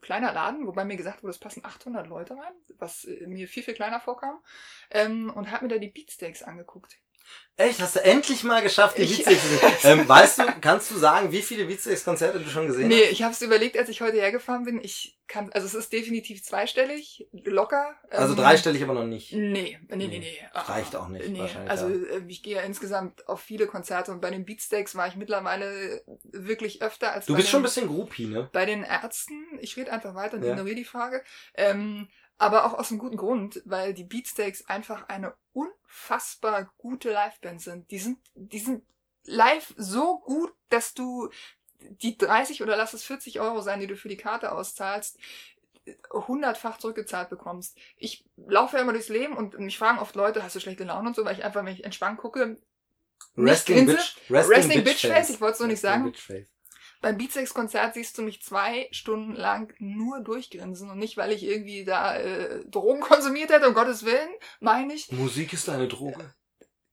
kleiner 0.00 0.32
Laden, 0.32 0.66
wobei 0.66 0.84
mir 0.84 0.96
gesagt 0.96 1.24
wurde, 1.24 1.32
es 1.32 1.38
passen 1.38 1.64
800 1.64 2.06
Leute 2.06 2.34
rein, 2.34 2.52
was 2.78 3.04
äh, 3.04 3.26
mir 3.26 3.48
viel, 3.48 3.64
viel 3.64 3.74
kleiner 3.74 4.00
vorkam. 4.00 4.38
Ähm, 4.90 5.30
und 5.30 5.50
hab 5.50 5.62
mir 5.62 5.68
da 5.68 5.78
die 5.78 5.90
Beatsteaks 5.90 6.44
angeguckt. 6.44 6.98
Echt, 7.56 7.80
hast 7.82 7.96
du 7.96 8.00
endlich 8.02 8.44
mal 8.44 8.62
geschafft, 8.62 8.96
die 8.96 9.04
Beatsteaks 9.04 9.42
zu 9.42 9.48
sehen. 9.48 9.72
ähm, 10.00 10.08
Weißt 10.08 10.38
du, 10.38 10.44
kannst 10.62 10.90
du 10.90 10.96
sagen, 10.96 11.32
wie 11.32 11.42
viele 11.42 11.66
Beatsteaks-Konzerte 11.66 12.40
du 12.40 12.48
schon 12.48 12.66
gesehen 12.66 12.88
Nee, 12.88 13.04
hast? 13.04 13.12
ich 13.12 13.22
habe 13.22 13.32
es 13.34 13.42
überlegt, 13.42 13.76
als 13.76 13.90
ich 13.90 14.00
heute 14.00 14.16
hergefahren 14.16 14.64
bin. 14.64 14.80
Ich 14.82 15.18
kann, 15.28 15.52
also 15.52 15.66
es 15.66 15.74
ist 15.74 15.92
definitiv 15.92 16.42
zweistellig, 16.42 17.28
locker. 17.44 17.94
Also 18.10 18.32
Ähm, 18.32 18.40
dreistellig 18.40 18.82
aber 18.82 18.94
noch 18.94 19.04
nicht. 19.04 19.32
Nee, 19.34 19.78
nee, 19.88 19.96
nee, 20.08 20.18
nee. 20.18 20.38
Ah, 20.54 20.62
Reicht 20.62 20.96
auch 20.96 21.08
nicht, 21.08 21.28
Nee, 21.28 21.40
wahrscheinlich, 21.40 21.70
also 21.70 21.88
ja. 21.90 22.16
äh, 22.16 22.22
ich 22.26 22.42
gehe 22.42 22.56
ja 22.56 22.62
insgesamt 22.62 23.28
auf 23.28 23.40
viele 23.42 23.66
Konzerte 23.66 24.12
und 24.12 24.22
bei 24.22 24.30
den 24.30 24.46
Beatsteaks 24.46 24.94
war 24.94 25.06
ich 25.08 25.16
mittlerweile 25.16 26.02
wirklich 26.24 26.80
öfter 26.82 27.12
als 27.12 27.26
Du 27.26 27.34
bist 27.34 27.48
den, 27.48 27.50
schon 27.50 27.60
ein 27.60 27.64
bisschen 27.64 27.86
Groupie, 27.86 28.26
ne? 28.26 28.48
bei 28.52 28.64
den 28.64 28.82
Ärzten. 28.82 29.34
Ich 29.60 29.76
rede 29.76 29.92
einfach 29.92 30.14
weiter 30.14 30.38
und 30.38 30.42
Ja. 30.44 30.52
ignoriere 30.52 30.76
die 30.76 30.84
Frage. 30.84 31.22
Ähm, 31.54 32.08
aber 32.38 32.64
auch 32.64 32.74
aus 32.78 32.90
einem 32.90 32.98
guten 32.98 33.18
Grund, 33.18 33.62
weil 33.66 33.92
die 33.94 34.04
Beatsteaks 34.04 34.66
einfach 34.66 35.08
eine 35.08 35.34
unfassbar 35.92 36.72
gute 36.78 37.10
Liveband 37.12 37.60
sind. 37.60 37.90
Die 37.90 37.98
sind, 37.98 38.18
die 38.34 38.58
sind 38.58 38.82
live 39.24 39.74
so 39.76 40.20
gut, 40.20 40.52
dass 40.68 40.94
du 40.94 41.28
die 41.80 42.16
30 42.16 42.62
oder 42.62 42.76
lass 42.76 42.94
es 42.94 43.04
40 43.04 43.40
Euro 43.40 43.60
sein, 43.60 43.80
die 43.80 43.86
du 43.86 43.96
für 43.96 44.08
die 44.08 44.16
Karte 44.16 44.52
auszahlst, 44.52 45.18
hundertfach 46.12 46.78
zurückgezahlt 46.78 47.28
bekommst. 47.28 47.76
Ich 47.96 48.24
laufe 48.36 48.76
ja 48.76 48.82
immer 48.82 48.92
durchs 48.92 49.08
Leben 49.08 49.36
und 49.36 49.58
mich 49.58 49.78
fragen 49.78 49.98
oft 49.98 50.14
Leute, 50.14 50.42
hast 50.42 50.54
du 50.54 50.60
schlechte 50.60 50.84
Laune 50.84 51.08
und 51.08 51.16
so, 51.16 51.24
weil 51.24 51.36
ich 51.36 51.44
einfach, 51.44 51.64
wenn 51.64 51.74
ich 51.74 51.84
entspannt 51.84 52.18
gucke, 52.18 52.56
Wrestling? 53.34 53.86
Bitch, 53.86 54.16
Wrestling, 54.28 54.56
Wrestling 54.56 54.84
Bitch 54.84 55.06
Face, 55.06 55.30
ich 55.30 55.40
wollte 55.40 55.52
es 55.52 55.58
so 55.58 55.66
nicht 55.66 55.80
sagen. 55.80 56.12
Beim 57.02 57.18
Beatsex-Konzert 57.18 57.94
siehst 57.94 58.16
du 58.16 58.22
mich 58.22 58.42
zwei 58.42 58.88
Stunden 58.92 59.34
lang 59.34 59.74
nur 59.80 60.20
durchgrinsen 60.20 60.88
und 60.88 60.98
nicht, 60.98 61.16
weil 61.16 61.32
ich 61.32 61.42
irgendwie 61.42 61.84
da 61.84 62.14
äh, 62.14 62.64
Drogen 62.66 63.00
konsumiert 63.00 63.50
hätte, 63.50 63.68
um 63.68 63.74
Gottes 63.74 64.04
Willen, 64.04 64.30
meine 64.60 64.94
ich. 64.94 65.10
Musik 65.10 65.52
ist 65.52 65.68
eine 65.68 65.88
Droge. 65.88 66.32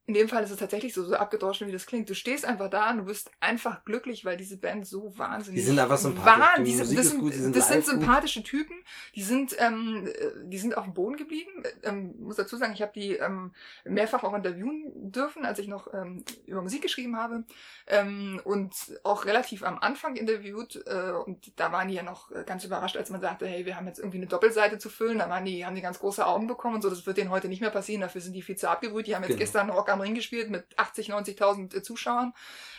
In 0.10 0.16
dem 0.16 0.28
Fall 0.28 0.44
ist 0.44 0.50
es 0.50 0.58
tatsächlich 0.58 0.92
so, 0.96 1.04
so 1.06 1.14
abgedroschen, 1.14 1.68
wie 1.68 1.72
das 1.72 1.86
klingt. 1.86 2.10
Du 2.10 2.16
stehst 2.16 2.44
einfach 2.44 2.68
da 2.68 2.90
und 2.90 2.98
du 2.98 3.04
bist 3.04 3.30
einfach 3.42 3.86
glücklich, 3.86 4.26
weil 4.26 4.38
diese 4.38 4.58
Band 4.58 4.88
so 4.88 5.16
wahnsinnig 5.16 5.62
Die 5.62 5.68
sind 5.68 5.78
einfach 5.78 6.00
sympathisch. 6.00 6.40
Wahn, 6.42 6.64
Die 6.64 6.72
die 6.72 6.78
sind, 6.78 6.80
Musik 6.80 6.98
das 6.98 7.06
ist 7.06 7.12
sind, 7.12 7.22
gut, 7.22 7.34
die 7.34 7.38
sind 7.38 7.56
das 7.56 7.68
sind 7.68 7.76
live 7.76 7.86
gut. 7.86 7.94
sympathische 8.02 8.42
Typen 8.44 8.76
Die 9.14 9.22
sind, 9.22 9.56
ähm, 9.60 10.08
äh, 10.08 10.32
die 10.46 10.58
sind 10.58 10.76
auf 10.76 10.86
dem 10.86 10.96
Boden 10.96 11.16
geblieben. 11.16 11.52
Ähm, 11.84 12.16
muss 12.22 12.38
dazu 12.38 12.58
sagen, 12.58 12.74
ich 12.74 12.82
habe 12.82 12.92
die 12.96 13.18
ähm, 13.18 13.52
mehrfach 13.86 14.24
auch 14.24 14.34
interviewen 14.34 15.12
dürfen, 15.12 15.46
als 15.46 15.60
ich 15.60 15.68
noch 15.68 15.94
ähm, 15.94 16.24
über 16.48 16.64
Musik 16.64 16.82
geschrieben 16.82 17.16
habe. 17.16 17.44
Ähm, 17.86 18.42
und 18.44 18.74
auch 19.04 19.26
relativ 19.26 19.62
am 19.62 19.78
Anfang 19.78 20.16
interviewt. 20.16 20.82
Äh, 20.88 21.12
und 21.24 21.52
da 21.60 21.72
waren 21.72 21.88
die 21.88 21.94
ja 21.94 22.02
noch 22.02 22.32
ganz 22.48 22.66
überrascht, 22.66 22.98
als 22.98 23.12
man 23.12 23.22
sagte, 23.22 23.46
hey, 23.46 23.68
wir 23.68 23.76
haben 23.76 23.86
jetzt 23.86 24.00
irgendwie 24.00 24.18
eine 24.18 24.26
Doppelseite 24.26 24.80
zu 24.80 24.90
füllen. 24.90 25.20
Da 25.20 25.30
waren 25.30 25.46
die, 25.46 25.68
haben 25.68 25.76
die 25.76 25.84
ganz 25.84 26.00
große 26.00 26.26
Augen 26.26 26.48
bekommen 26.48 26.78
und 26.78 26.82
so. 26.82 26.90
Das 26.90 27.06
wird 27.06 27.18
denen 27.18 27.30
heute 27.30 27.48
nicht 27.48 27.62
mehr 27.62 27.70
passieren. 27.70 28.02
Dafür 28.02 28.22
sind 28.22 28.34
die 28.34 28.42
viel 28.42 28.58
zu 28.58 28.68
abgebrüht. 28.72 29.06
Die 29.06 29.16
haben 29.16 29.22
jetzt 29.22 29.34
genau. 29.34 29.40
gestern 29.40 29.70
Rock 29.70 29.90
am 29.90 29.99
Ring 30.02 30.16
gespielt 30.16 30.50
mit 30.50 30.66
80, 30.78 31.10
90.000 31.12 31.76
äh, 31.76 31.82
Zuschauern. 31.82 32.34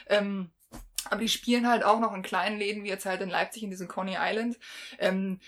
Ähm, 0.07 0.51
aber 1.09 1.21
die 1.21 1.29
spielen 1.29 1.69
halt 1.69 1.85
auch 1.85 2.01
noch 2.01 2.15
in 2.15 2.23
kleinen 2.23 2.59
Läden, 2.59 2.85
wie 2.85 2.89
jetzt 2.89 3.07
halt 3.07 3.21
in 3.21 3.31
Leipzig 3.31 3.63
in 3.63 3.71
diesem 3.71 3.89
Coney 3.89 4.17
Island, 4.21 4.59
ähm, 4.99 5.41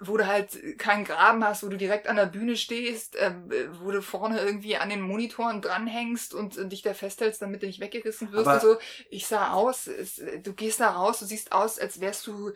wo 0.00 0.16
du 0.16 0.26
halt 0.26 0.78
keinen 0.78 1.04
Graben 1.04 1.44
hast, 1.44 1.62
wo 1.62 1.68
du 1.68 1.76
direkt 1.76 2.08
an 2.08 2.16
der 2.16 2.26
Bühne 2.26 2.56
stehst, 2.56 3.16
ähm, 3.18 3.50
wo 3.80 3.90
du 3.90 4.02
vorne 4.02 4.40
irgendwie 4.40 4.76
an 4.76 4.90
den 4.90 5.00
Monitoren 5.00 5.62
dranhängst 5.62 6.34
und 6.34 6.58
äh, 6.58 6.68
dich 6.68 6.82
da 6.82 6.94
festhältst, 6.94 7.40
damit 7.40 7.62
du 7.62 7.66
nicht 7.66 7.80
weggerissen 7.80 8.32
wirst 8.32 8.46
und 8.46 8.60
so. 8.60 8.76
Ich 9.08 9.26
sah 9.26 9.52
aus, 9.52 9.86
es, 9.86 10.20
du 10.42 10.52
gehst 10.52 10.80
da 10.80 10.90
raus, 10.90 11.20
du 11.20 11.24
siehst 11.24 11.52
aus, 11.52 11.78
als 11.78 12.00
wärst 12.00 12.26
du 12.26 12.52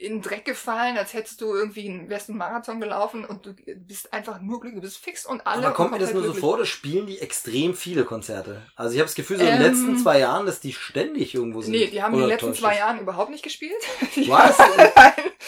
in 0.00 0.14
den 0.14 0.22
Dreck 0.22 0.44
gefallen, 0.44 0.96
als 0.96 1.12
hättest 1.12 1.40
du 1.40 1.54
irgendwie 1.54 2.08
wärst 2.08 2.30
einen 2.30 2.38
Marathon 2.38 2.80
gelaufen 2.80 3.24
und 3.24 3.44
du 3.44 3.54
bist 3.76 4.12
einfach 4.12 4.40
nur 4.40 4.60
glücklich, 4.60 4.80
du 4.80 4.86
bist 4.86 4.98
fix 4.98 5.26
und 5.26 5.46
alle. 5.46 5.66
Aber 5.66 5.74
kommt 5.74 5.90
mir 5.90 5.98
das 5.98 6.12
nur 6.12 6.22
glücklich. 6.22 6.40
so 6.40 6.48
vor, 6.48 6.58
das 6.58 6.68
spielen 6.68 7.06
die 7.06 7.18
extrem 7.18 7.74
viele 7.74 8.04
Konzerte. 8.04 8.62
Also 8.76 8.94
ich 8.94 8.98
habe 8.98 9.06
das 9.06 9.14
Gefühl, 9.14 9.38
so 9.38 9.44
in 9.44 9.50
den 9.50 9.60
ähm, 9.60 9.62
letzten 9.62 9.98
zwei 9.98 10.20
Jahren, 10.20 10.46
dass 10.46 10.60
die 10.60 10.72
ständig 10.72 11.34
irgendwo 11.34 11.65
Nee, 11.70 11.86
die 11.86 12.02
haben 12.02 12.14
in 12.14 12.20
den 12.20 12.28
letzten 12.28 12.54
zwei 12.54 12.76
Jahren 12.76 13.00
überhaupt 13.00 13.30
nicht 13.30 13.42
gespielt. 13.42 13.82
Was? 14.28 14.58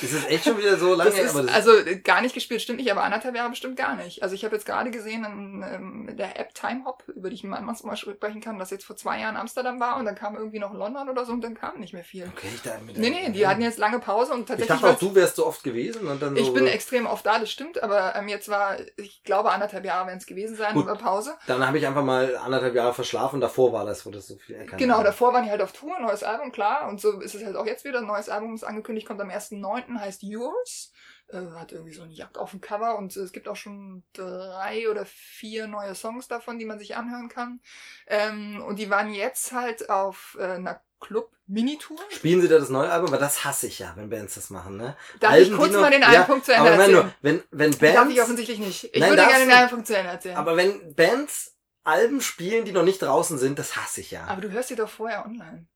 Ist 0.02 0.12
es 0.12 0.26
echt 0.26 0.44
schon 0.44 0.58
wieder 0.58 0.76
so 0.76 0.94
lange? 0.94 1.10
Ist, 1.10 1.36
also 1.36 1.72
gar 2.04 2.20
nicht 2.20 2.34
gespielt, 2.34 2.62
stimmt 2.62 2.78
nicht, 2.78 2.90
aber 2.90 3.02
anderthalb 3.02 3.34
Jahre 3.34 3.50
bestimmt 3.50 3.76
gar 3.76 3.96
nicht. 3.96 4.22
Also 4.22 4.34
ich 4.34 4.44
habe 4.44 4.54
jetzt 4.54 4.66
gerade 4.66 4.90
gesehen 4.90 5.24
in, 5.24 5.62
in, 6.08 6.16
der 6.16 6.38
App 6.38 6.54
Timehop, 6.54 7.04
über 7.08 7.30
die 7.30 7.36
ich 7.36 7.44
mal 7.44 7.60
Beispiel 7.82 8.14
sprechen 8.14 8.40
kann, 8.40 8.58
dass 8.58 8.70
jetzt 8.70 8.84
vor 8.84 8.96
zwei 8.96 9.20
Jahren 9.20 9.36
Amsterdam 9.36 9.80
war 9.80 9.96
und 9.98 10.04
dann 10.04 10.14
kam 10.14 10.36
irgendwie 10.36 10.58
noch 10.58 10.74
London 10.74 11.08
oder 11.08 11.24
so 11.24 11.32
und 11.32 11.42
dann 11.42 11.54
kam 11.54 11.80
nicht 11.80 11.92
mehr 11.92 12.04
viel. 12.04 12.30
Okay, 12.36 12.48
ich 12.54 12.62
da 12.62 12.78
mit 12.84 12.98
Nee, 12.98 13.10
nee, 13.10 13.30
die 13.30 13.46
hatten 13.46 13.62
jetzt 13.62 13.78
lange 13.78 13.98
Pause 13.98 14.32
und 14.32 14.46
tatsächlich. 14.46 14.76
Ich 14.76 14.80
dachte 14.80 14.94
auch, 14.94 14.98
du 14.98 15.14
wärst 15.14 15.36
so 15.36 15.46
oft 15.46 15.62
gewesen 15.62 16.06
und 16.06 16.22
dann 16.22 16.36
so, 16.36 16.42
Ich 16.42 16.52
bin 16.52 16.66
extrem 16.66 17.06
oft 17.06 17.26
da, 17.26 17.38
das 17.38 17.50
stimmt, 17.50 17.82
aber 17.82 18.14
ähm, 18.16 18.28
jetzt 18.28 18.48
war, 18.48 18.76
ich 18.96 19.22
glaube, 19.24 19.50
anderthalb 19.50 19.84
Jahre 19.84 20.06
werden 20.06 20.18
es 20.18 20.26
gewesen 20.26 20.56
sein, 20.56 20.74
Gut, 20.74 20.86
Pause. 20.98 21.34
Dann 21.46 21.66
habe 21.66 21.78
ich 21.78 21.86
einfach 21.86 22.04
mal 22.04 22.36
anderthalb 22.36 22.74
Jahre 22.74 22.94
verschlafen, 22.94 23.40
davor 23.40 23.72
war 23.72 23.84
das, 23.84 24.04
wo 24.06 24.10
das 24.10 24.26
so 24.26 24.36
viel 24.36 24.56
erkannt 24.56 24.80
Genau, 24.80 25.02
davor 25.02 25.32
waren 25.32 25.44
die 25.44 25.50
halt 25.50 25.62
auf 25.62 25.72
Tour, 25.72 25.98
neues 26.00 26.22
Album, 26.22 26.52
klar, 26.52 26.88
und 26.88 27.00
so 27.00 27.20
ist 27.20 27.34
es 27.34 27.44
halt 27.44 27.56
auch 27.56 27.66
jetzt 27.66 27.84
wieder. 27.84 27.98
Ein 27.98 28.06
neues 28.06 28.28
Album 28.28 28.54
ist 28.54 28.64
angekündigt, 28.64 29.06
kommt 29.06 29.20
am 29.20 29.30
1.9., 29.30 29.87
heißt 29.96 30.22
Yours. 30.22 30.92
Äh, 31.28 31.42
hat 31.56 31.72
irgendwie 31.72 31.92
so 31.92 32.02
eine 32.02 32.12
Jagd 32.12 32.38
auf 32.38 32.52
dem 32.52 32.60
Cover 32.60 32.96
und 32.96 33.14
äh, 33.16 33.20
es 33.20 33.32
gibt 33.32 33.48
auch 33.48 33.56
schon 33.56 34.02
drei 34.14 34.88
oder 34.90 35.04
vier 35.04 35.66
neue 35.66 35.94
Songs 35.94 36.26
davon, 36.26 36.58
die 36.58 36.64
man 36.64 36.78
sich 36.78 36.96
anhören 36.96 37.28
kann. 37.28 37.60
Ähm, 38.06 38.62
und 38.66 38.78
die 38.78 38.88
waren 38.88 39.12
jetzt 39.12 39.52
halt 39.52 39.90
auf 39.90 40.38
äh, 40.40 40.44
einer 40.44 40.80
Club-Minitour. 41.00 41.98
Spielen 42.08 42.40
Sie 42.40 42.48
da 42.48 42.58
das 42.58 42.70
neue 42.70 42.90
Album? 42.90 43.12
Weil 43.12 43.18
das 43.18 43.44
hasse 43.44 43.66
ich 43.66 43.78
ja, 43.78 43.92
wenn 43.96 44.08
Bands 44.08 44.36
das 44.36 44.48
machen, 44.50 44.78
ne? 44.78 44.96
Darf 45.20 45.32
Alben, 45.32 45.52
ich 45.52 45.58
kurz 45.58 45.72
mal 45.74 45.90
den 45.90 46.02
einen 46.02 46.14
ja, 46.14 46.22
Punkt 46.24 46.46
zu 46.46 46.52
Ende 46.52 46.72
aber 46.72 46.82
erzählen? 46.82 46.92
Nur, 46.92 47.14
wenn, 47.20 47.42
wenn 47.50 47.78
Bands... 47.78 47.94
Darf 47.94 48.08
ich 48.08 48.22
offensichtlich 48.22 48.58
nicht. 48.58 48.84
Ich 48.84 49.00
Nein, 49.00 49.10
würde 49.10 49.26
gerne 49.26 49.44
den 49.44 49.52
einen 49.52 49.68
Punkt 49.68 49.86
zu 49.86 49.96
Ende 49.96 50.10
erzählen. 50.10 50.36
Aber 50.36 50.56
wenn 50.56 50.94
Bands 50.94 51.56
Alben 51.84 52.20
spielen, 52.20 52.64
die 52.64 52.72
noch 52.72 52.82
nicht 52.82 53.00
draußen 53.00 53.38
sind, 53.38 53.58
das 53.58 53.76
hasse 53.76 54.00
ich 54.00 54.10
ja. 54.10 54.24
Aber 54.24 54.40
du 54.40 54.50
hörst 54.50 54.68
sie 54.68 54.76
doch 54.76 54.88
vorher 54.88 55.24
online. 55.24 55.66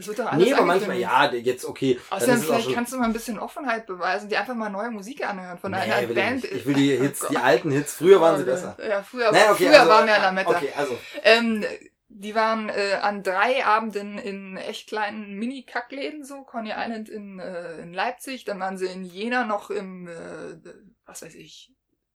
Es 0.00 0.08
wird 0.08 0.18
doch 0.18 0.32
alles 0.32 0.46
Nee, 0.46 0.54
aber 0.54 0.64
manchmal, 0.64 0.98
ja, 0.98 1.30
jetzt 1.32 1.66
okay. 1.66 2.00
Außerdem 2.08 2.40
vielleicht 2.40 2.72
kannst 2.72 2.92
du 2.92 2.96
mal 2.96 3.04
ein 3.04 3.12
bisschen 3.12 3.38
Offenheit 3.38 3.86
beweisen, 3.86 4.30
die 4.30 4.36
einfach 4.36 4.54
mal 4.54 4.70
neue 4.70 4.90
Musik 4.90 5.26
anhören 5.28 5.58
von 5.58 5.72
nee, 5.72 5.78
einer 5.78 6.06
Band. 6.06 6.44
Ich, 6.44 6.52
ich, 6.52 6.66
will 6.66 6.74
die 6.74 6.96
Hits, 6.96 7.24
oh 7.24 7.28
die 7.30 7.36
alten 7.36 7.70
Hits, 7.70 7.94
früher 7.94 8.20
waren 8.20 8.38
sie 8.38 8.44
besser. 8.44 8.76
Ja, 8.86 9.02
früher, 9.02 9.30
naja, 9.30 9.52
okay, 9.52 9.66
früher 9.66 9.80
also, 9.80 9.90
waren 9.90 10.06
wir 10.06 10.14
ja 10.14 10.22
Lametta. 10.22 10.50
Okay, 10.50 10.72
also. 10.74 10.98
Ähm, 11.22 11.64
die 12.08 12.34
waren 12.34 12.70
äh, 12.70 12.98
an 13.00 13.22
drei 13.22 13.64
Abenden 13.64 14.18
in 14.18 14.56
echt 14.56 14.88
kleinen 14.88 15.34
Mini-Kackläden, 15.34 16.24
so, 16.24 16.42
Coney 16.42 16.72
Island 16.74 17.08
in, 17.08 17.38
äh, 17.38 17.78
in 17.82 17.92
Leipzig, 17.92 18.44
dann 18.44 18.58
waren 18.58 18.78
sie 18.78 18.86
in 18.86 19.04
Jena 19.04 19.44
noch 19.44 19.70
im, 19.70 20.08
äh, 20.08 20.56
was 21.04 21.22
weiß 21.22 21.34
ich, 21.34 21.72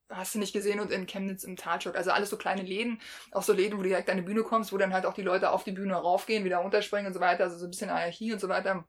hast 0.10 0.36
du 0.36 0.40
nicht 0.40 0.54
gesehen 0.54 0.80
und 0.80 0.92
in 0.92 1.08
Chemnitz 1.08 1.44
im 1.44 1.56
Talschock. 1.56 1.96
Also 1.96 2.12
alles 2.12 2.30
so 2.30 2.38
kleine 2.38 2.62
Läden, 2.62 3.02
auch 3.32 3.44
so 3.44 3.54
Läden, 3.54 3.78
wo 3.78 3.84
du 3.84 3.90
direkt 3.90 4.10
an 4.10 4.18
die 4.18 4.24
Bühne 4.24 4.44
kommst, 4.44 4.72
wo 4.72 4.78
dann 4.78 4.94
halt 4.94 5.06
auch 5.06 5.14
die 5.14 5.22
Leute 5.22 5.52
auf 5.52 5.64
die 5.64 5.72
Bühne 5.72 5.96
raufgehen, 5.96 6.46
wieder 6.46 6.58
runterspringen 6.58 7.08
und 7.08 7.14
so 7.14 7.20
weiter. 7.20 7.46
Also 7.46 7.58
so 7.58 7.66
ein 7.66 7.72
bisschen 7.72 7.90
Anarchie 7.90 8.34
und 8.34 8.40
so 8.40 8.50
weiter. 8.50 8.88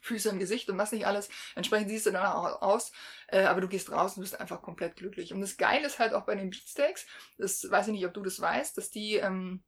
Füße 0.00 0.28
im 0.28 0.38
Gesicht 0.38 0.68
und 0.68 0.78
was 0.78 0.92
nicht 0.92 1.06
alles. 1.06 1.30
Entsprechend 1.54 1.88
siehst 1.88 2.06
du 2.06 2.10
dann 2.10 2.26
auch 2.26 2.60
aus, 2.60 2.92
äh, 3.28 3.44
aber 3.44 3.62
du 3.62 3.68
gehst 3.68 3.90
raus 3.90 4.16
und 4.16 4.22
bist 4.22 4.38
einfach 4.38 4.60
komplett 4.60 4.96
glücklich. 4.96 5.32
Und 5.32 5.40
das 5.40 5.56
Geile 5.56 5.86
ist 5.86 5.98
halt 5.98 6.12
auch 6.12 6.26
bei 6.26 6.34
den 6.34 6.50
Beatsteaks, 6.50 7.06
das 7.38 7.68
weiß 7.70 7.86
ich 7.86 7.92
nicht, 7.94 8.06
ob 8.06 8.12
du 8.12 8.20
das 8.20 8.38
weißt, 8.38 8.76
dass 8.76 8.90
die, 8.90 9.14
ähm, 9.14 9.64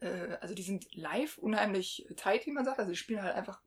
äh, 0.00 0.36
also 0.40 0.54
die 0.54 0.62
sind 0.62 0.92
live 0.94 1.38
unheimlich 1.38 2.04
tight, 2.16 2.46
wie 2.46 2.52
man 2.52 2.64
sagt. 2.64 2.80
Also 2.80 2.90
die 2.90 2.96
spielen 2.96 3.22
halt 3.22 3.36
einfach 3.36 3.62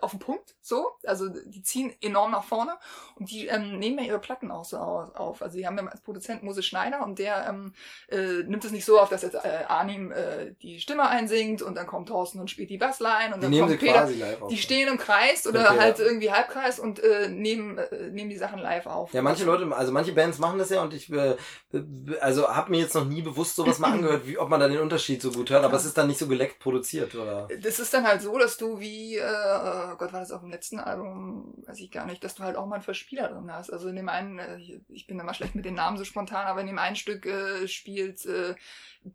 auf 0.00 0.12
den 0.12 0.20
Punkt, 0.20 0.54
so. 0.60 0.92
Also 1.06 1.28
die 1.28 1.62
ziehen 1.62 1.94
enorm 2.00 2.32
nach 2.32 2.44
vorne 2.44 2.76
und 3.16 3.30
die 3.30 3.46
ähm, 3.46 3.78
nehmen 3.78 3.98
ja 3.98 4.04
ihre 4.04 4.18
Platten 4.18 4.50
auch 4.50 4.64
so 4.64 4.78
auf. 4.78 5.42
Also 5.42 5.58
die 5.58 5.66
haben 5.66 5.76
ja 5.78 5.86
als 5.86 6.00
Produzent 6.00 6.42
Moses 6.42 6.66
Schneider 6.66 7.02
und 7.04 7.18
der 7.18 7.46
ähm, 7.48 7.74
äh, 8.08 8.42
nimmt 8.44 8.64
es 8.64 8.72
nicht 8.72 8.84
so 8.84 8.98
auf, 8.98 9.08
dass 9.08 9.22
jetzt 9.22 9.34
äh, 9.34 9.64
Arnim 9.68 10.12
äh, 10.12 10.54
die 10.62 10.80
Stimme 10.80 11.08
einsingt 11.08 11.62
und 11.62 11.74
dann 11.76 11.86
kommt 11.86 12.08
Thorsten 12.08 12.40
und 12.40 12.50
spielt 12.50 12.70
die 12.70 12.78
Bassline 12.78 13.34
und 13.34 13.42
dann 13.42 13.52
kommt 13.52 13.78
Peter. 13.78 14.08
Die 14.50 14.58
stehen 14.58 14.88
im 14.88 14.98
Kreis 14.98 15.46
oder 15.46 15.70
okay, 15.70 15.80
halt 15.80 15.98
ja. 15.98 16.04
irgendwie 16.04 16.30
Halbkreis 16.30 16.78
und 16.78 17.00
äh, 17.00 17.28
nehmen, 17.28 17.78
äh, 17.78 18.10
nehmen 18.10 18.30
die 18.30 18.38
Sachen 18.38 18.58
live 18.58 18.86
auf. 18.86 19.12
Ja, 19.12 19.22
manche 19.22 19.44
Leute, 19.44 19.74
also 19.74 19.92
manche 19.92 20.12
Bands 20.12 20.38
machen 20.38 20.58
das 20.58 20.70
ja 20.70 20.82
und 20.82 20.94
ich 20.94 21.10
äh, 21.12 21.36
also 22.20 22.48
habe 22.48 22.70
mir 22.70 22.80
jetzt 22.80 22.94
noch 22.94 23.04
nie 23.04 23.22
bewusst 23.22 23.56
sowas 23.56 23.78
mal 23.78 23.92
angehört, 23.92 24.26
wie 24.26 24.38
ob 24.38 24.48
man 24.48 24.60
da 24.60 24.68
den 24.68 24.80
Unterschied 24.80 25.22
so 25.22 25.30
gut 25.30 25.50
hört, 25.50 25.64
aber 25.64 25.74
ja. 25.74 25.78
es 25.78 25.84
ist 25.84 25.98
dann 25.98 26.06
nicht 26.06 26.18
so 26.18 26.26
geleckt 26.26 26.58
produziert, 26.58 27.14
oder? 27.14 27.48
Das 27.60 27.78
ist 27.78 27.92
dann 27.94 28.06
halt 28.06 28.22
so, 28.22 28.38
dass 28.38 28.56
du 28.56 28.78
wie 28.80 29.16
äh, 29.16 29.22
oh 29.92 29.96
Gott, 29.96 30.12
war 30.12 30.20
das 30.20 30.30
auf 30.30 30.40
dem 30.40 30.50
letzten 30.50 30.78
Album, 30.78 31.54
weiß 31.66 31.78
ich 31.80 31.90
gar 31.90 32.06
nicht, 32.06 32.22
dass 32.24 32.34
du 32.34 32.42
halt 32.42 32.56
auch 32.56 32.66
mal 32.66 32.76
einen 32.76 32.84
Verspieler 32.84 33.28
drin 33.28 33.52
hast. 33.52 33.70
Also 33.70 33.88
in 33.88 33.96
dem 33.96 34.08
einen, 34.08 34.38
äh, 34.38 34.58
ich 34.88 35.06
bin 35.06 35.18
immer 35.18 35.34
schlecht 35.34 35.54
mit 35.54 35.64
den 35.64 35.74
Namen 35.74 35.96
so 35.96 36.04
spontan, 36.04 36.46
aber 36.46 36.60
in 36.60 36.66
dem 36.66 36.78
einen 36.78 36.96
Stück 36.96 37.26
äh, 37.26 37.68
spielt 37.68 38.24
äh, 38.26 38.54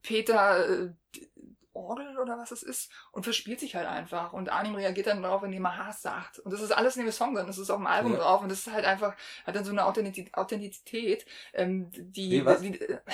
Peter 0.01 0.67
äh, 0.67 0.89
Orgel 1.73 2.17
oder 2.17 2.37
was 2.37 2.51
es 2.51 2.63
ist 2.63 2.91
und 3.11 3.23
verspielt 3.23 3.59
sich 3.59 3.75
halt 3.75 3.87
einfach. 3.87 4.33
Und 4.33 4.49
Arnim 4.49 4.75
reagiert 4.75 5.07
dann 5.07 5.23
darauf, 5.23 5.43
indem 5.43 5.65
er 5.65 5.77
Hass 5.77 6.01
sagt. 6.01 6.39
Und 6.39 6.51
das 6.51 6.61
ist 6.61 6.71
alles 6.71 6.97
in 6.97 7.03
dem 7.03 7.11
Song 7.11 7.35
drin, 7.35 7.47
das 7.47 7.57
ist 7.57 7.69
auf 7.69 7.77
dem 7.77 7.87
Album 7.87 8.13
ja. 8.13 8.19
drauf 8.19 8.41
und 8.41 8.49
das 8.49 8.59
ist 8.59 8.73
halt 8.73 8.85
einfach, 8.85 9.15
hat 9.45 9.55
dann 9.55 9.63
so 9.63 9.71
eine 9.71 9.85
Authentizität, 9.85 11.25
ähm, 11.53 11.89
die, 11.91 12.45
Wie, 12.45 12.71
die 12.71 12.81
äh, 12.81 12.99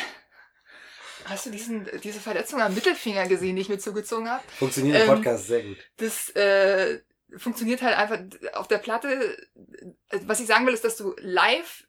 Hast 1.25 1.47
du 1.47 1.49
diesen, 1.49 1.87
diese 2.03 2.19
Verletzung 2.19 2.61
am 2.61 2.75
Mittelfinger 2.75 3.27
gesehen, 3.27 3.55
die 3.55 3.63
ich 3.63 3.69
mir 3.69 3.79
zugezogen 3.79 4.29
habe? 4.29 4.43
Funktioniert 4.59 4.97
im 4.97 5.01
ähm, 5.01 5.15
Podcast 5.15 5.47
sehr 5.47 5.63
gut. 5.63 5.77
Das 5.97 6.29
äh, 6.35 6.99
funktioniert 7.37 7.81
halt 7.81 7.97
einfach 7.97 8.19
auf 8.53 8.67
der 8.67 8.77
Platte. 8.77 9.37
Was 10.25 10.39
ich 10.39 10.47
sagen 10.47 10.65
will, 10.65 10.73
ist, 10.73 10.83
dass 10.83 10.97
du 10.97 11.15
live 11.19 11.85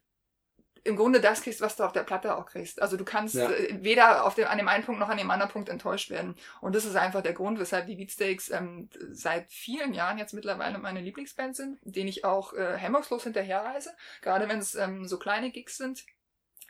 im 0.87 0.95
Grunde 0.95 1.19
das 1.19 1.41
kriegst, 1.41 1.59
was 1.59 1.75
du 1.75 1.83
auf 1.83 1.91
der 1.91 2.03
Platte 2.03 2.35
auch 2.37 2.45
kriegst. 2.45 2.81
Also 2.81 2.95
du 2.95 3.03
kannst 3.03 3.35
ja. 3.35 3.49
Äh, 3.49 3.83
weder 3.83 4.25
auf 4.25 4.35
dem, 4.35 4.47
an 4.47 4.57
dem 4.57 4.69
einen 4.69 4.85
Punkt 4.85 4.99
noch 4.99 5.09
an 5.09 5.17
dem 5.17 5.29
anderen 5.29 5.51
Punkt 5.51 5.67
enttäuscht 5.67 6.09
werden. 6.09 6.35
Und 6.61 6.75
das 6.75 6.85
ist 6.85 6.95
einfach 6.95 7.21
der 7.21 7.33
Grund, 7.33 7.59
weshalb 7.59 7.87
die 7.87 7.95
Beatsteaks 7.95 8.49
ähm, 8.51 8.89
seit 9.11 9.51
vielen 9.51 9.93
Jahren 9.93 10.17
jetzt 10.17 10.33
mittlerweile 10.33 10.77
meine 10.77 11.01
Lieblingsband 11.01 11.55
sind, 11.55 11.77
denen 11.83 12.07
ich 12.07 12.23
auch 12.23 12.53
äh, 12.53 12.77
hemmungslos 12.77 13.23
hinterherreise. 13.23 13.91
Gerade 14.21 14.47
wenn 14.47 14.59
es 14.59 14.75
ähm, 14.75 15.05
so 15.05 15.19
kleine 15.19 15.51
Gigs 15.51 15.77
sind 15.77 16.05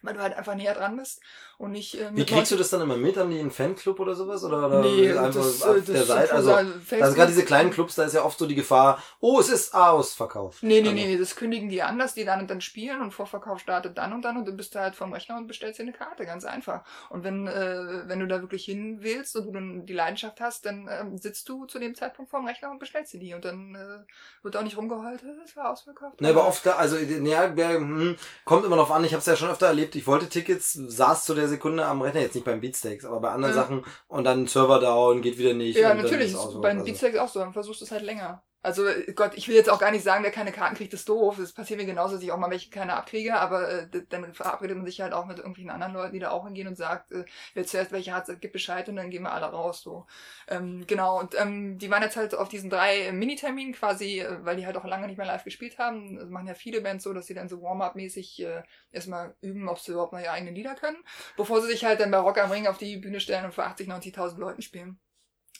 weil 0.01 0.13
du 0.13 0.21
halt 0.21 0.35
einfach 0.35 0.55
näher 0.55 0.73
dran 0.73 0.97
bist 0.97 1.21
und 1.57 1.71
nicht. 1.71 1.99
Äh, 1.99 2.11
Wie 2.13 2.25
kriegst 2.25 2.51
du 2.51 2.55
das 2.55 2.69
dann 2.69 2.81
immer 2.81 2.97
mit? 2.97 3.17
Haben 3.17 3.31
die 3.31 3.39
einen 3.39 3.51
Fanclub 3.51 3.99
oder 3.99 4.15
sowas? 4.15 4.43
Oder, 4.43 4.67
oder 4.67 4.81
nee, 4.81 5.09
einfach 5.11 5.33
das, 5.33 5.63
auf 5.63 5.75
das 5.77 5.85
der 5.85 6.03
Seite? 6.03 6.33
Also, 6.33 6.53
also 6.53 6.77
gerade 6.89 7.27
diese 7.27 7.45
kleinen 7.45 7.71
Clubs, 7.71 7.95
da 7.95 8.03
ist 8.03 8.13
ja 8.13 8.23
oft 8.23 8.37
so 8.37 8.45
die 8.45 8.55
Gefahr, 8.55 9.01
oh, 9.19 9.39
es 9.39 9.49
ist 9.49 9.73
ausverkauft. 9.73 10.61
Nee, 10.61 10.81
nee, 10.81 10.89
also. 10.89 10.91
nee, 10.91 11.17
das 11.17 11.35
kündigen 11.35 11.69
die 11.69 11.81
an, 11.81 11.97
dass 11.97 12.13
die 12.13 12.25
dann 12.25 12.41
und 12.41 12.49
dann 12.49 12.61
spielen 12.61 13.01
und 13.01 13.11
Vorverkauf 13.11 13.59
startet 13.59 13.97
dann 13.97 14.13
und 14.13 14.21
dann 14.21 14.37
und 14.37 14.45
du 14.45 14.51
bist 14.51 14.75
halt 14.75 14.95
vom 14.95 15.13
Rechner 15.13 15.37
und 15.37 15.47
bestellst 15.47 15.79
dir 15.79 15.83
eine 15.83 15.93
Karte, 15.93 16.25
ganz 16.25 16.45
einfach. 16.45 16.83
Und 17.09 17.23
wenn, 17.23 17.47
äh, 17.47 18.07
wenn 18.07 18.19
du 18.19 18.27
da 18.27 18.41
wirklich 18.41 18.65
hin 18.65 18.99
willst 19.01 19.35
und 19.35 19.45
du 19.47 19.51
dann 19.51 19.85
die 19.85 19.93
Leidenschaft 19.93 20.39
hast, 20.39 20.65
dann 20.65 20.87
ähm, 20.91 21.17
sitzt 21.17 21.49
du 21.49 21.65
zu 21.65 21.79
dem 21.79 21.95
Zeitpunkt 21.95 22.29
vorm 22.29 22.45
Rechner 22.45 22.69
und 22.69 22.79
bestellst 22.79 23.13
dir 23.13 23.19
die 23.19 23.33
und 23.33 23.45
dann 23.45 23.73
äh, 23.73 24.43
wird 24.43 24.55
auch 24.55 24.63
nicht 24.63 24.77
rumgeheult, 24.77 25.23
es 25.43 25.55
war 25.55 25.71
ausverkauft. 25.71 26.21
Ne, 26.21 26.29
aber 26.29 26.47
oft, 26.47 26.65
da, 26.65 26.75
also, 26.75 26.97
ja, 26.97 27.47
hm, 27.55 28.15
kommt 28.45 28.65
immer 28.65 28.75
noch 28.75 28.91
an, 28.91 29.03
ich 29.03 29.13
habe 29.13 29.21
es 29.21 29.25
ja 29.25 29.35
schon 29.35 29.49
öfter 29.49 29.67
erlebt, 29.67 29.86
ich 29.95 30.07
wollte 30.07 30.29
Tickets, 30.29 30.73
saß 30.73 31.25
zu 31.25 31.33
der 31.33 31.47
Sekunde 31.47 31.85
am 31.85 32.01
Rechner, 32.01 32.21
jetzt 32.21 32.35
nicht 32.35 32.45
beim 32.45 32.61
Beatsteaks, 32.61 33.05
aber 33.05 33.19
bei 33.19 33.29
anderen 33.31 33.55
ja. 33.55 33.61
Sachen 33.61 33.85
und 34.07 34.23
dann 34.23 34.47
Server 34.47 34.79
down, 34.79 35.21
geht 35.21 35.37
wieder 35.37 35.53
nicht. 35.53 35.77
Ja, 35.77 35.93
natürlich, 35.93 36.33
ist 36.33 36.41
so. 36.41 36.61
bei 36.61 36.69
den 36.69 36.79
also. 36.79 36.85
Beatsteaks 36.85 37.17
auch 37.17 37.29
so, 37.29 37.39
dann 37.39 37.53
versuchst 37.53 37.81
du 37.81 37.85
es 37.85 37.91
halt 37.91 38.03
länger. 38.03 38.43
Also 38.67 38.83
Gott, 39.15 39.31
ich 39.37 39.47
will 39.47 39.55
jetzt 39.55 39.69
auch 39.69 39.79
gar 39.79 39.91
nicht 39.91 40.03
sagen, 40.03 40.25
wer 40.25 40.31
keine 40.31 40.51
Karten 40.51 40.75
kriegt, 40.75 40.93
ist 40.93 41.07
doof. 41.07 41.39
Es 41.39 41.53
passiert 41.53 41.79
mir 41.79 41.85
genauso, 41.85 42.15
dass 42.15 42.23
ich 42.23 42.33
auch 42.33 42.37
mal 42.37 42.51
welche 42.51 42.69
keine 42.69 42.95
abkriege, 42.97 43.39
aber 43.39 43.69
äh, 43.69 43.87
dann 44.09 44.33
verabredet 44.33 44.75
man 44.75 44.85
sich 44.85 44.99
halt 44.99 45.13
auch 45.13 45.25
mit 45.25 45.37
irgendwelchen 45.37 45.69
anderen 45.69 45.93
Leuten, 45.93 46.11
die 46.11 46.19
da 46.19 46.31
auch 46.31 46.43
hingehen 46.43 46.67
und 46.67 46.75
sagt, 46.75 47.13
äh, 47.13 47.23
wer 47.53 47.65
zuerst 47.65 47.93
welche 47.93 48.13
hat, 48.13 48.27
gibt 48.41 48.51
Bescheid 48.51 48.89
und 48.89 48.97
dann 48.97 49.09
gehen 49.09 49.23
wir 49.23 49.31
alle 49.31 49.45
raus. 49.45 49.81
So. 49.81 50.05
Ähm, 50.49 50.83
genau, 50.85 51.17
und 51.17 51.33
ähm, 51.39 51.77
die 51.77 51.89
waren 51.89 52.03
jetzt 52.03 52.17
halt 52.17 52.35
auf 52.35 52.49
diesen 52.49 52.69
drei 52.69 53.13
Miniterminen 53.13 53.71
quasi, 53.71 54.19
äh, 54.19 54.43
weil 54.43 54.57
die 54.57 54.65
halt 54.65 54.75
auch 54.75 54.83
lange 54.83 55.07
nicht 55.07 55.17
mehr 55.17 55.27
live 55.27 55.45
gespielt 55.45 55.79
haben. 55.79 56.17
Das 56.17 56.27
machen 56.27 56.47
ja 56.47 56.53
viele 56.53 56.81
Bands 56.81 57.05
so, 57.05 57.13
dass 57.13 57.25
sie 57.25 57.35
dann 57.35 57.47
so 57.47 57.61
Warm-up-mäßig 57.61 58.43
äh, 58.43 58.63
erstmal 58.91 59.33
üben, 59.39 59.69
ob 59.69 59.79
sie 59.79 59.93
überhaupt 59.93 60.11
noch 60.11 60.19
ihre 60.19 60.31
eigenen 60.31 60.55
Lieder 60.55 60.75
können, 60.75 60.97
bevor 61.37 61.61
sie 61.61 61.67
sich 61.67 61.85
halt 61.85 62.01
dann 62.01 62.11
bei 62.11 62.17
Rock 62.17 62.37
am 62.37 62.51
Ring 62.51 62.67
auf 62.67 62.77
die 62.77 62.97
Bühne 62.97 63.21
stellen 63.21 63.45
und 63.45 63.53
vor 63.53 63.63
80, 63.63 63.87
90.000 63.87 64.37
Leuten 64.37 64.61
spielen. 64.61 64.99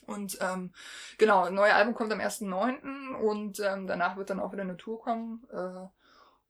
Und 0.08 0.38
ähm, 0.41 0.72
genau, 1.18 1.43
ein 1.43 1.53
neues 1.53 1.74
Album 1.74 1.93
kommt 1.93 2.12
am 2.12 2.20
1.9. 2.20 3.16
und 3.18 3.60
ähm, 3.60 3.88
danach 3.88 4.18
wird 4.18 4.30
dann 4.30 4.39
auch 4.39 4.53
wieder 4.53 4.64
eine 4.64 4.78
Tour 4.78 5.01
kommen. 5.01 5.45
Äh, 5.51 5.88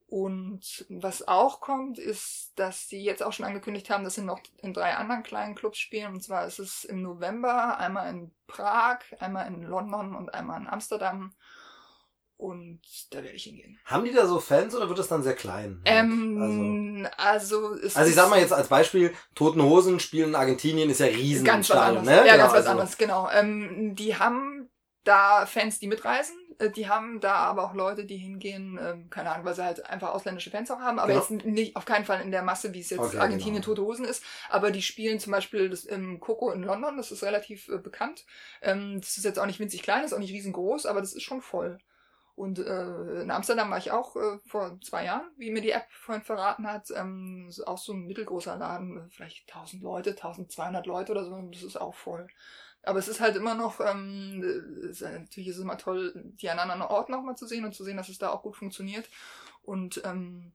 und 0.10 0.86
was 0.88 1.28
auch 1.28 1.60
kommt, 1.60 2.00
ist, 2.00 2.54
dass 2.56 2.88
sie 2.88 3.04
jetzt 3.04 3.22
auch 3.22 3.34
schon 3.34 3.46
angekündigt 3.46 3.90
haben, 3.90 4.06
dass 4.06 4.16
sie 4.16 4.22
noch 4.22 4.40
in 4.62 4.74
drei 4.74 4.96
anderen 4.96 5.24
kleinen 5.24 5.56
Clubs 5.56 5.80
spielen. 5.80 6.14
Und 6.14 6.24
zwar 6.24 6.46
ist 6.48 6.60
es 6.60 6.86
im 6.86 7.02
November 7.02 7.78
einmal 7.78 8.10
in 8.10 8.32
Prag, 8.48 9.00
einmal 9.20 9.48
in 9.48 9.64
London 9.64 10.16
und 10.16 10.34
einmal 10.34 10.62
in 10.62 10.68
Amsterdam. 10.68 11.34
Und 12.38 12.82
da 13.10 13.24
werde 13.24 13.36
ich 13.36 13.46
hingehen. 13.46 13.80
Haben 13.84 14.06
die 14.06 14.14
da 14.14 14.28
so 14.28 14.40
Fans 14.40 14.76
oder 14.76 14.88
wird 14.88 15.00
das 15.00 15.08
dann 15.08 15.24
sehr 15.24 15.34
klein? 15.34 15.82
Ähm, 15.86 17.08
also, 17.18 17.70
also, 17.70 17.98
also 17.98 18.10
ich 18.10 18.16
sag 18.16 18.30
mal 18.30 18.40
jetzt 18.40 18.54
als 18.54 18.68
Beispiel, 18.68 19.12
Toten 19.34 19.62
Hosen 19.64 20.00
spielen 20.00 20.30
in 20.30 20.36
Argentinien 20.36 20.90
ist 20.92 21.00
ja 21.00 21.08
riesen 21.08 21.46
ganz 21.46 21.70
was 21.72 21.78
anderes. 21.78 22.06
Ne? 22.06 22.16
Ja, 22.16 22.22
genau, 22.24 22.38
ganz 22.38 22.52
was 22.52 22.58
also. 22.58 22.70
anderes, 22.70 22.98
genau. 22.98 23.28
Ähm, 23.32 23.96
die 23.96 24.18
haben 24.18 24.70
da 25.04 25.48
Fans, 25.48 25.80
die 25.80 25.88
mitreisen. 25.88 26.36
Äh, 26.60 26.70
die 26.70 26.88
haben 26.88 27.20
da 27.20 27.34
aber 27.34 27.64
auch 27.64 27.74
Leute, 27.74 28.06
die 28.06 28.18
hingehen, 28.18 28.80
ähm, 28.82 29.10
keine 29.10 29.32
Ahnung, 29.32 29.46
weil 29.46 29.56
sie 29.56 29.64
halt 29.64 29.86
einfach 29.86 30.10
ausländische 30.10 30.52
Fans 30.52 30.70
auch 30.72 30.80
haben, 30.80 31.00
aber 31.00 31.14
genau. 31.14 31.22
jetzt 31.22 31.46
nicht 31.46 31.76
auf 31.76 31.86
keinen 31.86 32.06
Fall 32.06 32.22
in 32.22 32.32
der 32.32 32.44
Masse, 32.44 32.74
wie 32.74 32.82
es 32.82 32.90
jetzt 32.90 33.00
okay, 33.00 33.18
Argentinien 33.18 33.62
genau. 33.62 33.66
Tote 33.66 33.82
Hosen 33.84 34.06
ist. 34.06 34.24
Aber 34.50 34.72
die 34.72 34.82
spielen 34.82 35.20
zum 35.20 35.32
Beispiel 35.32 35.70
das 35.70 35.86
im 35.86 36.20
Coco 36.20 36.52
in 36.52 36.64
London, 36.64 36.98
das 36.98 37.12
ist 37.12 37.24
relativ 37.24 37.68
äh, 37.70 37.78
bekannt. 37.78 38.26
Ähm, 38.62 39.00
das 39.00 39.18
ist 39.18 39.26
jetzt 39.26 39.40
auch 39.40 39.46
nicht 39.46 39.60
winzig 39.60 39.82
klein, 39.82 40.04
ist 40.04 40.14
auch 40.14 40.20
nicht 40.20 40.34
riesengroß, 40.34 40.86
aber 40.86 41.02
das 41.02 41.14
ist 41.14 41.24
schon 41.24 41.42
voll. 41.42 41.80
Und 42.38 42.60
äh, 42.60 43.22
in 43.24 43.32
Amsterdam 43.32 43.72
war 43.72 43.80
ich 43.80 43.90
auch 43.90 44.16
äh, 44.16 44.38
vor 44.46 44.80
zwei 44.82 45.06
Jahren, 45.06 45.28
wie 45.38 45.50
mir 45.50 45.62
die 45.62 45.72
App 45.72 45.88
vorhin 45.90 46.24
verraten 46.24 46.68
hat. 46.68 46.92
Ähm, 46.96 47.52
auch 47.66 47.80
so 47.80 47.94
ein 47.94 48.06
mittelgroßer 48.06 48.56
Laden, 48.56 49.10
vielleicht 49.10 49.52
1000 49.52 49.82
Leute, 49.82 50.12
1200 50.12 50.86
Leute 50.86 51.14
oder 51.14 51.26
so. 51.26 51.42
Das 51.52 51.64
ist 51.64 51.82
auch 51.82 51.96
voll. 51.96 52.28
Aber 52.84 53.00
es 53.00 53.08
ist 53.08 53.22
halt 53.22 53.38
immer 53.38 53.56
noch, 53.56 53.80
ähm, 53.80 54.44
ist, 54.88 55.02
natürlich 55.02 55.50
ist 55.50 55.56
es 55.58 55.64
immer 55.64 55.80
toll, 55.80 56.14
die 56.40 56.52
an 56.52 56.60
anderen 56.60 56.84
Orten 56.84 57.16
auch 57.16 57.24
mal 57.24 57.36
zu 57.36 57.48
sehen 57.48 57.66
und 57.66 57.74
zu 57.74 57.84
sehen, 57.84 57.98
dass 57.98 58.08
es 58.08 58.20
da 58.20 58.30
auch 58.30 58.44
gut 58.44 58.56
funktioniert. 58.56 59.10
Und 59.64 60.00
ähm, 60.06 60.54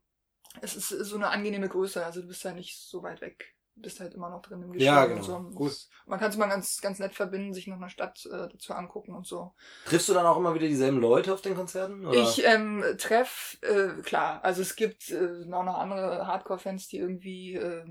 es 0.61 0.76
ist 0.76 0.89
so 0.89 1.16
eine 1.16 1.30
angenehme 1.30 1.68
Größe, 1.68 2.07
also 2.07 2.22
du 2.22 2.28
bist 2.28 2.45
ja 2.45 2.53
nicht 2.53 2.78
so 2.78 3.03
weit 3.03 3.20
weg 3.22 3.57
bist 3.75 4.01
halt 4.01 4.14
immer 4.14 4.31
noch 4.31 4.43
drin 4.43 4.62
im 4.62 4.73
Geschehen 4.73 4.87
ja, 4.87 5.07
genau. 5.07 5.18
und 5.18 5.25
so. 5.25 5.39
Gut. 5.55 5.89
Man 6.07 6.18
kann 6.18 6.31
es 6.31 6.37
mal 6.37 6.49
ganz, 6.49 6.81
ganz 6.81 6.99
nett 6.99 7.14
verbinden, 7.14 7.55
sich 7.55 7.66
noch 7.66 7.77
eine 7.77 7.89
Stadt 7.89 8.27
äh, 8.27 8.49
dazu 8.49 8.75
angucken 8.75 9.14
und 9.14 9.27
so. 9.27 9.55
Triffst 9.87 10.09
du 10.09 10.14
dann 10.14 10.27
auch 10.27 10.37
immer 10.37 10.55
wieder 10.55 10.68
dieselben 10.68 11.01
Leute 11.01 11.33
auf 11.33 11.41
den 11.41 11.55
Konzerten? 11.55 12.07
Oder? 12.07 12.18
Ich 12.23 12.45
ähm, 12.45 12.85
treff, 12.99 13.59
äh, 13.62 14.01
klar, 14.03 14.45
also 14.45 14.62
es 14.62 14.77
gibt 14.77 15.11
äh, 15.11 15.45
auch 15.51 15.64
noch 15.64 15.79
andere 15.79 16.27
Hardcore-Fans, 16.27 16.89
die 16.89 16.99
irgendwie 16.99 17.55
äh, 17.55 17.85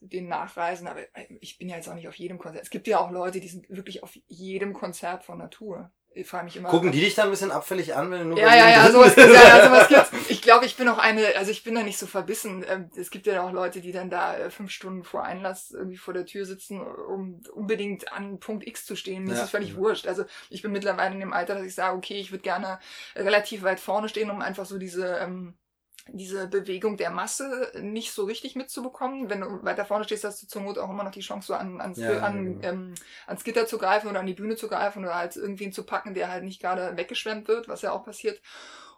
den 0.00 0.28
nachreisen, 0.28 0.86
aber 0.86 1.00
äh, 1.00 1.26
ich 1.40 1.58
bin 1.58 1.68
ja 1.68 1.76
jetzt 1.76 1.88
auch 1.88 1.94
nicht 1.94 2.08
auf 2.08 2.16
jedem 2.16 2.38
Konzert. 2.38 2.64
Es 2.64 2.70
gibt 2.70 2.86
ja 2.86 2.98
auch 2.98 3.10
Leute, 3.10 3.40
die 3.40 3.48
sind 3.48 3.68
wirklich 3.70 4.02
auf 4.02 4.16
jedem 4.26 4.74
Konzert 4.74 5.24
von 5.24 5.38
Natur 5.38 5.90
ich 6.14 6.28
frage 6.28 6.44
mich 6.44 6.56
immer. 6.56 6.68
Gucken 6.68 6.92
die 6.92 7.00
dich 7.00 7.14
dann 7.14 7.26
ein 7.26 7.30
bisschen 7.30 7.50
abfällig 7.50 7.94
an, 7.94 8.10
wenn 8.10 8.20
du 8.20 8.24
nur 8.26 8.38
Ja, 8.38 8.54
ja, 8.54 8.70
ja, 8.70 8.90
sowas, 8.90 9.16
ja, 9.16 9.26
ja, 9.26 9.64
sowas 9.64 9.88
gibt's. 9.88 10.30
Ich 10.30 10.42
glaube, 10.42 10.66
ich 10.66 10.76
bin 10.76 10.88
auch 10.88 10.98
eine, 10.98 11.36
also 11.36 11.50
ich 11.50 11.64
bin 11.64 11.74
da 11.74 11.82
nicht 11.82 11.98
so 11.98 12.06
verbissen. 12.06 12.64
Ähm, 12.68 12.90
es 12.96 13.10
gibt 13.10 13.26
ja 13.26 13.42
auch 13.42 13.52
Leute, 13.52 13.80
die 13.80 13.92
dann 13.92 14.10
da 14.10 14.36
äh, 14.36 14.50
fünf 14.50 14.70
Stunden 14.70 15.04
vor 15.04 15.24
Einlass 15.24 15.70
irgendwie 15.70 15.96
vor 15.96 16.14
der 16.14 16.26
Tür 16.26 16.44
sitzen, 16.44 16.80
um 16.80 17.42
unbedingt 17.52 18.12
an 18.12 18.40
Punkt 18.40 18.66
X 18.66 18.84
zu 18.84 18.96
stehen. 18.96 19.24
Mir 19.24 19.30
ja. 19.30 19.34
ist 19.34 19.42
das 19.42 19.50
völlig 19.50 19.76
wurscht. 19.76 20.06
Also 20.06 20.24
ich 20.50 20.62
bin 20.62 20.72
mittlerweile 20.72 21.14
in 21.14 21.20
dem 21.20 21.32
Alter, 21.32 21.54
dass 21.54 21.66
ich 21.66 21.74
sage, 21.74 21.96
okay, 21.96 22.18
ich 22.18 22.30
würde 22.30 22.42
gerne 22.42 22.78
relativ 23.16 23.62
weit 23.62 23.80
vorne 23.80 24.08
stehen, 24.08 24.30
um 24.30 24.42
einfach 24.42 24.66
so 24.66 24.78
diese 24.78 25.06
ähm, 25.16 25.54
diese 26.08 26.48
Bewegung 26.48 26.96
der 26.96 27.10
Masse 27.10 27.72
nicht 27.80 28.12
so 28.12 28.24
richtig 28.24 28.56
mitzubekommen. 28.56 29.30
Wenn 29.30 29.40
du 29.40 29.62
weiter 29.62 29.84
vorne 29.84 30.04
stehst, 30.04 30.24
hast 30.24 30.42
du 30.42 30.46
zur 30.46 30.62
Not 30.62 30.78
auch 30.78 30.90
immer 30.90 31.04
noch 31.04 31.12
die 31.12 31.20
Chance, 31.20 31.48
so 31.48 31.54
an, 31.54 31.80
ans, 31.80 31.98
ja, 31.98 32.20
an, 32.20 32.60
genau. 32.60 32.68
ähm, 32.68 32.94
ans 33.26 33.44
Gitter 33.44 33.66
zu 33.66 33.78
greifen 33.78 34.08
oder 34.08 34.20
an 34.20 34.26
die 34.26 34.34
Bühne 34.34 34.56
zu 34.56 34.68
greifen 34.68 35.04
oder 35.04 35.14
halt 35.14 35.36
irgendwen 35.36 35.72
zu 35.72 35.84
packen, 35.84 36.14
der 36.14 36.30
halt 36.30 36.44
nicht 36.44 36.60
gerade 36.60 36.96
weggeschwemmt 36.96 37.48
wird, 37.48 37.68
was 37.68 37.82
ja 37.82 37.92
auch 37.92 38.04
passiert. 38.04 38.40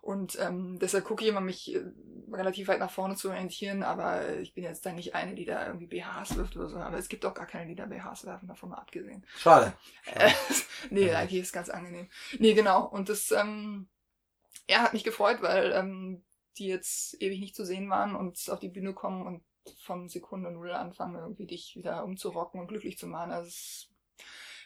Und 0.05 0.39
ähm, 0.39 0.79
deshalb 0.79 1.07
gucke 1.07 1.25
ich 1.25 1.31
immer, 1.31 1.41
mich 1.41 1.75
äh, 1.75 1.83
relativ 2.31 2.69
weit 2.69 2.79
nach 2.79 2.91
vorne 2.91 3.17
zu 3.17 3.31
orientieren, 3.31 3.83
aber 3.83 4.37
ich 4.37 4.53
bin 4.53 4.63
jetzt 4.63 4.85
da 4.85 4.93
nicht 4.93 5.15
eine, 5.15 5.35
die 5.35 5.47
da 5.47 5.67
irgendwie 5.67 5.87
BHs 5.87 6.37
wirft 6.37 6.57
oder 6.57 6.69
so. 6.69 6.77
Aber 6.77 6.99
es 6.99 7.09
gibt 7.09 7.25
auch 7.25 7.33
gar 7.33 7.47
keine, 7.47 7.67
die 7.67 7.75
da 7.75 7.87
BHs 7.87 8.27
werfen, 8.27 8.47
davon 8.47 8.69
mal 8.69 8.77
abgesehen. 8.77 9.25
Schade. 9.39 9.73
Schade. 10.03 10.35
nee, 10.91 11.11
eigentlich 11.11 11.41
ist 11.41 11.55
ganz 11.55 11.71
angenehm. 11.71 12.11
Nee, 12.39 12.53
genau. 12.53 12.85
Und 12.85 13.09
das, 13.09 13.31
ähm, 13.31 13.89
er 14.67 14.83
hat 14.83 14.93
mich 14.93 15.05
gefreut, 15.05 15.39
weil 15.41 15.73
ähm, 15.73 16.23
die 16.59 16.67
jetzt 16.67 17.21
ewig 17.21 17.41
nicht 17.41 17.57
zu 17.57 17.65
sehen 17.65 17.89
waren 17.91 18.15
und 18.15 18.49
auf 18.51 18.61
die 18.61 18.69
Bühne 18.69 18.95
kommen 18.95 19.27
und 19.27 19.43
von 19.79 20.09
Sekunde 20.09 20.51
Null 20.51 20.73
anfangen, 20.73 21.17
irgendwie 21.17 21.47
dich 21.47 21.75
wieder 21.77 22.05
umzurocken 22.05 22.61
und 22.61 22.69
glücklich 22.69 22.99
zu 22.99 23.07
machen. 23.07 23.33
Also 23.33 23.49
ist 23.49 23.89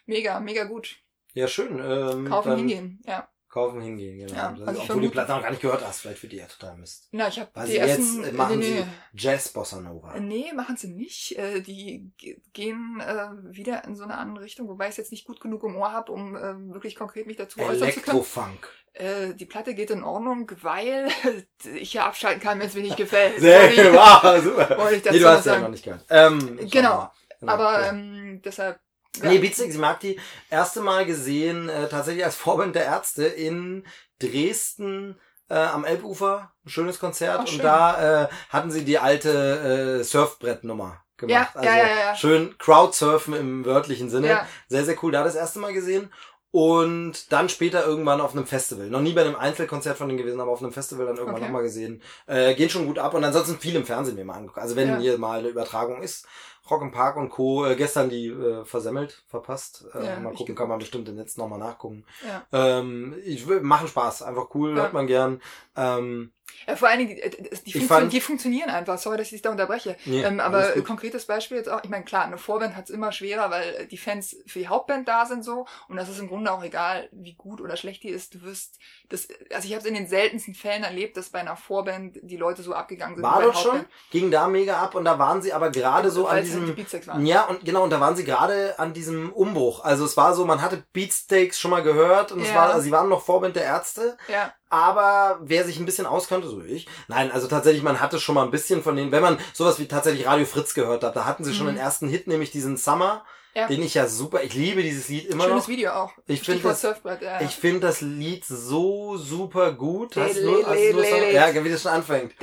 mega, 0.06 0.40
mega 0.40 0.64
gut. 0.64 0.98
Ja, 1.34 1.46
schön. 1.46 1.78
Ähm, 1.78 2.28
Kaufen, 2.28 2.56
hingehen, 2.56 3.00
ja. 3.06 3.28
Kaufen, 3.48 3.80
hingehen, 3.80 4.18
genau. 4.18 4.34
Ja, 4.34 4.56
also 4.66 4.82
obwohl 4.82 5.02
die 5.02 5.08
Platte 5.08 5.32
noch 5.32 5.42
gar 5.42 5.50
nicht 5.50 5.62
gehört 5.62 5.86
hast, 5.86 6.00
vielleicht 6.00 6.18
für 6.18 6.28
die 6.28 6.36
ja 6.36 6.46
total 6.46 6.76
Mist. 6.76 7.08
Na, 7.12 7.28
ich 7.28 7.38
habe 7.38 7.50
die 7.66 7.76
ersten, 7.76 8.24
jetzt 8.24 8.34
machen 8.34 8.58
nee, 8.58 8.82
sie 8.82 8.84
Jazz 9.14 9.52
Bossa 9.52 9.80
Nova. 9.80 10.18
Nee, 10.20 10.52
machen 10.52 10.76
sie 10.76 10.88
nicht. 10.88 11.38
Äh, 11.38 11.62
die 11.62 12.12
gehen 12.52 13.00
äh, 13.00 13.28
wieder 13.54 13.84
in 13.84 13.96
so 13.96 14.04
eine 14.04 14.18
andere 14.18 14.44
Richtung, 14.44 14.68
wobei 14.68 14.86
ich 14.86 14.90
es 14.90 14.96
jetzt 14.98 15.12
nicht 15.12 15.26
gut 15.26 15.40
genug 15.40 15.64
im 15.64 15.76
Ohr 15.76 15.92
habe, 15.92 16.12
um 16.12 16.36
äh, 16.36 16.74
wirklich 16.74 16.94
konkret 16.94 17.26
mich 17.26 17.36
dazu 17.36 17.60
äußern 17.60 17.90
zu 17.90 18.00
können. 18.00 18.18
Elektrofunk. 18.18 18.70
Äh, 18.98 19.34
die 19.34 19.46
Platte 19.46 19.74
geht 19.74 19.90
in 19.90 20.02
Ordnung, 20.02 20.50
weil 20.62 21.08
ich 21.74 21.94
ja 21.94 22.06
abschalten 22.06 22.42
kann, 22.42 22.58
wenn 22.58 22.66
es 22.66 22.74
mir 22.74 22.82
nicht 22.82 22.96
gefällt. 22.96 23.40
Sehr 23.40 23.68
gut, 23.70 23.92
wow, 23.92 24.42
super. 24.42 24.76
Wollte 24.78 24.96
ich 24.96 25.02
dazu 25.02 25.16
nee, 25.16 25.22
du 25.22 25.28
hast 25.28 25.46
ja 25.46 25.58
noch 25.58 25.68
nicht 25.68 25.84
gehört. 25.84 26.04
Ähm, 26.10 26.56
genau. 26.68 26.68
genau. 26.70 27.52
Aber 27.52 27.88
ähm, 27.88 28.42
deshalb. 28.44 28.80
Ja. 29.22 29.30
Nee, 29.30 29.38
Beatsticks, 29.38 29.74
ich 29.74 29.80
mag 29.80 30.00
die 30.00 30.20
erste 30.50 30.80
Mal 30.80 31.06
gesehen, 31.06 31.68
äh, 31.68 31.88
tatsächlich 31.88 32.24
als 32.24 32.36
Vorband 32.36 32.74
der 32.74 32.84
Ärzte 32.84 33.24
in 33.24 33.84
Dresden 34.20 35.18
äh, 35.48 35.54
am 35.54 35.84
Elbufer. 35.84 36.52
Ein 36.64 36.68
schönes 36.68 36.98
Konzert. 36.98 37.40
Ach, 37.42 37.46
schön. 37.46 37.60
Und 37.60 37.64
da 37.64 38.24
äh, 38.24 38.28
hatten 38.50 38.70
sie 38.70 38.84
die 38.84 38.98
alte 38.98 40.00
äh, 40.00 40.04
Surfbrettnummer 40.04 41.02
gemacht. 41.16 41.50
Ja, 41.54 41.60
also 41.60 41.68
ja, 41.68 41.76
ja, 41.76 41.86
ja. 41.86 42.16
schön 42.16 42.56
Crowdsurfen 42.58 43.34
im 43.34 43.64
wörtlichen 43.64 44.10
Sinne. 44.10 44.28
Ja. 44.28 44.48
Sehr, 44.68 44.84
sehr 44.84 44.96
cool. 45.02 45.12
Da 45.12 45.24
das 45.24 45.34
erste 45.34 45.58
Mal 45.58 45.72
gesehen. 45.72 46.12
Und 46.50 47.30
dann 47.30 47.50
später 47.50 47.84
irgendwann 47.84 48.22
auf 48.22 48.32
einem 48.32 48.46
Festival. 48.46 48.88
Noch 48.88 49.02
nie 49.02 49.12
bei 49.12 49.20
einem 49.20 49.36
Einzelkonzert 49.36 49.98
von 49.98 50.08
denen 50.08 50.18
gewesen, 50.18 50.40
aber 50.40 50.50
auf 50.50 50.62
einem 50.62 50.72
Festival 50.72 51.04
dann 51.04 51.16
irgendwann 51.16 51.36
okay. 51.36 51.44
nochmal 51.44 51.62
gesehen. 51.62 52.02
Äh, 52.26 52.54
gehen 52.54 52.70
schon 52.70 52.86
gut 52.86 52.98
ab 52.98 53.12
und 53.12 53.22
ansonsten 53.22 53.58
viel 53.58 53.76
im 53.76 53.84
Fernsehen 53.84 54.16
mir 54.16 54.24
mal 54.24 54.34
angucken. 54.34 54.60
Also 54.60 54.74
wenn 54.74 54.88
ja. 54.88 54.98
hier 54.98 55.18
mal 55.18 55.40
eine 55.40 55.48
Übertragung 55.48 56.02
ist. 56.02 56.26
Rock 56.70 56.82
im 56.82 56.90
Park 56.90 57.16
und 57.16 57.30
Co. 57.30 57.64
Äh, 57.66 57.76
gestern 57.76 58.08
die 58.10 58.28
äh, 58.28 58.64
versemmelt, 58.64 59.22
verpasst. 59.26 59.86
Äh, 59.94 60.04
ja, 60.04 60.20
mal 60.20 60.34
gucken, 60.34 60.54
kann 60.54 60.68
man 60.68 60.78
bestimmt 60.78 61.08
im 61.08 61.16
Netz 61.16 61.36
nochmal 61.36 61.58
nachgucken. 61.58 62.04
Ja. 62.26 62.46
Ähm, 62.52 63.14
ich, 63.24 63.46
machen 63.46 63.88
Spaß, 63.88 64.22
einfach 64.22 64.54
cool, 64.54 64.70
ja. 64.70 64.82
hört 64.82 64.92
man 64.92 65.06
gern. 65.06 65.40
Ähm, 65.78 66.32
ja, 66.66 66.76
vor 66.76 66.88
allen 66.88 66.98
Dingen, 66.98 67.16
die, 67.16 67.22
äh, 67.22 67.30
die, 67.30 67.72
Funktion, 67.72 67.82
fand, 67.82 68.12
die 68.12 68.20
funktionieren 68.20 68.70
einfach. 68.70 68.98
Sorry, 68.98 69.16
dass 69.16 69.26
ich 69.26 69.32
dich 69.32 69.42
da 69.42 69.50
unterbreche. 69.50 69.96
Nee, 70.04 70.22
ähm, 70.22 70.40
aber 70.40 70.72
konkretes 70.82 71.26
Beispiel 71.26 71.56
jetzt 71.56 71.68
auch. 71.68 71.82
Ich 71.82 71.90
meine, 71.90 72.04
klar, 72.04 72.24
eine 72.24 72.38
Vorband 72.38 72.76
hat 72.76 72.84
es 72.84 72.90
immer 72.90 73.12
schwerer, 73.12 73.50
weil 73.50 73.86
die 73.86 73.96
Fans 73.96 74.36
für 74.46 74.58
die 74.58 74.68
Hauptband 74.68 75.06
da 75.08 75.26
sind 75.26 75.44
so. 75.44 75.66
Und 75.88 75.96
das 75.96 76.08
ist 76.08 76.18
im 76.18 76.28
Grunde 76.28 76.52
auch 76.52 76.62
egal, 76.62 77.08
wie 77.12 77.34
gut 77.34 77.60
oder 77.60 77.76
schlecht 77.76 78.02
die 78.02 78.08
ist. 78.08 78.34
Du 78.34 78.42
wirst, 78.42 78.78
das, 79.08 79.28
also 79.54 79.66
ich 79.66 79.72
habe 79.72 79.80
es 79.80 79.86
in 79.86 79.94
den 79.94 80.08
seltensten 80.08 80.54
Fällen 80.54 80.82
erlebt, 80.82 81.16
dass 81.16 81.30
bei 81.30 81.40
einer 81.40 81.56
Vorband 81.56 82.18
die 82.22 82.36
Leute 82.36 82.62
so 82.62 82.74
abgegangen 82.74 83.16
sind. 83.16 83.24
War 83.24 83.42
doch 83.42 83.56
schon, 83.56 83.84
ging 84.10 84.30
da 84.30 84.48
mega 84.48 84.78
ab 84.78 84.94
und 84.94 85.04
da 85.04 85.18
waren 85.18 85.42
sie 85.42 85.52
aber 85.52 85.70
gerade 85.70 86.10
so 86.10 86.26
an 86.26 86.42
diesem, 86.42 86.74
die 86.76 87.26
ja 87.26 87.44
und 87.46 87.64
genau 87.64 87.84
und 87.84 87.90
da 87.90 88.00
waren 88.00 88.16
sie 88.16 88.24
gerade 88.24 88.78
an 88.78 88.92
diesem 88.92 89.32
Umbruch. 89.32 89.84
Also 89.84 90.04
es 90.04 90.16
war 90.16 90.34
so, 90.34 90.44
man 90.44 90.60
hatte 90.60 90.84
Beatsteaks 90.92 91.58
schon 91.58 91.70
mal 91.70 91.82
gehört 91.82 92.32
und 92.32 92.40
ja. 92.40 92.46
es 92.46 92.54
war, 92.54 92.70
also 92.70 92.80
sie 92.80 92.90
waren 92.90 93.08
noch 93.08 93.22
Vorband 93.22 93.56
der 93.56 93.64
Ärzte. 93.64 94.16
Ja. 94.28 94.52
Aber 94.70 95.38
wer 95.42 95.64
sich 95.64 95.78
ein 95.78 95.86
bisschen 95.86 96.06
auskannte, 96.06 96.48
so 96.48 96.64
wie 96.64 96.68
ich, 96.68 96.86
nein, 97.08 97.32
also 97.32 97.46
tatsächlich, 97.46 97.82
man 97.82 98.00
hatte 98.00 98.20
schon 98.20 98.34
mal 98.34 98.44
ein 98.44 98.50
bisschen 98.50 98.82
von 98.82 98.96
denen, 98.96 99.12
wenn 99.12 99.22
man 99.22 99.38
sowas 99.54 99.78
wie 99.78 99.88
tatsächlich 99.88 100.26
Radio 100.26 100.44
Fritz 100.46 100.74
gehört 100.74 101.02
hat, 101.04 101.16
da 101.16 101.24
hatten 101.24 101.44
sie 101.44 101.54
schon 101.54 101.66
mhm. 101.66 101.72
den 101.72 101.78
ersten 101.78 102.08
Hit, 102.08 102.26
nämlich 102.26 102.50
diesen 102.50 102.76
Summer, 102.76 103.24
ja. 103.54 103.66
den 103.66 103.82
ich 103.82 103.94
ja 103.94 104.06
super, 104.06 104.42
ich 104.42 104.52
liebe 104.54 104.82
dieses 104.82 105.08
Lied 105.08 105.24
immer 105.26 105.44
Schönes 105.44 105.56
noch. 105.56 105.64
Schönes 105.64 105.78
Video 105.78 105.92
auch. 105.92 106.12
Ich 106.26 106.42
finde 106.42 106.62
das, 106.62 106.82
ja. 106.82 107.40
ich 107.40 107.56
finde 107.56 107.80
das 107.80 108.02
Lied 108.02 108.44
so 108.44 109.16
super 109.16 109.72
gut. 109.72 110.16
Hast 110.16 110.36
du, 110.36 110.66
hast 110.66 110.76
du 110.76 111.02
Summer? 111.02 111.30
Ja, 111.30 111.64
wie 111.64 111.70
das 111.70 111.82
schon 111.82 111.92
anfängt. 111.92 112.38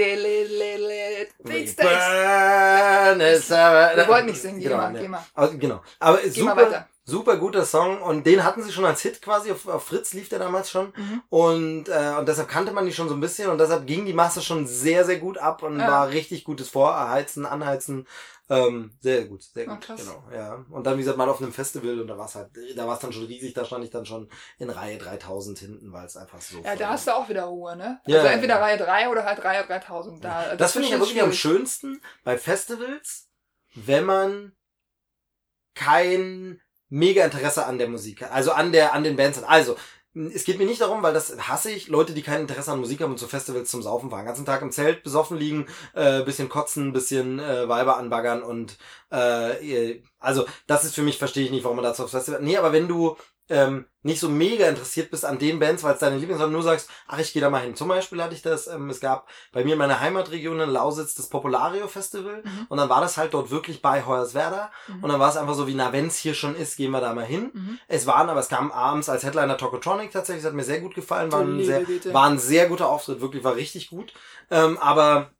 Wir 3.96 4.08
wollten 4.08 4.26
nicht 4.26 4.42
singen, 4.42 4.60
geh 4.60 4.66
genau, 4.66 4.78
mal, 4.78 4.94
geh 4.94 5.08
mal. 5.08 5.24
Genau. 5.58 5.82
Aber 6.00 6.18
geh 6.18 6.30
super, 6.30 6.56
mal 6.56 6.66
weiter. 6.66 6.90
Super 7.08 7.38
guter 7.38 7.66
Song 7.66 8.02
und 8.02 8.26
den 8.26 8.44
hatten 8.44 8.64
sie 8.64 8.72
schon 8.72 8.84
als 8.84 9.02
Hit 9.04 9.22
quasi, 9.22 9.52
auf, 9.52 9.68
auf 9.68 9.84
Fritz 9.86 10.14
lief 10.14 10.28
der 10.30 10.40
damals 10.40 10.72
schon 10.72 10.92
Mhm. 10.96 11.22
und, 11.30 11.88
äh, 11.88 12.16
und 12.18 12.28
deshalb 12.28 12.48
kannte 12.50 12.72
man 12.72 12.86
die 12.88 12.94
schon 12.94 13.08
so 13.10 13.14
ein 13.14 13.22
bisschen 13.22 13.50
und 13.52 13.60
deshalb 13.60 13.86
ging 13.86 14.06
die 14.08 14.14
Masse 14.14 14.42
schon 14.42 14.66
sehr, 14.66 15.06
sehr 15.06 15.20
gut 15.20 15.38
ab 15.38 15.62
und 15.62 15.80
Ja. 15.80 15.88
war 15.88 16.10
richtig 16.10 16.44
gutes 16.44 16.68
Vorheizen, 16.70 17.46
Anheizen, 17.46 18.08
ähm, 18.50 18.92
sehr 19.02 19.26
gut, 19.26 19.44
sehr 19.44 19.68
Ah, 19.68 19.76
gut, 19.76 19.82
krass. 19.86 20.00
genau, 20.02 20.24
ja. 20.34 20.66
Und 20.72 20.84
dann, 20.86 20.96
wie 20.96 21.02
gesagt, 21.02 21.18
mal 21.20 21.30
auf 21.30 21.40
einem 21.42 21.54
Festival 21.54 22.00
und 22.02 22.08
da 22.08 22.18
war 22.18 22.26
es 22.26 22.34
halt, 22.34 22.50
da 22.76 22.88
war 22.88 22.96
es 22.96 23.00
dann 23.02 23.14
schon 23.14 23.26
riesig, 23.26 23.54
da 23.54 23.66
stand 23.66 23.84
ich 23.84 23.92
dann 23.92 24.06
schon 24.08 24.28
in 24.58 24.72
Reihe 24.72 24.98
3000 24.98 25.60
hinten, 25.60 25.94
weil 25.94 26.06
es 26.08 26.18
einfach 26.18 26.42
so 26.42 26.58
Ja, 26.64 26.76
da 26.76 26.90
hast 26.90 27.06
du 27.08 27.16
auch 27.16 27.30
wieder 27.30 27.44
Ruhe, 27.44 27.76
ne? 27.76 28.02
Ja, 28.08 28.18
also 28.18 28.28
entweder 28.30 28.56
ja. 28.56 28.62
Reihe 28.62 28.78
3 28.80 29.10
oder 29.10 29.26
halt 29.26 29.44
Reihe 29.44 29.64
3000. 29.64 30.24
Da, 30.24 30.56
Das 30.56 30.72
finde 30.72 30.88
ich 30.88 30.94
ja 30.94 31.00
wirklich 31.00 31.22
am 31.22 31.30
ist 31.30 31.38
schönsten 31.38 32.02
bei 32.24 32.36
Festivals, 32.38 33.28
wenn 33.76 34.06
man 34.06 34.56
kein 35.76 36.62
mega 36.90 37.24
Interesse 37.24 37.66
an 37.66 37.78
der 37.78 37.90
Musik 37.90 38.24
also 38.32 38.52
an 38.52 38.72
der, 38.72 38.94
an 38.94 39.04
den 39.04 39.16
Bands. 39.16 39.42
Also, 39.44 39.76
es 40.14 40.46
geht 40.46 40.58
mir 40.58 40.66
nicht 40.66 40.80
darum, 40.80 41.04
weil 41.04 41.14
das 41.14 41.36
hasse 41.38 41.72
ich, 41.72 41.90
Leute, 41.90 42.14
die 42.14 42.22
kein 42.22 42.42
Interesse 42.42 42.72
an 42.72 42.80
Musik 42.80 43.02
haben 43.02 43.12
und 43.12 43.20
zu 43.20 43.28
Festivals 43.28 43.70
zum 43.70 43.82
Saufen 43.82 44.10
fahren. 44.10 44.26
Ganzen 44.26 44.46
Tag 44.46 44.62
im 44.62 44.72
Zelt 44.72 45.04
besoffen 45.04 45.38
liegen, 45.38 45.68
äh, 45.94 46.24
bisschen 46.24 46.48
kotzen, 46.48 46.94
bisschen 46.94 47.40
äh, 47.40 47.68
Weiber 47.68 47.98
anbaggern 47.98 48.42
und 48.42 48.78
äh, 49.12 50.02
also 50.20 50.46
das 50.68 50.86
ist 50.86 50.96
für 50.96 51.02
mich, 51.02 51.18
verstehe 51.18 51.44
ich 51.44 51.52
nicht, 51.52 51.66
warum 51.66 51.76
man 51.76 51.84
dazu 51.84 52.04
aufs 52.04 52.14
Festival. 52.14 52.42
Nee, 52.42 52.56
aber 52.56 52.72
wenn 52.72 52.88
du 52.88 53.18
ähm, 53.48 53.86
nicht 54.02 54.20
so 54.20 54.28
mega 54.28 54.68
interessiert 54.68 55.12
bist 55.12 55.24
an 55.24 55.38
den 55.38 55.60
Bands, 55.60 55.84
weil 55.84 55.94
es 55.94 56.00
deine 56.00 56.16
Lieblings, 56.18 56.40
sondern 56.40 56.54
nur 56.54 56.64
sagst, 56.64 56.90
ach, 57.08 57.20
ich 57.20 57.32
gehe 57.32 57.42
da 57.44 57.50
mal 57.52 57.62
hin. 57.62 57.76
Zum 57.76 57.88
Beispiel 57.88 58.22
hatte 58.24 58.34
ich 58.34 58.42
das, 58.42 58.66
ähm, 58.68 58.90
es 58.90 59.00
gab 59.00 59.28
bei 59.52 59.64
mir 59.64 59.74
in 59.74 59.80
meiner 59.80 60.00
Heimatregion 60.00 60.60
in 60.60 60.70
Lausitz 60.72 61.14
das 61.14 61.30
Populario 61.30 61.88
Festival 61.88 62.42
Mhm. 62.44 62.66
und 62.70 62.78
dann 62.78 62.90
war 62.90 63.02
das 63.02 63.18
halt 63.18 63.34
dort 63.36 63.52
wirklich 63.52 63.82
bei 63.84 64.04
Hoyerswerda 64.04 64.72
Mhm. 64.88 65.04
und 65.04 65.10
dann 65.12 65.20
war 65.20 65.30
es 65.30 65.38
einfach 65.38 65.54
so 65.54 65.68
wie, 65.68 65.76
na, 65.76 65.92
wenn's 65.94 66.18
hier 66.18 66.34
schon 66.34 66.56
ist, 66.56 66.76
gehen 66.76 66.90
wir 66.92 67.02
da 67.02 67.14
mal 67.14 67.26
hin. 67.26 67.52
Mhm. 67.54 67.80
Es 67.88 68.08
waren, 68.08 68.30
aber 68.30 68.40
es 68.40 68.50
kam 68.50 68.72
abends 68.72 69.10
als 69.10 69.24
Headliner 69.24 69.58
Tokotronic 69.58 70.12
tatsächlich, 70.12 70.44
das 70.44 70.50
hat 70.52 70.56
mir 70.56 70.64
sehr 70.64 70.82
gut 70.82 70.96
gefallen, 70.96 71.32
war 71.32 71.42
ein 71.42 71.64
sehr, 71.64 71.84
war 72.14 72.26
ein 72.28 72.40
sehr 72.40 72.68
guter 72.68 72.90
Auftritt, 72.90 73.22
wirklich, 73.22 73.44
war 73.44 73.56
richtig 73.56 73.90
gut. 73.92 74.12
Ähm, 74.50 74.78
aber 74.80 75.32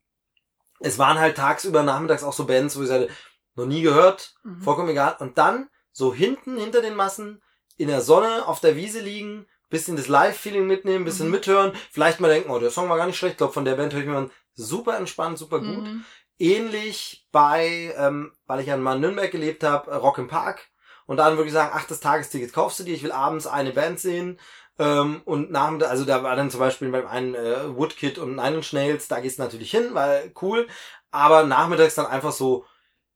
es 0.80 1.00
waren 1.00 1.18
halt 1.20 1.38
tagsüber, 1.38 1.82
nachmittags 1.84 2.24
auch 2.24 2.34
so 2.34 2.46
Bands, 2.46 2.78
wo 2.78 2.84
ich 2.84 2.88
sagte, 2.90 3.10
noch 3.56 3.66
nie 3.66 3.82
gehört, 3.82 4.36
Mhm. 4.44 4.62
vollkommen 4.62 4.90
egal. 4.90 5.16
Und 5.20 5.38
dann 5.38 5.70
so 5.92 6.14
hinten, 6.14 6.58
hinter 6.58 6.82
den 6.82 6.96
Massen, 6.96 7.42
in 7.78 7.88
der 7.88 8.02
Sonne, 8.02 8.48
auf 8.48 8.60
der 8.60 8.76
Wiese 8.76 9.00
liegen, 9.00 9.46
bisschen 9.70 9.98
das 9.98 10.08
Live-Feeling 10.08 10.68
mitnehmen, 10.68 11.06
bisschen 11.06 11.28
Mhm. 11.28 11.34
mithören, 11.34 11.72
vielleicht 11.92 12.20
mal 12.20 12.30
denken, 12.30 12.52
oh, 12.52 12.60
der 12.60 12.72
Song 12.72 12.90
war 12.90 12.98
gar 12.98 13.08
nicht 13.08 13.18
schlecht, 13.18 13.34
ich 13.34 13.38
glaube, 13.38 13.54
von 13.54 13.66
der 13.66 13.76
Band 13.76 13.94
höre 13.94 14.02
ich 14.02 14.06
mir 14.08 14.14
mal 14.14 14.30
super 14.54 14.98
entspannt, 14.98 15.38
super 15.38 15.60
gut. 15.60 15.84
Mhm. 15.84 16.06
Ähnlich 16.38 17.28
bei, 17.32 17.94
ähm, 17.98 18.32
weil 18.46 18.60
ich 18.60 18.68
ja 18.68 18.78
mal 18.78 18.96
in 18.96 19.02
Nürnberg 19.02 19.32
gelebt 19.32 19.64
habe, 19.64 19.90
äh, 19.92 19.96
Rock 19.96 20.18
im 20.18 20.28
Park. 20.28 20.68
Und 21.06 21.18
dann 21.18 21.38
würde 21.38 21.48
ich 21.48 21.54
sagen, 21.54 21.72
ach, 21.74 21.86
das 21.86 22.00
Tagesticket 22.00 22.52
kaufst 22.54 22.80
du 22.80 22.84
dir, 22.84 22.94
ich 22.94 23.04
will 23.04 23.12
abends 23.12 23.48
eine 23.48 23.72
Band 23.72 24.00
sehen. 24.00 24.40
Ähm, 24.78 25.22
und 25.26 25.52
nachmittag, 25.52 25.90
also 25.90 26.04
da 26.04 26.24
war 26.24 26.36
dann 26.36 26.52
zum 26.52 26.60
Beispiel 26.60 26.90
beim 26.90 27.08
einen 27.08 27.36
äh, 27.36 27.76
Woodkid 27.76 28.18
und 28.18 28.36
Nine 28.36 28.58
Inch 28.58 28.74
Nails, 28.74 29.08
da 29.08 29.20
gehst 29.22 29.40
du 29.40 29.44
natürlich 29.44 29.72
hin, 29.72 29.90
weil 29.94 30.32
cool. 30.42 30.68
Aber 31.12 31.44
nachmittags 31.44 31.96
dann 31.96 32.08
einfach 32.08 32.34
so, 32.34 32.66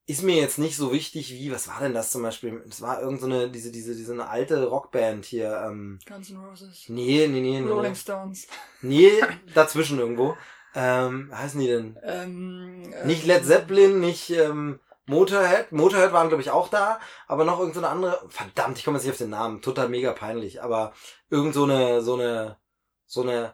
ist 0.10 0.24
mir 0.24 0.38
jetzt 0.38 0.58
nicht 0.58 0.76
so 0.76 0.92
wichtig 0.92 1.34
wie, 1.34 1.52
was 1.52 1.68
war 1.68 1.82
denn 1.82 1.94
das 1.94 2.10
zum 2.10 2.24
Beispiel? 2.24 2.64
Das 2.66 2.82
war 2.82 3.00
irgend 3.00 3.22
so 3.22 3.28
eine, 3.28 3.48
diese, 3.52 3.72
diese, 3.72 3.96
diese 3.96 4.14
eine 4.14 4.28
alte 4.28 4.66
Rockband 4.66 5.24
hier, 5.24 5.62
ähm, 5.68 6.00
Guns 6.08 6.32
N' 6.32 6.38
Roses. 6.38 6.86
nee, 6.88 7.28
nee, 7.28 7.40
nee, 7.40 7.62
nee. 7.62 7.70
Rolling 7.70 7.94
Stones. 7.94 8.48
nee 8.82 9.12
dazwischen 9.54 10.00
irgendwo. 10.00 10.36
Ähm, 10.74 11.30
heißen 11.32 11.60
die 11.60 11.68
denn? 11.68 12.00
Ähm, 12.02 12.92
äh, 12.92 13.06
Nicht 13.06 13.28
Led 13.28 13.46
Zeppelin, 13.46 14.00
nicht 14.00 14.32
ähm, 14.32 14.80
Motorhead. 15.06 15.72
Motorhead 15.72 16.12
waren, 16.12 16.30
glaube 16.30 16.42
ich, 16.42 16.50
auch 16.50 16.70
da, 16.70 17.00
aber 17.28 17.46
noch 17.46 17.60
irgend 17.60 17.76
so 17.76 17.80
eine 17.82 17.90
andere. 17.90 18.20
Verdammt, 18.30 18.80
ich 18.80 18.86
komme 18.86 18.98
jetzt 18.98 19.06
nicht 19.06 19.14
auf 19.14 19.20
den 19.20 19.30
Namen. 19.30 19.62
Total 19.62 19.90
mega 19.90 20.14
peinlich. 20.14 20.64
Aber 20.64 20.92
irgend 21.30 21.54
so 21.54 21.66
eine, 21.66 22.02
so 22.02 22.16
eine, 22.16 22.58
so 23.06 23.22
eine 23.22 23.54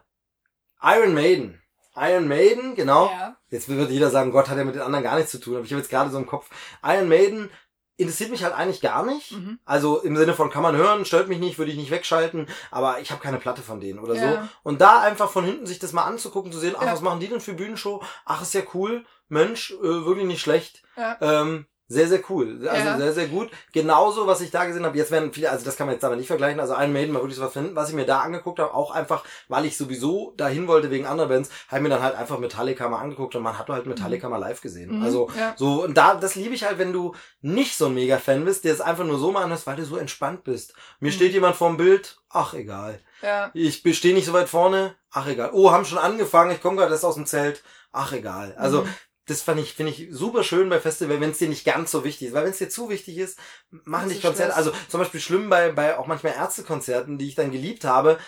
Iron 0.80 1.12
Maiden. 1.12 1.60
Iron 1.96 2.28
Maiden, 2.28 2.74
genau. 2.74 3.06
Ja. 3.10 3.36
Jetzt 3.50 3.68
wird 3.68 3.90
jeder 3.90 4.10
sagen, 4.10 4.32
Gott 4.32 4.48
hat 4.48 4.58
ja 4.58 4.64
mit 4.64 4.74
den 4.74 4.82
anderen 4.82 5.04
gar 5.04 5.16
nichts 5.16 5.30
zu 5.30 5.38
tun. 5.38 5.56
Aber 5.56 5.64
ich 5.64 5.70
habe 5.72 5.80
jetzt 5.80 5.90
gerade 5.90 6.10
so 6.10 6.18
im 6.18 6.26
Kopf. 6.26 6.48
Iron 6.84 7.08
Maiden 7.08 7.50
interessiert 7.96 8.30
mich 8.30 8.44
halt 8.44 8.54
eigentlich 8.54 8.82
gar 8.82 9.04
nicht. 9.06 9.32
Mhm. 9.32 9.58
Also 9.64 10.00
im 10.00 10.16
Sinne 10.16 10.34
von 10.34 10.50
kann 10.50 10.62
man 10.62 10.76
hören, 10.76 11.04
stört 11.06 11.28
mich 11.28 11.38
nicht, 11.38 11.58
würde 11.58 11.70
ich 11.70 11.78
nicht 11.78 11.90
wegschalten, 11.90 12.46
aber 12.70 13.00
ich 13.00 13.10
habe 13.10 13.22
keine 13.22 13.38
Platte 13.38 13.62
von 13.62 13.80
denen 13.80 13.98
oder 13.98 14.14
so. 14.14 14.24
Ja. 14.24 14.48
Und 14.62 14.80
da 14.82 15.00
einfach 15.00 15.30
von 15.30 15.44
hinten 15.44 15.64
sich 15.66 15.78
das 15.78 15.94
mal 15.94 16.04
anzugucken, 16.04 16.52
zu 16.52 16.58
sehen, 16.58 16.74
ach, 16.78 16.84
Ja. 16.84 16.92
was 16.92 17.00
machen 17.00 17.20
die 17.20 17.28
denn 17.28 17.40
für 17.40 17.54
Bühnenshow? 17.54 18.02
Ach, 18.26 18.42
ist 18.42 18.52
ja 18.52 18.62
cool. 18.74 19.06
Mensch, 19.28 19.70
äh, 19.72 19.82
wirklich 19.82 20.26
nicht 20.26 20.42
schlecht. 20.42 20.82
Ja. 20.96 21.16
Ähm, 21.20 21.66
sehr, 21.88 22.08
sehr 22.08 22.20
cool. 22.30 22.66
Also 22.68 22.84
Ja. 22.84 22.96
sehr, 22.98 23.12
sehr 23.12 23.28
gut. 23.28 23.50
Genauso, 23.72 24.26
was 24.26 24.40
ich 24.40 24.50
da 24.50 24.64
gesehen 24.64 24.84
habe, 24.84 24.96
jetzt 24.98 25.10
werden 25.10 25.32
viele, 25.32 25.50
also 25.50 25.64
das 25.64 25.76
kann 25.76 25.86
man 25.86 25.94
jetzt 25.94 26.04
aber 26.04 26.16
nicht 26.16 26.26
vergleichen, 26.26 26.58
also 26.58 26.74
Iron 26.74 26.92
Maiden 26.92 27.12
mal 27.12 27.22
wirklich 27.22 27.40
was 27.40 27.52
finden, 27.52 27.76
was 27.76 27.88
ich 27.90 27.94
mir 27.94 28.06
da 28.06 28.20
angeguckt 28.20 28.58
habe, 28.58 28.74
auch 28.74 28.90
einfach, 28.90 29.24
weil 29.48 29.64
ich 29.66 29.76
sowieso 29.76 30.32
dahin 30.36 30.66
wollte 30.66 30.90
wegen 30.90 31.06
anderen 31.06 31.28
Bands, 31.30 31.50
habe 31.68 31.76
ich 31.78 31.82
mir 31.84 31.88
dann 31.90 32.02
halt 32.02 32.16
einfach 32.16 32.38
Metallica 32.38 32.88
mal 32.88 32.98
angeguckt 32.98 33.34
und 33.36 33.42
man 33.42 33.58
hat 33.58 33.68
halt 33.68 33.86
Metallica 33.86 34.28
mal 34.28 34.38
live 34.38 34.60
gesehen. 34.60 34.96
Mhm. 34.98 35.02
Also 35.04 35.30
ja. 35.38 35.54
so, 35.56 35.84
und 35.84 35.94
da, 35.96 36.16
das 36.16 36.34
liebe 36.34 36.54
ich 36.54 36.64
halt, 36.64 36.78
wenn 36.78 36.92
du 36.92 37.14
nicht 37.40 37.76
so 37.76 37.86
ein 37.86 37.94
Mega-Fan 37.94 38.44
bist, 38.44 38.64
der 38.64 38.72
es 38.74 38.80
einfach 38.80 39.04
nur 39.04 39.18
so 39.18 39.30
mal 39.30 39.44
anhörst, 39.44 39.66
weil 39.66 39.76
du 39.76 39.84
so 39.84 39.96
entspannt 39.96 40.42
bist. 40.44 40.74
Mir 41.00 41.08
Mhm. 41.08 41.12
steht 41.14 41.32
jemand 41.34 41.54
vorm 41.56 41.76
Bild, 41.76 42.18
ach 42.30 42.54
egal. 42.54 43.00
ja. 43.22 43.50
Ich 43.54 43.82
stehe 43.96 44.12
nicht 44.14 44.26
so 44.26 44.32
weit 44.32 44.48
vorne, 44.48 44.94
ach 45.10 45.26
egal. 45.28 45.50
Oh, 45.52 45.70
haben 45.70 45.84
schon 45.84 45.98
angefangen, 45.98 46.50
ich 46.50 46.60
komme 46.60 46.76
gerade 46.76 46.92
erst 46.92 47.04
aus 47.04 47.14
dem 47.14 47.26
Zelt, 47.26 47.62
ach 47.92 48.12
egal. 48.12 48.54
Also, 48.58 48.82
Mhm. 48.82 48.88
Das 49.26 49.42
fand 49.42 49.60
ich, 49.60 49.74
finde 49.74 49.92
ich 49.92 50.08
super 50.10 50.44
schön 50.44 50.68
bei 50.68 50.80
Festival, 50.80 51.20
wenn 51.20 51.30
es 51.30 51.38
dir 51.38 51.48
nicht 51.48 51.64
ganz 51.64 51.90
so 51.90 52.04
wichtig 52.04 52.28
ist. 52.28 52.34
Weil 52.34 52.44
wenn 52.44 52.52
es 52.52 52.58
dir 52.58 52.68
zu 52.68 52.88
wichtig 52.88 53.18
ist, 53.18 53.38
machen 53.84 54.08
dich 54.08 54.22
Konzerte. 54.22 54.52
Stress. 54.52 54.66
Also 54.66 54.78
zum 54.88 55.00
Beispiel 55.00 55.20
schlimm 55.20 55.50
bei, 55.50 55.72
bei 55.72 55.98
auch 55.98 56.06
manchmal 56.06 56.34
Ärztekonzerten, 56.34 57.18
die 57.18 57.28
ich 57.28 57.34
dann 57.34 57.50
geliebt 57.50 57.84
habe. 57.84 58.18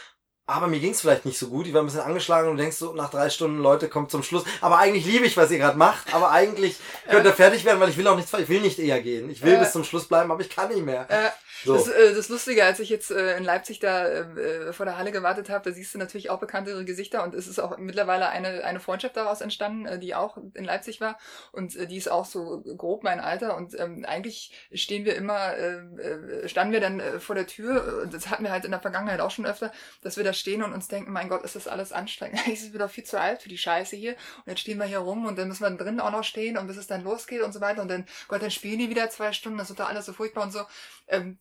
Aber 0.46 0.66
mir 0.66 0.80
ging's 0.80 1.02
vielleicht 1.02 1.26
nicht 1.26 1.38
so 1.38 1.48
gut. 1.48 1.66
Ich 1.66 1.74
war 1.74 1.82
ein 1.82 1.86
bisschen 1.86 2.00
angeschlagen 2.00 2.48
und 2.48 2.56
du 2.56 2.62
denkst 2.62 2.78
so, 2.78 2.94
nach 2.94 3.10
drei 3.10 3.28
Stunden, 3.28 3.58
Leute, 3.58 3.88
kommt 3.90 4.10
zum 4.10 4.22
Schluss. 4.22 4.44
Aber 4.62 4.78
eigentlich 4.78 5.04
liebe 5.04 5.26
ich, 5.26 5.36
was 5.36 5.50
ihr 5.50 5.58
gerade 5.58 5.76
macht. 5.76 6.14
Aber 6.14 6.30
eigentlich 6.30 6.76
könnt 7.10 7.26
ihr 7.26 7.34
fertig 7.34 7.66
werden, 7.66 7.78
weil 7.80 7.90
ich 7.90 7.98
will 7.98 8.06
auch 8.08 8.16
nicht, 8.16 8.32
ich 8.32 8.48
will 8.48 8.62
nicht 8.62 8.78
eher 8.78 9.00
gehen. 9.02 9.28
Ich 9.28 9.42
will 9.42 9.52
Ja. 9.52 9.58
bis 9.60 9.72
zum 9.72 9.84
Schluss 9.84 10.06
bleiben, 10.08 10.30
aber 10.32 10.40
ich 10.40 10.48
kann 10.48 10.70
nicht 10.72 10.84
mehr. 10.84 11.06
Äh, 11.10 11.28
So. 11.64 11.74
das, 11.74 11.88
äh, 11.88 12.14
das 12.14 12.28
Lustige, 12.28 12.64
als 12.64 12.80
ich 12.80 12.88
jetzt 12.88 13.10
äh, 13.10 13.36
in 13.36 13.44
Leipzig 13.44 13.80
da 13.80 14.06
äh, 14.06 14.72
vor 14.72 14.86
der 14.86 14.96
Halle 14.96 15.12
gewartet 15.12 15.50
habe, 15.50 15.68
da 15.68 15.74
siehst 15.74 15.94
du 15.94 15.98
natürlich 15.98 16.30
auch 16.30 16.40
bekanntere 16.40 16.84
Gesichter 16.84 17.24
und 17.24 17.34
es 17.34 17.48
ist 17.48 17.58
auch 17.58 17.76
mittlerweile 17.78 18.28
eine, 18.28 18.64
eine 18.64 18.80
Freundschaft 18.80 19.16
daraus 19.16 19.40
entstanden, 19.40 19.86
äh, 19.86 19.98
die 19.98 20.14
auch 20.14 20.38
in 20.54 20.64
Leipzig 20.64 21.00
war 21.00 21.18
und 21.52 21.74
äh, 21.76 21.86
die 21.86 21.96
ist 21.96 22.10
auch 22.10 22.24
so 22.24 22.62
grob 22.76 23.02
mein 23.02 23.20
Alter 23.20 23.56
und 23.56 23.78
ähm, 23.78 24.04
eigentlich 24.06 24.52
stehen 24.72 25.04
wir 25.04 25.16
immer, 25.16 25.54
äh, 25.56 25.78
äh, 26.00 26.48
standen 26.48 26.72
wir 26.72 26.80
dann 26.80 27.00
äh, 27.00 27.18
vor 27.20 27.34
der 27.34 27.46
Tür, 27.46 28.04
äh, 28.04 28.08
das 28.08 28.30
hatten 28.30 28.44
wir 28.44 28.52
halt 28.52 28.64
in 28.64 28.70
der 28.70 28.80
Vergangenheit 28.80 29.20
auch 29.20 29.30
schon 29.30 29.46
öfter, 29.46 29.72
dass 30.02 30.16
wir 30.16 30.24
da 30.24 30.32
stehen 30.32 30.62
und 30.62 30.72
uns 30.72 30.88
denken, 30.88 31.12
mein 31.12 31.28
Gott, 31.28 31.42
ist 31.42 31.56
das 31.56 31.68
alles 31.68 31.92
anstrengend, 31.92 32.38
eigentlich 32.46 32.60
sind 32.60 32.72
wir 32.72 32.80
doch 32.80 32.90
viel 32.90 33.04
zu 33.04 33.20
alt 33.20 33.42
für 33.42 33.48
die 33.48 33.58
Scheiße 33.58 33.96
hier 33.96 34.12
und 34.12 34.46
jetzt 34.46 34.60
stehen 34.60 34.78
wir 34.78 34.86
hier 34.86 34.98
rum 34.98 35.26
und 35.26 35.38
dann 35.38 35.48
müssen 35.48 35.62
wir 35.62 35.70
drinnen 35.70 36.00
auch 36.00 36.12
noch 36.12 36.24
stehen 36.24 36.56
und 36.56 36.66
bis 36.66 36.76
es 36.76 36.86
dann 36.86 37.02
losgeht 37.02 37.42
und 37.42 37.52
so 37.52 37.60
weiter 37.60 37.82
und 37.82 37.88
dann, 37.88 38.06
Gott, 38.28 38.42
dann 38.42 38.50
spielen 38.50 38.78
die 38.78 38.90
wieder 38.90 39.10
zwei 39.10 39.32
Stunden, 39.32 39.58
das 39.58 39.68
wird 39.68 39.80
doch 39.80 39.88
alles 39.88 40.06
so 40.06 40.12
furchtbar 40.12 40.44
und 40.44 40.52
so. 40.52 40.60
Ähm, 41.08 41.38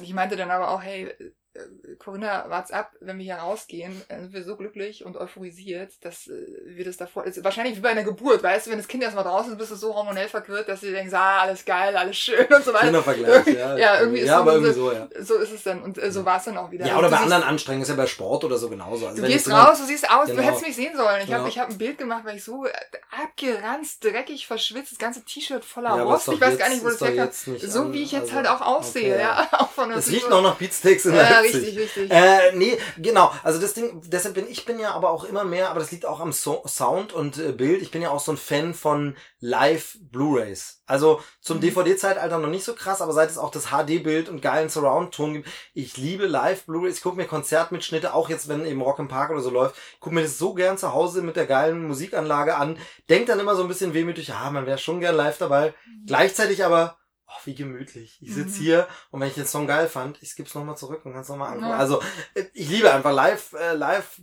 ich 0.00 0.12
meinte 0.14 0.36
dann 0.36 0.50
aber 0.50 0.70
auch, 0.70 0.82
hey, 0.82 1.14
Corinna, 1.98 2.48
wart's 2.48 2.70
ab, 2.70 2.92
wenn 3.00 3.18
wir 3.18 3.24
hier 3.24 3.36
rausgehen, 3.36 4.00
dann 4.08 4.20
sind 4.22 4.32
wir 4.32 4.44
so 4.44 4.56
glücklich 4.56 5.04
und 5.04 5.16
euphorisiert, 5.16 5.92
dass 6.02 6.28
äh, 6.28 6.32
wir 6.66 6.84
das 6.84 6.96
davor, 6.96 7.24
ist 7.24 7.42
wahrscheinlich 7.44 7.76
wie 7.76 7.80
bei 7.80 7.88
einer 7.90 8.04
Geburt, 8.04 8.42
weißt 8.42 8.66
du, 8.66 8.70
wenn 8.70 8.78
das 8.78 8.88
Kind 8.88 9.02
erstmal 9.02 9.24
draußen 9.24 9.52
ist, 9.52 9.58
bist 9.58 9.70
du 9.72 9.76
so 9.76 9.94
hormonell 9.94 10.28
verquirlt, 10.28 10.68
dass 10.68 10.80
du 10.80 10.90
denkst, 10.90 11.12
ah, 11.14 11.40
alles 11.40 11.64
geil, 11.64 11.96
alles 11.96 12.16
schön 12.16 12.46
und 12.46 12.64
so 12.64 12.72
weiter. 12.72 12.86
Schöner 12.86 13.02
Vergleich, 13.02 13.46
ja. 13.46 13.76
Ja, 13.78 14.00
irgendwie 14.00 14.20
ist 14.20 14.28
ja, 14.28 14.36
so 14.36 14.40
aber 14.42 14.52
irgendwie 14.54 14.72
so, 14.72 14.92
ja. 14.92 15.08
So 15.20 15.34
ist 15.36 15.52
es 15.52 15.62
dann 15.62 15.82
und 15.82 15.98
äh, 15.98 16.10
so 16.10 16.24
war 16.24 16.38
es 16.38 16.44
dann 16.44 16.56
auch 16.58 16.70
wieder. 16.70 16.86
Ja, 16.86 16.98
oder 16.98 17.10
bei 17.10 17.18
anderen 17.18 17.42
Anstrengungen 17.42 17.82
ist 17.82 17.88
ja 17.88 17.94
bei 17.94 18.06
Sport 18.06 18.44
oder 18.44 18.56
so 18.58 18.68
genauso. 18.68 19.06
Also 19.06 19.22
Du 19.22 19.28
gehst 19.28 19.50
raus, 19.50 19.78
du 19.78 19.84
siehst 19.84 20.10
aus, 20.10 20.26
Genau. 20.26 20.40
du 20.42 20.46
hättest 20.46 20.66
mich 20.66 20.76
sehen 20.76 20.96
sollen. 20.96 21.20
Ich 21.22 21.26
habe 21.32 21.38
Genau. 21.42 21.48
ich 21.48 21.58
hab 21.58 21.68
ein 21.70 21.78
Bild 21.78 21.98
gemacht, 21.98 22.24
weil 22.24 22.36
ich 22.36 22.44
so 22.44 22.66
äh, 22.66 22.70
abgeranzt, 23.22 24.02
dreckig, 24.04 24.46
verschwitzt, 24.46 24.92
das 24.92 24.98
ganze 24.98 25.22
T-Shirt 25.24 25.64
voller 25.64 25.96
Ja, 25.96 26.02
Rost. 26.02 26.28
Ich 26.28 26.40
weiß 26.40 26.58
gar 26.58 26.68
nicht, 26.68 26.82
wo 26.84 26.88
das 26.88 27.00
nicht 27.46 27.62
So 27.70 27.92
wie 27.92 28.02
ich 28.02 28.12
jetzt 28.12 28.32
also- 28.32 28.34
halt 28.34 28.48
auch 28.48 28.60
aussehe, 28.60 29.14
okay, 29.14 29.22
ja. 29.22 29.48
Auch 29.58 29.70
von 29.70 29.88
der 29.88 29.98
Es 29.98 30.10
riecht 30.10 30.28
noch 30.28 30.56
Beatsteaks 30.56 31.04
in 31.06 31.14
Ja, 31.14 31.40
Leipzig. 31.52 31.76
richtig, 31.78 31.78
richtig. 31.96 32.10
Äh, 32.10 32.52
nee, 32.54 32.78
genau. 32.98 33.32
Also 33.42 33.60
das 33.60 33.74
Ding, 33.74 34.00
deshalb 34.06 34.34
bin 34.34 34.46
ich 34.48 34.64
bin 34.64 34.78
ja 34.78 34.92
aber 34.92 35.10
auch 35.10 35.24
immer 35.24 35.44
mehr, 35.44 35.70
aber 35.70 35.80
das 35.80 35.90
liegt 35.90 36.06
auch 36.06 36.20
am 36.20 36.32
so 36.32 36.62
Sound 36.66 37.12
und 37.12 37.38
äh, 37.38 37.52
Bild. 37.52 37.82
Ich 37.82 37.90
bin 37.90 38.02
ja 38.02 38.10
auch 38.10 38.20
so 38.20 38.32
ein 38.32 38.36
Fan 38.36 38.74
von 38.74 39.16
Live 39.40 39.96
Blu-rays. 40.00 40.82
Also 40.86 41.20
zum 41.40 41.58
Mhm. 41.58 41.62
DVD-Zeitalter 41.62 42.38
noch 42.38 42.48
nicht 42.48 42.64
so 42.64 42.74
krass, 42.74 43.00
aber 43.00 43.12
seit 43.12 43.30
es 43.30 43.38
auch 43.38 43.50
das 43.50 43.66
HD-Bild 43.70 44.28
und 44.28 44.42
geilen 44.42 44.68
Surround-Ton 44.68 45.34
gibt, 45.34 45.48
ich 45.74 45.96
liebe 45.96 46.26
Live 46.26 46.64
Blu-rays. 46.66 46.96
Ich 46.96 47.02
gucke 47.02 47.16
mir 47.16 47.26
Konzertmitschnitte, 47.26 48.14
auch 48.14 48.28
jetzt, 48.28 48.48
wenn 48.48 48.66
eben 48.66 48.82
Rock 48.82 48.98
im 48.98 49.08
Park 49.08 49.30
oder 49.30 49.40
so 49.40 49.50
läuft, 49.50 49.76
gucke 50.00 50.14
mir 50.14 50.22
das 50.22 50.38
so 50.38 50.54
gern 50.54 50.78
zu 50.78 50.92
Hause 50.92 51.22
mit 51.22 51.36
der 51.36 51.46
geilen 51.46 51.86
Musikanlage 51.86 52.56
an. 52.56 52.78
Denk 53.08 53.26
dann 53.26 53.40
immer 53.40 53.54
so 53.56 53.62
ein 53.62 53.68
bisschen 53.68 53.94
wehmütig, 53.94 54.28
ja, 54.28 54.50
man 54.50 54.66
wäre 54.66 54.78
schon 54.78 55.00
gern 55.00 55.16
live 55.16 55.38
dabei. 55.38 55.72
Gleichzeitig 56.06 56.64
aber 56.64 56.97
Oh, 57.28 57.40
wie 57.44 57.54
gemütlich. 57.54 58.18
Ich 58.22 58.34
sitz 58.34 58.56
Mhm. 58.58 58.62
hier 58.62 58.88
und 59.10 59.20
wenn 59.20 59.28
ich 59.28 59.34
den 59.34 59.46
Song 59.46 59.66
geil 59.66 59.86
fand, 59.88 60.22
ich 60.22 60.30
skipp's 60.30 60.54
nochmal 60.54 60.76
zurück 60.78 61.04
und 61.04 61.12
kann's 61.12 61.28
nochmal 61.28 61.48
angucken. 61.48 61.68
Ja. 61.70 61.76
Also 61.76 62.00
äh, 62.34 62.44
ich 62.54 62.68
liebe 62.70 62.92
einfach 62.92 63.12
live, 63.12 63.52
äh, 63.52 63.74
live 63.74 64.18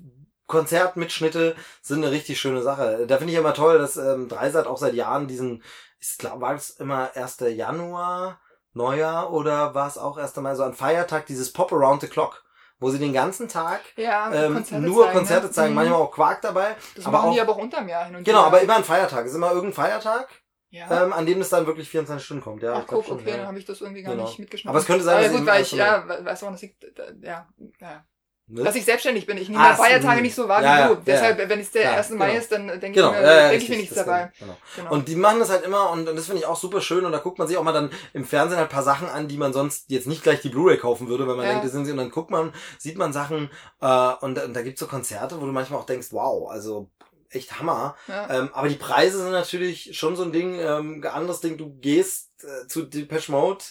Konzertmitschnitte 0.47 1.55
sind 1.81 2.03
eine 2.03 2.11
richtig 2.11 2.39
schöne 2.39 2.61
Sache. 2.61 3.05
Da 3.07 3.17
finde 3.17 3.33
ich 3.33 3.39
immer 3.39 3.53
toll, 3.53 3.77
dass 3.77 3.97
ähm, 3.97 4.27
Dreisat 4.27 4.67
auch 4.67 4.77
seit 4.77 4.93
Jahren 4.93 5.27
diesen, 5.27 5.63
ich 5.99 6.17
glaube, 6.17 6.41
war 6.41 6.53
es 6.55 6.71
immer 6.71 7.11
1. 7.15 7.37
Januar 7.55 8.39
Neujahr 8.73 9.31
oder 9.31 9.73
war 9.75 9.87
es 9.87 9.97
auch 9.97 10.17
erst 10.17 10.37
einmal 10.37 10.55
so 10.55 10.63
an 10.63 10.73
Feiertag 10.73 11.25
dieses 11.27 11.53
Pop 11.53 11.71
Around 11.71 12.01
the 12.01 12.07
Clock, 12.07 12.43
wo 12.79 12.89
sie 12.89 12.99
den 12.99 13.13
ganzen 13.13 13.47
Tag 13.47 13.81
Ja, 13.95 14.31
ähm, 14.33 14.53
Konzerte 14.55 14.83
nur 14.85 15.05
zeigen, 15.05 15.17
Konzerte 15.17 15.45
ne? 15.47 15.51
zeigen, 15.51 15.69
Mhm. 15.69 15.75
manchmal 15.75 16.01
auch 16.01 16.11
Quark 16.11 16.41
dabei. 16.41 16.75
Das 16.95 17.05
aber 17.05 17.17
machen 17.19 17.29
auch, 17.29 17.33
die 17.33 17.41
aber 17.41 17.51
auch 17.53 17.57
unterm 17.57 17.87
Jahr 17.87 18.05
hin 18.05 18.15
und 18.17 18.23
genau, 18.23 18.39
wieder. 18.39 18.47
aber 18.47 18.61
immer 18.61 18.75
ein 18.75 18.83
Feiertag. 18.83 19.25
Ist 19.25 19.35
immer 19.35 19.51
irgendein 19.51 19.73
Feiertag, 19.73 20.27
ja. 20.69 21.03
ähm, 21.05 21.13
an 21.13 21.25
dem 21.25 21.41
es 21.41 21.49
dann 21.49 21.65
wirklich 21.67 21.89
24 21.89 22.25
Stunden 22.25 22.43
kommt. 22.43 22.63
Ja, 22.63 22.73
Ach 22.75 22.83
guck, 22.87 23.05
schon, 23.05 23.19
okay, 23.19 23.29
ja. 23.31 23.37
dann 23.37 23.47
habe 23.47 23.59
ich 23.59 23.65
das 23.65 23.81
irgendwie 23.81 24.03
gar 24.03 24.13
Genau. 24.13 24.25
nicht 24.25 24.39
mitgeschnitten. 24.39 24.69
Aber 24.69 24.79
es 24.79 24.85
könnte 24.85 25.03
sein, 25.03 25.23
dass 25.23 25.31
gut, 25.31 25.45
weil 25.45 25.61
ich, 25.61 25.71
ja, 25.71 26.07
we- 26.07 26.25
weißt 26.25 26.41
du, 26.41 26.45
das 26.51 26.61
liegt, 26.61 26.83
ja, 27.21 27.47
ja. 27.79 28.05
Ne? 28.47 28.63
Dass 28.63 28.75
ich 28.75 28.85
selbstständig 28.85 29.25
bin. 29.25 29.37
Ich 29.39 29.49
nehme 29.49 29.59
Ah, 29.59 29.69
ja 29.69 29.75
Feiertage 29.75 30.21
nicht 30.21 30.35
so 30.35 30.47
wahr 30.47 30.61
ja, 30.61 30.75
wie 30.75 30.79
ja, 30.81 30.87
du. 30.89 30.93
ja, 30.93 31.01
Deshalb, 31.03 31.49
wenn 31.49 31.59
es 31.59 31.71
der 31.71 31.81
Klar, 31.81 31.95
1. 31.97 32.09
Mai 32.11 32.27
genau. 32.27 32.37
ist, 32.39 32.51
dann 32.51 32.67
denke 32.67 32.91
Genau, 32.91 33.07
ich, 33.11 33.15
mir, 33.17 33.23
ja, 33.23 33.41
ja, 33.41 33.49
denk 33.49 33.63
ich 33.63 33.69
mir 33.69 33.77
nichts 33.77 33.95
dabei. 33.95 34.31
Genau. 34.37 34.55
Genau. 34.75 34.91
Und 34.91 35.07
die 35.07 35.15
machen 35.15 35.39
das 35.39 35.49
halt 35.49 35.65
immer 35.65 35.89
und, 35.89 36.07
und 36.07 36.15
das 36.15 36.27
finde 36.27 36.41
ich 36.41 36.45
auch 36.45 36.55
super 36.55 36.79
schön 36.79 37.05
und 37.05 37.11
da 37.11 37.17
guckt 37.17 37.39
man 37.39 37.47
sich 37.47 37.57
auch 37.57 37.63
mal 37.63 37.71
dann 37.73 37.89
im 38.13 38.23
Fernsehen 38.23 38.59
halt 38.59 38.69
ein 38.69 38.71
paar 38.71 38.83
Sachen 38.83 39.09
an, 39.09 39.27
die 39.27 39.37
man 39.37 39.51
sonst 39.51 39.89
jetzt 39.89 40.05
nicht 40.05 40.21
gleich 40.21 40.41
die 40.41 40.49
Blu-ray 40.49 40.77
kaufen 40.77 41.07
würde, 41.07 41.27
wenn 41.27 41.37
man 41.37 41.43
Ja. 41.47 41.53
denkt, 41.53 41.65
das 41.65 41.71
sind 41.71 41.85
sie 41.85 41.91
und 41.91 41.97
dann 41.97 42.11
guckt 42.11 42.29
man, 42.29 42.53
sieht 42.77 42.99
man 42.99 43.13
Sachen 43.13 43.49
äh, 43.81 44.13
und, 44.21 44.37
und 44.37 44.53
da 44.53 44.61
gibt's 44.61 44.79
so 44.79 44.85
Konzerte, 44.85 45.41
wo 45.41 45.45
du 45.47 45.51
manchmal 45.51 45.79
auch 45.79 45.85
denkst, 45.87 46.09
wow, 46.11 46.47
also 46.51 46.91
echt 47.29 47.59
Hammer. 47.59 47.95
ja. 48.07 48.29
Ähm, 48.29 48.49
aber 48.53 48.69
die 48.69 48.75
Preise 48.75 49.19
sind 49.19 49.31
natürlich 49.31 49.97
schon 49.97 50.15
so 50.15 50.23
ein 50.23 50.31
Ding, 50.31 50.59
ähm, 50.59 51.03
anderes 51.11 51.41
Ding, 51.41 51.57
du 51.57 51.73
gehst 51.79 52.31
äh, 52.43 52.67
zu 52.67 52.83
Depeche 52.83 53.31
Mode. 53.31 53.63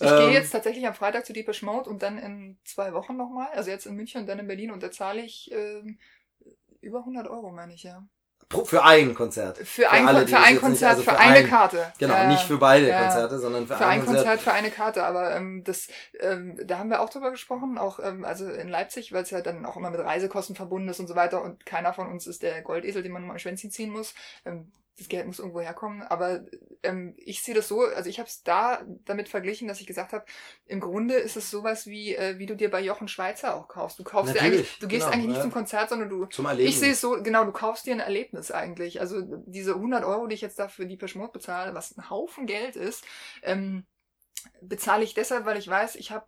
Ich 0.00 0.08
ähm, 0.08 0.18
gehe 0.18 0.30
jetzt 0.30 0.50
tatsächlich 0.50 0.86
am 0.86 0.94
Freitag 0.94 1.26
zu 1.26 1.32
Deepish 1.32 1.62
Mode 1.62 1.90
und 1.90 2.02
dann 2.02 2.18
in 2.18 2.58
zwei 2.64 2.92
Wochen 2.92 3.16
nochmal. 3.16 3.48
Also 3.52 3.70
jetzt 3.70 3.86
in 3.86 3.94
München 3.94 4.20
und 4.20 4.26
dann 4.26 4.38
in 4.38 4.46
Berlin 4.46 4.70
und 4.70 4.82
da 4.82 4.90
zahle 4.90 5.22
ich 5.22 5.50
ähm, 5.52 5.98
über 6.80 7.00
100 7.00 7.26
Euro, 7.28 7.50
meine 7.50 7.74
ich, 7.74 7.82
ja. 7.82 8.06
Für 8.64 8.82
ein 8.82 9.14
Konzert. 9.14 9.58
Für 9.58 9.90
ein, 9.90 10.08
alle, 10.08 10.26
für 10.26 10.38
ein 10.38 10.58
Konzert, 10.58 10.90
also 10.92 11.02
für, 11.02 11.10
für 11.10 11.18
eine 11.18 11.36
ein- 11.36 11.48
Karte. 11.48 11.92
Genau, 11.98 12.14
Ja, 12.14 12.28
nicht 12.28 12.42
für 12.44 12.56
beide 12.56 12.88
ja. 12.88 13.02
Konzerte, 13.02 13.38
sondern 13.38 13.66
für, 13.66 13.76
Für 13.76 13.84
ein 13.86 14.00
ein 14.00 14.06
Konzert. 14.06 14.24
Konzert, 14.24 14.40
für 14.40 14.52
eine 14.52 14.70
Karte, 14.70 15.04
aber 15.04 15.36
ähm, 15.36 15.64
das, 15.64 15.88
ähm, 16.20 16.58
da 16.64 16.78
haben 16.78 16.88
wir 16.88 17.00
auch 17.00 17.10
drüber 17.10 17.30
gesprochen, 17.30 17.76
auch 17.76 18.00
ähm, 18.02 18.24
also 18.24 18.48
in 18.48 18.68
Leipzig, 18.68 19.12
weil 19.12 19.22
es 19.22 19.30
ja 19.30 19.42
dann 19.42 19.66
auch 19.66 19.76
immer 19.76 19.90
mit 19.90 20.00
Reisekosten 20.00 20.56
verbunden 20.56 20.88
ist 20.88 20.98
und 20.98 21.08
so 21.08 21.14
weiter 21.14 21.42
und 21.42 21.66
keiner 21.66 21.92
von 21.92 22.08
uns 22.10 22.26
ist 22.26 22.42
der 22.42 22.62
Goldesel, 22.62 23.02
den 23.02 23.12
man 23.12 23.26
mal 23.26 23.38
Schwänzchen 23.38 23.70
ziehen 23.70 23.90
muss. 23.90 24.14
Ähm, 24.46 24.72
das 24.98 25.08
Geld 25.08 25.26
muss 25.26 25.38
irgendwo 25.38 25.60
herkommen, 25.60 26.02
aber 26.02 26.44
ähm, 26.82 27.14
ich 27.16 27.42
sehe 27.42 27.54
das 27.54 27.68
so, 27.68 27.82
also 27.82 28.10
ich 28.10 28.18
habe 28.18 28.28
es 28.28 28.42
da 28.42 28.82
damit 29.04 29.28
verglichen, 29.28 29.68
dass 29.68 29.80
ich 29.80 29.86
gesagt 29.86 30.12
habe, 30.12 30.24
im 30.66 30.80
Grunde 30.80 31.14
ist 31.14 31.36
es 31.36 31.50
sowas 31.50 31.86
wie, 31.86 32.16
äh, 32.16 32.38
wie 32.38 32.46
du 32.46 32.56
dir 32.56 32.70
bei 32.70 32.80
Jochen 32.80 33.06
Schweizer 33.06 33.54
auch 33.54 33.68
kaufst. 33.68 33.98
Du 33.98 34.04
kaufst 34.04 34.34
dir 34.34 34.42
eigentlich, 34.42 34.78
du 34.80 34.88
gehst 34.88 35.06
genau, 35.06 35.14
eigentlich 35.14 35.28
nicht 35.28 35.42
zum 35.42 35.52
Konzert, 35.52 35.88
sondern 35.88 36.08
du 36.08 36.26
Zum 36.26 36.46
Erleben. 36.46 36.68
ich 36.68 36.78
sehe 36.78 36.92
es 36.92 37.00
so, 37.00 37.22
genau, 37.22 37.44
du 37.44 37.52
kaufst 37.52 37.86
dir 37.86 37.94
ein 37.94 38.00
Erlebnis 38.00 38.50
eigentlich. 38.50 39.00
Also 39.00 39.22
diese 39.46 39.74
100 39.74 40.04
Euro, 40.04 40.26
die 40.26 40.34
ich 40.34 40.40
jetzt 40.40 40.58
dafür 40.58 40.86
die 40.86 40.96
Peschmod 40.96 41.32
bezahle, 41.32 41.74
was 41.74 41.96
ein 41.96 42.10
Haufen 42.10 42.46
Geld 42.46 42.74
ist, 42.74 43.04
ähm, 43.42 43.86
bezahle 44.60 45.04
ich 45.04 45.14
deshalb, 45.14 45.46
weil 45.46 45.58
ich 45.58 45.68
weiß, 45.68 45.94
ich 45.96 46.10
habe 46.10 46.26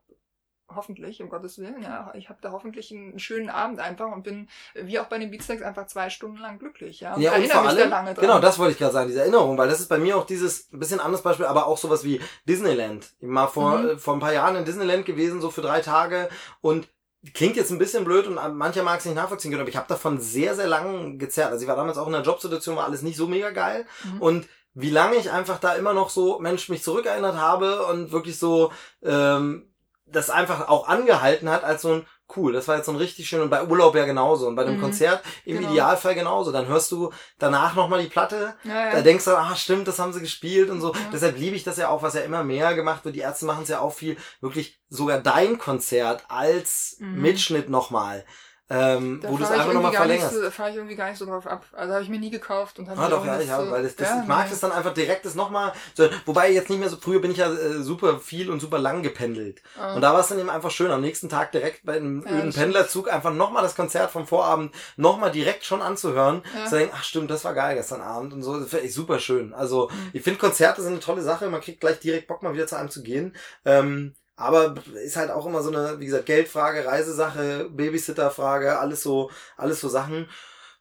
hoffentlich, 0.75 1.23
um 1.23 1.29
Gottes 1.29 1.59
Willen, 1.59 1.83
ja, 1.83 2.13
ich 2.15 2.29
habe 2.29 2.39
da 2.43 2.53
hoffentlich 2.53 2.91
einen 2.93 3.19
schönen 3.19 3.49
Abend 3.51 3.81
einfach 3.81 4.11
und 4.13 4.23
bin, 4.23 4.49
äh, 4.75 4.87
wie 4.87 4.99
auch 4.99 5.07
bei 5.07 5.19
den 5.19 5.31
Beatsteaks, 5.31 5.63
einfach 5.63 5.87
zwei 5.87 6.11
Stunden 6.11 6.39
lang 6.39 6.59
glücklich. 6.59 7.01
Ja, 7.01 7.17
Ja, 7.19 7.33
und 7.35 7.47
vor 7.49 7.63
mich 7.63 7.71
da 7.73 7.79
allem, 7.79 7.91
lange 7.91 8.15
dran. 8.15 8.23
genau, 8.23 8.39
das 8.41 8.59
wollte 8.59 8.73
ich 8.73 8.79
gerade 8.79 8.93
sagen, 8.93 9.09
diese 9.09 9.21
Erinnerung, 9.21 9.57
weil 9.59 9.69
das 9.69 9.81
ist 9.81 9.89
bei 9.89 9.99
mir 9.99 10.17
auch 10.17 10.27
dieses 10.27 10.73
ein 10.73 10.79
bisschen 10.79 11.01
anderes 11.01 11.23
Beispiel, 11.23 11.47
aber 11.47 11.67
auch 11.67 11.79
sowas 11.79 12.05
wie 12.05 12.21
Disneyland. 12.49 13.11
Ich 13.21 13.29
mal 13.29 13.47
vor, 13.49 13.79
Mhm. 13.79 13.89
äh, 13.91 13.99
vor 13.99 14.15
ein 14.15 14.21
paar 14.21 14.33
Jahren 14.33 14.57
in 14.57 14.65
Disneyland 14.65 15.07
gewesen, 15.07 15.41
so 15.41 15.51
für 15.51 15.63
drei 15.63 15.81
Tage 15.81 16.29
und 16.61 16.89
klingt 17.35 17.57
jetzt 17.57 17.71
ein 17.71 17.79
bisschen 17.79 18.05
blöd 18.05 18.27
und 18.27 18.37
mancher 18.57 18.83
mag 18.83 18.99
es 19.01 19.05
nicht 19.05 19.15
nachvollziehen 19.15 19.51
können, 19.51 19.61
aber 19.61 19.69
ich 19.71 19.77
habe 19.77 19.89
davon 19.89 20.19
sehr, 20.21 20.55
sehr 20.55 20.67
lang 20.69 21.19
gezerrt. 21.19 21.53
Also 21.53 21.63
ich 21.63 21.69
war 21.69 21.77
damals 21.77 21.99
auch 21.99 22.09
in 22.09 22.15
einer 22.15 22.25
Jobsituation, 22.25 22.77
war 22.77 22.85
alles 22.87 23.03
nicht 23.03 23.17
so 23.17 23.27
mega 23.27 23.51
geil 23.51 23.85
Mhm. 24.05 24.23
und 24.23 24.49
wie 24.73 24.91
lange 24.91 25.17
ich 25.17 25.31
einfach 25.33 25.59
da 25.59 25.75
immer 25.75 25.93
noch 25.93 26.11
so, 26.11 26.39
Mensch, 26.39 26.69
mich 26.69 26.83
zurückerinnert 26.85 27.35
habe 27.37 27.85
und 27.87 28.13
wirklich 28.13 28.39
so, 28.39 28.73
ähm, 29.03 29.70
das 30.13 30.31
einfach 30.31 30.69
auch 30.69 30.89
angehalten 30.89 31.49
hat 31.51 31.65
als 31.65 31.83
so 31.83 31.93
ein 31.93 32.07
cool, 32.37 32.53
das 32.53 32.69
war 32.69 32.77
jetzt 32.77 32.87
so 32.87 32.93
ein 32.93 32.97
richtig 32.99 33.29
schön 33.29 33.41
und 33.41 33.51
bei 33.51 33.65
Urlaub 33.65 33.97
ja 33.97 34.05
genauso 34.05 34.47
und 34.47 34.55
bei 34.55 34.63
einem 34.63 34.77
Mhm. 34.77 34.83
Konzert 34.83 35.21
im 35.45 35.57
Genau. 35.59 35.71
Idealfall 35.71 36.15
genauso. 36.15 36.53
Dann 36.53 36.69
hörst 36.69 36.93
du 36.93 37.11
danach 37.41 37.75
nochmal 37.75 38.01
die 38.03 38.09
Platte, 38.09 38.55
ja, 38.63 38.87
ja. 38.87 38.93
da 38.93 39.01
denkst 39.01 39.25
du, 39.25 39.37
ah 39.37 39.57
stimmt, 39.57 39.89
das 39.89 39.99
haben 39.99 40.13
sie 40.13 40.21
gespielt 40.21 40.71
und 40.71 40.81
so. 40.81 40.93
Ja. 40.95 41.01
Deshalb 41.13 41.37
liebe 41.39 41.57
ich 41.57 41.65
das 41.65 41.77
ja 41.77 41.89
auch, 41.89 42.03
was 42.03 42.15
ja 42.15 42.21
immer 42.21 42.45
mehr 42.45 42.75
gemacht 42.75 43.05
wird. 43.05 43.17
Die 43.17 43.21
Ärzte 43.21 43.47
machen 43.47 43.65
es 43.65 43.69
ja 43.69 43.81
auch 43.81 43.93
viel, 43.93 44.17
wirklich 44.41 44.79
sogar 44.89 45.19
dein 45.19 45.59
Konzert 45.59 46.23
als 46.29 46.97
Mhm. 47.01 47.21
Mitschnitt 47.21 47.69
nochmal, 47.69 48.25
ähm, 48.71 49.21
Da 49.21 49.29
wo 49.29 49.37
du 49.37 49.45
es 49.45 49.51
einfach 49.51 49.73
nochmal 49.73 49.93
verlängerst. 49.93 50.35
so- 50.35 50.43
Da 50.43 50.51
fahre 50.51 50.71
ich 50.71 50.77
irgendwie 50.77 50.95
gar 50.97 51.09
nicht 51.11 51.19
so 51.19 51.27
drauf 51.27 51.47
ab. 51.47 51.65
Also 51.73 51.93
habe 51.93 52.03
ich 52.05 52.09
mir 52.09 52.19
nie 52.21 52.31
gekauft 52.31 52.79
und 52.79 52.89
habe 52.89 53.01
Ah, 53.01 53.09
doch, 53.09 53.25
ja, 53.27 53.37
nicht 53.37 53.47
ich 53.47 53.53
auch, 53.53 53.65
so- 53.65 53.71
weil 53.71 53.83
das, 53.83 53.97
das, 53.97 54.09
ja, 54.09 54.21
ich 54.23 54.29
mag 54.29 54.49
das 54.49 54.61
dann 54.61 54.73
einfach 54.73 54.95
direkt 54.95 55.25
das 55.25 55.35
nochmal, 55.35 55.73
so, 55.95 56.09
wobei 56.27 56.51
jetzt 56.53 56.71
nicht 56.71 56.79
mehr 56.79 56.89
so, 56.89 56.97
früher 56.97 57.21
bin 57.21 57.31
ich 57.33 57.39
ja 57.39 57.53
äh, 57.53 57.83
super 57.83 58.19
viel 58.21 58.51
und 58.51 58.61
super 58.61 58.79
lang 58.79 59.03
gependelt. 59.03 59.63
Ah. 59.79 59.95
Und 59.95 60.01
da 60.03 60.13
war 60.13 60.21
es 60.21 60.29
dann 60.29 60.39
eben 60.39 60.51
einfach 60.51 60.71
schön, 60.71 60.91
am 60.91 61.01
nächsten 61.01 61.29
Tag 61.29 61.53
direkt 61.53 61.85
bei 61.85 61.97
einem 61.97 62.25
Ja, 62.25 62.39
öden 62.39 62.53
Pendlerzug 62.53 63.13
einfach 63.13 63.33
nochmal 63.35 63.63
das 63.63 63.75
Konzert 63.75 64.11
vom 64.11 64.27
Vorabend 64.27 64.73
nochmal 64.97 65.31
direkt 65.33 65.65
schon 65.65 65.83
anzuhören. 65.83 66.43
Ja. 66.57 66.67
Zu 66.67 66.77
denken, 66.77 66.95
ach 66.97 67.05
stimmt, 67.05 67.31
das 67.31 67.45
war 67.45 67.55
geil 67.55 67.75
gestern 67.77 68.01
Abend 68.01 68.33
und 68.33 68.43
so. 68.43 68.59
Das 68.61 68.73
ich 68.75 68.95
super 68.95 69.19
schön. 69.19 69.53
Also 69.53 69.89
Mhm. 69.91 70.11
ich 70.13 70.23
finde 70.23 70.39
Konzerte 70.39 70.81
sind 70.83 70.93
eine 70.93 71.01
tolle 71.01 71.23
Sache. 71.23 71.49
Man 71.51 71.61
kriegt 71.61 71.81
gleich 71.81 71.99
direkt 72.01 72.29
Bock, 72.29 72.43
mal 72.43 72.55
wieder 72.55 72.67
zu 72.67 72.77
einem 72.77 72.91
zu 72.91 73.03
gehen. 73.03 73.35
Ähm, 73.65 74.15
aber 74.41 74.75
ist 75.05 75.17
halt 75.17 75.31
auch 75.31 75.47
immer 75.47 75.63
so 75.63 75.71
eine, 75.71 76.01
wie 76.01 76.07
gesagt, 76.07 76.27
Geldfrage, 76.27 76.85
Reisesache, 76.87 77.69
Babysitterfrage, 77.71 78.79
alles 78.79 79.03
so, 79.03 79.31
alles 79.57 79.81
so 79.81 79.89
Sachen. 79.89 80.29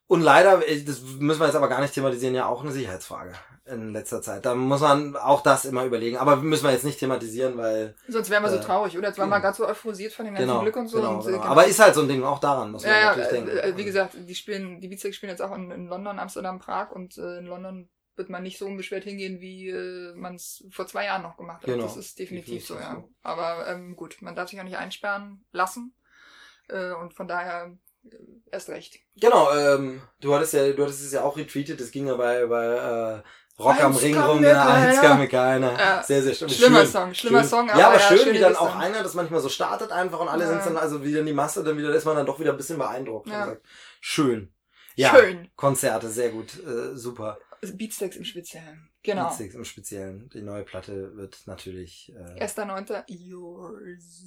Und 0.08 0.22
leider, 0.22 0.68
äh, 0.68 0.84
das 0.84 1.02
müssen 1.20 1.40
wir 1.40 1.46
jetzt 1.46 1.56
aber 1.56 1.68
gar 1.70 1.82
nicht 1.82 1.94
thematisieren, 1.94 2.34
ja 2.36 2.48
auch 2.48 2.62
eine 2.64 2.72
Sicherheitsfrage 2.72 3.34
in 3.66 3.94
letzter 3.94 4.22
Zeit. 4.24 4.44
Da 4.46 4.56
muss 4.56 4.82
man 4.82 5.16
auch 5.16 5.42
das 5.42 5.66
immer 5.66 5.86
überlegen. 5.86 6.18
Aber 6.18 6.38
müssen 6.38 6.64
wir 6.64 6.72
jetzt 6.72 6.86
nicht 6.86 6.98
thematisieren, 7.00 7.56
weil 7.58 7.96
Sonst 8.08 8.32
wären 8.32 8.42
wir 8.42 8.50
so 8.50 8.56
Äh, 8.56 8.62
traurig, 8.62 8.98
oder? 8.98 9.10
Jetzt 9.10 9.20
waren 9.20 9.30
wir 9.30 9.40
gerade 9.40 9.56
so 9.56 9.68
euphorisiert 9.68 10.12
von 10.14 10.26
dem 10.26 10.34
ganzen 10.34 10.48
genau, 10.48 10.62
Glück 10.62 10.76
und 10.76 10.88
so. 10.88 10.98
genau, 10.98 11.20
und, 11.20 11.28
äh, 11.28 11.32
genau. 11.34 11.44
Aber 11.44 11.68
ist 11.68 11.80
halt 11.80 11.94
so 11.94 12.02
ein 12.02 12.08
Ding, 12.08 12.24
auch 12.24 12.40
daran 12.40 12.72
muss 12.72 12.82
man 12.84 12.92
ja, 12.92 13.00
ja, 13.00 13.06
natürlich 13.10 13.30
denken. 13.30 13.50
äh, 13.50 13.70
äh, 13.70 13.78
wie 13.78 13.86
gesagt, 13.86 14.16
die 14.18 14.34
spielen, 14.34 14.82
die 14.82 14.88
Beatsteaks 14.88 15.18
spielen 15.18 15.30
jetzt 15.30 15.42
auch 15.44 15.56
in, 15.56 15.70
in 15.70 15.86
London, 15.88 16.18
Amsterdam, 16.18 16.58
Prag 16.58 16.90
und 16.92 17.16
äh, 17.20 17.38
in 17.38 17.46
London 17.46 17.88
wird 18.20 18.30
man 18.30 18.44
nicht 18.44 18.60
so 18.60 18.68
unbeschwert 18.68 19.06
hingehen, 19.06 19.40
wie 19.40 19.70
äh, 19.70 20.14
man 20.14 20.36
es 20.36 20.64
vor 20.70 20.86
zwei 20.86 21.06
Jahren 21.06 21.24
noch 21.24 21.38
gemacht 21.38 21.62
hat. 21.62 21.66
Genau. 21.66 21.84
Das 21.84 21.98
ist 21.98 22.20
definitiv, 22.20 22.68
so, 22.68 22.76
ja. 22.76 22.96
so. 22.96 23.10
Aber 23.24 23.66
ähm, 23.68 23.96
gut, 23.96 24.18
man 24.22 24.36
darf 24.36 24.50
sich 24.50 24.60
auch 24.60 24.66
nicht 24.66 24.78
einsperren 24.78 25.44
lassen. 25.52 25.96
Äh, 26.68 26.92
und 26.92 27.16
von 27.16 27.28
daher 27.28 27.78
äh, 28.04 28.16
erst 28.52 28.70
recht. 28.70 29.00
Genau, 29.16 29.52
ähm, 29.56 30.02
du 30.20 30.36
hattest 30.36 30.54
ja, 30.54 30.72
du 30.72 30.84
hattest 30.84 31.02
es 31.02 31.14
ja 31.14 31.24
auch 31.24 31.38
retweetet, 31.38 31.80
das 31.80 31.92
ging 31.92 32.08
ja 32.08 32.16
bei, 32.16 32.46
bei 32.46 32.66
äh, 32.66 33.24
Rock 33.62 33.82
am 33.82 33.94
Eins 33.94 34.02
Ring 34.04 34.16
kann 34.16 34.30
rum, 34.30 34.44
ja, 34.44 34.68
eins 34.68 35.02
kann 35.02 35.20
mir 35.20 35.28
keiner. 35.28 35.78
Ja. 35.78 36.04
Sehr, 36.04 36.22
sehr 36.22 36.34
schön. 36.34 36.50
Schlimmer 36.50 36.82
schön, 36.82 36.92
Song, 36.92 37.14
schlimmer 37.14 37.40
schön. 37.40 37.50
Song, 37.50 37.68
ja, 37.68 37.74
aber 37.74 37.86
aber 37.86 38.00
ja, 38.00 38.18
schön, 38.18 38.34
wie 38.34 38.40
dann 38.40 38.56
auch 38.56 38.76
einer 38.76 39.02
das 39.02 39.16
manchmal 39.16 39.40
so 39.40 39.50
startet 39.50 39.92
einfach 39.92 40.20
und 40.20 40.28
alle 40.28 40.44
Ja. 40.44 40.50
sind 40.50 40.66
dann 40.66 40.78
also 40.78 41.04
wieder 41.04 41.22
in 41.22 41.26
die 41.26 41.34
Masse, 41.34 41.64
dann 41.64 41.78
wieder 41.78 41.90
ist 41.96 42.06
man 42.06 42.18
dann 42.18 42.26
doch 42.26 42.40
wieder 42.40 42.52
ein 42.52 42.58
bisschen 42.58 42.78
beeindruckt. 42.78 43.30
Ja. 43.30 43.44
Und 43.44 43.50
sagt, 43.50 43.66
schön. 44.02 44.54
Ja, 45.00 45.16
Schön. 45.16 45.50
Konzerte, 45.56 46.10
sehr 46.10 46.30
gut, 46.30 46.62
äh, 46.62 46.94
super. 46.94 47.40
Beatsteaks 47.62 48.16
im 48.16 48.26
Speziellen. 48.26 48.90
Genau. 49.04 49.28
Beatsteaks 49.28 49.56
im 49.56 49.66
Speziellen. 49.66 50.30
Die 50.30 50.42
neue 50.42 50.64
Platte 50.64 51.16
wird 51.16 51.42
natürlich 51.46 52.14
äh, 52.16 52.44
1.9. 52.44 53.04
Yours. 53.08 54.26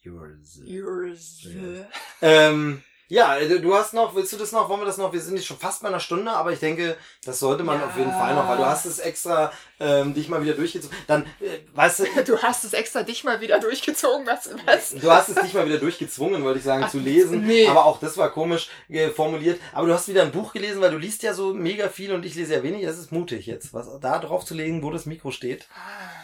yours. 0.00 0.60
Yours. 0.64 1.42
Ja. 1.44 1.88
Ähm, 2.22 2.82
ja, 3.08 3.38
du 3.40 3.74
hast 3.74 3.94
noch, 3.94 4.14
willst 4.14 4.32
du 4.32 4.36
das 4.36 4.52
noch, 4.52 4.68
wollen 4.68 4.80
wir 4.80 4.86
das 4.86 4.98
noch? 4.98 5.12
Wir 5.12 5.20
sind 5.20 5.36
jetzt 5.36 5.46
schon 5.46 5.56
fast 5.58 5.82
bei 5.82 5.88
einer 5.88 6.00
Stunde, 6.00 6.30
aber 6.30 6.52
ich 6.52 6.58
denke, 6.60 6.96
das 7.24 7.38
sollte 7.38 7.64
man 7.64 7.80
Ja. 7.80 7.86
auf 7.86 7.96
jeden 7.96 8.12
Fall 8.12 8.34
noch, 8.34 8.46
weil 8.48 8.58
du 8.58 8.66
hast 8.66 8.84
es 8.84 8.98
extra 8.98 9.50
ähm, 9.80 10.12
dich 10.12 10.28
mal 10.28 10.42
wieder 10.42 10.54
durchgezogen. 10.54 10.96
Dann, 11.06 11.22
äh, 11.40 11.60
weißt 11.74 12.00
du, 12.00 12.04
Du 12.26 12.38
hast 12.42 12.64
es 12.64 12.72
extra 12.74 13.02
dich 13.02 13.24
mal 13.24 13.40
wieder 13.40 13.58
durchgezogen, 13.60 14.26
was? 14.26 14.50
was? 14.66 14.90
du 15.00 15.10
hast 15.10 15.30
es 15.30 15.36
dich 15.36 15.54
mal 15.54 15.66
wieder 15.66 15.78
durchgezwungen, 15.78 16.44
wollte 16.44 16.58
ich 16.58 16.64
sagen, 16.64 16.84
Ach, 16.86 16.90
zu 16.90 16.98
lesen. 16.98 17.46
nee. 17.46 17.66
Aber 17.66 17.84
auch 17.86 17.98
das 17.98 18.16
war 18.18 18.30
komisch 18.30 18.68
äh, 18.88 19.08
formuliert. 19.08 19.60
Aber 19.72 19.86
du 19.86 19.94
hast 19.94 20.08
wieder 20.08 20.22
ein 20.22 20.32
Buch 20.32 20.52
gelesen, 20.52 20.80
weil 20.82 20.90
du 20.90 20.98
liest 20.98 21.22
ja 21.22 21.32
so 21.32 21.54
mega 21.54 21.88
viel 21.88 22.12
und 22.12 22.26
ich 22.26 22.34
lese 22.34 22.54
ja 22.54 22.62
wenig. 22.62 22.84
Das 22.84 22.98
ist 22.98 23.10
mutig 23.12 23.46
jetzt, 23.46 23.72
was 23.72 23.88
da 24.00 24.18
drauf 24.18 24.44
zu 24.44 24.54
legen, 24.54 24.82
wo 24.82 24.90
das 24.90 25.06
Mikro 25.06 25.30
steht. 25.30 25.66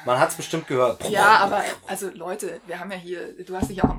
Man 0.05 0.19
hat 0.19 0.31
es 0.31 0.35
bestimmt 0.35 0.67
gehört. 0.67 1.09
Ja, 1.09 1.39
aber, 1.39 1.63
also 1.87 2.11
Leute, 2.13 2.61
wir 2.67 2.79
haben 2.79 2.91
ja 2.91 2.99
hier, 2.99 3.33
du 3.45 3.57
hast 3.57 3.71
dich 3.71 3.83
auch 3.83 3.95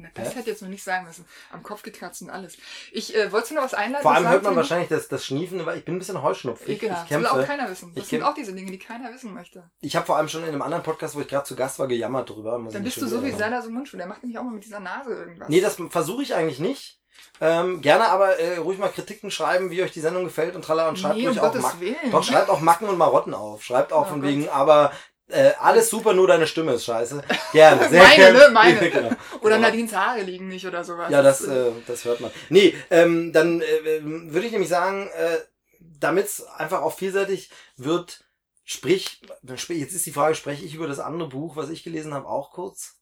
na, 0.00 0.08
das 0.14 0.32
Hä? 0.34 0.38
hätte 0.38 0.50
jetzt 0.50 0.62
noch 0.62 0.68
nicht 0.68 0.82
sagen 0.82 1.06
müssen, 1.06 1.24
am 1.52 1.62
Kopf 1.62 1.82
gekratzt 1.82 2.22
und 2.22 2.30
alles. 2.30 2.56
Ich, 2.92 3.14
äh, 3.14 3.30
wolltest 3.32 3.50
du 3.52 3.54
noch 3.56 3.64
was 3.64 3.74
einleiten? 3.74 4.02
Vor 4.02 4.12
allem 4.12 4.28
hört 4.28 4.42
man 4.42 4.56
wahrscheinlich 4.56 4.88
das, 4.88 5.08
das 5.08 5.24
Schniefen, 5.24 5.64
weil 5.66 5.78
ich 5.78 5.84
bin 5.84 5.96
ein 5.96 5.98
bisschen 5.98 6.22
heuschnupfig. 6.22 6.68
Ich, 6.68 6.82
ich 6.82 6.88
Das 6.88 7.10
will 7.10 7.26
auch 7.26 7.32
kämpfe. 7.34 7.46
keiner 7.46 7.70
wissen. 7.70 7.92
Das 7.94 8.04
Ich 8.04 8.10
sind 8.10 8.22
auch 8.22 8.34
diese 8.34 8.52
Dinge, 8.54 8.70
die 8.70 8.78
keiner 8.78 9.12
wissen 9.12 9.34
möchte. 9.34 9.70
Ich 9.80 9.96
habe 9.96 10.06
vor 10.06 10.16
allem 10.16 10.28
schon 10.28 10.42
in 10.42 10.48
einem 10.48 10.62
anderen 10.62 10.82
Podcast, 10.82 11.14
wo 11.16 11.20
ich 11.20 11.28
gerade 11.28 11.44
zu 11.44 11.56
Gast 11.56 11.78
war, 11.78 11.88
gejammert 11.88 12.30
drüber. 12.30 12.60
Dann 12.72 12.82
bist 12.84 13.00
du 13.00 13.06
so 13.06 13.22
wie 13.24 13.30
Serdar 13.32 13.62
so 13.62 13.70
Mundschuh. 13.70 13.96
Der 13.96 14.06
macht 14.06 14.22
nämlich 14.22 14.38
auch 14.38 14.44
mal 14.44 14.52
mit 14.54 14.64
dieser 14.64 14.80
Nase 14.80 15.10
irgendwas. 15.12 15.48
Nee, 15.48 15.60
das 15.60 15.76
versuche 15.90 16.22
ich 16.22 16.34
eigentlich 16.34 16.58
nicht. 16.58 16.96
Ähm, 17.42 17.80
gerne 17.80 18.08
aber 18.08 18.38
äh, 18.38 18.58
ruhig 18.58 18.78
mal 18.78 18.88
Kritiken 18.88 19.30
schreiben, 19.30 19.70
wie 19.70 19.82
euch 19.82 19.92
die 19.92 20.00
Sendung 20.00 20.24
gefällt 20.24 20.54
und 20.56 20.62
tralala 20.62 20.90
und 20.90 20.98
schreibt 20.98 21.16
nee, 21.16 21.28
um 21.28 21.38
auch 21.38 21.54
Macken. 21.54 21.96
Doch, 22.10 22.22
schreibt 22.22 22.50
auch 22.50 22.60
Macken 22.60 22.88
und 22.88 22.98
Marotten 22.98 23.34
auf. 23.34 23.62
Schreibt 23.62 23.92
auch 23.92 24.02
Oh 24.06 24.10
von 24.10 24.20
Gott. 24.20 24.30
wegen, 24.30 24.48
aber 24.48 24.92
äh, 25.32 25.52
alles 25.58 25.90
super, 25.90 26.12
nur 26.12 26.26
deine 26.26 26.46
Stimme 26.46 26.72
ist 26.72 26.84
scheiße. 26.84 27.22
Gerne, 27.52 27.88
sehr 27.90 28.02
Meine, 28.02 28.16
gerne. 28.16 28.38
ne? 28.38 28.48
Meine. 28.52 28.90
genau. 28.90 29.10
Oder 29.42 29.56
Ja. 29.56 29.62
Nadines 29.62 29.94
Haare 29.94 30.22
liegen 30.22 30.48
nicht 30.48 30.66
oder 30.66 30.84
sowas. 30.84 31.10
Ja, 31.10 31.22
das, 31.22 31.42
äh, 31.46 31.70
das 31.86 32.04
hört 32.04 32.20
man. 32.20 32.30
Nee, 32.48 32.74
ähm, 32.90 33.32
dann 33.32 33.60
äh, 33.60 34.00
würde 34.02 34.46
ich 34.46 34.52
nämlich 34.52 34.68
sagen, 34.70 35.08
äh, 35.16 35.38
damit 35.78 36.26
es 36.26 36.44
einfach 36.44 36.82
auch 36.82 36.92
vielseitig 36.96 37.50
wird, 37.76 38.24
sprich, 38.64 39.20
jetzt 39.42 39.92
ist 39.94 40.06
die 40.06 40.12
Frage, 40.12 40.34
spreche 40.34 40.64
ich 40.64 40.74
über 40.74 40.86
das 40.86 41.00
andere 41.00 41.28
Buch, 41.28 41.56
was 41.56 41.70
ich 41.70 41.82
gelesen 41.82 42.14
habe, 42.14 42.28
auch 42.28 42.52
kurz? 42.52 42.99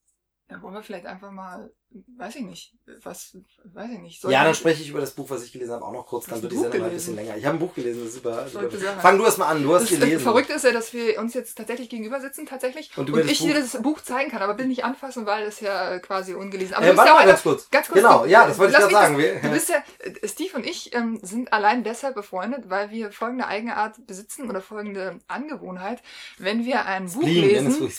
Ja, 0.51 0.63
wollen 0.63 0.73
wir 0.73 0.83
vielleicht 0.83 1.05
einfach 1.05 1.31
mal, 1.31 1.71
weiß 2.17 2.37
ich 2.37 2.43
nicht, 2.43 2.75
was, 3.03 3.37
weiß 3.65 3.91
ich 3.91 3.99
nicht. 3.99 4.19
Soll 4.23 4.33
ja, 4.33 4.45
dann 4.45 4.55
spreche 4.55 4.83
ich 4.83 4.89
über 4.89 5.01
das 5.01 5.11
Buch, 5.11 5.29
was 5.29 5.45
ich 5.45 5.53
gelesen 5.53 5.73
habe, 5.73 5.85
auch 5.85 5.93
noch 5.93 6.07
kurz, 6.07 6.25
dann 6.25 6.41
wird 6.41 6.53
die 6.53 6.57
Sendung 6.57 6.85
ein 6.85 6.91
bisschen 6.91 7.17
länger. 7.17 7.37
Ich 7.37 7.45
habe 7.45 7.59
ein 7.59 7.59
Buch 7.59 7.75
gelesen, 7.75 8.01
das 8.01 8.09
ist 8.09 8.15
super. 8.15 8.49
super. 8.49 8.71
Fang 8.71 9.19
du 9.19 9.25
erst 9.25 9.37
mal 9.37 9.49
an, 9.49 9.63
du 9.63 9.75
hast 9.75 9.83
das 9.83 10.01
gelesen. 10.01 10.23
Verrückt 10.23 10.49
ist 10.49 10.65
ja, 10.65 10.73
dass 10.73 10.95
wir 10.95 11.19
uns 11.19 11.35
jetzt 11.35 11.59
tatsächlich 11.59 11.91
gegenüber 11.91 12.19
sitzen, 12.23 12.47
tatsächlich, 12.47 12.97
und, 12.97 13.11
und 13.11 13.29
ich 13.29 13.41
Buch? 13.41 13.47
dir 13.47 13.55
das 13.55 13.83
Buch 13.83 14.01
zeigen 14.01 14.31
kann, 14.31 14.41
aber 14.41 14.55
bitte 14.55 14.69
nicht 14.69 14.85
anfassen, 14.85 15.27
weil 15.27 15.47
es 15.47 15.61
ja 15.61 15.99
quasi 15.99 16.33
ungelesen 16.33 16.73
ist. 16.73 16.79
Aber 16.79 16.87
äh, 16.87 16.97
warte 16.97 17.11
ja 17.11 17.15
mal 17.15 17.27
ganz 17.27 17.43
kurz. 17.43 17.69
Ganz 17.71 17.89
kurz. 17.89 18.01
Genau, 18.01 18.25
du, 18.25 18.31
ja, 18.31 18.47
das 18.47 18.59
wollte 18.59 18.73
ich 18.73 18.79
gerade 18.79 18.93
sagen. 18.95 19.19
Das, 19.19 19.43
du 19.43 19.51
bist 19.51 19.69
ja, 19.69 19.85
äh, 19.99 20.29
Steve 20.29 20.57
und 20.57 20.67
ich 20.67 20.95
ähm, 20.95 21.21
sind 21.23 21.53
allein 21.53 21.85
deshalb 21.85 22.15
befreundet, 22.15 22.71
weil 22.71 22.91
wir 22.91 23.13
folgende 23.13 23.47
Eigenart 23.47 24.07
besitzen 24.07 24.49
oder 24.49 24.63
folgende 24.63 25.19
Angewohnheit. 25.29 26.03
Wenn 26.39 26.65
wir 26.65 26.87
ein 26.87 27.05
Buch 27.05 27.21
Spleen, 27.21 27.45
lesen, 27.45 27.91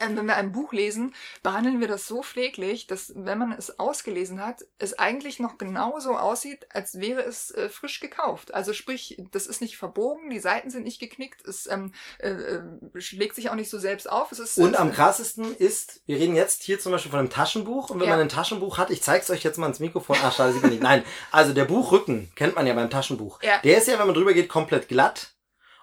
ähm, 0.00 0.16
wenn 0.16 0.26
wir 0.26 0.36
ein 0.36 0.52
Buch 0.52 0.72
lesen, 0.72 1.14
behandeln 1.42 1.80
wir 1.80 1.86
das 1.86 2.08
so 2.08 2.22
pfleglich, 2.22 2.88
dass 2.88 3.12
wenn 3.14 3.38
man 3.38 3.52
es 3.52 3.78
ausgelesen 3.78 4.44
hat, 4.44 4.64
es 4.78 4.98
eigentlich 4.98 5.38
noch 5.38 5.58
genauso 5.58 6.16
aussieht, 6.16 6.66
als 6.70 6.98
wäre 6.98 7.22
es 7.22 7.52
äh, 7.52 7.68
frisch 7.68 8.00
gekauft. 8.00 8.52
Also 8.52 8.72
sprich, 8.72 9.22
das 9.30 9.46
ist 9.46 9.60
nicht 9.60 9.76
verbogen, 9.76 10.30
die 10.30 10.40
Seiten 10.40 10.70
sind 10.70 10.84
nicht 10.84 10.98
geknickt, 10.98 11.46
es 11.46 11.68
ähm, 11.68 11.92
äh, 12.18 12.30
äh 12.30 12.62
schlägt 12.98 13.36
sich 13.36 13.48
auch 13.48 13.54
nicht 13.54 13.70
so 13.70 13.78
selbst 13.78 14.10
auf. 14.10 14.32
Es 14.32 14.40
ist, 14.40 14.58
und 14.58 14.74
äh, 14.74 14.78
am 14.78 14.92
krassesten 14.92 15.56
ist, 15.56 16.02
wir 16.06 16.16
reden 16.16 16.34
jetzt 16.34 16.64
hier 16.64 16.80
zum 16.80 16.90
Beispiel 16.90 17.10
von 17.10 17.20
einem 17.20 17.30
Taschenbuch 17.30 17.90
und 17.90 18.00
wenn 18.00 18.08
ja. 18.08 18.16
man 18.16 18.26
ein 18.26 18.28
Taschenbuch 18.28 18.78
hat, 18.78 18.90
ich 18.90 19.02
zeig's 19.02 19.30
euch 19.30 19.44
jetzt 19.44 19.56
mal 19.56 19.68
ins 19.68 19.80
Mikrofon, 19.80 20.16
ach 20.20 20.34
schade, 20.34 20.52
sieht 20.52 20.62
man 20.62 20.70
nicht. 20.72 20.82
Nein, 20.82 21.04
also 21.30 21.52
der 21.52 21.64
Buchrücken 21.64 22.32
kennt 22.34 22.56
man 22.56 22.66
ja 22.66 22.74
beim 22.74 22.90
Taschenbuch. 22.90 23.40
Ja. 23.42 23.60
Der 23.62 23.78
ist 23.78 23.86
ja, 23.86 23.98
wenn 23.98 24.06
man 24.06 24.14
drüber 24.14 24.34
geht, 24.34 24.48
komplett 24.48 24.88
glatt 24.88 25.35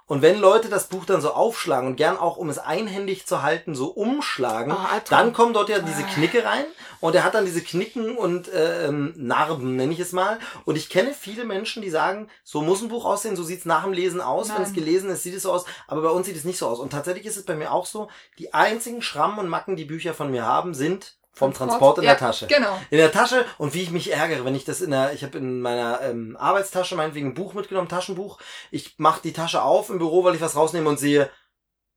und 0.05 0.21
wenn 0.21 0.39
Leute 0.39 0.69
das 0.69 0.87
Buch 0.87 1.05
dann 1.05 1.21
so 1.21 1.31
aufschlagen 1.31 1.87
und 1.87 1.95
gern 1.95 2.17
auch, 2.17 2.37
um 2.37 2.49
es 2.49 2.57
einhändig 2.57 3.25
zu 3.25 3.41
halten, 3.41 3.73
so 3.73 3.87
umschlagen, 3.87 4.73
oh, 4.73 4.99
dann 5.09 5.31
kommen 5.31 5.53
dort 5.53 5.69
ja 5.69 5.79
diese 5.79 6.03
ah. 6.03 6.13
Knicke 6.13 6.43
rein 6.43 6.65
und 6.99 7.15
er 7.15 7.23
hat 7.23 7.33
dann 7.35 7.45
diese 7.45 7.61
Knicken 7.61 8.17
und 8.17 8.47
äh, 8.47 8.87
ähm, 8.87 9.13
Narben, 9.15 9.75
nenne 9.75 9.93
ich 9.93 9.99
es 9.99 10.11
mal. 10.11 10.39
Und 10.65 10.75
ich 10.75 10.89
kenne 10.89 11.13
viele 11.13 11.45
Menschen, 11.45 11.81
die 11.81 11.89
sagen, 11.89 12.29
so 12.43 12.61
muss 12.61 12.81
ein 12.81 12.89
Buch 12.89 13.05
aussehen, 13.05 13.35
so 13.35 13.43
sieht's 13.43 13.65
nach 13.65 13.83
dem 13.83 13.93
Lesen 13.93 14.21
aus. 14.21 14.49
Nein. 14.49 14.57
Wenn 14.57 14.65
es 14.65 14.73
gelesen 14.73 15.09
ist, 15.09 15.23
sieht 15.23 15.35
es 15.35 15.43
so 15.43 15.51
aus. 15.51 15.65
Aber 15.87 16.01
bei 16.01 16.09
uns 16.09 16.27
sieht 16.27 16.35
es 16.35 16.45
nicht 16.45 16.57
so 16.57 16.67
aus. 16.67 16.79
Und 16.79 16.91
tatsächlich 16.91 17.25
ist 17.25 17.37
es 17.37 17.43
bei 17.43 17.55
mir 17.55 17.71
auch 17.71 17.85
so, 17.85 18.09
die 18.39 18.53
einzigen 18.53 19.01
Schrammen 19.01 19.39
und 19.39 19.49
Macken, 19.49 19.75
die 19.75 19.85
Bücher 19.85 20.13
von 20.13 20.31
mir 20.31 20.45
haben, 20.45 20.73
sind 20.73 21.15
vom 21.33 21.51
Transport, 21.51 21.69
Transport 21.69 21.97
in 21.97 22.03
ja, 22.03 22.11
der 22.11 22.19
Tasche. 22.19 22.47
Genau. 22.47 22.79
In 22.91 22.97
der 22.99 23.11
Tasche 23.11 23.43
und 23.57 23.73
wie 23.73 23.81
ich 23.81 23.89
mich 23.89 24.11
ärgere, 24.11 24.45
wenn 24.45 24.53
ich 24.53 24.65
das 24.65 24.81
in 24.81 24.91
der, 24.91 25.13
ich 25.13 25.23
habe 25.23 25.39
in 25.39 25.61
meiner 25.61 25.99
ähm, 26.01 26.37
Arbeitstasche 26.39 26.95
meinetwegen 26.95 27.29
ein 27.29 27.33
Buch 27.33 27.55
mitgenommen, 27.55 27.89
Taschenbuch. 27.89 28.37
Ich 28.69 28.95
mache 28.97 29.21
die 29.23 29.33
Tasche 29.33 29.63
auf 29.63 29.89
im 29.89 29.97
Büro, 29.97 30.23
weil 30.23 30.35
ich 30.35 30.41
was 30.41 30.55
rausnehme 30.55 30.87
und 30.87 30.99
sehe, 30.99 31.31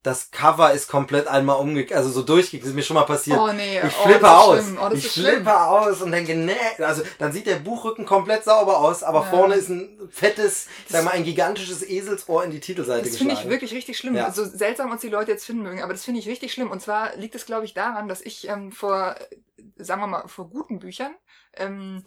das 0.03 0.31
Cover 0.31 0.73
ist 0.73 0.89
komplett 0.89 1.27
einmal 1.27 1.59
umgekehrt, 1.59 1.99
also 1.99 2.11
so 2.11 2.23
durchgekehrt, 2.23 2.63
das 2.63 2.71
ist 2.71 2.77
mir 2.77 2.83
schon 2.83 2.95
mal 2.95 3.03
passiert. 3.03 3.39
Oh 3.41 3.53
nee, 3.53 3.79
ich 3.79 3.95
oh, 3.99 4.09
flippe 4.09 4.31
aus. 4.31 4.65
Oh, 4.81 4.91
ich 4.95 5.09
flippe 5.09 5.61
aus 5.61 6.01
und 6.01 6.13
denke, 6.13 6.37
nee, 6.37 6.55
also 6.79 7.03
dann 7.19 7.33
sieht 7.33 7.47
der 7.47 7.57
Buchrücken 7.57 8.07
komplett 8.07 8.45
sauber 8.45 8.79
aus, 8.79 9.03
aber 9.03 9.23
ja. 9.23 9.31
vorne 9.31 9.55
ist 9.57 9.69
ein 9.69 9.99
fettes, 10.11 10.69
ich 10.87 10.93
sag 10.93 11.05
mal, 11.05 11.11
ein 11.11 11.25
gigantisches 11.25 11.83
Eselsohr 11.83 12.45
in 12.45 12.53
die 12.53 12.61
Titelseite 12.61 13.03
das 13.03 13.11
geschlagen. 13.11 13.31
Das 13.31 13.39
finde 13.39 13.49
ich 13.49 13.53
wirklich 13.53 13.77
richtig 13.77 13.99
schlimm. 13.99 14.15
Ja. 14.15 14.31
So 14.31 14.45
seltsam 14.45 14.93
uns 14.93 15.01
die 15.01 15.09
Leute 15.09 15.33
jetzt 15.33 15.45
finden 15.45 15.63
mögen, 15.63 15.83
aber 15.83 15.93
das 15.93 16.05
finde 16.05 16.21
ich 16.21 16.29
richtig 16.29 16.53
schlimm. 16.53 16.71
Und 16.71 16.81
zwar 16.81 17.17
liegt 17.17 17.35
es, 17.35 17.45
glaube 17.45 17.65
ich, 17.65 17.75
daran, 17.75 18.09
dass 18.09 18.21
ich 18.21 18.49
ähm, 18.49 18.71
vor, 18.71 19.17
sagen 19.77 20.01
wir 20.01 20.07
mal, 20.07 20.29
vor 20.29 20.49
guten 20.49 20.79
Büchern 20.79 21.15
ähm, 21.57 22.03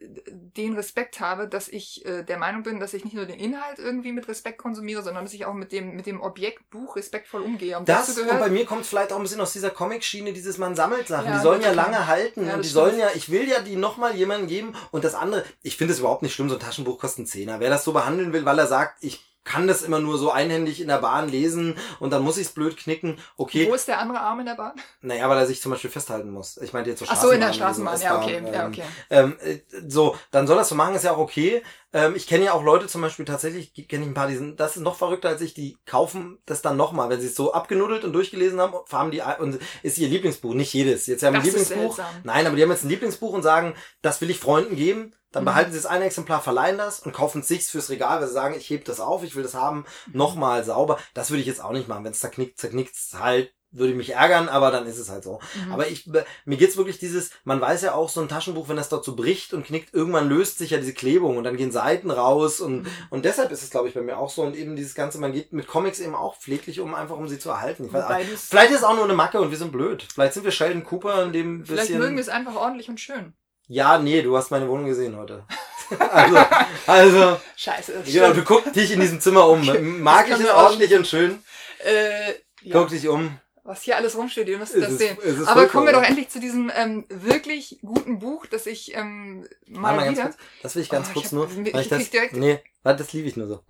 den 0.00 0.74
Respekt 0.74 1.20
habe, 1.20 1.48
dass 1.48 1.68
ich 1.68 2.04
äh, 2.04 2.22
der 2.22 2.38
Meinung 2.38 2.62
bin, 2.62 2.80
dass 2.80 2.94
ich 2.94 3.04
nicht 3.04 3.14
nur 3.14 3.26
den 3.26 3.38
Inhalt 3.38 3.78
irgendwie 3.78 4.12
mit 4.12 4.28
Respekt 4.28 4.58
konsumiere, 4.58 5.02
sondern 5.02 5.24
dass 5.24 5.34
ich 5.34 5.46
auch 5.46 5.54
mit 5.54 5.72
dem 5.72 5.96
mit 5.96 6.06
dem 6.06 6.20
Objekt 6.20 6.70
Buch 6.70 6.96
respektvoll 6.96 7.42
umgehe. 7.42 7.78
Und 7.78 7.88
das 7.88 8.16
und 8.18 8.28
bei 8.28 8.50
mir 8.50 8.64
kommt 8.66 8.82
es 8.82 8.88
vielleicht 8.88 9.12
auch 9.12 9.16
ein 9.16 9.22
bisschen 9.22 9.40
aus 9.40 9.52
dieser 9.52 9.70
Comic-Schiene, 9.70 10.32
dieses 10.32 10.58
man 10.58 10.74
sammelt 10.74 11.08
Sachen. 11.08 11.26
Ja, 11.26 11.36
die 11.36 11.42
sollen 11.42 11.62
ja 11.62 11.72
lange 11.72 12.06
halten 12.06 12.46
ja, 12.46 12.54
und 12.54 12.64
die 12.64 12.68
stimmt. 12.68 12.84
sollen 12.84 12.98
ja, 12.98 13.08
ich 13.14 13.30
will 13.30 13.48
ja 13.48 13.60
die 13.60 13.76
nochmal 13.76 14.14
jemandem 14.14 14.48
geben 14.48 14.74
und 14.90 15.04
das 15.04 15.14
andere, 15.14 15.44
ich 15.62 15.76
finde 15.76 15.92
es 15.92 16.00
überhaupt 16.00 16.22
nicht 16.22 16.34
schlimm, 16.34 16.48
so 16.48 16.56
ein 16.56 16.60
Taschenbuch 16.60 16.98
kostet 16.98 17.20
einen 17.20 17.26
Zehner. 17.26 17.60
Wer 17.60 17.70
das 17.70 17.84
so 17.84 17.92
behandeln 17.92 18.32
will, 18.32 18.44
weil 18.44 18.58
er 18.58 18.66
sagt, 18.66 19.02
ich 19.02 19.33
kann 19.44 19.66
das 19.66 19.82
immer 19.82 20.00
nur 20.00 20.18
so 20.18 20.30
einhändig 20.30 20.80
in 20.80 20.88
der 20.88 20.98
Bahn 20.98 21.28
lesen 21.28 21.76
und 22.00 22.10
dann 22.12 22.22
muss 22.22 22.38
ich 22.38 22.46
es 22.46 22.52
blöd 22.52 22.76
knicken. 22.76 23.18
Okay. 23.36 23.68
Wo 23.68 23.74
ist 23.74 23.88
der 23.88 23.98
andere 23.98 24.20
Arm 24.20 24.40
in 24.40 24.46
der 24.46 24.54
Bahn? 24.54 24.72
Naja, 25.02 25.28
weil 25.28 25.38
er 25.38 25.46
sich 25.46 25.60
zum 25.60 25.70
Beispiel 25.70 25.90
festhalten 25.90 26.30
muss. 26.30 26.56
Ich 26.58 26.72
meinte 26.72 26.90
jetzt 26.90 27.00
so 27.00 27.06
Ach 27.08 27.20
so, 27.20 27.30
in 27.30 27.40
der 27.40 27.52
Straßenbahn, 27.52 28.00
ja, 28.00 28.20
okay. 28.20 28.36
Ähm, 28.36 28.52
ja, 28.52 28.66
okay. 28.66 28.82
Ähm, 29.10 29.36
äh, 29.40 29.58
so, 29.86 30.16
dann 30.30 30.46
soll 30.46 30.56
das 30.56 30.68
so 30.68 30.74
machen, 30.74 30.94
ist 30.94 31.04
ja 31.04 31.12
auch 31.12 31.18
okay. 31.18 31.62
Ähm, 31.94 32.14
ich 32.14 32.26
kenne 32.26 32.44
ja 32.44 32.52
auch 32.52 32.62
Leute 32.62 32.86
zum 32.86 33.00
Beispiel 33.00 33.24
tatsächlich, 33.24 33.72
kenne 33.88 34.04
ich 34.04 34.10
ein 34.10 34.14
paar, 34.14 34.28
die 34.28 34.36
sind, 34.36 34.60
das 34.60 34.76
ist 34.76 34.82
noch 34.82 34.96
verrückter 34.96 35.30
als 35.30 35.40
ich, 35.40 35.54
die 35.54 35.78
kaufen 35.86 36.38
das 36.44 36.60
dann 36.60 36.76
nochmal, 36.76 37.08
wenn 37.08 37.20
sie 37.20 37.28
es 37.28 37.34
so 37.34 37.54
abgenuddelt 37.54 38.04
und 38.04 38.12
durchgelesen 38.12 38.60
haben, 38.60 38.74
haben 38.92 39.10
die, 39.10 39.22
und 39.38 39.58
ist 39.82 39.96
ihr 39.96 40.08
Lieblingsbuch, 40.08 40.52
nicht 40.52 40.74
jedes. 40.74 41.06
Jetzt 41.06 41.22
haben 41.22 41.36
ein 41.36 41.42
Lieblingsbuch. 41.42 41.98
Nein, 42.24 42.46
aber 42.46 42.56
die 42.56 42.62
haben 42.62 42.70
jetzt 42.70 42.84
ein 42.84 42.90
Lieblingsbuch 42.90 43.32
und 43.32 43.42
sagen, 43.42 43.74
das 44.02 44.20
will 44.20 44.28
ich 44.28 44.38
Freunden 44.38 44.76
geben 44.76 45.14
dann 45.34 45.42
mhm. 45.42 45.46
behalten 45.46 45.72
sie 45.72 45.78
das 45.78 45.86
eine 45.86 46.04
Exemplar, 46.04 46.40
verleihen 46.40 46.78
das 46.78 47.00
und 47.00 47.12
kaufen 47.12 47.40
es 47.40 47.48
sich 47.48 47.64
fürs 47.64 47.90
Regal, 47.90 48.20
weil 48.20 48.28
sie 48.28 48.32
sagen, 48.32 48.54
ich 48.56 48.70
hebe 48.70 48.84
das 48.84 49.00
auf, 49.00 49.24
ich 49.24 49.34
will 49.34 49.42
das 49.42 49.54
haben, 49.54 49.84
mhm. 50.06 50.18
nochmal 50.18 50.64
sauber. 50.64 50.98
Das 51.12 51.30
würde 51.30 51.40
ich 51.40 51.46
jetzt 51.46 51.62
auch 51.62 51.72
nicht 51.72 51.88
machen. 51.88 52.04
Wenn 52.04 52.12
es 52.12 52.20
zerknickt, 52.20 52.58
zerknickt 52.58 52.94
halt, 53.18 53.52
würde 53.74 53.90
ich 53.90 53.96
mich 53.96 54.14
ärgern, 54.14 54.48
aber 54.48 54.70
dann 54.70 54.86
ist 54.86 54.98
es 54.98 55.10
halt 55.10 55.24
so. 55.24 55.40
Mhm. 55.66 55.72
Aber 55.72 55.88
ich, 55.88 56.08
mir 56.44 56.56
geht's 56.56 56.76
wirklich 56.76 56.98
dieses, 56.98 57.30
man 57.44 57.60
weiß 57.60 57.82
ja 57.82 57.94
auch, 57.94 58.08
so 58.08 58.20
ein 58.20 58.28
Taschenbuch, 58.28 58.68
wenn 58.68 58.76
das 58.76 58.88
dort 58.88 59.04
so 59.04 59.14
bricht 59.14 59.52
und 59.52 59.66
knickt, 59.66 59.92
irgendwann 59.92 60.28
löst 60.28 60.58
sich 60.58 60.70
ja 60.70 60.78
diese 60.78 60.94
Klebung 60.94 61.36
und 61.36 61.44
dann 61.44 61.56
gehen 61.56 61.72
Seiten 61.72 62.10
raus 62.10 62.60
und, 62.60 62.82
mhm. 62.82 62.86
und 63.10 63.24
deshalb 63.24 63.50
ist 63.50 63.62
es, 63.62 63.70
glaube 63.70 63.88
ich, 63.88 63.94
bei 63.94 64.00
mir 64.00 64.18
auch 64.18 64.30
so 64.30 64.42
und 64.42 64.56
eben 64.56 64.76
dieses 64.76 64.94
Ganze, 64.94 65.18
man 65.18 65.32
geht 65.32 65.52
mit 65.52 65.66
Comics 65.66 66.00
eben 66.00 66.14
auch 66.14 66.36
pfleglich 66.36 66.80
um, 66.80 66.94
einfach 66.94 67.16
um 67.16 67.28
sie 67.28 67.38
zu 67.38 67.50
erhalten. 67.50 67.92
Weiß, 67.92 68.48
vielleicht 68.48 68.70
ist 68.70 68.78
es 68.78 68.84
auch 68.84 68.94
nur 68.94 69.04
eine 69.04 69.14
Macke 69.14 69.40
und 69.40 69.50
wir 69.50 69.58
sind 69.58 69.72
blöd. 69.72 70.06
Vielleicht 70.12 70.34
sind 70.34 70.44
wir 70.44 70.52
Sheldon 70.52 70.84
Cooper 70.84 71.24
in 71.24 71.32
dem 71.32 71.60
bisschen. 71.60 71.76
Vielleicht 71.76 71.98
mögen 71.98 72.16
wir 72.16 72.22
es 72.22 72.28
einfach 72.28 72.54
ordentlich 72.54 72.88
und 72.88 73.00
schön. 73.00 73.34
Ja, 73.66 73.98
nee, 73.98 74.22
du 74.22 74.36
hast 74.36 74.50
meine 74.50 74.68
Wohnung 74.68 74.86
gesehen 74.86 75.16
heute. 75.16 75.44
also, 75.98 76.38
also. 76.86 77.40
Scheiße. 77.56 78.02
Genau, 78.06 78.32
du 78.32 78.42
guckst 78.42 78.76
dich 78.76 78.92
in 78.92 79.00
diesem 79.00 79.20
Zimmer 79.20 79.48
um. 79.48 79.68
Okay. 79.68 79.80
Mag 79.80 80.28
ich 80.28 80.38
es 80.38 80.50
ordentlich 80.50 80.94
und 80.94 81.06
schön? 81.06 81.42
Äh, 81.84 82.32
ja. 82.62 82.72
Guck 82.72 82.88
dich 82.88 83.08
um. 83.08 83.38
Was 83.66 83.80
hier 83.80 83.96
alles 83.96 84.14
rumsteht, 84.14 84.46
ihr 84.46 84.58
müsst 84.58 84.76
das 84.76 84.98
sehen. 84.98 85.16
Aber 85.46 85.66
kommen 85.68 85.86
wir 85.86 85.94
doch 85.94 86.02
endlich 86.02 86.28
zu 86.28 86.38
diesem 86.38 86.70
ähm, 86.76 87.06
wirklich 87.08 87.78
guten 87.80 88.18
Buch, 88.18 88.44
das 88.44 88.66
ich 88.66 88.94
ähm, 88.94 89.48
mal, 89.66 89.96
mal 89.96 90.10
wieder. 90.10 90.24
Kurz, 90.24 90.36
das 90.62 90.74
will 90.74 90.82
ich 90.82 90.90
ganz 90.90 91.08
oh, 91.08 91.12
kurz 91.14 91.26
ich 91.26 91.32
hab, 91.32 91.56
nur. 91.56 91.56
Weil 91.56 91.68
ich, 91.68 91.76
ich 91.76 91.88
das, 91.88 92.10
direkt 92.10 92.36
nee, 92.36 92.60
warte, 92.82 93.02
das 93.02 93.14
liebe 93.14 93.26
ich 93.26 93.36
nur 93.36 93.46
so. 93.46 93.60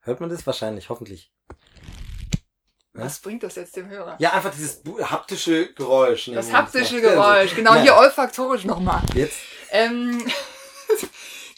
Hört 0.00 0.18
man 0.18 0.30
das 0.30 0.44
wahrscheinlich, 0.44 0.88
hoffentlich. 0.90 1.32
Was 2.92 3.20
bringt 3.20 3.44
das 3.44 3.54
jetzt 3.54 3.76
dem 3.76 3.88
Hörer? 3.88 4.16
Ja, 4.18 4.32
einfach 4.32 4.52
dieses 4.52 4.82
haptische 5.02 5.72
Geräusch. 5.72 6.26
Ne, 6.26 6.34
das 6.34 6.52
haptische 6.52 7.00
Geräusch, 7.00 7.54
genau, 7.54 7.74
ja. 7.76 7.82
hier 7.82 7.96
olfaktorisch 7.96 8.64
nochmal. 8.64 9.02
Jetzt. 9.14 9.38
Ähm, 9.70 10.24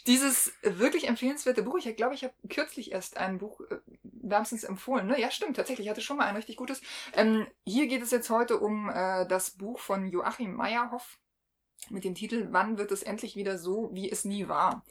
dieses 0.07 0.53
wirklich 0.63 1.07
empfehlenswerte 1.07 1.63
Buch, 1.63 1.77
ich 1.77 1.95
glaube, 1.95 2.15
ich 2.15 2.23
habe 2.23 2.33
kürzlich 2.49 2.91
erst 2.91 3.17
ein 3.17 3.37
Buch 3.37 3.61
äh, 3.61 3.77
wärmstens 4.03 4.63
empfohlen. 4.63 5.07
Ne? 5.07 5.19
Ja, 5.19 5.29
stimmt, 5.29 5.57
tatsächlich, 5.57 5.85
ich 5.85 5.91
hatte 5.91 6.01
schon 6.01 6.17
mal 6.17 6.25
ein 6.25 6.35
richtig 6.35 6.55
gutes. 6.55 6.81
Ähm, 7.13 7.45
hier 7.65 7.87
geht 7.87 8.01
es 8.01 8.11
jetzt 8.11 8.29
heute 8.29 8.57
um 8.59 8.89
äh, 8.89 9.27
das 9.27 9.51
Buch 9.51 9.79
von 9.79 10.07
Joachim 10.07 10.53
Meyerhoff 10.53 11.19
mit 11.89 12.03
dem 12.03 12.15
Titel 12.15 12.47
Wann 12.51 12.77
wird 12.77 12.91
es 12.91 13.03
endlich 13.03 13.35
wieder 13.35 13.57
so, 13.57 13.89
wie 13.93 14.09
es 14.09 14.25
nie 14.25 14.47
war? 14.47 14.83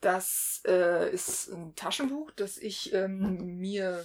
Das 0.00 0.62
äh, 0.66 1.12
ist 1.12 1.48
ein 1.48 1.74
Taschenbuch, 1.74 2.30
das 2.30 2.56
ich 2.56 2.92
ähm, 2.92 3.58
mir 3.58 4.04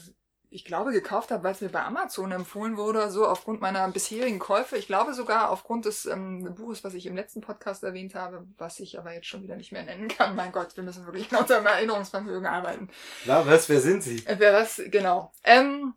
ich 0.54 0.66
glaube, 0.66 0.92
gekauft 0.92 1.32
habe, 1.32 1.44
weil 1.44 1.54
es 1.54 1.62
mir 1.62 1.70
bei 1.70 1.84
Amazon 1.84 2.32
empfohlen 2.32 2.78
wurde, 2.78 3.10
so 3.10 3.28
aufgrund 3.28 3.60
meiner 3.60 3.88
bisherigen 3.88 4.38
Käufe. 4.38 4.78
Ich 4.78 4.86
glaube 4.86 5.14
sogar 5.14 5.50
aufgrund 5.50 5.86
des 5.86 6.06
ähm, 6.06 6.54
Buches, 6.56 6.84
was 6.84 6.94
ich 6.94 7.08
im 7.08 7.16
letzten 7.16 7.42
Podcast 7.42 7.84
erwähnt 7.84 8.14
habe, 8.14 8.46
was 8.58 8.80
ich 8.80 9.00
aber 9.00 9.14
jetzt 9.14 9.28
schon 9.28 9.42
wieder 9.42 9.56
nicht 9.56 9.72
mehr 9.72 9.84
nennen 9.84 10.08
kann. 10.08 10.36
Mein 10.36 10.52
Gott, 10.52 10.76
wir 10.76 10.84
müssen 10.84 11.06
wirklich 11.06 11.32
an 11.34 11.40
unserem 11.40 11.66
Erinnerungsvermögen 11.66 12.46
arbeiten. 12.46 12.90
Na, 13.26 13.46
was, 13.48 13.68
wer 13.68 13.82
sind 13.82 14.04
Sie? 14.04 14.24
Äh, 14.28 14.36
wer 14.38 14.54
was, 14.54 14.80
genau. 14.86 15.32
Ähm, 15.44 15.96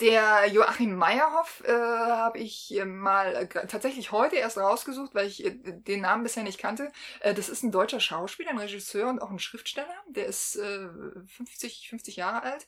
der 0.00 0.46
Joachim 0.46 0.94
Meyerhoff 0.94 1.62
äh, 1.66 1.72
habe 1.72 2.38
ich 2.38 2.78
äh, 2.78 2.84
mal 2.84 3.34
äh, 3.34 3.46
tatsächlich 3.48 4.12
heute 4.12 4.36
erst 4.36 4.58
rausgesucht, 4.58 5.14
weil 5.14 5.26
ich 5.26 5.44
äh, 5.44 5.50
den 5.50 6.02
Namen 6.02 6.22
bisher 6.22 6.42
nicht 6.44 6.58
kannte. 6.58 6.92
Äh, 7.20 7.32
das 7.34 7.48
ist 7.48 7.62
ein 7.64 7.72
deutscher 7.72 8.00
Schauspieler, 8.00 8.50
ein 8.50 8.58
Regisseur 8.58 9.08
und 9.08 9.20
auch 9.20 9.30
ein 9.30 9.40
Schriftsteller. 9.40 9.94
Der 10.08 10.26
ist 10.26 10.56
äh, 10.56 10.88
50, 11.26 11.88
50 11.88 12.16
Jahre 12.16 12.42
alt 12.42 12.66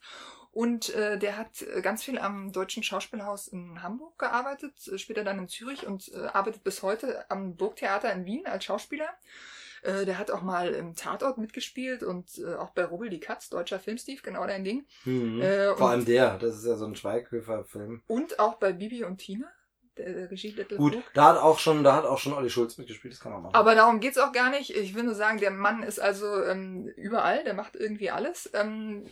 und 0.54 0.94
äh, 0.94 1.18
der 1.18 1.36
hat 1.36 1.62
äh, 1.62 1.82
ganz 1.82 2.04
viel 2.04 2.18
am 2.18 2.52
Deutschen 2.52 2.84
Schauspielhaus 2.84 3.48
in 3.48 3.82
Hamburg 3.82 4.18
gearbeitet, 4.18 4.72
äh, 4.86 4.98
später 4.98 5.24
dann 5.24 5.40
in 5.40 5.48
Zürich 5.48 5.84
und 5.86 6.12
äh, 6.14 6.26
arbeitet 6.26 6.62
bis 6.62 6.82
heute 6.82 7.28
am 7.28 7.56
Burgtheater 7.56 8.12
in 8.12 8.24
Wien 8.24 8.46
als 8.46 8.64
Schauspieler. 8.64 9.08
Äh, 9.82 10.04
der 10.06 10.16
hat 10.16 10.30
auch 10.30 10.42
mal 10.42 10.68
im 10.72 10.94
Tatort 10.94 11.38
mitgespielt 11.38 12.04
und 12.04 12.38
äh, 12.38 12.54
auch 12.54 12.70
bei 12.70 12.84
Rubbel 12.84 13.10
die 13.10 13.18
Katz, 13.18 13.50
deutscher 13.50 13.80
Filmsteve, 13.80 14.22
genau 14.22 14.46
dein 14.46 14.62
Ding. 14.62 14.86
Mhm. 15.04 15.42
Äh, 15.42 15.74
Vor 15.74 15.90
allem 15.90 16.04
der, 16.04 16.38
das 16.38 16.56
ist 16.56 16.66
ja 16.66 16.76
so 16.76 16.86
ein 16.86 16.94
Schweighöfer-Film. 16.94 18.02
Und 18.06 18.38
auch 18.38 18.54
bei 18.54 18.72
Bibi 18.72 19.02
und 19.04 19.18
Tina 19.18 19.48
der 19.96 20.30
Regie 20.30 20.50
Little 20.50 20.76
Gut, 20.76 20.92
Book. 20.92 21.04
da 21.14 21.28
hat 21.30 21.36
auch 21.36 21.58
schon, 21.58 21.84
da 21.84 21.94
hat 21.94 22.04
auch 22.04 22.18
schon 22.18 22.32
Olli 22.32 22.50
Schulz 22.50 22.78
mitgespielt, 22.78 23.14
das 23.14 23.20
kann 23.20 23.32
man 23.32 23.42
machen. 23.42 23.54
Aber 23.54 23.74
darum 23.74 24.00
geht's 24.00 24.18
auch 24.18 24.32
gar 24.32 24.50
nicht. 24.50 24.70
Ich 24.74 24.94
will 24.94 25.04
nur 25.04 25.14
sagen, 25.14 25.38
der 25.38 25.52
Mann 25.52 25.82
ist 25.82 26.00
also 26.00 26.42
ähm, 26.44 26.88
überall, 26.96 27.44
der 27.44 27.54
macht 27.54 27.76
irgendwie 27.76 28.10
alles. 28.10 28.50
Ähm, 28.54 29.06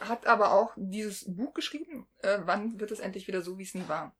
hat 0.00 0.26
aber 0.26 0.52
auch 0.52 0.72
dieses 0.76 1.24
Buch 1.34 1.54
geschrieben, 1.54 2.06
äh, 2.18 2.38
Wann 2.44 2.78
wird 2.80 2.90
es 2.90 3.00
endlich 3.00 3.26
wieder 3.26 3.42
so, 3.42 3.58
wie 3.58 3.64
es 3.64 3.74
nie 3.74 3.88
war. 3.88 4.14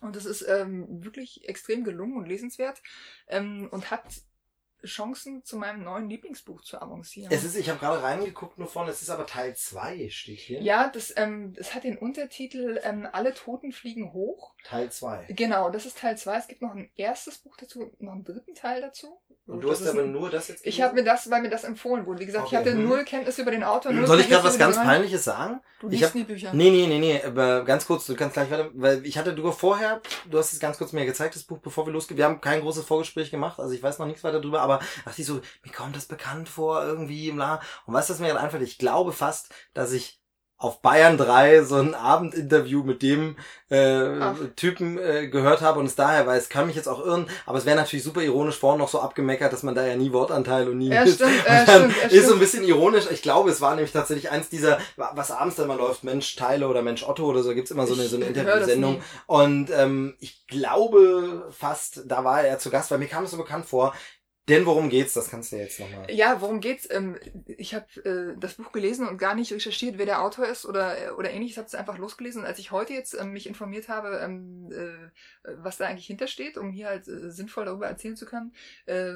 Und 0.00 0.16
es 0.16 0.26
ist 0.26 0.42
ähm, 0.42 1.04
wirklich 1.04 1.48
extrem 1.48 1.84
gelungen 1.84 2.16
und 2.16 2.26
lesenswert 2.26 2.82
ähm, 3.28 3.68
und 3.70 3.90
hat 3.90 4.04
Chancen 4.86 5.44
zu 5.44 5.56
meinem 5.56 5.82
neuen 5.84 6.08
Lieblingsbuch 6.08 6.62
zu 6.62 6.80
avancieren. 6.80 7.32
Es 7.32 7.44
ist, 7.44 7.56
ich 7.56 7.68
habe 7.68 7.78
gerade 7.78 8.02
reingeguckt 8.02 8.58
nur 8.58 8.68
vorne, 8.68 8.90
es 8.90 9.02
ist 9.02 9.10
aber 9.10 9.26
Teil 9.26 9.54
2, 9.54 10.08
steht 10.10 10.38
hier. 10.38 10.62
Ja, 10.62 10.88
das, 10.88 11.12
ähm, 11.16 11.54
das 11.54 11.74
hat 11.74 11.84
den 11.84 11.98
Untertitel 11.98 12.80
ähm, 12.82 13.08
Alle 13.12 13.34
Toten 13.34 13.72
fliegen 13.72 14.12
hoch. 14.12 14.54
Teil 14.64 14.90
2. 14.90 15.26
Genau, 15.30 15.70
das 15.70 15.86
ist 15.86 15.98
Teil 15.98 16.16
2. 16.18 16.36
Es 16.38 16.48
gibt 16.48 16.62
noch 16.62 16.74
ein 16.74 16.90
erstes 16.96 17.38
Buch 17.38 17.56
dazu, 17.56 17.92
noch 17.98 18.12
einen 18.12 18.24
dritten 18.24 18.54
Teil 18.54 18.80
dazu. 18.80 19.18
Und 19.46 19.60
du 19.60 19.70
hast 19.70 19.86
aber 19.86 20.02
ein, 20.02 20.10
nur 20.10 20.28
das 20.28 20.48
jetzt 20.48 20.66
Ich 20.66 20.82
habe 20.82 20.94
mir 20.94 21.04
das, 21.04 21.30
weil 21.30 21.40
mir 21.40 21.50
das 21.50 21.62
empfohlen 21.62 22.04
wurde. 22.04 22.18
Wie 22.18 22.26
gesagt, 22.26 22.46
okay. 22.46 22.56
ich 22.56 22.60
hatte 22.60 22.72
hm. 22.72 22.88
null 22.88 23.04
Kenntnis 23.04 23.38
über 23.38 23.52
den 23.52 23.62
Autor. 23.62 23.92
Null 23.92 24.06
Soll 24.06 24.18
ich 24.18 24.28
gerade 24.28 24.42
was 24.42 24.58
ganz 24.58 24.76
Peinliches 24.76 25.22
sagen? 25.22 25.60
Du 25.78 25.88
liest 25.88 26.00
ich 26.00 26.08
hab, 26.08 26.14
nie 26.16 26.24
Bücher. 26.24 26.52
Nee, 26.52 26.70
nee, 26.70 26.86
nee, 26.88 26.98
nee, 26.98 27.22
aber 27.22 27.64
ganz 27.64 27.86
kurz, 27.86 28.06
du 28.06 28.16
kannst 28.16 28.34
gleich 28.34 28.50
weiter, 28.50 28.70
weil 28.74 29.06
ich 29.06 29.18
hatte 29.18 29.34
du 29.34 29.52
vorher, 29.52 30.00
du 30.28 30.38
hast 30.38 30.52
es 30.52 30.58
ganz 30.58 30.78
kurz 30.78 30.92
mir 30.92 31.06
gezeigt, 31.06 31.36
das 31.36 31.44
Buch, 31.44 31.58
bevor 31.58 31.86
wir 31.86 31.92
losgehen. 31.92 32.18
Wir 32.18 32.24
haben 32.24 32.40
kein 32.40 32.60
großes 32.60 32.84
Vorgespräch 32.84 33.30
gemacht, 33.30 33.60
also 33.60 33.72
ich 33.72 33.82
weiß 33.82 33.98
noch 33.98 34.06
nichts 34.06 34.24
weiter 34.24 34.40
drüber, 34.40 34.62
aber 34.62 34.75
dachte 35.04 35.20
ich 35.20 35.26
so, 35.26 35.40
mir 35.64 35.72
kommt 35.72 35.96
das 35.96 36.06
bekannt 36.06 36.48
vor, 36.48 36.84
irgendwie, 36.84 37.32
bla. 37.32 37.60
Und 37.86 37.94
weißt 37.94 38.08
du, 38.08 38.14
was 38.14 38.20
mir 38.20 38.28
gerade 38.28 38.40
einfällt? 38.40 38.62
Ich 38.62 38.78
glaube 38.78 39.12
fast, 39.12 39.52
dass 39.74 39.92
ich 39.92 40.20
auf 40.58 40.80
Bayern 40.80 41.18
3 41.18 41.64
so 41.64 41.76
ein 41.76 41.94
Abendinterview 41.94 42.82
mit 42.82 43.02
dem 43.02 43.36
äh, 43.68 44.08
Typen 44.56 44.96
äh, 44.96 45.28
gehört 45.28 45.60
habe 45.60 45.80
und 45.80 45.86
es 45.86 45.96
daher 45.96 46.26
weiß, 46.26 46.48
kann 46.48 46.66
mich 46.66 46.76
jetzt 46.76 46.88
auch 46.88 47.04
irren, 47.04 47.26
aber 47.44 47.58
es 47.58 47.66
wäre 47.66 47.76
natürlich 47.76 48.04
super 48.04 48.22
ironisch 48.22 48.58
vorhin 48.58 48.78
noch 48.78 48.88
so 48.88 49.00
abgemeckert, 49.00 49.52
dass 49.52 49.62
man 49.62 49.74
da 49.74 49.86
ja 49.86 49.96
nie 49.96 50.12
Wortanteil 50.12 50.68
und 50.70 50.78
nie 50.78 50.88
ja, 50.88 51.06
stimmt, 51.06 51.30
und 51.46 51.68
dann 51.68 51.90
stimmt, 51.90 52.12
ist 52.12 52.28
so 52.28 52.34
ein 52.34 52.40
bisschen 52.40 52.64
ironisch. 52.64 53.04
Ich 53.10 53.20
glaube, 53.20 53.50
es 53.50 53.60
war 53.60 53.74
nämlich 53.74 53.92
tatsächlich 53.92 54.30
eins 54.30 54.48
dieser, 54.48 54.78
was 54.96 55.30
abends 55.30 55.56
dann 55.56 55.68
mal 55.68 55.76
läuft, 55.76 56.04
Mensch 56.04 56.36
Teile 56.36 56.68
oder 56.68 56.80
Mensch 56.80 57.06
Otto 57.06 57.26
oder 57.26 57.42
so, 57.42 57.52
gibt's 57.52 57.70
immer 57.70 57.86
so 57.86 57.92
eine, 57.92 58.04
so 58.04 58.16
eine 58.16 58.26
Interviewsendung. 58.26 59.02
Und 59.26 59.70
ähm, 59.70 60.14
ich 60.20 60.46
glaube 60.46 61.48
fast, 61.50 62.02
da 62.06 62.24
war 62.24 62.42
er 62.42 62.58
zu 62.58 62.70
Gast, 62.70 62.90
weil 62.90 62.98
mir 62.98 63.08
kam 63.08 63.24
es 63.24 63.32
so 63.32 63.36
bekannt 63.36 63.66
vor, 63.66 63.94
denn 64.48 64.64
worum 64.66 64.88
geht's? 64.88 65.14
Das 65.14 65.30
kannst 65.30 65.52
du 65.52 65.56
jetzt 65.56 65.80
nochmal. 65.80 66.10
Ja, 66.10 66.40
worum 66.40 66.60
geht's? 66.60 66.88
Ähm, 66.90 67.16
ich 67.46 67.74
habe 67.74 67.86
äh, 68.04 68.38
das 68.38 68.54
Buch 68.54 68.72
gelesen 68.72 69.08
und 69.08 69.18
gar 69.18 69.34
nicht 69.34 69.52
recherchiert, 69.52 69.98
wer 69.98 70.06
der 70.06 70.22
Autor 70.22 70.46
ist 70.46 70.66
oder 70.66 71.16
oder 71.18 71.30
ähnliches. 71.30 71.54
Ich 71.54 71.58
habe 71.58 71.66
es 71.68 71.74
einfach 71.74 71.98
losgelesen. 71.98 72.42
Und 72.42 72.46
als 72.46 72.58
ich 72.58 72.70
heute 72.70 72.92
jetzt 72.92 73.14
ähm, 73.14 73.32
mich 73.32 73.46
informiert 73.46 73.88
habe, 73.88 74.20
ähm, 74.22 74.70
äh, 74.70 75.52
was 75.58 75.78
da 75.78 75.86
eigentlich 75.86 76.06
hintersteht, 76.06 76.58
um 76.58 76.70
hier 76.70 76.88
halt 76.88 77.08
äh, 77.08 77.30
sinnvoll 77.30 77.64
darüber 77.64 77.86
erzählen 77.86 78.16
zu 78.16 78.26
können, 78.26 78.52
äh, 78.86 79.14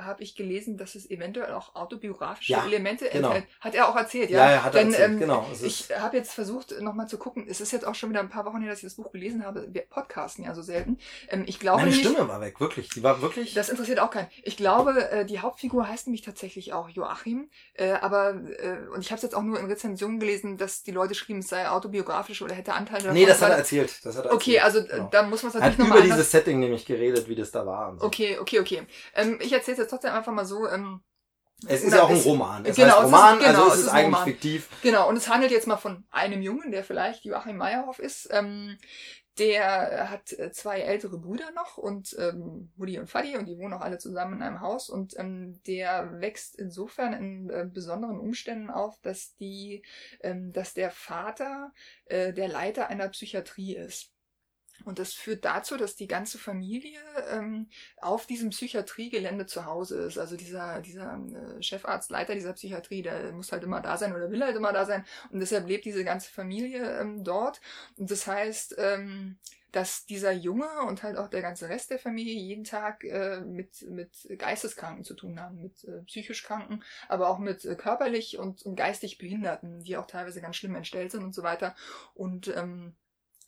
habe 0.00 0.22
ich 0.22 0.34
gelesen, 0.34 0.76
dass 0.76 0.94
es 0.94 1.10
eventuell 1.10 1.52
auch 1.52 1.74
autobiografische 1.74 2.52
Ja, 2.52 2.64
Elemente 2.64 3.08
genau. 3.12 3.28
enthält. 3.28 3.46
Hat 3.60 3.74
er 3.74 3.88
auch 3.88 3.96
erzählt, 3.96 4.30
ja? 4.30 4.46
Ja, 4.46 4.52
ja, 4.52 4.62
hat 4.64 4.74
er 4.74 4.80
Denn, 4.80 4.92
erzählt, 4.92 5.10
ähm, 5.12 5.20
genau. 5.20 5.46
Ich 5.62 5.88
habe 5.96 6.16
jetzt 6.16 6.32
versucht, 6.32 6.80
nochmal 6.80 7.08
zu 7.08 7.18
gucken. 7.18 7.46
Es 7.48 7.60
ist 7.60 7.72
jetzt 7.72 7.86
auch 7.86 7.94
schon 7.94 8.10
wieder 8.10 8.20
ein 8.20 8.28
paar 8.28 8.44
Wochen 8.44 8.60
her, 8.60 8.70
dass 8.70 8.78
ich 8.78 8.84
das 8.84 8.94
Buch 8.94 9.12
gelesen 9.12 9.44
habe. 9.44 9.68
Wir 9.72 9.82
podcasten 9.82 10.44
ja 10.44 10.54
so 10.54 10.62
selten. 10.62 10.98
Ich 11.46 11.60
glaube 11.60 11.78
Meine 11.78 11.90
nämlich, 11.90 12.08
Stimme 12.08 12.28
war 12.28 12.40
weg, 12.40 12.60
wirklich. 12.60 12.88
Die 12.90 13.02
war 13.02 13.20
wirklich. 13.22 13.54
das 13.54 13.68
interessiert 13.68 14.00
auch 14.00 14.10
keinen. 14.10 14.28
Ich 14.42 14.53
glaube, 14.56 15.10
äh, 15.10 15.24
die 15.24 15.40
Hauptfigur 15.40 15.88
heißt 15.88 16.06
nämlich 16.06 16.22
tatsächlich 16.22 16.72
auch 16.72 16.88
Joachim. 16.88 17.50
Äh, 17.74 17.92
aber, 17.92 18.30
äh, 18.34 18.86
und 18.94 19.00
ich 19.00 19.10
habe 19.10 19.16
es 19.16 19.22
jetzt 19.22 19.34
auch 19.34 19.42
nur 19.42 19.58
in 19.58 19.66
Rezensionen 19.66 20.20
gelesen, 20.20 20.56
dass 20.56 20.82
die 20.82 20.90
Leute 20.92 21.14
schrieben, 21.14 21.40
es 21.40 21.48
sei 21.48 21.68
autobiografisch 21.68 22.42
oder 22.42 22.54
hätte 22.54 22.72
Anteil 22.74 22.98
davon. 23.00 23.14
nee, 23.14 23.26
das 23.26 23.40
hat 23.42 23.50
er 23.50 23.58
erzählt. 23.58 24.04
Das 24.04 24.16
hat 24.16 24.26
er 24.26 24.32
Okay, 24.34 24.56
erzählt. 24.56 24.64
also 24.84 24.92
äh, 24.92 24.96
Genau. 24.96 25.08
da 25.10 25.22
muss 25.22 25.42
man 25.42 25.48
es 25.50 25.54
natürlich 25.54 25.78
hat 25.78 25.78
nochmal 25.78 25.98
über 25.98 26.06
dieses 26.06 26.30
Setting 26.30 26.60
nämlich 26.60 26.84
geredet, 26.86 27.28
wie 27.28 27.34
das 27.34 27.50
da 27.50 27.64
war. 27.66 27.90
Und 27.90 28.00
so. 28.00 28.06
Okay, 28.06 28.38
okay, 28.38 28.60
okay. 28.60 28.82
Ähm, 29.14 29.38
ich 29.40 29.52
erzähle 29.52 29.72
es 29.74 29.78
jetzt 29.80 29.90
trotzdem 29.90 30.12
einfach 30.12 30.32
mal 30.32 30.44
so. 30.44 30.68
Ähm, 30.68 31.00
Es 31.66 31.82
ist 31.82 31.92
ja 31.94 32.02
auch 32.02 32.10
ein 32.10 32.16
es- 32.16 32.24
Roman. 32.26 32.64
Es 32.66 32.76
genau, 32.76 32.86
heißt 32.88 32.98
es 32.98 33.04
ist- 33.06 33.12
Roman, 33.14 33.38
genau, 33.38 33.48
also 33.48 33.62
es 33.66 33.72
es 33.72 33.78
ist 33.80 33.84
ist 33.86 33.88
ein 33.88 33.94
eigentlich 33.96 34.06
Roman. 34.14 34.24
fiktiv. 34.24 34.68
Genau, 34.82 35.08
und 35.08 35.16
es 35.16 35.28
handelt 35.28 35.52
jetzt 35.52 35.66
mal 35.66 35.76
von 35.76 36.04
einem 36.10 36.42
Jungen, 36.42 36.70
der 36.72 36.84
vielleicht 36.84 37.24
Joachim 37.24 37.56
Meyerhoff 37.56 37.98
ist. 37.98 38.28
Ähm, 38.32 38.76
der 39.38 40.10
hat 40.10 40.32
äh, 40.32 40.52
zwei 40.52 40.80
ältere 40.80 41.18
Brüder 41.18 41.50
noch 41.52 41.76
und 41.76 42.16
ähm, 42.18 42.72
Mutti 42.76 42.98
und 42.98 43.08
Fadi 43.08 43.36
und 43.36 43.46
die 43.46 43.58
wohnen 43.58 43.74
auch 43.74 43.80
alle 43.80 43.98
zusammen 43.98 44.34
in 44.34 44.42
einem 44.42 44.60
Haus 44.60 44.88
und 44.90 45.18
ähm, 45.18 45.60
der 45.66 46.20
wächst 46.20 46.56
insofern 46.56 47.12
in 47.12 47.50
äh, 47.50 47.66
besonderen 47.70 48.18
Umständen 48.18 48.70
auf, 48.70 49.00
dass 49.00 49.36
die, 49.36 49.82
ähm, 50.20 50.52
dass 50.52 50.74
der 50.74 50.90
Vater 50.90 51.72
äh, 52.06 52.32
der 52.32 52.48
Leiter 52.48 52.88
einer 52.88 53.08
Psychiatrie 53.08 53.76
ist. 53.76 54.13
Und 54.84 54.98
das 54.98 55.14
führt 55.14 55.44
dazu, 55.44 55.76
dass 55.76 55.96
die 55.96 56.06
ganze 56.06 56.38
Familie 56.38 57.00
ähm, 57.30 57.68
auf 58.00 58.26
diesem 58.26 58.50
Psychiatriegelände 58.50 59.46
zu 59.46 59.64
Hause 59.64 60.02
ist. 60.02 60.18
Also 60.18 60.36
dieser, 60.36 60.80
dieser 60.80 61.14
äh, 61.14 61.62
Chefarzt, 61.62 62.10
Leiter 62.10 62.34
dieser 62.34 62.52
Psychiatrie, 62.52 63.02
der 63.02 63.32
muss 63.32 63.52
halt 63.52 63.62
immer 63.62 63.80
da 63.80 63.96
sein 63.96 64.14
oder 64.14 64.30
will 64.30 64.42
halt 64.42 64.56
immer 64.56 64.72
da 64.72 64.84
sein. 64.84 65.04
Und 65.30 65.40
deshalb 65.40 65.68
lebt 65.68 65.84
diese 65.84 66.04
ganze 66.04 66.30
Familie 66.30 67.00
ähm, 67.00 67.24
dort. 67.24 67.60
Und 67.96 68.10
das 68.10 68.26
heißt, 68.26 68.74
ähm, 68.78 69.38
dass 69.74 70.06
dieser 70.06 70.30
Junge 70.30 70.68
und 70.86 71.02
halt 71.02 71.16
auch 71.16 71.28
der 71.28 71.42
ganze 71.42 71.68
Rest 71.68 71.90
der 71.90 71.98
Familie 71.98 72.34
jeden 72.34 72.62
Tag 72.62 73.02
äh, 73.02 73.40
mit, 73.40 73.82
mit 73.90 74.28
Geisteskranken 74.38 75.02
zu 75.02 75.14
tun 75.14 75.40
haben, 75.40 75.60
mit 75.60 75.82
äh, 75.84 76.02
psychisch 76.02 76.44
Kranken, 76.44 76.84
aber 77.08 77.28
auch 77.28 77.38
mit 77.38 77.64
äh, 77.64 77.74
körperlich 77.74 78.38
und, 78.38 78.62
und 78.62 78.76
geistig 78.76 79.18
Behinderten, 79.18 79.82
die 79.82 79.96
auch 79.96 80.06
teilweise 80.06 80.40
ganz 80.40 80.56
schlimm 80.56 80.76
entstellt 80.76 81.10
sind 81.10 81.24
und 81.24 81.34
so 81.34 81.42
weiter. 81.42 81.74
Und 82.14 82.48
ähm, 82.48 82.94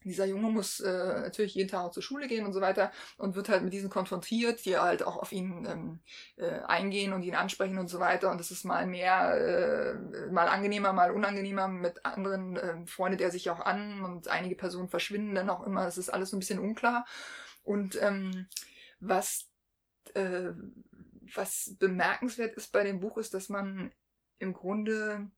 dieser 0.07 0.25
Junge 0.25 0.51
muss 0.51 0.81
äh, 0.81 1.21
natürlich 1.21 1.55
jeden 1.55 1.69
Tag 1.69 1.85
auch 1.85 1.91
zur 1.91 2.03
Schule 2.03 2.29
gehen 2.29 2.47
und 2.47 2.53
so 2.53 2.61
weiter 2.61 2.93
und 3.19 3.35
wird 3.35 3.49
halt 3.49 3.63
mit 3.63 3.73
diesen 3.73 3.91
konfrontiert, 3.91 4.65
die 4.65 4.79
halt 4.79 5.03
auch 5.03 5.17
auf 5.17 5.33
ihn 5.33 5.67
ähm, 5.69 5.99
äh, 6.37 6.61
eingehen 6.67 7.13
und 7.13 7.23
ihn 7.23 7.35
ansprechen 7.35 7.79
und 7.79 7.89
so 7.89 7.99
weiter. 8.01 8.31
Und 8.31 8.41
es 8.41 8.51
ist 8.51 8.65
mal 8.65 8.87
mehr, 8.87 9.35
äh, 9.37 10.31
mal 10.31 10.49
angenehmer, 10.49 10.93
mal 10.93 11.11
unangenehmer. 11.11 11.69
Mit 11.69 12.05
anderen 12.07 12.57
äh, 12.57 12.87
freundet 12.87 13.21
er 13.21 13.31
sich 13.31 13.51
auch 13.51 13.61
an 13.61 14.03
und 14.03 14.29
einige 14.29 14.55
Personen 14.55 14.89
verschwinden 14.89 15.35
dann 15.35 15.51
auch 15.51 15.67
immer. 15.67 15.87
Es 15.87 15.99
ist 15.99 16.11
alles 16.11 16.31
so 16.31 16.37
ein 16.37 16.41
bisschen 16.41 16.61
unklar. 16.61 17.05
Und 17.65 18.01
ähm, 18.01 18.47
was, 19.01 19.49
äh, 20.15 20.51
was 21.35 21.75
bemerkenswert 21.79 22.55
ist 22.55 22.71
bei 22.73 22.85
dem 22.85 23.01
Buch, 23.01 23.19
ist, 23.19 23.35
dass 23.35 23.49
man 23.49 23.93
im 24.39 24.53
Grunde 24.53 25.31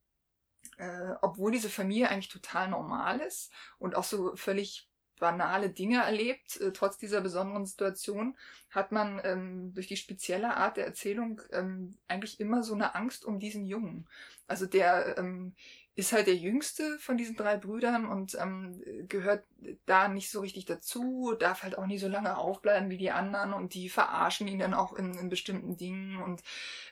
äh, 0.79 1.15
obwohl 1.23 1.53
diese 1.53 1.69
Familie 1.69 2.09
eigentlich 2.09 2.29
total 2.29 2.69
normal 2.69 3.21
ist 3.21 3.53
und 3.79 3.95
auch 3.95 4.05
so 4.05 4.35
völlig 4.37 4.89
banale 5.19 5.71
Dinge 5.71 6.03
erlebt, 6.03 6.61
äh, 6.61 6.73
trotz 6.73 6.97
dieser 6.97 7.21
besonderen 7.21 7.67
Situation, 7.67 8.37
hat 8.71 8.93
man 8.93 9.21
ähm, 9.25 9.75
durch 9.75 9.89
die 9.89 9.97
spezielle 9.97 10.57
Art 10.57 10.77
der 10.77 10.87
Erzählung 10.87 11.43
ähm, 11.53 11.97
eigentlich 12.07 12.41
immer 12.41 12.63
so 12.63 12.75
eine 12.75 12.95
Angst 12.95 13.25
um 13.25 13.39
diesen 13.41 13.65
Jungen. 13.65 14.07
Also 14.47 14.67
der 14.67 15.19
ähm, 15.19 15.55
ist 15.95 16.13
halt 16.13 16.29
der 16.29 16.37
jüngste 16.37 16.97
von 17.01 17.17
diesen 17.17 17.35
drei 17.35 17.57
Brüdern 17.57 18.07
und 18.07 18.37
ähm, 18.41 18.81
gehört 19.09 19.45
da 19.85 20.07
nicht 20.07 20.31
so 20.31 20.41
richtig 20.41 20.65
dazu, 20.65 21.35
darf 21.39 21.65
halt 21.65 21.77
auch 21.77 21.87
nie 21.87 21.99
so 21.99 22.07
lange 22.07 22.39
aufbleiben 22.39 22.89
wie 22.89 22.99
die 22.99 23.11
anderen 23.11 23.53
und 23.53 23.75
die 23.75 23.89
verarschen 23.89 24.47
ihn 24.47 24.61
dann 24.61 24.75
auch 24.75 24.93
in, 24.93 25.19
in 25.19 25.29
bestimmten 25.29 25.77
Dingen 25.77 26.23
und 26.23 26.43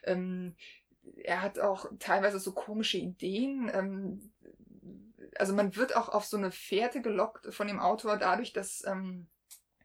ähm, 0.03 0.57
er 1.17 1.43
hat 1.43 1.59
auch 1.59 1.87
teilweise 1.99 2.39
so 2.39 2.53
komische 2.53 2.99
Ideen. 2.99 3.71
Ähm, 3.73 4.33
also 5.39 5.55
man 5.55 5.77
wird 5.77 5.97
auch 5.97 6.09
auf 6.09 6.25
so 6.25 6.37
eine 6.37 6.51
Fährte 6.51 7.03
gelockt 7.03 7.53
von 7.55 7.67
dem 7.67 7.81
Autor 7.81 8.17
dadurch, 8.17 8.53
dass 8.53 8.85
ähm, 8.87 9.29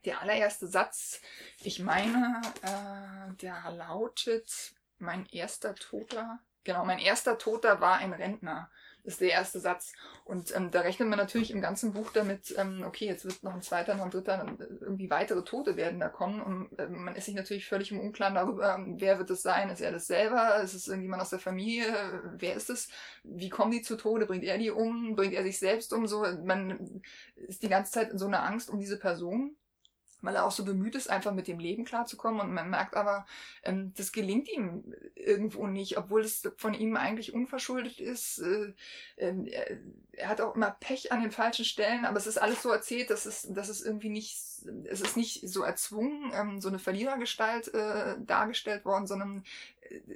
der 0.05 0.21
allererste 0.21 0.67
Satz, 0.67 1.21
ich 1.63 1.79
meine, 1.79 2.41
äh, 2.63 3.33
der 3.41 3.71
lautet, 3.71 4.73
mein 4.97 5.25
erster 5.27 5.75
Toter, 5.75 6.39
genau, 6.63 6.85
mein 6.85 6.99
erster 6.99 7.37
Toter 7.37 7.81
war 7.81 7.97
ein 7.97 8.13
Rentner. 8.13 8.69
Das 9.03 9.13
ist 9.13 9.21
der 9.21 9.31
erste 9.31 9.59
Satz. 9.59 9.93
Und 10.25 10.55
ähm, 10.55 10.69
da 10.69 10.81
rechnet 10.81 11.09
man 11.09 11.17
natürlich 11.17 11.51
im 11.51 11.61
ganzen 11.61 11.93
Buch 11.93 12.11
damit, 12.11 12.53
ähm, 12.57 12.83
okay, 12.85 13.05
jetzt 13.05 13.25
wird 13.25 13.41
noch 13.41 13.53
ein 13.53 13.61
zweiter, 13.63 13.95
noch 13.95 14.05
ein 14.05 14.11
dritter, 14.11 14.37
dann 14.37 14.59
irgendwie 14.59 15.09
weitere 15.09 15.43
Tote 15.43 15.75
werden 15.75 15.99
da 15.99 16.07
kommen. 16.07 16.41
Und 16.41 16.77
äh, 16.77 16.87
man 16.87 17.15
ist 17.15 17.25
sich 17.25 17.33
natürlich 17.33 17.67
völlig 17.67 17.91
im 17.91 17.99
Unklaren 17.99 18.35
darüber, 18.35 18.77
wer 18.87 19.17
wird 19.17 19.31
es 19.31 19.41
sein? 19.41 19.69
Ist 19.69 19.81
er 19.81 19.91
das 19.91 20.05
selber? 20.05 20.61
Ist 20.61 20.75
es 20.75 20.87
irgendjemand 20.87 21.23
aus 21.23 21.31
der 21.31 21.39
Familie? 21.39 22.21
Wer 22.37 22.53
ist 22.53 22.69
es? 22.69 22.89
Wie 23.23 23.49
kommen 23.49 23.71
die 23.71 23.81
zu 23.81 23.97
Tode? 23.97 24.27
Bringt 24.27 24.43
er 24.43 24.57
die 24.57 24.71
um? 24.71 25.15
Bringt 25.15 25.33
er 25.33 25.43
sich 25.43 25.57
selbst 25.57 25.93
um? 25.93 26.05
So, 26.05 26.21
man 26.43 27.01
ist 27.35 27.63
die 27.63 27.69
ganze 27.69 27.91
Zeit 27.91 28.11
in 28.11 28.19
so 28.19 28.27
einer 28.27 28.43
Angst 28.43 28.69
um 28.69 28.79
diese 28.79 28.99
Person 28.99 29.55
weil 30.21 30.35
er 30.35 30.45
auch 30.45 30.51
so 30.51 30.65
bemüht 30.65 30.95
ist, 30.95 31.09
einfach 31.09 31.33
mit 31.33 31.47
dem 31.47 31.59
Leben 31.59 31.85
klarzukommen. 31.85 32.41
Und 32.41 32.53
man 32.53 32.69
merkt 32.69 32.95
aber, 32.95 33.25
ähm, 33.63 33.93
das 33.95 34.11
gelingt 34.11 34.49
ihm 34.49 34.93
irgendwo 35.15 35.67
nicht, 35.67 35.97
obwohl 35.97 36.21
es 36.21 36.49
von 36.57 36.73
ihm 36.73 36.95
eigentlich 36.97 37.33
unverschuldet 37.33 37.99
ist. 37.99 38.39
Äh, 38.39 38.73
er, 39.17 39.35
er 40.13 40.29
hat 40.29 40.41
auch 40.41 40.55
immer 40.55 40.71
Pech 40.79 41.11
an 41.11 41.21
den 41.21 41.31
falschen 41.31 41.65
Stellen, 41.65 42.05
aber 42.05 42.17
es 42.17 42.27
ist 42.27 42.37
alles 42.37 42.61
so 42.61 42.69
erzählt, 42.69 43.09
dass 43.09 43.25
es, 43.25 43.47
dass 43.51 43.69
es 43.69 43.81
irgendwie 43.81 44.09
nicht, 44.09 44.37
es 44.85 45.01
ist 45.01 45.17
nicht 45.17 45.47
so 45.47 45.63
erzwungen, 45.63 46.31
ähm, 46.33 46.61
so 46.61 46.69
eine 46.69 46.79
Verlierergestalt 46.79 47.73
äh, 47.73 48.15
dargestellt 48.19 48.85
worden, 48.85 49.07
sondern 49.07 49.43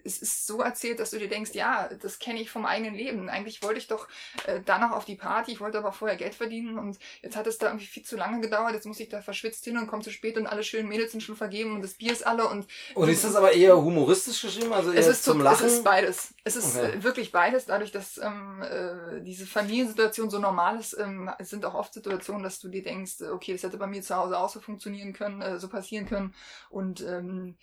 es 0.03 0.21
ist 0.21 0.45
so 0.45 0.61
erzählt, 0.61 0.99
dass 0.99 1.11
du 1.11 1.19
dir 1.19 1.29
denkst, 1.29 1.51
ja, 1.53 1.89
das 2.01 2.19
kenne 2.19 2.39
ich 2.39 2.49
vom 2.49 2.65
eigenen 2.65 2.95
Leben. 2.95 3.29
Eigentlich 3.29 3.63
wollte 3.63 3.79
ich 3.79 3.87
doch 3.87 4.07
äh, 4.45 4.61
danach 4.65 4.91
auf 4.91 5.05
die 5.05 5.15
Party, 5.15 5.51
ich 5.53 5.59
wollte 5.59 5.77
aber 5.77 5.91
vorher 5.91 6.17
Geld 6.17 6.35
verdienen 6.35 6.77
und 6.77 6.99
jetzt 7.21 7.35
hat 7.35 7.47
es 7.47 7.57
da 7.57 7.67
irgendwie 7.67 7.85
viel 7.85 8.03
zu 8.03 8.15
lange 8.15 8.41
gedauert, 8.41 8.73
jetzt 8.73 8.85
muss 8.85 8.99
ich 8.99 9.09
da 9.09 9.21
verschwitzt 9.21 9.65
hin 9.65 9.77
und 9.77 9.87
komme 9.87 10.03
zu 10.03 10.11
spät 10.11 10.37
und 10.37 10.47
alle 10.47 10.63
schönen 10.63 10.89
Mädels 10.89 11.11
sind 11.11 11.21
schon 11.21 11.35
vergeben 11.35 11.73
und 11.73 11.81
das 11.81 11.95
Bier 11.95 12.11
ist 12.11 12.25
alle 12.25 12.47
und... 12.47 12.67
Und 12.93 13.09
ist 13.09 13.23
das 13.23 13.35
aber 13.35 13.53
eher 13.53 13.75
humoristisch 13.75 14.41
geschrieben, 14.41 14.73
also 14.73 14.91
eher 14.91 14.99
es 14.99 15.07
ist 15.07 15.23
zum 15.23 15.37
so, 15.37 15.43
Lachen? 15.43 15.65
Es 15.65 15.73
ist 15.73 15.83
beides. 15.83 16.33
Es 16.43 16.55
ist 16.55 16.75
Okay. 16.75 16.97
äh, 16.97 17.03
wirklich 17.03 17.31
beides, 17.31 17.65
dadurch, 17.65 17.91
dass 17.91 18.17
ähm, 18.17 18.61
äh, 18.61 19.21
diese 19.21 19.45
Familiensituation 19.45 20.29
so 20.29 20.39
normal 20.39 20.79
ist. 20.79 20.97
Ähm, 20.97 21.29
es 21.39 21.49
sind 21.49 21.65
auch 21.65 21.73
oft 21.73 21.93
Situationen, 21.93 22.43
dass 22.43 22.59
du 22.59 22.67
dir 22.69 22.83
denkst, 22.83 23.21
äh, 23.21 23.27
okay, 23.29 23.53
das 23.53 23.63
hätte 23.63 23.77
bei 23.77 23.87
mir 23.87 24.01
zu 24.01 24.15
Hause 24.15 24.37
auch 24.37 24.49
so 24.49 24.59
funktionieren 24.59 25.13
können, 25.13 25.41
äh, 25.41 25.59
so 25.59 25.67
passieren 25.67 26.05
können. 26.05 26.33
Und 26.69 27.01
ähm, 27.01 27.55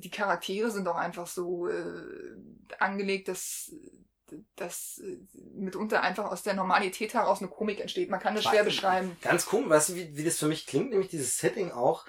die 0.00 0.10
Charaktere 0.10 0.70
sind 0.70 0.88
auch 0.88 0.96
einfach 0.96 1.26
so 1.26 1.68
äh, 1.68 2.36
angelegt, 2.78 3.28
dass 3.28 3.72
dass 4.56 4.98
äh, 5.04 5.18
mitunter 5.54 6.02
einfach 6.02 6.30
aus 6.30 6.42
der 6.42 6.54
Normalität 6.54 7.14
heraus 7.14 7.40
eine 7.40 7.50
Komik 7.50 7.80
entsteht. 7.80 8.10
Man 8.10 8.20
kann 8.20 8.34
das 8.34 8.44
schwer 8.44 8.64
beschreiben. 8.64 9.16
Ganz 9.22 9.46
komisch, 9.46 9.70
weißt 9.70 9.88
du, 9.90 9.94
wie, 9.96 10.16
wie 10.16 10.24
das 10.24 10.38
für 10.38 10.46
mich 10.46 10.66
klingt? 10.66 10.90
Nämlich 10.90 11.08
dieses 11.08 11.38
Setting 11.38 11.72
auch, 11.72 12.06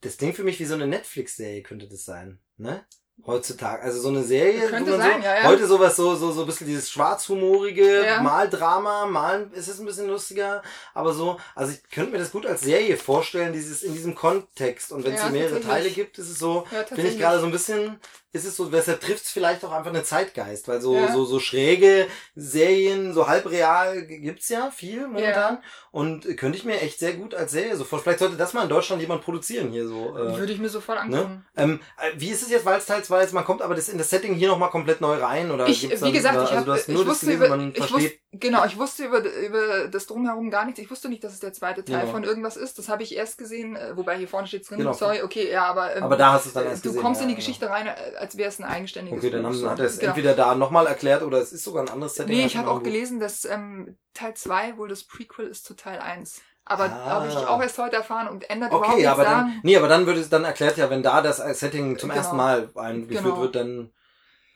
das 0.00 0.16
klingt 0.16 0.36
für 0.36 0.44
mich 0.44 0.60
wie 0.60 0.64
so 0.64 0.74
eine 0.74 0.86
Netflix-Serie 0.86 1.62
könnte 1.62 1.88
das 1.88 2.04
sein, 2.04 2.40
ne? 2.56 2.86
Heutzutage. 3.24 3.82
Also 3.82 4.00
so 4.00 4.08
eine 4.08 4.22
Serie, 4.22 4.68
Könnte 4.68 4.96
sein, 4.96 5.20
so, 5.20 5.26
ja, 5.26 5.36
ja. 5.36 5.42
heute 5.44 5.66
sowas 5.66 5.96
so, 5.96 6.14
so, 6.14 6.30
so 6.32 6.42
ein 6.42 6.46
bisschen 6.46 6.66
dieses 6.66 6.90
schwarzhumorige, 6.90 8.04
Ja. 8.04 8.20
mal 8.20 8.48
Drama, 8.48 9.06
mal 9.06 9.48
ist 9.52 9.68
es 9.68 9.80
ein 9.80 9.86
bisschen 9.86 10.06
lustiger, 10.08 10.62
aber 10.94 11.12
so, 11.12 11.38
also 11.54 11.72
ich 11.72 11.82
könnte 11.90 12.12
mir 12.12 12.18
das 12.18 12.30
gut 12.30 12.46
als 12.46 12.60
Serie 12.60 12.96
vorstellen, 12.96 13.52
dieses, 13.52 13.82
in 13.82 13.94
diesem 13.94 14.14
Kontext. 14.14 14.92
Und 14.92 15.04
wenn 15.04 15.14
es 15.14 15.22
Ja, 15.22 15.30
mehrere. 15.30 15.60
Teile 15.60 15.90
gibt, 15.90 16.18
ist 16.18 16.30
es 16.30 16.38
so, 16.38 16.66
bin 16.94 17.06
ich 17.06 17.18
gerade 17.18 17.40
so 17.40 17.46
ein 17.46 17.52
bisschen, 17.52 17.98
ist 18.36 18.44
es 18.44 18.56
so, 18.56 18.66
deshalb 18.66 19.00
trifft 19.00 19.24
es 19.24 19.30
vielleicht 19.30 19.64
auch 19.64 19.72
einfach 19.72 19.90
eine 19.90 20.04
Zeitgeist, 20.04 20.68
weil 20.68 20.80
so, 20.80 20.94
Ja. 20.94 21.12
so, 21.12 21.24
so 21.24 21.40
schräge 21.40 22.06
Serien, 22.36 23.12
so 23.12 23.26
halbreal 23.26 24.02
gibt's 24.06 24.48
ja 24.48 24.70
viel 24.70 25.08
momentan. 25.08 25.58
Und 25.90 26.26
äh, 26.26 26.34
könnte 26.34 26.58
ich 26.58 26.64
mir 26.64 26.80
echt 26.80 26.98
sehr 26.98 27.14
gut 27.14 27.34
als 27.34 27.52
Serie 27.52 27.76
so 27.76 27.84
vorstellen. 27.84 28.02
Vielleicht 28.04 28.18
sollte 28.20 28.36
das 28.36 28.52
mal 28.52 28.62
in 28.64 28.68
Deutschland 28.68 29.00
jemand 29.02 29.22
produzieren 29.22 29.70
hier 29.70 29.88
so. 29.88 30.16
Äh, 30.16 30.38
Würde 30.38 30.52
ich 30.52 30.58
mir 30.58 30.68
sofort 30.68 30.98
angucken. 30.98 31.44
ähm, 31.56 31.80
äh, 31.98 32.12
wie 32.20 32.28
ist 32.28 32.42
es 32.42 32.50
jetzt, 32.50 32.64
weil 32.66 32.78
es 32.78 32.86
teils 32.86 33.08
jetzt 33.08 33.32
man 33.32 33.44
kommt 33.44 33.62
aber 33.62 33.74
das 33.74 33.88
in 33.88 33.98
das 33.98 34.10
Setting 34.10 34.34
hier 34.34 34.48
nochmal 34.48 34.70
komplett 34.70 35.00
neu 35.00 35.16
rein? 35.16 35.50
Oder 35.50 35.66
Ich, 35.68 35.88
wie 35.88 35.94
dann, 35.94 36.12
gesagt, 36.12 36.36
oder, 36.36 36.44
ich, 36.44 36.50
also 36.50 36.60
hab, 36.60 36.66
nur 36.66 36.76
ich 36.76 36.86
das 36.86 37.06
wusste 37.06 37.26
gelesen, 37.26 37.48
man 37.48 37.70
ich 37.70 37.76
wusste, 37.80 37.88
versteht. 37.94 38.20
Genau, 38.40 38.64
ich 38.64 38.78
wusste 38.78 39.04
über, 39.06 39.18
über 39.20 39.88
das 39.88 40.06
Drumherum 40.06 40.50
gar 40.50 40.64
nichts. 40.64 40.80
Ich 40.80 40.90
wusste 40.90 41.08
nicht, 41.08 41.22
dass 41.24 41.32
es 41.32 41.40
der 41.40 41.52
zweite 41.52 41.84
Teil 41.84 42.00
Genau. 42.00 42.12
von 42.12 42.24
irgendwas 42.24 42.56
ist. 42.56 42.78
Das 42.78 42.88
habe 42.88 43.02
ich 43.02 43.14
erst 43.16 43.38
gesehen, 43.38 43.76
äh, 43.76 43.96
wobei 43.96 44.16
hier 44.18 44.28
vorne 44.28 44.46
steht 44.48 44.68
drin, 44.68 44.78
Genau. 44.78 44.92
sorry, 44.92 45.22
okay, 45.22 45.50
ja, 45.50 45.64
aber, 45.66 45.96
ähm, 45.96 46.02
Aber 46.04 46.16
da 46.16 46.32
hast 46.32 46.44
du 46.46 46.48
es 46.48 46.54
dann 46.54 46.66
äh, 46.66 46.70
erst 46.70 46.84
du 46.84 46.90
gesehen. 46.90 47.02
kommst 47.02 47.20
in 47.22 47.28
die 47.28 47.34
ja, 47.34 47.38
Geschichte 47.38 47.68
rein, 47.70 47.86
äh, 47.86 48.16
als 48.18 48.36
wäre 48.36 48.48
es 48.48 48.58
ein 48.58 48.64
eigenständiges 48.64 49.18
Okay, 49.18 49.30
dann 49.30 49.42
Buch, 49.42 49.48
haben, 49.62 49.70
hat 49.70 49.78
er 49.80 49.84
es 49.86 49.98
Genau. 49.98 50.10
entweder 50.10 50.34
da 50.34 50.54
nochmal 50.54 50.86
erklärt 50.86 51.22
oder 51.22 51.38
es 51.38 51.52
ist 51.52 51.64
sogar 51.64 51.82
ein 51.84 51.90
anderes 51.90 52.14
Setting. 52.14 52.36
Nee, 52.36 52.46
ich 52.46 52.56
habe 52.56 52.70
auch 52.70 52.78
Buch. 52.78 52.84
gelesen, 52.84 53.20
dass 53.20 53.44
ähm, 53.44 53.96
Teil 54.14 54.34
2 54.34 54.76
wohl 54.78 54.88
das 54.88 55.04
Prequel 55.04 55.46
ist 55.48 55.64
zu 55.64 55.74
Teil 55.74 55.98
1. 56.00 56.40
Aber 56.64 56.84
Ah. 56.86 57.04
habe 57.06 57.28
ich 57.28 57.36
auch 57.36 57.62
erst 57.62 57.78
heute 57.78 57.96
erfahren 57.96 58.26
und 58.28 58.50
ändert 58.50 58.70
überhaupt 58.70 58.88
Okay, 58.88 58.96
nichts 58.96 59.12
aber 59.12 59.22
daran. 59.24 59.46
dann, 59.46 59.60
nee, 59.62 59.76
aber 59.76 59.86
dann 59.88 60.06
würde 60.06 60.20
es 60.20 60.28
dann 60.28 60.44
erklärt 60.44 60.76
ja, 60.76 60.90
wenn 60.90 61.02
da 61.02 61.22
das 61.22 61.36
Setting 61.60 61.96
zum 61.98 62.10
Genau. 62.10 62.20
ersten 62.20 62.36
Mal 62.36 62.68
eingeführt 62.74 63.22
Genau. 63.24 63.40
wird, 63.40 63.54
dann, 63.54 63.92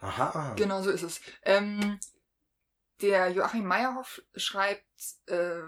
aha. 0.00 0.52
Genau 0.56 0.82
so 0.82 0.90
ist 0.90 1.02
es. 1.02 1.20
Ähm, 1.44 1.98
der 3.02 3.30
Joachim 3.30 3.64
Meyerhoff 3.64 4.22
schreibt 4.36 4.84
äh, 5.26 5.62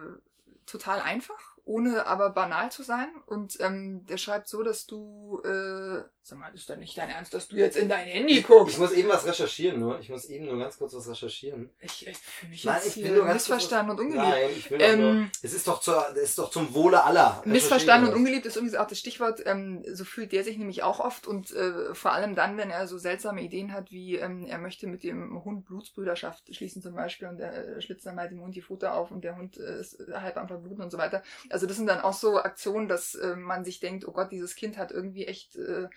total 0.66 1.00
einfach, 1.00 1.51
ohne 1.64 2.06
aber 2.06 2.30
banal 2.30 2.72
zu 2.72 2.82
sein. 2.82 3.08
Und 3.26 3.58
ähm, 3.60 4.04
der 4.06 4.16
schreibt 4.16 4.48
so, 4.48 4.62
dass 4.62 4.86
du, 4.86 5.40
äh, 5.44 6.02
sag 6.22 6.38
mal, 6.38 6.52
ist 6.54 6.68
doch 6.68 6.76
nicht 6.76 6.96
dein 6.98 7.08
Ernst, 7.08 7.34
dass 7.34 7.48
du 7.48 7.56
jetzt 7.56 7.76
in 7.76 7.88
dein 7.88 8.06
Handy 8.06 8.38
Ich 8.38 8.46
guckst. 8.46 8.78
muss 8.78 8.92
eben 8.92 9.08
was 9.08 9.24
recherchieren, 9.26 9.78
nur. 9.80 10.00
Ich 10.00 10.08
muss 10.08 10.24
eben 10.24 10.46
nur 10.46 10.58
ganz 10.58 10.78
kurz 10.78 10.94
was 10.94 11.08
recherchieren. 11.08 11.70
Ich, 11.80 12.06
ich 12.06 12.18
fühle 12.18 12.50
mich 12.50 12.64
Nein, 12.64 12.74
jetzt 12.76 12.86
ich 12.88 12.94
hier 12.94 13.12
nur 13.12 13.24
ganz 13.24 13.46
kurz 13.46 13.58
missverstanden 13.58 13.90
und 13.92 14.00
ungeliebt. 14.00 14.28
Nein, 14.28 14.50
ich 14.56 14.70
will 14.70 14.78
doch 14.78 14.96
nur, 14.96 15.10
Ähm, 15.10 15.30
es 15.42 15.52
ist 15.52 15.68
doch, 15.68 15.80
zur, 15.80 16.04
es 16.16 16.30
ist 16.30 16.38
doch 16.38 16.50
zum 16.50 16.74
Wohle 16.74 17.04
aller. 17.04 17.42
Missverstanden 17.44 18.10
und 18.10 18.16
ungeliebt 18.16 18.46
ist 18.46 18.56
übrigens 18.56 18.74
auch 18.76 18.86
das 18.88 18.98
Stichwort. 18.98 19.40
Ähm, 19.46 19.84
so 19.92 20.04
fühlt 20.04 20.32
der 20.32 20.44
sich 20.44 20.58
nämlich 20.58 20.82
auch 20.82 21.00
oft 21.00 21.26
und 21.26 21.52
äh, 21.52 21.94
vor 21.94 22.12
allem 22.12 22.34
dann, 22.34 22.56
wenn 22.56 22.70
er 22.70 22.86
so 22.88 22.98
seltsame 22.98 23.42
Ideen 23.42 23.72
hat, 23.72 23.90
wie 23.90 24.16
ähm, 24.16 24.46
er 24.46 24.58
möchte 24.58 24.86
mit 24.86 25.04
dem 25.04 25.44
Hund 25.44 25.64
Blutsbrüderschaft 25.66 26.54
schließen 26.54 26.82
zum 26.82 26.94
Beispiel 26.94 27.28
und 27.28 27.38
der 27.38 27.76
äh, 27.76 27.82
schlitzt 27.82 28.04
dann 28.06 28.16
mal 28.16 28.28
dem 28.28 28.40
Hund 28.40 28.56
die 28.56 28.62
Futter 28.62 28.94
auf 28.94 29.10
und 29.10 29.22
der 29.22 29.36
Hund 29.36 29.58
äh, 29.58 29.80
ist 29.80 29.98
halb 30.12 30.36
am 30.36 30.48
Verbluten 30.48 30.82
und 30.82 30.90
so 30.90 30.98
weiter. 30.98 31.22
Also 31.52 31.66
das 31.66 31.76
sind 31.76 31.86
dann 31.86 32.00
auch 32.00 32.14
so 32.14 32.38
Aktionen, 32.38 32.88
dass 32.88 33.14
äh, 33.14 33.36
man 33.36 33.64
sich 33.64 33.80
denkt, 33.80 34.06
oh 34.06 34.12
Gott, 34.12 34.32
dieses 34.32 34.54
Kind 34.54 34.78
hat 34.78 34.90
irgendwie 34.90 35.26
echt 35.26 35.56
äh, 35.56 35.88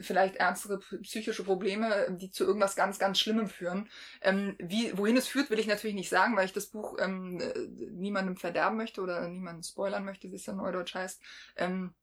vielleicht 0.00 0.36
ernstere 0.36 0.78
psychische 1.02 1.44
Probleme, 1.44 2.06
die 2.10 2.30
zu 2.30 2.44
irgendwas 2.44 2.76
ganz, 2.76 2.98
ganz 2.98 3.18
Schlimmem 3.18 3.48
führen. 3.48 3.88
Ähm, 4.20 4.56
wie, 4.58 4.96
wohin 4.96 5.16
es 5.16 5.26
führt, 5.28 5.50
will 5.50 5.58
ich 5.58 5.66
natürlich 5.66 5.96
nicht 5.96 6.08
sagen, 6.08 6.36
weil 6.36 6.46
ich 6.46 6.52
das 6.52 6.66
Buch 6.66 6.96
ähm, 7.00 7.40
äh, 7.40 7.58
niemandem 7.92 8.36
verderben 8.36 8.76
möchte 8.76 9.00
oder 9.00 9.26
niemanden 9.28 9.62
spoilern 9.62 10.04
möchte, 10.04 10.30
wie 10.30 10.36
es 10.36 10.46
ja 10.46 10.52
neudeutsch 10.52 10.94
heißt. 10.94 11.20
Ähm, 11.56 11.94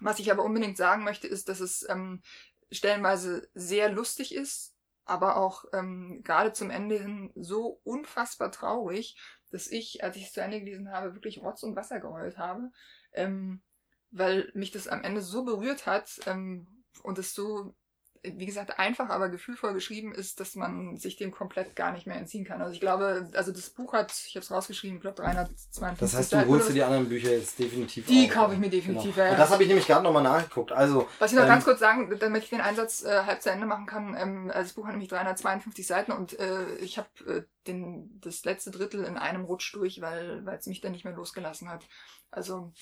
was 0.00 0.18
ich 0.18 0.30
aber 0.30 0.44
unbedingt 0.44 0.76
sagen 0.76 1.04
möchte, 1.04 1.26
ist, 1.26 1.48
dass 1.48 1.60
es 1.60 1.86
ähm, 1.88 2.22
stellenweise 2.70 3.48
sehr 3.54 3.90
lustig 3.90 4.34
ist, 4.34 4.74
aber 5.04 5.36
auch 5.36 5.64
ähm, 5.72 6.22
gerade 6.22 6.52
zum 6.52 6.70
Ende 6.70 6.98
hin 6.98 7.32
so 7.34 7.80
unfassbar 7.84 8.52
traurig, 8.52 9.16
dass 9.50 9.66
ich, 9.66 10.02
als 10.02 10.16
ich 10.16 10.24
es 10.24 10.32
zu 10.32 10.40
Ende 10.40 10.60
gelesen 10.60 10.90
habe, 10.90 11.14
wirklich 11.14 11.42
Rotz 11.42 11.62
und 11.62 11.76
Wasser 11.76 12.00
geheult 12.00 12.38
habe, 12.38 12.70
ähm, 13.12 13.62
weil 14.10 14.50
mich 14.54 14.70
das 14.70 14.88
am 14.88 15.04
Ende 15.04 15.20
so 15.22 15.44
berührt 15.44 15.86
hat 15.86 16.20
ähm, 16.26 16.84
und 17.02 17.18
es 17.18 17.34
so, 17.34 17.74
wie 18.22 18.44
gesagt, 18.44 18.78
einfach, 18.78 19.08
aber 19.08 19.30
gefühlvoll 19.30 19.72
geschrieben 19.72 20.14
ist, 20.14 20.40
dass 20.40 20.54
man 20.54 20.96
sich 20.98 21.16
dem 21.16 21.30
komplett 21.30 21.74
gar 21.74 21.92
nicht 21.92 22.06
mehr 22.06 22.16
entziehen 22.16 22.44
kann. 22.44 22.60
Also 22.60 22.74
ich 22.74 22.80
glaube, 22.80 23.28
also 23.34 23.50
das 23.50 23.70
Buch 23.70 23.94
hat, 23.94 24.12
ich 24.26 24.36
habe 24.36 24.44
es 24.44 24.50
rausgeschrieben, 24.50 24.96
ich 24.96 25.00
glaube 25.02 25.22
352 25.22 25.98
Das 26.00 26.14
heißt, 26.14 26.32
du 26.32 26.46
holst 26.46 26.68
dir 26.68 26.74
die 26.74 26.82
anderen 26.82 27.08
Bücher 27.08 27.30
jetzt 27.30 27.58
definitiv 27.58 28.06
Die 28.06 28.26
auf. 28.28 28.34
kaufe 28.34 28.54
ich 28.54 28.60
mir 28.60 28.68
definitiv, 28.68 29.14
Genau. 29.14 29.26
ja. 29.26 29.32
Und 29.32 29.38
das 29.38 29.50
habe 29.50 29.62
ich 29.62 29.68
nämlich 29.68 29.86
gerade 29.86 30.02
nochmal 30.04 30.22
nachgeguckt. 30.22 30.70
Also, 30.72 31.08
Was 31.18 31.32
ich 31.32 31.36
noch 31.36 31.44
Ähm, 31.44 31.48
ganz 31.48 31.64
kurz 31.64 31.80
sagen, 31.80 32.14
damit 32.20 32.44
ich 32.44 32.50
den 32.50 32.60
Einsatz 32.60 33.02
äh, 33.04 33.22
halb 33.24 33.40
zu 33.40 33.50
Ende 33.50 33.64
machen 33.66 33.86
kann, 33.86 34.14
ähm, 34.18 34.50
also 34.50 34.62
das 34.64 34.72
Buch 34.74 34.84
hat 34.84 34.92
nämlich 34.92 35.08
352 35.08 35.86
Seiten 35.86 36.12
und 36.12 36.38
äh, 36.38 36.74
ich 36.76 36.98
habe 36.98 37.08
äh, 37.26 37.42
den 37.66 38.20
das 38.20 38.44
letzte 38.44 38.70
Drittel 38.70 39.04
in 39.04 39.16
einem 39.16 39.44
Rutsch 39.44 39.74
durch, 39.74 40.00
weil 40.02 40.44
weil 40.44 40.58
es 40.58 40.66
mich 40.66 40.80
dann 40.82 40.92
nicht 40.92 41.04
mehr 41.04 41.14
losgelassen 41.14 41.70
hat. 41.70 41.84
Also 42.30 42.72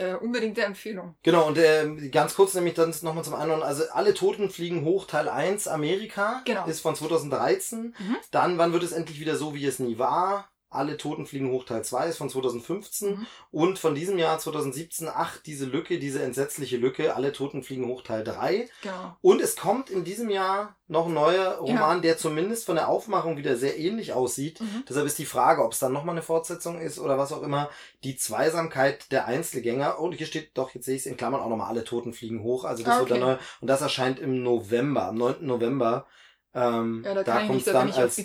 äh, 0.00 0.14
unbedingte 0.14 0.62
Empfehlung. 0.62 1.14
Genau, 1.22 1.46
und 1.46 1.58
ähm, 1.58 2.10
ganz 2.10 2.34
kurz 2.34 2.54
nämlich 2.54 2.74
dann 2.74 2.94
nochmal 3.02 3.24
zum 3.24 3.34
Einordnen. 3.34 3.66
Also 3.66 3.84
alle 3.92 4.14
Toten 4.14 4.50
fliegen 4.50 4.84
hoch, 4.84 5.06
Teil 5.06 5.28
1, 5.28 5.68
Amerika, 5.68 6.42
Genau. 6.44 6.66
ist 6.66 6.80
von 6.80 6.94
2013. 6.96 7.94
Mhm. 7.98 8.16
Dann, 8.30 8.58
wann 8.58 8.72
wird 8.72 8.82
es 8.82 8.92
endlich 8.92 9.20
wieder 9.20 9.36
so, 9.36 9.54
wie 9.54 9.64
es 9.66 9.78
nie 9.78 9.98
war? 9.98 10.49
Alle 10.72 10.96
Toten 10.96 11.26
fliegen 11.26 11.50
hoch, 11.50 11.64
Teil 11.64 11.84
2 11.84 12.06
ist 12.06 12.18
von 12.18 12.30
2015. 12.30 13.10
Mhm. 13.10 13.26
Und 13.50 13.78
von 13.80 13.96
diesem 13.96 14.18
Jahr 14.18 14.38
2017, 14.38 15.08
ach, 15.12 15.36
diese 15.38 15.66
Lücke, 15.66 15.98
diese 15.98 16.22
entsetzliche 16.22 16.76
Lücke, 16.76 17.16
alle 17.16 17.32
Toten 17.32 17.64
fliegen 17.64 17.86
hoch, 17.86 18.02
Teil 18.02 18.22
3. 18.22 18.68
Genau. 18.82 19.16
Und 19.20 19.40
es 19.40 19.56
kommt 19.56 19.90
in 19.90 20.04
diesem 20.04 20.30
Jahr 20.30 20.76
noch 20.86 21.06
ein 21.06 21.14
neuer 21.14 21.58
Roman, 21.58 22.02
der 22.02 22.18
zumindest 22.18 22.66
von 22.66 22.76
der 22.76 22.88
Aufmachung 22.88 23.36
wieder 23.36 23.56
sehr 23.56 23.78
ähnlich 23.78 24.12
aussieht. 24.12 24.60
Mhm. 24.60 24.84
Deshalb 24.88 25.06
ist 25.06 25.18
die 25.18 25.24
Frage, 25.24 25.64
ob 25.64 25.72
es 25.72 25.80
dann 25.80 25.92
nochmal 25.92 26.14
eine 26.14 26.22
Fortsetzung 26.22 26.80
ist 26.80 26.98
oder 27.00 27.18
was 27.18 27.32
auch 27.32 27.42
immer. 27.42 27.68
Die 28.04 28.16
Zweisamkeit 28.16 29.10
der 29.12 29.26
Einzelgänger. 29.26 29.98
Und 29.98 30.12
hier 30.12 30.26
steht 30.26 30.56
doch, 30.56 30.74
jetzt 30.74 30.84
sehe 30.86 30.94
ich 30.94 31.02
es 31.02 31.06
in 31.06 31.16
Klammern 31.16 31.40
auch 31.40 31.48
nochmal, 31.48 31.68
alle 31.68 31.84
Toten 31.84 32.12
fliegen 32.12 32.42
hoch. 32.42 32.64
Also 32.64 32.84
das 32.84 32.94
Ah, 32.94 32.98
wird 33.00 33.10
dann 33.10 33.22
okay. 33.22 33.32
neu. 33.32 33.38
Und 33.60 33.68
das 33.68 33.80
erscheint 33.80 34.18
im 34.20 34.42
November, 34.42 35.06
am 35.06 35.16
9. 35.16 35.36
November. 35.40 36.06
Ähm, 36.54 37.02
Ja, 37.04 37.14
da 37.14 37.22
da 37.22 37.46
kommt 37.46 37.60
es 37.60 37.64
dann 37.72 37.92
als, 37.92 38.16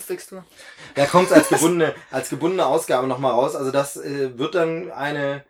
da 0.96 1.06
kommt's 1.06 1.32
als 1.32 1.50
gebundene, 1.50 1.94
als 2.12 2.30
gebundene 2.30 2.66
Ausgabe 2.66 3.08
nochmal 3.08 3.34
raus. 3.34 3.56
Also 3.56 3.72
das 3.72 3.98
äh, 3.98 4.38
wird 4.38 4.56
dann 4.56 4.92
eine 4.92 5.46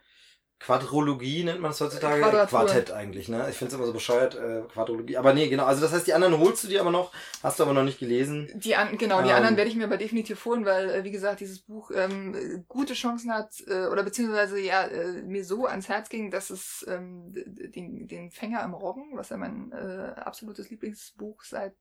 Quadrologie, 0.59 1.43
nennt 1.43 1.59
man 1.59 1.71
es 1.71 1.81
heutzutage. 1.81 2.21
Quadratur. 2.21 2.59
Quartett 2.59 2.91
eigentlich, 2.91 3.29
ne? 3.29 3.47
Ich 3.49 3.57
finde 3.57 3.73
es 3.73 3.77
immer 3.77 3.85
so 3.85 3.93
bescheuert, 3.93 4.35
äh, 4.35 4.61
Quadrologie. 4.71 5.17
Aber 5.17 5.33
nee, 5.33 5.47
genau. 5.47 5.65
Also 5.65 5.81
das 5.81 5.91
heißt, 5.91 6.07
die 6.07 6.13
anderen 6.13 6.39
holst 6.39 6.63
du 6.63 6.67
dir 6.69 6.81
aber 6.81 6.91
noch, 6.91 7.11
hast 7.43 7.59
du 7.59 7.63
aber 7.63 7.73
noch 7.73 7.83
nicht 7.83 7.99
gelesen. 7.99 8.49
Die 8.55 8.75
an, 8.75 8.97
genau, 8.97 9.21
die 9.21 9.29
Ähm. 9.29 9.35
anderen 9.35 9.57
werde 9.57 9.69
ich 9.69 9.75
mir 9.75 9.83
aber 9.83 9.97
definitiv 9.97 10.43
holen, 10.45 10.65
weil, 10.65 10.89
äh, 10.89 11.03
wie 11.03 11.11
gesagt, 11.11 11.41
dieses 11.41 11.59
Buch 11.59 11.91
ähm, 11.93 12.33
äh, 12.33 12.63
gute 12.67 12.93
Chancen 12.93 13.31
hat, 13.33 13.61
äh, 13.67 13.87
oder 13.87 14.01
beziehungsweise 14.03 14.59
ja, 14.59 14.85
äh, 14.85 15.21
mir 15.21 15.45
so 15.45 15.65
ans 15.65 15.87
Herz 15.89 16.09
ging, 16.09 16.31
dass 16.31 16.49
es 16.49 16.83
ähm, 16.87 17.31
den, 17.35 18.07
den 18.07 18.31
Fänger 18.31 18.63
im 18.63 18.73
Roggen, 18.73 19.09
was 19.13 19.29
ja 19.29 19.37
mein 19.37 19.71
äh, 19.71 20.19
absolutes 20.19 20.69
Lieblingsbuch 20.69 21.43
seit 21.43 21.75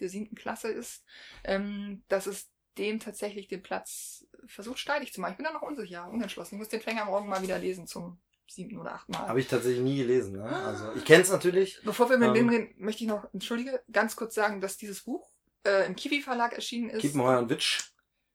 der 0.00 0.08
siebten 0.08 0.36
Klasse 0.36 0.68
ist, 0.68 1.04
ähm, 1.44 2.04
dass 2.08 2.26
es 2.26 2.50
dem 2.78 2.98
tatsächlich 3.00 3.48
den 3.48 3.62
Platz 3.62 4.26
versucht 4.46 4.78
steilig 4.78 5.12
zu 5.12 5.20
machen. 5.20 5.32
Ich 5.32 5.36
bin 5.36 5.44
da 5.46 5.52
noch 5.52 5.62
unsicher, 5.62 6.08
unentschlossen. 6.08 6.56
Ich 6.56 6.58
muss 6.58 6.68
den 6.68 6.80
Fänger 6.80 7.02
im 7.02 7.08
Roggen 7.08 7.28
mal 7.28 7.42
wieder 7.42 7.58
lesen 7.58 7.86
zum 7.86 8.20
siebten 8.46 8.78
oder 8.78 8.94
achten 8.94 9.12
Mal. 9.12 9.28
Habe 9.28 9.40
ich 9.40 9.48
tatsächlich 9.48 9.82
nie 9.82 9.96
gelesen. 9.98 10.36
Ne? 10.36 10.44
Also 10.44 10.92
ich 10.94 11.04
kenne 11.04 11.22
es 11.22 11.30
natürlich. 11.30 11.80
Bevor 11.84 12.10
wir 12.10 12.18
mit 12.18 12.28
Ähm. 12.28 12.34
dem 12.34 12.48
reden, 12.48 12.74
möchte 12.78 13.04
ich 13.04 13.08
noch, 13.08 13.32
entschuldige, 13.32 13.82
ganz 13.90 14.16
kurz 14.16 14.34
sagen, 14.34 14.60
dass 14.60 14.76
dieses 14.76 15.02
Buch 15.04 15.30
äh, 15.64 15.86
im 15.86 15.96
Kiwi 15.96 16.20
Verlag 16.20 16.52
erschienen 16.52 16.90
ist. 16.90 17.00
Kiepenheuer 17.00 17.38
und 17.38 17.48
Witsch. 17.50 17.90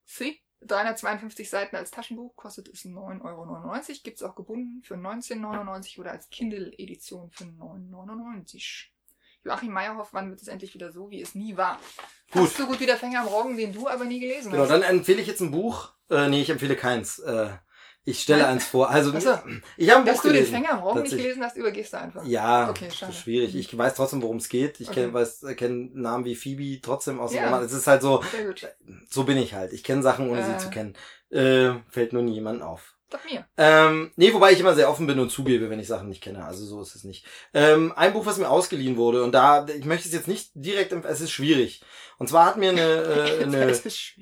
Sie, 0.05 0.41
352 0.61 1.49
Seiten 1.49 1.75
als 1.75 1.91
Taschenbuch, 1.91 2.35
kostet 2.35 2.67
es 2.69 2.85
9,99 2.85 3.23
Euro. 3.23 3.81
Gibt's 4.03 4.23
auch 4.23 4.35
gebunden 4.35 4.81
für 4.83 4.95
19,99 4.95 5.99
oder 5.99 6.11
als 6.11 6.29
Kindle-Edition 6.29 7.29
für 7.31 7.43
9,99. 7.45 8.87
Joachim 9.43 9.71
Meyerhoff, 9.71 10.09
wann 10.11 10.29
wird 10.29 10.41
es 10.41 10.47
endlich 10.47 10.73
wieder 10.73 10.91
so, 10.91 11.09
wie 11.09 11.21
es 11.21 11.33
nie 11.35 11.55
war? 11.57 11.79
Gut. 12.31 12.43
Fast 12.43 12.57
so 12.57 12.65
gut 12.67 12.79
wie 12.79 12.85
der 12.85 12.97
Fänger 12.97 13.21
am 13.21 13.27
Roggen, 13.27 13.57
den 13.57 13.73
du 13.73 13.87
aber 13.87 14.05
nie 14.05 14.19
gelesen 14.19 14.51
Genau, 14.51 14.63
hast. 14.63 14.69
dann 14.69 14.81
empfehle 14.83 15.21
ich 15.21 15.27
jetzt 15.27 15.41
ein 15.41 15.51
Buch. 15.51 15.93
Äh, 16.09 16.27
nee, 16.27 16.41
ich 16.41 16.49
empfehle 16.49 16.75
keins. 16.75 17.19
Äh, 17.19 17.49
ich 18.05 18.21
stelle 18.21 18.47
eins 18.47 18.65
vor. 18.65 18.89
Also, 18.89 19.11
Ach 19.15 19.21
so. 19.21 19.37
ich 19.77 19.89
habe 19.89 19.99
ein 20.01 20.05
Dass 20.05 20.15
Buch 20.15 20.21
du 20.23 20.27
den 20.29 20.37
gelesen. 20.37 20.53
Fänger 20.53 20.71
am 20.73 20.79
Roggen 20.79 21.03
nicht 21.03 21.15
gelesen 21.15 21.43
hast, 21.43 21.57
übergehst 21.57 21.93
du 21.93 21.97
einfach. 21.99 22.25
Ja, 22.25 22.69
Okay, 22.69 22.89
schade. 22.91 23.07
das 23.07 23.09
ist 23.17 23.21
schwierig. 23.23 23.55
Ich 23.55 23.77
weiß 23.77 23.93
trotzdem, 23.95 24.21
worum 24.21 24.37
es 24.37 24.49
geht. 24.49 24.79
Ich 24.79 24.89
Okay. 24.89 25.03
kenn, 25.05 25.13
weiß, 25.13 25.45
kenne 25.57 25.89
Namen 25.93 26.25
wie 26.25 26.35
Phoebe 26.35 26.81
trotzdem 26.81 27.19
aus 27.19 27.31
dem 27.31 27.37
Ja. 27.37 27.45
Roman. 27.45 27.63
Es 27.63 27.71
ist 27.73 27.87
halt 27.87 28.01
so, 28.01 28.23
Sehr 28.31 28.45
gut. 28.45 28.67
so 29.09 29.23
bin 29.25 29.37
ich 29.37 29.53
halt. 29.53 29.73
Ich 29.73 29.83
kenne 29.83 30.01
Sachen, 30.01 30.29
ohne 30.29 30.41
Äh. 30.41 30.45
sie 30.45 30.57
zu 30.57 30.69
kennen. 30.69 30.95
Äh, 31.29 31.79
fällt 31.89 32.13
nur 32.13 32.23
nie 32.23 32.33
jemandem 32.33 32.63
auf. 32.67 32.95
Doch 33.09 33.23
mir. 33.25 33.45
Ähm, 33.57 34.11
nee, 34.17 34.31
wobei 34.33 34.51
ich 34.51 34.59
immer 34.59 34.75
sehr 34.75 34.89
offen 34.89 35.07
bin 35.07 35.19
und 35.19 35.31
zugebe, 35.31 35.69
wenn 35.69 35.79
ich 35.79 35.87
Sachen 35.87 36.09
nicht 36.09 36.21
kenne. 36.21 36.45
Also 36.45 36.63
so 36.65 36.81
ist 36.81 36.95
es 36.95 37.03
nicht. 37.03 37.25
Ähm, 37.55 37.91
ein 37.95 38.13
Buch, 38.13 38.25
was 38.25 38.37
mir 38.37 38.49
ausgeliehen 38.49 38.97
wurde, 38.97 39.23
und 39.23 39.31
da, 39.31 39.65
ich 39.67 39.85
möchte 39.85 40.07
es 40.07 40.13
jetzt 40.13 40.27
nicht 40.27 40.51
direkt, 40.53 40.93
es 40.93 41.21
ist 41.21 41.31
schwierig. 41.31 41.81
Und 42.19 42.29
zwar 42.29 42.45
hat 42.45 42.57
mir 42.57 42.69
eine, 42.69 42.81
äh, 43.39 43.43
eine, 43.43 43.73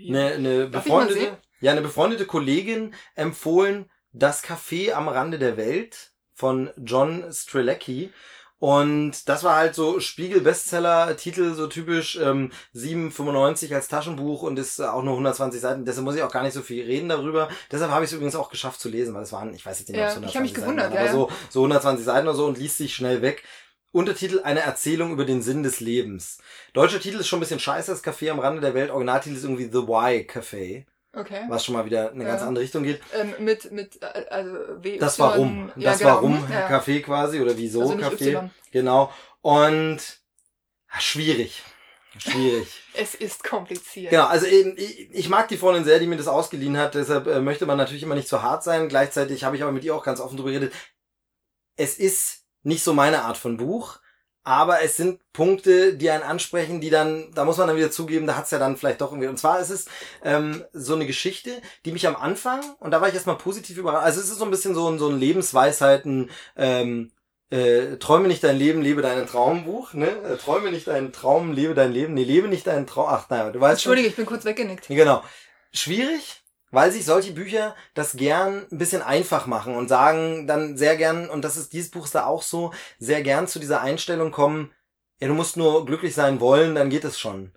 eine, 0.07 0.25
eine 0.33 0.67
befreundete, 0.67 1.37
ja, 1.59 1.71
eine 1.71 1.81
befreundete 1.81 2.25
Kollegin 2.25 2.93
empfohlen, 3.15 3.89
Das 4.13 4.43
Café 4.43 4.93
am 4.93 5.09
Rande 5.09 5.37
der 5.37 5.57
Welt 5.57 6.11
von 6.33 6.69
John 6.77 7.25
Strelecki. 7.31 8.11
Und 8.59 9.29
das 9.29 9.43
war 9.43 9.55
halt 9.55 9.75
so 9.75 9.99
Spiegel-Bestseller-Titel, 9.99 11.53
so 11.53 11.67
typisch 11.67 12.17
ähm, 12.19 12.51
7,95 12.73 13.75
als 13.75 13.87
Taschenbuch 13.87 14.41
und 14.41 14.57
ist 14.57 14.79
äh, 14.79 14.85
auch 14.85 15.03
nur 15.03 15.13
120 15.13 15.61
Seiten. 15.61 15.85
Deshalb 15.85 16.05
muss 16.05 16.15
ich 16.15 16.23
auch 16.23 16.31
gar 16.31 16.41
nicht 16.41 16.53
so 16.53 16.61
viel 16.61 16.83
reden 16.83 17.09
darüber. 17.09 17.49
Deshalb 17.71 17.91
habe 17.91 18.03
ich 18.03 18.09
es 18.09 18.15
übrigens 18.15 18.35
auch 18.35 18.49
geschafft 18.49 18.79
zu 18.79 18.89
lesen, 18.89 19.13
weil 19.13 19.23
es 19.23 19.31
waren, 19.31 19.53
ich 19.53 19.63
weiß 19.63 19.79
jetzt 19.79 19.89
nicht, 19.89 19.99
Ja, 19.99 20.11
ob 20.15 20.23
es 20.23 20.29
ich 20.29 20.35
hab 20.35 20.41
mich 20.41 20.55
120 20.55 20.55
Seiten 20.55 20.61
gewundert, 20.61 20.91
waren, 20.91 21.05
ja, 21.05 21.11
aber 21.11 21.29
so, 21.29 21.31
so 21.51 21.59
120 21.59 22.05
Seiten 22.05 22.27
oder 22.27 22.35
so 22.35 22.45
und 22.45 22.57
liest 22.57 22.77
sich 22.77 22.95
schnell 22.95 23.21
weg. 23.21 23.43
Untertitel 23.91 24.41
Eine 24.43 24.61
Erzählung 24.61 25.11
über 25.11 25.25
den 25.25 25.43
Sinn 25.43 25.61
des 25.61 25.79
Lebens. 25.79 26.39
Deutscher 26.73 26.99
Titel 26.99 27.17
ist 27.17 27.27
schon 27.27 27.37
ein 27.37 27.41
bisschen 27.41 27.59
scheiße, 27.59 27.91
das 27.91 28.03
Café 28.03 28.31
am 28.31 28.39
Rande 28.39 28.61
der 28.61 28.73
Welt. 28.73 28.89
Originaltitel 28.89 29.35
ist 29.35 29.43
irgendwie 29.43 29.65
The 29.65 29.87
Why 29.87 30.27
Café, 30.27 30.85
Okay. 31.17 31.45
was 31.49 31.65
schon 31.65 31.73
mal 31.73 31.85
wieder 31.85 32.11
in 32.11 32.15
eine 32.21 32.25
ganz 32.29 32.41
Ja. 32.41 32.47
andere 32.47 32.63
Richtung 32.63 32.83
geht. 32.83 33.01
Ähm, 33.13 33.33
mit, 33.39 33.71
mit, 33.71 34.01
äh, 34.01 34.25
also, 34.29 34.51
W. 34.83 34.97
Das 34.99 35.17
Warum. 35.19 35.71
Ja, 35.75 35.91
Das 35.91 35.99
genau. 35.99 36.11
Warum 36.15 36.47
Hm, 36.47 36.53
ja. 36.53 36.69
Café 36.69 37.01
quasi 37.01 37.41
oder 37.41 37.57
Wieso 37.57 37.81
Also 37.81 37.93
Café. 37.95 38.33
Y. 38.35 38.49
Genau. 38.71 39.11
Und 39.41 39.99
ah, 40.89 40.99
schwierig. 40.99 41.63
Schwierig. 42.17 42.67
Es 42.99 43.13
ist 43.13 43.43
kompliziert. 43.43 44.09
genau, 44.09 44.25
also 44.25 44.47
eben, 44.47 44.73
ich, 44.75 45.11
ich 45.11 45.29
mag 45.29 45.47
die 45.49 45.57
Freundin 45.57 45.83
sehr, 45.83 45.99
die 45.99 46.07
mir 46.07 46.17
das 46.17 46.27
ausgeliehen 46.27 46.75
hat, 46.77 46.95
deshalb 46.95 47.27
äh, 47.27 47.39
möchte 47.41 47.67
man 47.67 47.77
natürlich 47.77 48.01
immer 48.01 48.15
nicht 48.15 48.27
zu 48.27 48.41
hart 48.41 48.63
sein. 48.63 48.89
Gleichzeitig 48.89 49.43
habe 49.43 49.55
ich 49.55 49.61
aber 49.61 49.71
mit 49.71 49.83
ihr 49.83 49.93
auch 49.93 50.03
ganz 50.03 50.19
offen 50.19 50.35
drüber 50.35 50.49
geredet. 50.49 50.73
Es 51.75 51.99
ist 51.99 52.43
nicht 52.63 52.83
so 52.83 52.93
meine 52.93 53.21
Art 53.23 53.37
von 53.37 53.57
Buch, 53.57 53.99
aber 54.47 54.81
es 54.81 54.95
sind 54.95 55.19
Punkte, 55.33 55.95
die 55.95 56.09
einen 56.09 56.23
ansprechen, 56.23 56.79
die 56.79 56.89
dann, 56.89 57.33
da 57.35 57.43
muss 57.43 57.57
man 57.57 57.67
dann 57.67 57.75
wieder 57.75 57.91
zugeben, 57.91 58.25
da 58.27 58.37
hat's 58.37 58.51
ja 58.51 58.59
dann 58.59 58.77
vielleicht 58.77 59.01
doch 59.01 59.11
irgendwie. 59.11 59.27
Und 59.27 59.37
zwar 59.37 59.59
ist 59.59 59.71
es 59.71 59.87
ähm, 60.23 60.63
so 60.71 60.95
eine 60.95 61.05
Geschichte, 61.05 61.61
die 61.83 61.91
mich 61.91 62.07
am 62.07 62.15
Anfang, 62.15 62.61
und 62.79 62.91
da 62.91 63.01
war 63.01 63.09
ich 63.09 63.13
erstmal 63.13 63.37
positiv 63.37 63.77
überrascht, 63.77 64.05
also 64.05 64.21
es 64.21 64.29
ist 64.29 64.37
so 64.37 64.45
ein 64.45 64.51
bisschen 64.51 64.73
so 64.73 64.89
ein, 64.89 64.99
so 64.99 65.09
ein 65.09 65.19
Lebensweisheiten, 65.19 66.29
ähm, 66.55 67.11
äh, 67.49 67.97
träume 67.97 68.29
nicht 68.29 68.41
dein 68.41 68.57
Leben, 68.57 68.81
lebe 68.81 69.01
deinen 69.01 69.27
Traumbuch, 69.27 69.93
ne? 69.93 70.07
Äh, 70.07 70.37
träume 70.37 70.71
nicht 70.71 70.87
deinen 70.87 71.11
Traum, 71.11 71.51
lebe 71.51 71.73
dein 71.73 71.91
Leben, 71.91 72.13
nee, 72.13 72.23
lebe 72.23 72.47
nicht 72.47 72.67
deinen 72.67 72.87
Traum. 72.87 73.07
Ach, 73.09 73.29
naja, 73.29 73.49
du 73.49 73.59
weißt 73.59 73.81
schon. 73.81 73.91
Entschuldige, 73.91 74.07
ich 74.07 74.15
bin 74.15 74.25
kurz 74.25 74.45
weggenickt. 74.45 74.87
Genau. 74.87 75.23
Schwierig, 75.73 76.41
weil 76.71 76.91
sich 76.91 77.05
solche 77.05 77.31
Bücher 77.33 77.75
das 77.93 78.17
gern 78.17 78.65
ein 78.71 78.77
bisschen 78.77 79.01
einfach 79.01 79.45
machen 79.45 79.75
und 79.75 79.87
sagen 79.87 80.47
dann 80.47 80.77
sehr 80.77 80.97
gern, 80.97 81.29
und 81.29 81.43
das 81.43 81.57
ist 81.57 81.73
dieses 81.73 81.91
Buch 81.91 82.05
ist 82.05 82.15
da 82.15 82.25
auch 82.25 82.43
so, 82.43 82.71
sehr 82.99 83.21
gern 83.23 83.47
zu 83.47 83.59
dieser 83.59 83.81
Einstellung 83.81 84.31
kommen, 84.31 84.71
ja, 85.19 85.27
du 85.27 85.33
musst 85.33 85.57
nur 85.57 85.85
glücklich 85.85 86.13
sein 86.13 86.39
wollen, 86.39 86.75
dann 86.75 86.89
geht 86.89 87.03
es 87.03 87.19
schon. 87.19 87.51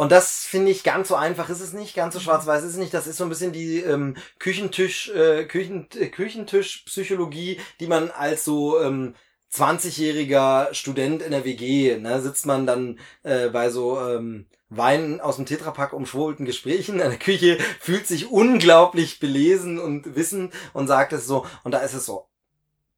Und 0.00 0.12
das 0.12 0.46
finde 0.46 0.70
ich 0.70 0.82
ganz 0.82 1.08
so 1.08 1.14
einfach 1.14 1.50
ist 1.50 1.60
es 1.60 1.74
nicht, 1.74 1.94
ganz 1.94 2.14
so 2.14 2.20
schwarz-weiß 2.20 2.62
ist 2.64 2.70
es 2.70 2.76
nicht. 2.78 2.94
Das 2.94 3.06
ist 3.06 3.18
so 3.18 3.24
ein 3.24 3.28
bisschen 3.28 3.52
die 3.52 3.80
ähm, 3.80 4.16
Küchentisch, 4.38 5.10
äh, 5.10 5.44
Küchen, 5.44 5.88
äh, 5.94 6.08
Küchentisch-Psychologie, 6.08 7.60
die 7.80 7.86
man 7.86 8.10
als 8.10 8.44
so 8.46 8.80
ähm, 8.80 9.14
20-jähriger 9.52 10.72
Student 10.72 11.22
in 11.22 11.32
der 11.32 11.44
WG, 11.44 11.98
ne, 11.98 12.20
sitzt 12.22 12.46
man 12.46 12.66
dann 12.66 12.98
äh, 13.24 13.48
bei 13.50 13.68
so 13.70 14.00
ähm, 14.00 14.46
Wein 14.70 15.20
aus 15.20 15.36
dem 15.36 15.46
Tetrapack 15.46 15.92
umschwurbelten 15.92 16.46
Gesprächen 16.46 17.00
in 17.00 17.10
der 17.10 17.18
Küche, 17.18 17.58
fühlt 17.80 18.06
sich 18.06 18.30
unglaublich 18.30 19.18
belesen 19.18 19.78
und 19.78 20.14
wissen 20.14 20.52
und 20.72 20.86
sagt 20.86 21.12
es 21.12 21.26
so. 21.26 21.44
Und 21.64 21.72
da 21.72 21.78
ist 21.78 21.94
es 21.94 22.06
so. 22.06 22.28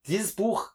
Dieses 0.06 0.32
Buch 0.32 0.72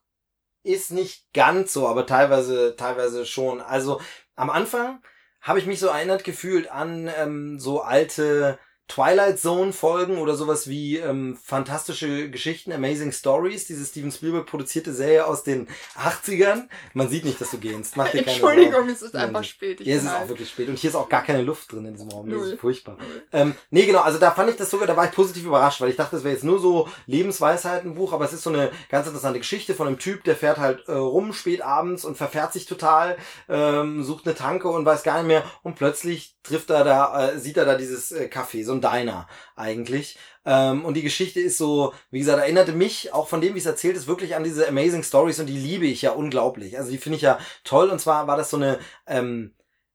ist 0.63 0.91
nicht 0.91 1.31
ganz 1.33 1.71
so, 1.71 1.87
aber 1.87 2.05
teilweise, 2.05 2.75
teilweise 2.75 3.25
schon. 3.25 3.61
Also 3.61 4.01
am 4.35 4.49
Anfang 4.49 5.01
habe 5.41 5.59
ich 5.59 5.65
mich 5.65 5.79
so 5.79 5.87
erinnert 5.87 6.23
gefühlt 6.23 6.69
an 6.69 7.09
ähm, 7.15 7.59
so 7.59 7.81
alte 7.81 8.59
Twilight 8.87 9.39
Zone 9.39 9.73
Folgen 9.73 10.17
oder 10.17 10.35
sowas 10.35 10.67
wie 10.67 10.97
ähm, 10.97 11.37
fantastische 11.43 12.29
Geschichten, 12.29 12.71
Amazing 12.71 13.11
Stories, 13.11 13.65
diese 13.65 13.85
Steven 13.85 14.11
Spielberg 14.11 14.45
produzierte 14.45 14.93
Serie 14.93 15.25
aus 15.25 15.43
den 15.43 15.67
80ern. 15.95 16.67
Man 16.93 17.09
sieht 17.09 17.25
nicht, 17.25 17.39
dass 17.41 17.51
du 17.51 17.57
gehst. 17.57 17.97
Mach 17.97 18.09
dir 18.09 18.23
keine 18.23 18.37
Sorgen. 18.39 18.57
Entschuldigung, 18.57 18.89
es 18.89 19.01
ist 19.01 19.13
Nein, 19.13 19.27
einfach 19.27 19.43
spät. 19.43 19.81
Ich 19.81 19.87
Ja, 19.87 19.95
es 19.97 20.03
ist 20.03 20.09
auch 20.09 20.29
wirklich 20.29 20.49
spät. 20.49 20.69
Und 20.69 20.79
hier 20.79 20.89
ist 20.89 20.95
auch 20.95 21.09
gar 21.09 21.23
keine 21.23 21.41
Luft 21.41 21.71
drin 21.71 21.85
in 21.85 21.93
diesem 21.93 22.09
Raum. 22.09 22.29
Das 22.29 22.41
ist 22.41 22.59
furchtbar. 22.59 22.97
Ähm, 23.33 23.55
nee, 23.71 23.85
genau, 23.85 24.01
also 24.01 24.19
da 24.19 24.31
fand 24.31 24.49
ich 24.49 24.55
das 24.55 24.69
sogar, 24.69 24.87
da 24.87 24.95
war 24.95 25.05
ich 25.05 25.11
positiv 25.11 25.45
überrascht, 25.45 25.81
weil 25.81 25.89
ich 25.89 25.97
dachte, 25.97 26.15
das 26.15 26.23
wäre 26.23 26.33
jetzt 26.33 26.43
nur 26.43 26.59
so 26.59 26.87
Lebensweisheitenbuch, 27.07 28.13
aber 28.13 28.25
es 28.25 28.33
ist 28.33 28.43
so 28.43 28.49
eine 28.49 28.71
ganz 28.89 29.07
interessante 29.07 29.39
Geschichte 29.39 29.73
von 29.73 29.87
einem 29.87 29.99
Typ, 29.99 30.23
der 30.23 30.35
fährt 30.35 30.57
halt 30.57 30.87
äh, 30.87 30.93
rum 30.93 31.33
spät 31.33 31.61
abends 31.61 32.05
und 32.05 32.17
verfährt 32.17 32.53
sich 32.53 32.65
total, 32.65 33.17
ähm, 33.49 34.03
sucht 34.03 34.25
eine 34.25 34.35
Tanke 34.35 34.69
und 34.69 34.85
weiß 34.85 35.03
gar 35.03 35.17
nicht 35.17 35.27
mehr 35.27 35.43
und 35.63 35.75
plötzlich 35.75 36.37
trifft 36.43 36.69
er 36.69 36.83
da, 36.83 37.31
äh, 37.31 37.39
sieht 37.39 37.57
er 37.57 37.65
da 37.65 37.75
dieses 37.75 38.11
äh, 38.11 38.29
Café, 38.31 38.63
so 38.63 38.76
ein 38.77 38.81
Diner 38.81 39.27
eigentlich. 39.55 40.17
Ähm, 40.45 40.85
und 40.85 40.93
die 40.93 41.01
Geschichte 41.01 41.39
ist 41.39 41.57
so, 41.57 41.93
wie 42.09 42.19
gesagt, 42.19 42.39
erinnerte 42.39 42.71
mich 42.71 43.13
auch 43.13 43.27
von 43.27 43.41
dem, 43.41 43.53
wie 43.53 43.59
es 43.59 43.65
erzählt 43.65 43.97
ist, 43.97 44.07
wirklich 44.07 44.35
an 44.35 44.43
diese 44.43 44.67
Amazing 44.67 45.03
Stories 45.03 45.39
und 45.39 45.47
die 45.47 45.57
liebe 45.57 45.85
ich 45.85 46.01
ja 46.01 46.11
unglaublich. 46.11 46.77
Also 46.77 46.91
die 46.91 46.97
finde 46.97 47.17
ich 47.17 47.21
ja 47.21 47.37
toll 47.63 47.89
und 47.89 47.99
zwar 47.99 48.27
war 48.27 48.37
das 48.37 48.49
so 48.49 48.57
eine, 48.57 48.79
ähm, 49.05 49.53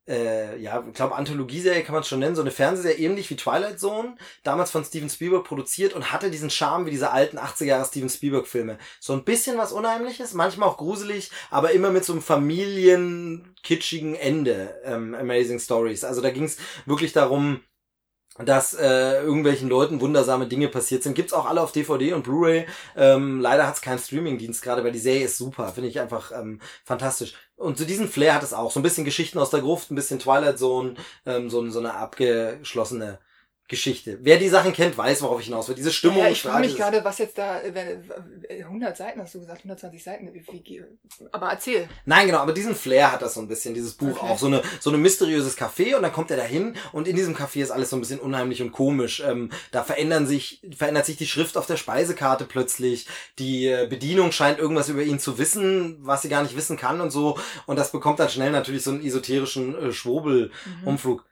äh, 0.09 0.59
ja, 0.61 0.85
ich 0.87 0.95
glaube, 0.95 1.15
Anthologieserie 1.15 1.83
kann 1.85 1.95
man 1.95 2.03
es 2.03 2.09
schon 2.09 2.19
nennen, 2.19 2.35
so 2.35 2.43
eine 2.43 2.51
Fernsehserie 2.51 2.99
ähnlich 2.99 3.31
wie 3.31 3.37
Twilight 3.37 3.79
Zone, 3.79 4.17
damals 4.43 4.71
von 4.73 4.85
Steven 4.85 5.09
Spielberg 5.09 5.45
produziert 5.45 5.95
und 5.95 6.13
hatte 6.13 6.31
diesen 6.31 6.51
Charme 6.51 6.87
wie 6.87 6.91
diese 6.91 7.13
alten 7.13 7.39
80er 7.39 7.65
Jahre 7.65 7.87
Steven 7.87 8.09
Spielberg 8.09 8.49
Filme. 8.49 8.79
So 9.01 9.13
ein 9.13 9.25
bisschen 9.25 9.59
was 9.59 9.73
Unheimliches, 9.73 10.35
manchmal 10.35 10.69
auch 10.69 10.77
gruselig, 10.77 11.31
aber 11.51 11.71
immer 11.71 11.91
mit 11.91 12.05
so 12.05 12.13
einem 12.13 12.23
familienkitschigen 12.23 14.17
Ende, 14.17 14.75
ähm, 14.85 15.15
Amazing 15.15 15.61
Stories. 15.61 16.03
Also 16.05 16.21
da 16.21 16.31
ging 16.31 16.45
es 16.45 16.57
wirklich 16.85 17.13
darum, 17.13 17.61
dass 18.45 18.75
äh, 18.75 19.23
irgendwelchen 19.23 19.69
Leuten 19.69 20.01
wundersame 20.01 20.47
Dinge 20.47 20.69
passiert 20.69 21.03
sind. 21.03 21.15
Gibt's 21.15 21.33
auch 21.33 21.47
alle 21.47 21.61
auf 21.61 21.73
DVD 21.73 22.13
und 22.13 22.25
Blu-ray. 22.25 22.67
Ähm, 22.97 23.41
leider 23.41 23.67
hat's 23.67 23.81
keinen 23.81 23.99
Streamingdienst 23.99 24.63
gerade, 24.63 24.85
weil 24.85 24.93
die 24.93 24.99
Serie 24.99 25.25
ist 25.25 25.39
super. 25.39 25.69
Finde 25.69 25.89
ich 25.89 26.01
einfach 26.01 26.33
ähm, 26.33 26.61
fantastisch. 26.85 27.35
Und 27.57 27.79
zu 27.79 27.85
diesem 27.85 28.09
Flair 28.09 28.35
hat 28.35 28.43
es 28.43 28.53
auch. 28.53 28.71
So 28.71 28.81
ein 28.81 28.83
bisschen 28.83 29.05
Geschichten 29.05 29.39
aus 29.39 29.51
der 29.51 29.61
Gruft, 29.61 29.91
ein 29.91 29.95
bisschen 29.95 30.19
Twilight 30.19 30.59
Zone, 30.59 30.95
ähm, 31.27 31.49
so, 31.51 31.69
so 31.71 31.79
eine 31.79 31.95
abgeschlossene 31.95 33.19
Geschichte. 33.69 34.19
Wer 34.21 34.39
die 34.39 34.49
Sachen 34.49 34.73
kennt, 34.73 34.99
weiß, 34.99 35.23
worauf 35.23 35.41
ich 35.41 35.47
hinaus 35.47 35.69
will. 35.69 35.75
Diese 35.75 35.93
Stimmung. 35.93 36.19
Ja, 36.19 36.29
ich 36.29 36.43
frage 36.43 36.61
mich 36.67 36.77
gerade, 36.77 37.03
was 37.05 37.19
jetzt 37.19 37.39
da, 37.39 37.61
äh, 37.63 37.75
wenn, 37.75 38.05
äh, 38.49 38.63
100 38.65 38.97
Seiten 38.97 39.21
hast 39.21 39.35
du 39.35 39.41
gesagt, 39.41 39.61
120 39.61 40.03
Seiten, 40.03 40.31
aber 41.31 41.51
erzähl. 41.51 41.89
Nein, 42.05 42.27
genau, 42.27 42.41
aber 42.41 42.53
diesen 42.53 42.75
Flair 42.75 43.13
hat 43.13 43.23
das 43.23 43.35
so 43.35 43.41
ein 43.41 43.49
bisschen, 43.49 43.73
dieses 43.73 43.95
Buch 43.95 44.19
Okay. 44.19 44.27
auch. 44.33 44.39
So 44.39 44.47
eine, 44.47 44.63
so 44.81 44.91
eine 44.91 44.99
mysteriöses 44.99 45.57
Café 45.57 45.97
und 45.97 46.03
dann 46.03 46.13
kommt 46.13 46.31
er 46.31 46.37
da 46.37 46.43
hin 46.43 46.75
und 46.93 47.09
in 47.09 47.17
diesem 47.17 47.35
Café 47.35 47.63
ist 47.63 47.71
alles 47.71 47.89
so 47.91 47.97
ein 47.97 48.01
bisschen 48.01 48.21
unheimlich 48.21 48.61
und 48.61 48.73
komisch. 48.73 49.23
Ähm, 49.27 49.51
da 49.71 49.83
verändern 49.83 50.27
sich, 50.27 50.61
verändert 50.77 51.07
sich 51.07 51.17
die 51.17 51.27
Schrift 51.27 51.57
auf 51.57 51.67
der 51.67 51.77
Speisekarte 51.77 52.45
plötzlich. 52.45 53.07
Die 53.39 53.69
äh, 53.69 53.87
Bedienung 53.89 54.33
scheint 54.33 54.59
irgendwas 54.59 54.89
über 54.91 55.03
ihn 55.03 55.19
zu 55.19 55.39
wissen, 55.39 55.97
was 56.01 56.23
sie 56.23 56.29
gar 56.29 56.43
nicht 56.43 56.57
wissen 56.57 56.77
kann 56.77 57.01
und 57.01 57.11
so. 57.11 57.39
Und 57.67 57.79
das 57.79 57.91
bekommt 57.93 58.19
dann 58.19 58.29
schnell 58.29 58.51
natürlich 58.51 58.83
so 58.83 58.91
einen 58.91 59.05
esoterischen 59.05 59.75
äh, 59.77 59.93
Schwurbel-Umflug. 59.93 61.25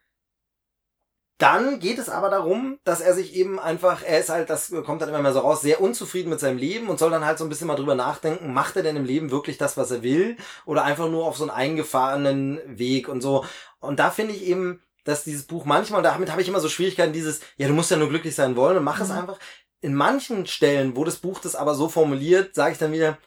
Dann 1.41 1.79
geht 1.79 1.97
es 1.97 2.07
aber 2.07 2.29
darum, 2.29 2.77
dass 2.83 3.01
er 3.01 3.15
sich 3.15 3.33
eben 3.33 3.59
einfach, 3.59 4.03
er 4.03 4.19
ist 4.19 4.29
halt, 4.29 4.51
das 4.51 4.71
kommt 4.85 5.01
dann 5.01 5.09
immer 5.09 5.23
mehr 5.23 5.33
so 5.33 5.39
raus, 5.39 5.61
sehr 5.61 5.81
unzufrieden 5.81 6.29
mit 6.29 6.39
seinem 6.39 6.59
Leben 6.59 6.87
und 6.87 6.99
soll 6.99 7.09
dann 7.09 7.25
halt 7.25 7.39
so 7.39 7.43
ein 7.43 7.49
bisschen 7.49 7.65
mal 7.65 7.75
drüber 7.75 7.95
nachdenken, 7.95 8.53
macht 8.53 8.75
er 8.75 8.83
denn 8.83 8.95
im 8.95 9.05
Leben 9.05 9.31
wirklich 9.31 9.57
das, 9.57 9.75
was 9.75 9.89
er 9.89 10.03
will 10.03 10.37
oder 10.67 10.83
einfach 10.83 11.09
nur 11.09 11.25
auf 11.25 11.37
so 11.37 11.43
einen 11.43 11.49
eingefahrenen 11.49 12.61
Weg 12.77 13.07
und 13.09 13.21
so. 13.21 13.43
Und 13.79 13.97
da 13.99 14.11
finde 14.11 14.35
ich 14.35 14.43
eben, 14.43 14.83
dass 15.03 15.23
dieses 15.23 15.47
Buch 15.47 15.65
manchmal, 15.65 16.03
damit 16.03 16.29
habe 16.29 16.43
ich 16.43 16.47
immer 16.47 16.59
so 16.59 16.69
Schwierigkeiten, 16.69 17.11
dieses, 17.11 17.39
ja, 17.57 17.67
du 17.67 17.73
musst 17.73 17.89
ja 17.89 17.97
nur 17.97 18.09
glücklich 18.09 18.35
sein 18.35 18.55
wollen 18.55 18.77
und 18.77 18.83
mach 18.83 19.01
es 19.01 19.09
Mhm. 19.09 19.17
einfach. 19.17 19.39
In 19.79 19.95
manchen 19.95 20.45
Stellen, 20.45 20.95
wo 20.95 21.05
das 21.05 21.15
Buch 21.15 21.39
das 21.39 21.55
aber 21.55 21.73
so 21.73 21.89
formuliert, 21.89 22.53
sage 22.53 22.73
ich 22.73 22.77
dann 22.77 22.91
wieder, 22.91 23.17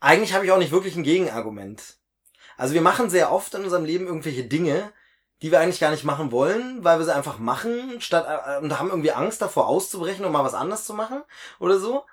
eigentlich 0.00 0.34
habe 0.34 0.44
ich 0.44 0.52
auch 0.52 0.58
nicht 0.58 0.70
wirklich 0.72 0.96
ein 0.96 1.02
Gegenargument. 1.02 1.96
Also 2.58 2.74
wir 2.74 2.82
machen 2.82 3.08
sehr 3.08 3.32
oft 3.32 3.54
in 3.54 3.64
unserem 3.64 3.86
Leben 3.86 4.06
irgendwelche 4.06 4.44
Dinge, 4.44 4.92
die 5.42 5.50
wir 5.50 5.60
eigentlich 5.60 5.80
gar 5.80 5.90
nicht 5.90 6.04
machen 6.04 6.32
wollen, 6.32 6.82
weil 6.84 6.98
wir 6.98 7.04
sie 7.04 7.14
einfach 7.14 7.38
machen, 7.38 8.00
statt 8.00 8.26
äh, 8.26 8.62
und 8.62 8.78
haben 8.78 8.90
irgendwie 8.90 9.12
Angst 9.12 9.40
davor 9.42 9.68
auszubrechen 9.68 10.24
und 10.24 10.32
mal 10.32 10.44
was 10.44 10.54
anderes 10.54 10.84
zu 10.84 10.94
machen 10.94 11.22
oder 11.60 11.78
so. 11.78 12.04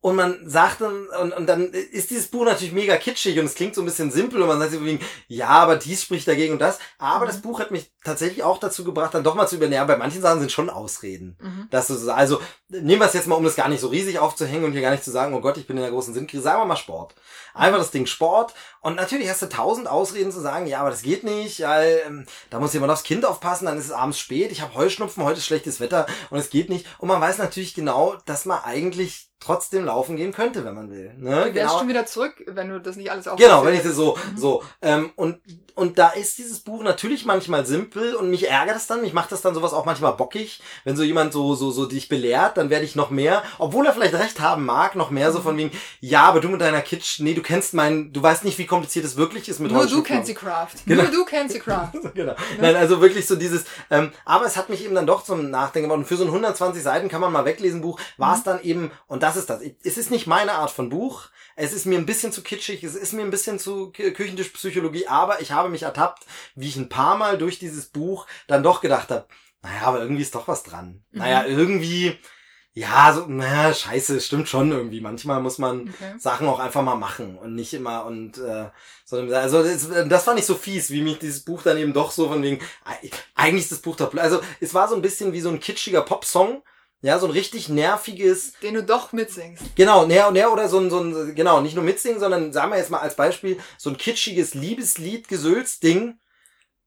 und 0.00 0.14
man 0.14 0.48
sagt 0.48 0.80
dann, 0.80 1.08
und, 1.20 1.32
und 1.32 1.46
dann 1.46 1.72
ist 1.72 2.10
dieses 2.10 2.28
Buch 2.28 2.44
natürlich 2.44 2.72
mega 2.72 2.96
kitschig 2.96 3.36
und 3.38 3.46
es 3.46 3.56
klingt 3.56 3.74
so 3.74 3.82
ein 3.82 3.84
bisschen 3.84 4.12
simpel 4.12 4.40
und 4.40 4.46
man 4.46 4.60
sagt 4.60 4.70
sich 4.70 4.84
wegen, 4.84 5.04
ja, 5.26 5.48
aber 5.48 5.74
dies 5.74 6.02
spricht 6.02 6.28
dagegen 6.28 6.52
und 6.52 6.60
das. 6.60 6.78
Aber 6.98 7.24
mhm. 7.24 7.28
das 7.28 7.42
Buch 7.42 7.58
hat 7.58 7.72
mich 7.72 7.90
tatsächlich 8.04 8.44
auch 8.44 8.58
dazu 8.58 8.84
gebracht, 8.84 9.12
dann 9.12 9.24
doch 9.24 9.34
mal 9.34 9.48
zu 9.48 9.56
übernehmen. 9.56 9.88
Bei 9.88 9.96
manchen 9.96 10.22
Sachen 10.22 10.38
sind 10.38 10.52
schon 10.52 10.70
Ausreden. 10.70 11.36
Mhm. 11.40 11.66
Dass 11.70 11.88
du, 11.88 12.12
also, 12.12 12.40
nehmen 12.68 13.00
wir 13.00 13.06
es 13.06 13.12
jetzt 13.12 13.26
mal, 13.26 13.34
um 13.34 13.42
das 13.42 13.56
gar 13.56 13.68
nicht 13.68 13.80
so 13.80 13.88
riesig 13.88 14.20
aufzuhängen 14.20 14.64
und 14.64 14.72
hier 14.72 14.82
gar 14.82 14.92
nicht 14.92 15.02
zu 15.02 15.10
sagen, 15.10 15.34
oh 15.34 15.40
Gott, 15.40 15.56
ich 15.56 15.66
bin 15.66 15.76
in 15.76 15.82
der 15.82 15.90
großen 15.90 16.14
Sinnkrise. 16.14 16.44
Sagen 16.44 16.60
wir 16.60 16.66
mal 16.66 16.76
Sport. 16.76 17.16
Einfach 17.52 17.78
das 17.78 17.90
Ding 17.90 18.06
Sport. 18.06 18.54
Und 18.88 18.94
natürlich 18.94 19.28
hast 19.28 19.42
du 19.42 19.50
tausend 19.50 19.86
Ausreden 19.86 20.32
zu 20.32 20.40
sagen, 20.40 20.66
ja, 20.66 20.80
aber 20.80 20.88
das 20.88 21.02
geht 21.02 21.22
nicht, 21.22 21.60
weil 21.60 22.00
ähm, 22.06 22.24
da 22.48 22.58
muss 22.58 22.72
jemand 22.72 22.90
aufs 22.90 23.02
Kind 23.02 23.26
aufpassen, 23.26 23.66
dann 23.66 23.76
ist 23.76 23.84
es 23.84 23.92
abends 23.92 24.18
spät, 24.18 24.50
ich 24.50 24.62
habe 24.62 24.74
Heuschnupfen, 24.74 25.24
heute 25.24 25.40
ist 25.40 25.44
schlechtes 25.44 25.78
Wetter 25.78 26.06
und 26.30 26.38
es 26.38 26.48
geht 26.48 26.70
nicht. 26.70 26.86
Und 26.96 27.08
man 27.08 27.20
weiß 27.20 27.36
natürlich 27.36 27.74
genau, 27.74 28.16
dass 28.24 28.46
man 28.46 28.64
eigentlich 28.64 29.28
trotzdem 29.40 29.84
laufen 29.84 30.16
gehen 30.16 30.32
könnte, 30.32 30.64
wenn 30.64 30.74
man 30.74 30.90
will. 30.90 31.12
Ne? 31.18 31.30
Du 31.30 31.36
wärst 31.36 31.52
genau. 31.54 31.78
schon 31.78 31.88
wieder 31.88 32.06
zurück, 32.06 32.42
wenn 32.46 32.70
du 32.70 32.80
das 32.80 32.96
nicht 32.96 33.10
alles 33.10 33.28
auf. 33.28 33.38
Genau, 33.38 33.62
wenn 33.62 33.74
ich 33.74 33.82
das 33.82 33.94
so, 33.94 34.16
mhm. 34.16 34.38
so. 34.38 34.62
Ähm, 34.80 35.12
und, 35.16 35.38
und 35.78 35.96
da 35.96 36.08
ist 36.08 36.38
dieses 36.38 36.58
Buch 36.58 36.82
natürlich 36.82 37.24
manchmal 37.24 37.64
simpel 37.64 38.16
und 38.16 38.30
mich 38.30 38.50
ärgert 38.50 38.76
es 38.76 38.88
dann, 38.88 39.00
mich 39.00 39.12
macht 39.12 39.30
das 39.30 39.42
dann 39.42 39.54
sowas 39.54 39.72
auch 39.72 39.84
manchmal 39.84 40.12
bockig. 40.14 40.60
Wenn 40.82 40.96
so 40.96 41.04
jemand 41.04 41.32
so, 41.32 41.54
so, 41.54 41.70
so 41.70 41.86
dich 41.86 42.08
belehrt, 42.08 42.56
dann 42.56 42.68
werde 42.68 42.84
ich 42.84 42.96
noch 42.96 43.10
mehr, 43.10 43.44
obwohl 43.58 43.86
er 43.86 43.92
vielleicht 43.92 44.14
recht 44.14 44.40
haben 44.40 44.66
mag, 44.66 44.96
noch 44.96 45.10
mehr 45.10 45.30
so 45.30 45.40
von 45.40 45.54
mhm. 45.54 45.58
wegen, 45.58 45.70
ja, 46.00 46.22
aber 46.22 46.40
du 46.40 46.48
mit 46.48 46.60
deiner 46.60 46.80
Kitsch, 46.80 47.20
nee, 47.20 47.32
du 47.32 47.42
kennst 47.42 47.74
meinen, 47.74 48.12
du 48.12 48.20
weißt 48.20 48.44
nicht, 48.44 48.58
wie 48.58 48.66
kompliziert 48.66 49.04
es 49.04 49.16
wirklich 49.16 49.48
ist 49.48 49.60
mit 49.60 49.70
Nur 49.70 49.86
du 49.86 50.02
kennst 50.02 50.28
die 50.28 50.34
Craft. 50.34 50.74
Genau. 50.84 51.04
Nur 51.04 51.12
du 51.12 51.24
kennst 51.24 51.54
die 51.54 51.60
Craft. 51.60 51.92
genau. 52.14 52.34
Nein, 52.60 52.74
also 52.74 53.00
wirklich 53.00 53.28
so 53.28 53.36
dieses, 53.36 53.64
ähm, 53.88 54.10
aber 54.24 54.46
es 54.46 54.56
hat 54.56 54.70
mich 54.70 54.84
eben 54.84 54.96
dann 54.96 55.06
doch 55.06 55.22
zum 55.22 55.48
Nachdenken 55.48 55.90
gemacht 55.90 56.00
und 56.00 56.08
für 56.08 56.16
so 56.16 56.24
ein 56.24 56.28
120 56.30 56.82
Seiten 56.82 57.08
kann 57.08 57.20
man 57.20 57.32
mal 57.32 57.44
weglesen 57.44 57.82
Buch, 57.82 58.00
war 58.16 58.34
es 58.34 58.40
mhm. 58.40 58.44
dann 58.44 58.62
eben, 58.62 58.90
und 59.06 59.22
das 59.22 59.36
ist 59.36 59.48
das, 59.48 59.60
es 59.84 59.96
ist 59.96 60.10
nicht 60.10 60.26
meine 60.26 60.54
Art 60.54 60.72
von 60.72 60.88
Buch. 60.88 61.28
Es 61.60 61.72
ist 61.72 61.86
mir 61.86 61.98
ein 61.98 62.06
bisschen 62.06 62.30
zu 62.30 62.42
kitschig, 62.42 62.84
es 62.84 62.94
ist 62.94 63.12
mir 63.12 63.22
ein 63.22 63.30
bisschen 63.30 63.58
zu 63.58 63.90
Küchentischpsychologie, 63.90 65.08
aber 65.08 65.40
ich 65.40 65.50
habe 65.50 65.68
mich 65.68 65.82
ertappt, 65.82 66.24
wie 66.54 66.68
ich 66.68 66.76
ein 66.76 66.88
paar 66.88 67.16
Mal 67.16 67.36
durch 67.36 67.58
dieses 67.58 67.86
Buch 67.86 68.26
dann 68.46 68.62
doch 68.62 68.80
gedacht 68.80 69.10
habe, 69.10 69.26
naja, 69.62 69.82
aber 69.82 70.00
irgendwie 70.00 70.22
ist 70.22 70.36
doch 70.36 70.46
was 70.46 70.62
dran. 70.62 71.02
Mhm. 71.10 71.18
Naja, 71.18 71.44
irgendwie, 71.46 72.16
ja, 72.74 73.12
so, 73.12 73.26
naja, 73.26 73.74
scheiße, 73.74 74.20
stimmt 74.20 74.48
schon 74.48 74.70
irgendwie. 74.70 75.00
Manchmal 75.00 75.42
muss 75.42 75.58
man 75.58 75.88
okay. 75.88 76.14
Sachen 76.18 76.46
auch 76.46 76.60
einfach 76.60 76.82
mal 76.82 76.94
machen 76.94 77.36
und 77.36 77.56
nicht 77.56 77.74
immer 77.74 78.04
und 78.04 78.38
äh, 78.38 78.66
sondern 79.04 79.34
also 79.34 79.64
das, 79.64 79.88
das 80.08 80.26
war 80.28 80.34
nicht 80.34 80.46
so 80.46 80.54
fies, 80.54 80.90
wie 80.90 81.02
mich 81.02 81.18
dieses 81.18 81.44
Buch 81.44 81.62
dann 81.62 81.76
eben 81.76 81.92
doch 81.92 82.12
so 82.12 82.28
von 82.28 82.40
wegen 82.40 82.60
eigentlich 83.34 83.64
ist 83.64 83.72
das 83.72 83.80
Buch 83.80 83.96
doch 83.96 84.14
also 84.14 84.40
es 84.60 84.74
war 84.74 84.86
so 84.86 84.94
ein 84.94 85.02
bisschen 85.02 85.32
wie 85.32 85.40
so 85.40 85.48
ein 85.48 85.58
kitschiger 85.58 86.02
Popsong 86.02 86.62
ja, 87.00 87.18
so 87.18 87.26
ein 87.26 87.32
richtig 87.32 87.68
nerviges. 87.68 88.54
Den 88.62 88.74
du 88.74 88.82
doch 88.82 89.12
mitsingst. 89.12 89.62
Genau, 89.76 90.06
näher, 90.06 90.30
näher 90.30 90.52
oder 90.52 90.68
so 90.68 90.78
ein, 90.78 90.90
so 90.90 91.00
ein, 91.00 91.34
genau, 91.34 91.60
nicht 91.60 91.74
nur 91.74 91.84
mitsingen, 91.84 92.20
sondern 92.20 92.52
sagen 92.52 92.70
wir 92.72 92.78
jetzt 92.78 92.90
mal 92.90 92.98
als 92.98 93.14
Beispiel, 93.14 93.58
so 93.76 93.90
ein 93.90 93.96
kitschiges 93.96 94.54
Liebeslied, 94.54 95.28
Gesülz-Ding 95.28 96.18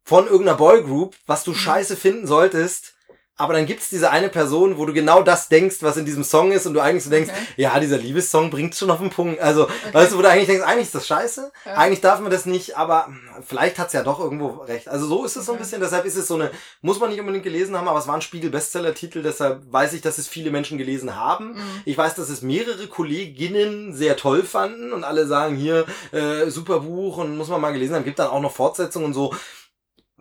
von 0.03 0.25
irgendeiner 0.25 0.57
Boygroup, 0.57 1.15
was 1.25 1.43
du 1.43 1.51
mhm. 1.51 1.55
scheiße 1.55 1.95
finden 1.95 2.27
solltest 2.27 2.95
aber 3.41 3.53
dann 3.53 3.65
gibt's 3.65 3.89
diese 3.89 4.11
eine 4.11 4.29
Person, 4.29 4.77
wo 4.77 4.85
du 4.85 4.93
genau 4.93 5.23
das 5.23 5.49
denkst, 5.49 5.77
was 5.81 5.97
in 5.97 6.05
diesem 6.05 6.23
Song 6.23 6.51
ist 6.51 6.67
und 6.67 6.75
du 6.75 6.79
eigentlich 6.79 7.03
so 7.03 7.09
denkst, 7.09 7.31
okay. 7.31 7.41
ja, 7.57 7.79
dieser 7.79 7.97
Liebessong 7.97 8.51
bringt 8.51 8.75
schon 8.75 8.91
auf 8.91 8.99
den 8.99 9.09
Punkt. 9.09 9.41
Also, 9.41 9.63
okay. 9.63 9.73
weißt 9.93 10.11
du, 10.11 10.17
wo 10.17 10.21
du 10.21 10.29
eigentlich 10.29 10.47
denkst, 10.47 10.63
eigentlich 10.63 10.85
ist 10.85 10.95
das 10.95 11.07
scheiße, 11.07 11.51
ja. 11.65 11.73
eigentlich 11.73 12.01
darf 12.01 12.19
man 12.19 12.29
das 12.29 12.45
nicht, 12.45 12.77
aber 12.77 13.09
vielleicht 13.47 13.79
hat's 13.79 13.93
ja 13.93 14.03
doch 14.03 14.19
irgendwo 14.19 14.61
recht. 14.63 14.87
Also 14.87 15.07
so 15.07 15.25
ist 15.25 15.31
es 15.31 15.37
okay. 15.37 15.45
so 15.45 15.51
ein 15.53 15.57
bisschen, 15.57 15.81
deshalb 15.81 16.05
ist 16.05 16.17
es 16.17 16.27
so 16.27 16.35
eine, 16.35 16.51
muss 16.81 16.99
man 16.99 17.09
nicht 17.09 17.19
unbedingt 17.19 17.43
gelesen 17.43 17.75
haben, 17.75 17.87
aber 17.87 17.97
es 17.97 18.07
war 18.07 18.13
ein 18.13 18.21
Spiegel-Bestseller-Titel, 18.21 19.23
deshalb 19.23 19.61
weiß 19.71 19.93
ich, 19.93 20.01
dass 20.01 20.19
es 20.19 20.27
viele 20.27 20.51
Menschen 20.51 20.77
gelesen 20.77 21.15
haben. 21.15 21.53
Mhm. 21.53 21.81
Ich 21.85 21.97
weiß, 21.97 22.13
dass 22.13 22.29
es 22.29 22.43
mehrere 22.43 22.85
Kolleginnen 22.87 23.93
sehr 23.95 24.17
toll 24.17 24.43
fanden 24.43 24.93
und 24.93 25.03
alle 25.03 25.25
sagen, 25.25 25.55
hier, 25.55 25.85
äh, 26.11 26.49
super 26.49 26.81
Buch 26.81 27.17
und 27.17 27.37
muss 27.37 27.49
man 27.49 27.59
mal 27.59 27.73
gelesen 27.73 27.95
haben, 27.95 28.03
gibt 28.03 28.19
dann 28.19 28.27
auch 28.27 28.41
noch 28.41 28.51
Fortsetzungen 28.51 29.07
und 29.07 29.13
so. 29.13 29.33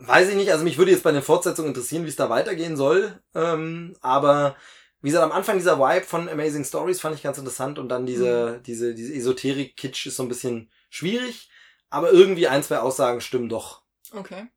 Weiß 0.01 0.31
ich 0.31 0.37
nicht, 0.37 0.51
also 0.51 0.65
mich 0.65 0.79
würde 0.79 0.91
jetzt 0.91 1.03
bei 1.03 1.13
den 1.13 1.23
Fortsetzungen 1.23 1.69
interessieren, 1.69 2.05
wie 2.05 2.09
es 2.09 2.17
da 2.17 2.31
weitergehen 2.31 2.77
soll. 2.77 3.21
Ähm, 3.35 3.95
aber 4.01 4.57
wie 5.03 5.09
gesagt, 5.09 5.25
am 5.25 5.33
Anfang 5.33 5.57
dieser 5.59 5.79
Vibe 5.79 6.07
von 6.07 6.29
Amazing 6.29 6.65
Stories 6.65 7.01
fand 7.01 7.17
ich 7.17 7.23
ganz 7.23 7.39
interessant 7.39 7.79
und 7.79 7.89
dann 7.89 8.07
diese, 8.07 8.59
mhm. 8.59 8.63
diese, 8.63 8.95
diese 8.95 9.15
Esoterik-Kitsch 9.15 10.07
ist 10.07 10.17
so 10.17 10.23
ein 10.23 10.29
bisschen 10.29 10.71
schwierig, 10.89 11.51
aber 11.91 12.13
irgendwie 12.13 12.49
ein, 12.49 12.63
zwei 12.63 12.79
Aussagen 12.79 13.21
stimmen 13.21 13.49
doch. 13.49 13.83
Okay. 14.13 14.49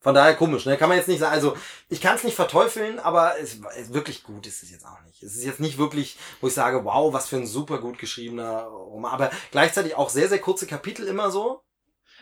Von 0.00 0.14
daher 0.14 0.34
komisch, 0.34 0.66
ne? 0.66 0.76
Kann 0.76 0.88
man 0.88 0.98
jetzt 0.98 1.06
nicht 1.06 1.20
sagen, 1.20 1.32
also 1.32 1.56
ich 1.88 2.00
kann 2.00 2.16
es 2.16 2.24
nicht 2.24 2.34
verteufeln, 2.34 2.98
aber 2.98 3.38
es, 3.38 3.58
es 3.76 3.92
wirklich 3.92 4.24
gut 4.24 4.48
ist 4.48 4.64
es 4.64 4.70
jetzt 4.72 4.84
auch 4.84 5.00
nicht. 5.06 5.22
Es 5.22 5.36
ist 5.36 5.44
jetzt 5.44 5.60
nicht 5.60 5.78
wirklich, 5.78 6.18
wo 6.40 6.48
ich 6.48 6.54
sage, 6.54 6.84
wow, 6.84 7.12
was 7.12 7.28
für 7.28 7.36
ein 7.36 7.46
super 7.46 7.78
gut 7.78 7.98
geschriebener 7.98 8.64
Roman, 8.64 9.12
aber 9.12 9.30
gleichzeitig 9.52 9.94
auch 9.94 10.10
sehr, 10.10 10.28
sehr 10.28 10.40
kurze 10.40 10.66
Kapitel 10.66 11.06
immer 11.06 11.30
so. 11.30 11.62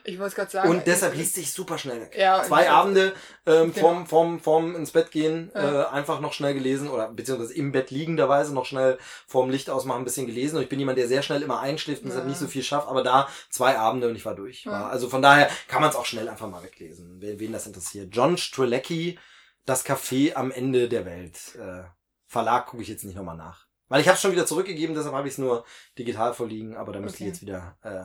Ich 0.04 0.18
wollte 0.18 0.36
gerade 0.36 0.50
sagen. 0.50 0.70
Und 0.70 0.86
deshalb 0.86 1.14
liest 1.14 1.34
sich 1.34 1.52
super 1.52 1.78
schnell 1.78 2.00
weg. 2.00 2.16
Ja, 2.16 2.42
Zwei 2.42 2.70
Abende 2.70 3.12
ähm, 3.46 3.72
genau. 3.72 3.88
vom, 3.88 4.06
vom, 4.06 4.40
vom 4.40 4.76
ins 4.76 4.90
Bett 4.92 5.10
gehen, 5.10 5.50
ja. 5.54 5.82
äh, 5.82 5.86
einfach 5.88 6.20
noch 6.20 6.32
schnell 6.32 6.54
gelesen 6.54 6.88
oder 6.88 7.08
beziehungsweise 7.08 7.54
im 7.54 7.72
Bett 7.72 7.90
liegenderweise 7.90 8.54
noch 8.54 8.66
schnell 8.66 8.98
vorm 9.26 9.50
Licht 9.50 9.70
ausmachen, 9.70 10.02
ein 10.02 10.04
bisschen 10.04 10.26
gelesen. 10.26 10.56
Und 10.56 10.62
ich 10.62 10.68
bin 10.68 10.78
jemand, 10.78 10.98
der 10.98 11.08
sehr 11.08 11.22
schnell 11.22 11.42
immer 11.42 11.60
einschläft 11.60 12.02
und 12.02 12.08
ja. 12.08 12.14
deshalb 12.14 12.28
nicht 12.28 12.38
so 12.38 12.46
viel 12.46 12.62
schafft, 12.62 12.88
aber 12.88 13.02
da 13.02 13.28
zwei 13.50 13.78
Abende 13.78 14.08
und 14.08 14.16
ich 14.16 14.24
war 14.24 14.34
durch. 14.34 14.64
Ja. 14.64 14.88
Also 14.88 15.08
von 15.08 15.22
daher 15.22 15.50
kann 15.68 15.80
man 15.80 15.90
es 15.90 15.96
auch 15.96 16.06
schnell 16.06 16.28
einfach 16.28 16.48
mal 16.48 16.62
weglesen, 16.62 17.20
wen, 17.20 17.38
wen 17.38 17.52
das 17.52 17.66
interessiert. 17.66 18.14
John 18.14 18.36
Strelecki, 18.36 19.18
Das 19.66 19.84
Café 19.84 20.34
am 20.34 20.50
Ende 20.50 20.88
der 20.88 21.04
Welt. 21.04 21.36
Äh, 21.56 21.84
Verlag 22.26 22.66
gucke 22.66 22.82
ich 22.82 22.88
jetzt 22.88 23.04
nicht 23.04 23.16
nochmal 23.16 23.36
nach. 23.36 23.66
Weil 23.88 24.00
ich 24.00 24.08
habe 24.08 24.16
schon 24.16 24.30
wieder 24.30 24.46
zurückgegeben, 24.46 24.94
deshalb 24.94 25.14
habe 25.16 25.26
ich 25.26 25.34
es 25.34 25.38
nur 25.38 25.64
digital 25.98 26.32
vorliegen, 26.32 26.76
aber 26.76 26.92
da 26.92 27.00
müsste 27.00 27.16
okay. 27.16 27.24
ich 27.24 27.28
jetzt 27.30 27.42
wieder 27.42 27.76
äh, 27.82 28.04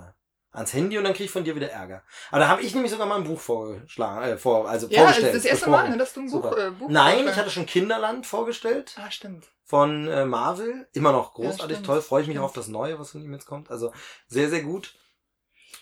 ans 0.56 0.73
Handy 0.73 0.98
und 0.98 1.03
dann 1.03 1.14
krieg 1.14 1.26
ich 1.26 1.32
von 1.32 1.44
dir 1.44 1.56
wieder 1.56 1.69
Ärger. 1.69 2.03
Aber 2.32 2.40
da 2.40 2.48
habe 2.48 2.61
ich 2.61 2.73
nämlich 2.73 2.91
sogar 2.91 3.07
mal 3.07 3.18
ein 3.18 3.23
Buch 3.23 3.40
vorgeschlagen, 3.40 4.23
äh, 4.23 4.38
vor, 4.38 4.68
also 4.68 4.88
ja, 4.88 5.02
vorgestellt. 5.02 5.27
Ja, 5.27 5.34
das 5.34 5.45
erste 5.45 5.69
Mal, 5.69 5.90
ne, 5.90 5.98
dass 5.98 6.14
du 6.14 6.22
ein 6.22 6.32
Buch, 6.32 6.57
äh, 6.57 6.72
Buch 6.72 6.90
Nein, 6.90 7.27
ich 7.27 7.36
hatte 7.36 7.49
schon 7.49 7.65
Kinderland 7.65 8.26
vorgestellt. 8.26 8.95
Ah, 8.98 9.11
stimmt. 9.11 9.48
Von 9.64 10.07
äh, 10.07 10.26
Marvel. 10.26 10.88
Immer 10.94 11.11
noch 11.11 11.34
großartig, 11.34 11.77
ja, 11.77 11.84
toll. 11.84 12.02
Freue 12.02 12.22
ich 12.22 12.27
mich 12.27 12.40
auch 12.40 12.44
auf 12.44 12.53
das 12.53 12.68
Neue, 12.68 12.99
was 12.99 13.11
von 13.11 13.23
ihm 13.23 13.34
jetzt 13.34 13.48
kommt. 13.48 13.72
Also 13.72 13.91
sehr, 14.27 14.49
sehr 14.49 14.61
gut. 14.61 14.95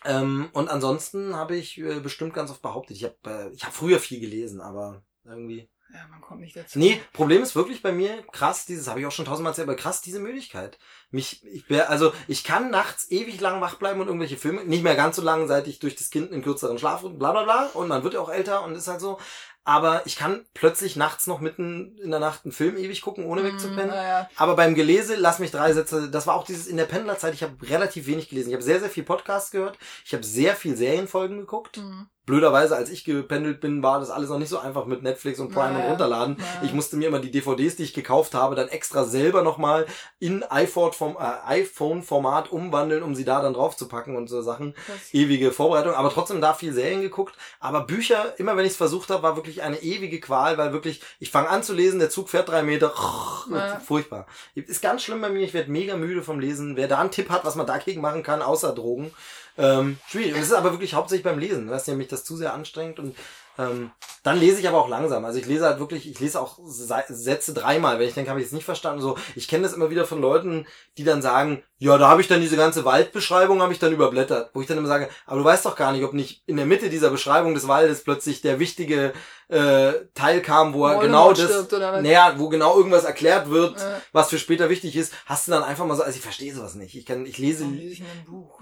Ähm, 0.05 0.49
und 0.53 0.69
ansonsten 0.69 1.35
habe 1.35 1.55
ich 1.55 1.77
äh, 1.79 1.99
bestimmt 1.99 2.33
ganz 2.33 2.51
oft 2.51 2.61
behauptet, 2.61 2.97
ich 2.97 3.03
habe 3.03 3.15
äh, 3.25 3.49
ich 3.53 3.63
hab 3.63 3.73
früher 3.73 3.99
viel 3.99 4.19
gelesen, 4.19 4.59
aber 4.59 5.03
irgendwie 5.23 5.69
ja, 5.93 6.07
man 6.09 6.21
kommt 6.21 6.41
nicht 6.41 6.55
dazu. 6.55 6.79
Nee, 6.79 6.99
Problem 7.13 7.43
ist 7.43 7.55
wirklich 7.55 7.83
bei 7.83 7.91
mir 7.91 8.23
krass, 8.31 8.65
dieses 8.65 8.87
habe 8.87 8.99
ich 8.99 9.05
auch 9.05 9.11
schon 9.11 9.25
tausendmal 9.25 9.51
erzählt, 9.51 9.67
aber 9.67 9.77
krass 9.77 10.01
diese 10.01 10.19
Müdigkeit. 10.19 10.79
Mich, 11.11 11.45
ich 11.45 11.69
wär, 11.69 11.91
also 11.91 12.13
ich 12.27 12.43
kann 12.43 12.71
nachts 12.71 13.11
ewig 13.11 13.39
lang 13.39 13.61
wach 13.61 13.75
bleiben 13.75 14.01
und 14.01 14.07
irgendwelche 14.07 14.37
Filme, 14.37 14.63
nicht 14.63 14.83
mehr 14.83 14.95
ganz 14.95 15.17
so 15.17 15.21
lang, 15.21 15.47
seit 15.47 15.67
ich 15.67 15.77
durch 15.77 15.95
das 15.95 16.09
Kind 16.09 16.31
einen 16.31 16.41
kürzeren 16.41 16.79
Schlaf 16.79 17.03
und 17.03 17.19
bla 17.19 17.31
bla 17.31 17.43
bla. 17.43 17.69
Und 17.75 17.87
man 17.89 18.03
wird 18.03 18.15
ja 18.15 18.21
auch 18.21 18.31
älter 18.31 18.63
und 18.63 18.75
ist 18.75 18.87
halt 18.87 19.01
so. 19.01 19.19
Aber 19.65 20.01
ich 20.05 20.15
kann 20.17 20.45
plötzlich 20.53 20.95
nachts 20.95 21.27
noch 21.27 21.39
mitten 21.39 21.97
in 21.99 22.09
der 22.09 22.19
Nacht 22.19 22.43
einen 22.43 22.51
Film 22.51 22.75
ewig 22.75 23.01
gucken, 23.01 23.25
ohne 23.25 23.43
wegzupennen. 23.43 23.91
Mm, 23.91 23.93
ja. 23.93 24.29
Aber 24.35 24.55
beim 24.55 24.75
Gelese, 24.75 25.15
lass 25.15 25.39
mich 25.39 25.51
drei 25.51 25.71
Sätze, 25.71 26.09
das 26.09 26.27
war 26.27 26.35
auch 26.35 26.43
dieses 26.43 26.67
in 26.67 26.75
der 26.75 26.85
Pendlerzeit, 26.85 27.33
ich 27.33 27.43
habe 27.43 27.55
relativ 27.69 28.07
wenig 28.07 28.27
gelesen. 28.27 28.49
Ich 28.49 28.55
habe 28.55 28.63
sehr, 28.63 28.81
sehr 28.81 28.89
viel 28.89 29.03
Podcasts 29.03 29.51
gehört. 29.51 29.77
Ich 30.03 30.13
habe 30.13 30.23
sehr 30.23 30.55
viel 30.55 30.75
Serienfolgen 30.75 31.39
geguckt. 31.39 31.77
Mm 31.77 32.07
blöderweise, 32.25 32.75
als 32.75 32.89
ich 32.89 33.03
gependelt 33.03 33.59
bin, 33.59 33.83
war 33.83 33.99
das 33.99 34.09
alles 34.09 34.29
noch 34.29 34.39
nicht 34.39 34.49
so 34.49 34.57
einfach 34.57 34.85
mit 34.85 35.03
Netflix 35.03 35.39
und 35.39 35.53
Prime 35.53 35.73
naja, 35.73 35.83
und 35.83 35.91
runterladen. 35.91 36.37
Naja. 36.37 36.61
Ich 36.63 36.73
musste 36.73 36.95
mir 36.95 37.09
immer 37.09 37.19
die 37.19 37.31
DVDs, 37.31 37.75
die 37.75 37.83
ich 37.83 37.93
gekauft 37.93 38.33
habe, 38.33 38.55
dann 38.55 38.69
extra 38.69 39.03
selber 39.03 39.41
nochmal 39.41 39.85
in 40.19 40.43
iPhone-Format 40.43 42.51
umwandeln, 42.51 43.03
um 43.03 43.13
sie 43.13 43.25
da 43.25 43.41
dann 43.41 43.53
drauf 43.53 43.75
zu 43.75 43.87
packen 43.87 44.15
und 44.15 44.29
so 44.29 44.41
Sachen. 44.41 44.73
Das 44.87 45.13
Ewige 45.13 45.51
Vorbereitung, 45.51 45.93
aber 45.93 46.09
trotzdem 46.09 46.39
da 46.39 46.53
viel 46.53 46.73
Serien 46.73 47.01
geguckt. 47.01 47.35
Aber 47.59 47.81
Bücher, 47.81 48.33
immer 48.37 48.55
wenn 48.55 48.65
ich 48.65 48.71
es 48.71 48.77
versucht 48.77 49.09
habe, 49.09 49.23
war 49.23 49.35
wirklich 49.35 49.61
eine 49.61 49.81
ewige 49.81 50.21
Qual, 50.21 50.57
weil 50.57 50.71
wirklich, 50.71 51.01
ich 51.19 51.29
fange 51.29 51.49
an 51.49 51.61
zu 51.61 51.73
lesen, 51.73 51.99
der 51.99 52.09
Zug 52.09 52.29
fährt 52.29 52.47
drei 52.47 52.63
Meter, 52.63 52.93
naja. 53.49 53.79
furchtbar. 53.85 54.27
Ist 54.55 54.81
ganz 54.81 55.03
schlimm 55.03 55.19
bei 55.19 55.29
mir, 55.29 55.41
ich 55.41 55.53
werde 55.53 55.71
mega 55.71 55.97
müde 55.97 56.23
vom 56.23 56.39
Lesen. 56.39 56.77
Wer 56.77 56.87
da 56.87 56.99
einen 56.99 57.11
Tipp 57.11 57.29
hat, 57.29 57.43
was 57.43 57.55
man 57.55 57.67
dagegen 57.67 58.01
machen 58.01 58.23
kann, 58.23 58.41
außer 58.41 58.73
Drogen, 58.73 59.11
ähm, 59.57 59.97
schwierig. 60.07 60.33
Und 60.33 60.39
es 60.39 60.47
ist 60.47 60.53
aber 60.53 60.71
wirklich 60.71 60.93
hauptsächlich 60.93 61.23
beim 61.23 61.39
Lesen, 61.39 61.67
dass 61.67 61.87
nämlich 61.87 62.07
das 62.07 62.23
zu 62.23 62.35
sehr 62.37 62.53
anstrengt 62.53 62.99
und 62.99 63.15
ähm, 63.57 63.91
dann 64.23 64.39
lese 64.39 64.59
ich 64.59 64.67
aber 64.67 64.79
auch 64.79 64.89
langsam. 64.89 65.25
Also 65.25 65.37
ich 65.37 65.45
lese 65.45 65.65
halt 65.65 65.79
wirklich, 65.79 66.09
ich 66.09 66.19
lese 66.19 66.39
auch 66.39 66.57
Sätze 66.63 67.53
dreimal, 67.53 67.99
wenn 67.99 68.07
ich 68.07 68.13
denke, 68.13 68.31
habe 68.31 68.39
ich 68.39 68.47
es 68.47 68.51
nicht 68.51 68.63
verstanden. 68.63 69.01
So, 69.01 69.17
ich 69.35 69.47
kenne 69.47 69.63
das 69.63 69.73
immer 69.73 69.89
wieder 69.89 70.05
von 70.05 70.21
Leuten, 70.21 70.65
die 70.97 71.03
dann 71.03 71.21
sagen, 71.21 71.61
ja, 71.77 71.97
da 71.97 72.07
habe 72.07 72.21
ich 72.21 72.27
dann 72.27 72.41
diese 72.41 72.55
ganze 72.55 72.85
Waldbeschreibung 72.85 73.61
habe 73.61 73.73
ich 73.73 73.79
dann 73.79 73.93
überblättert, 73.93 74.51
wo 74.53 74.61
ich 74.61 74.67
dann 74.67 74.77
immer 74.77 74.87
sage, 74.87 75.09
aber 75.25 75.39
du 75.39 75.45
weißt 75.45 75.65
doch 75.65 75.75
gar 75.75 75.91
nicht, 75.91 76.03
ob 76.03 76.13
nicht 76.13 76.41
in 76.47 76.57
der 76.57 76.65
Mitte 76.65 76.89
dieser 76.89 77.09
Beschreibung 77.09 77.53
des 77.53 77.67
Waldes 77.67 78.03
plötzlich 78.03 78.41
der 78.41 78.59
wichtige 78.59 79.13
äh, 79.49 79.93
Teil 80.13 80.41
kam, 80.41 80.73
wo 80.73 80.85
er 80.85 80.99
genau 80.99 81.33
das, 81.33 81.69
naja, 81.71 82.35
wo 82.37 82.49
genau 82.49 82.77
irgendwas 82.77 83.03
erklärt 83.03 83.49
wird, 83.49 83.79
äh. 83.79 83.99
was 84.11 84.29
für 84.29 84.39
später 84.39 84.69
wichtig 84.69 84.95
ist, 84.95 85.13
hast 85.25 85.47
du 85.47 85.51
dann 85.51 85.63
einfach 85.63 85.85
mal 85.85 85.95
so, 85.95 86.03
also 86.03 86.15
ich 86.15 86.23
verstehe 86.23 86.53
sowas 86.53 86.75
nicht. 86.75 86.95
Ich 86.95 87.05
kann, 87.05 87.25
ich 87.25 87.37
lese, 87.37 87.65
ich, 87.65 88.03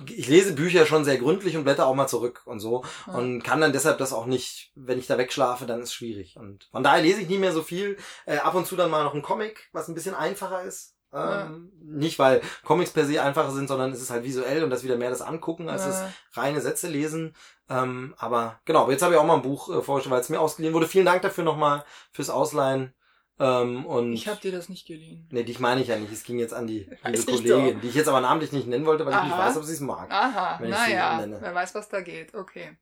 ich 0.07 0.27
lese 0.27 0.53
Bücher 0.53 0.85
schon 0.85 1.05
sehr 1.05 1.17
gründlich 1.17 1.55
und 1.57 1.63
blätter 1.63 1.87
auch 1.87 1.95
mal 1.95 2.07
zurück 2.07 2.41
und 2.45 2.59
so 2.59 2.83
ja. 3.07 3.13
und 3.13 3.43
kann 3.43 3.61
dann 3.61 3.73
deshalb 3.73 3.97
das 3.97 4.13
auch 4.13 4.25
nicht, 4.25 4.71
wenn 4.75 4.99
ich 4.99 5.07
da 5.07 5.17
wegschlafe, 5.17 5.65
dann 5.65 5.81
ist 5.81 5.93
schwierig 5.93 6.37
und 6.37 6.67
von 6.71 6.83
daher 6.83 7.01
lese 7.01 7.21
ich 7.21 7.29
nie 7.29 7.37
mehr 7.37 7.53
so 7.53 7.61
viel. 7.63 7.97
Äh, 8.25 8.37
ab 8.37 8.55
und 8.55 8.67
zu 8.67 8.75
dann 8.75 8.91
mal 8.91 9.03
noch 9.03 9.13
einen 9.13 9.21
Comic, 9.23 9.69
was 9.73 9.87
ein 9.87 9.95
bisschen 9.95 10.15
einfacher 10.15 10.63
ist 10.63 10.95
Ähm, 11.13 11.71
Nicht, 11.83 12.19
weil 12.19 12.41
Comics 12.63 12.91
per 12.91 13.05
se 13.05 13.21
einfacher 13.21 13.51
sind, 13.51 13.67
sondern 13.67 13.91
es 13.91 14.01
ist 14.01 14.11
halt 14.11 14.23
visuell 14.23 14.63
und 14.63 14.69
das 14.69 14.83
wieder 14.83 14.95
mehr 14.95 15.09
das 15.09 15.21
Angucken 15.21 15.67
als 15.67 15.83
das 15.85 15.99
Ja. 15.99 16.13
reine 16.41 16.61
Sätze 16.61 16.87
lesen. 16.87 17.35
Ähm, 17.71 18.13
aber 18.17 18.59
genau, 18.65 18.91
jetzt 18.91 19.01
habe 19.01 19.13
ich 19.13 19.19
auch 19.19 19.25
mal 19.25 19.35
ein 19.35 19.41
Buch 19.41 19.69
äh, 19.69 19.81
vorgestellt, 19.81 20.13
weil 20.13 20.21
es 20.21 20.29
mir 20.29 20.41
ausgeliehen 20.41 20.73
wurde. 20.73 20.87
Vielen 20.87 21.05
Dank 21.05 21.21
dafür 21.21 21.43
nochmal 21.43 21.85
fürs 22.11 22.29
Ausleihen. 22.29 22.93
Ähm, 23.39 23.85
und 23.85 24.13
Ich 24.13 24.27
habe 24.27 24.41
dir 24.41 24.51
das 24.51 24.67
nicht 24.67 24.85
geliehen. 24.85 25.27
Nee, 25.31 25.43
dich 25.43 25.59
meine 25.59 25.81
ich 25.81 25.87
ja 25.87 25.95
nicht. 25.95 26.11
Es 26.11 26.23
ging 26.23 26.37
jetzt 26.37 26.53
an 26.53 26.67
die 26.67 26.89
liebe 27.05 27.25
Kollegin, 27.25 27.75
doch. 27.75 27.81
die 27.81 27.87
ich 27.87 27.95
jetzt 27.95 28.07
aber 28.09 28.21
namentlich 28.21 28.51
nicht 28.51 28.67
nennen 28.67 28.85
wollte, 28.85 29.05
weil 29.05 29.13
ich 29.13 29.23
nicht 29.23 29.33
Aha. 29.33 29.47
weiß, 29.47 29.57
ob 29.57 29.63
sie 29.63 29.73
es 29.73 29.79
mag. 29.79 30.11
Aha, 30.11 30.59
naja, 30.63 31.25
wer 31.27 31.55
weiß, 31.55 31.73
was 31.73 31.89
da 31.89 32.01
geht. 32.01 32.35
Okay. 32.35 32.77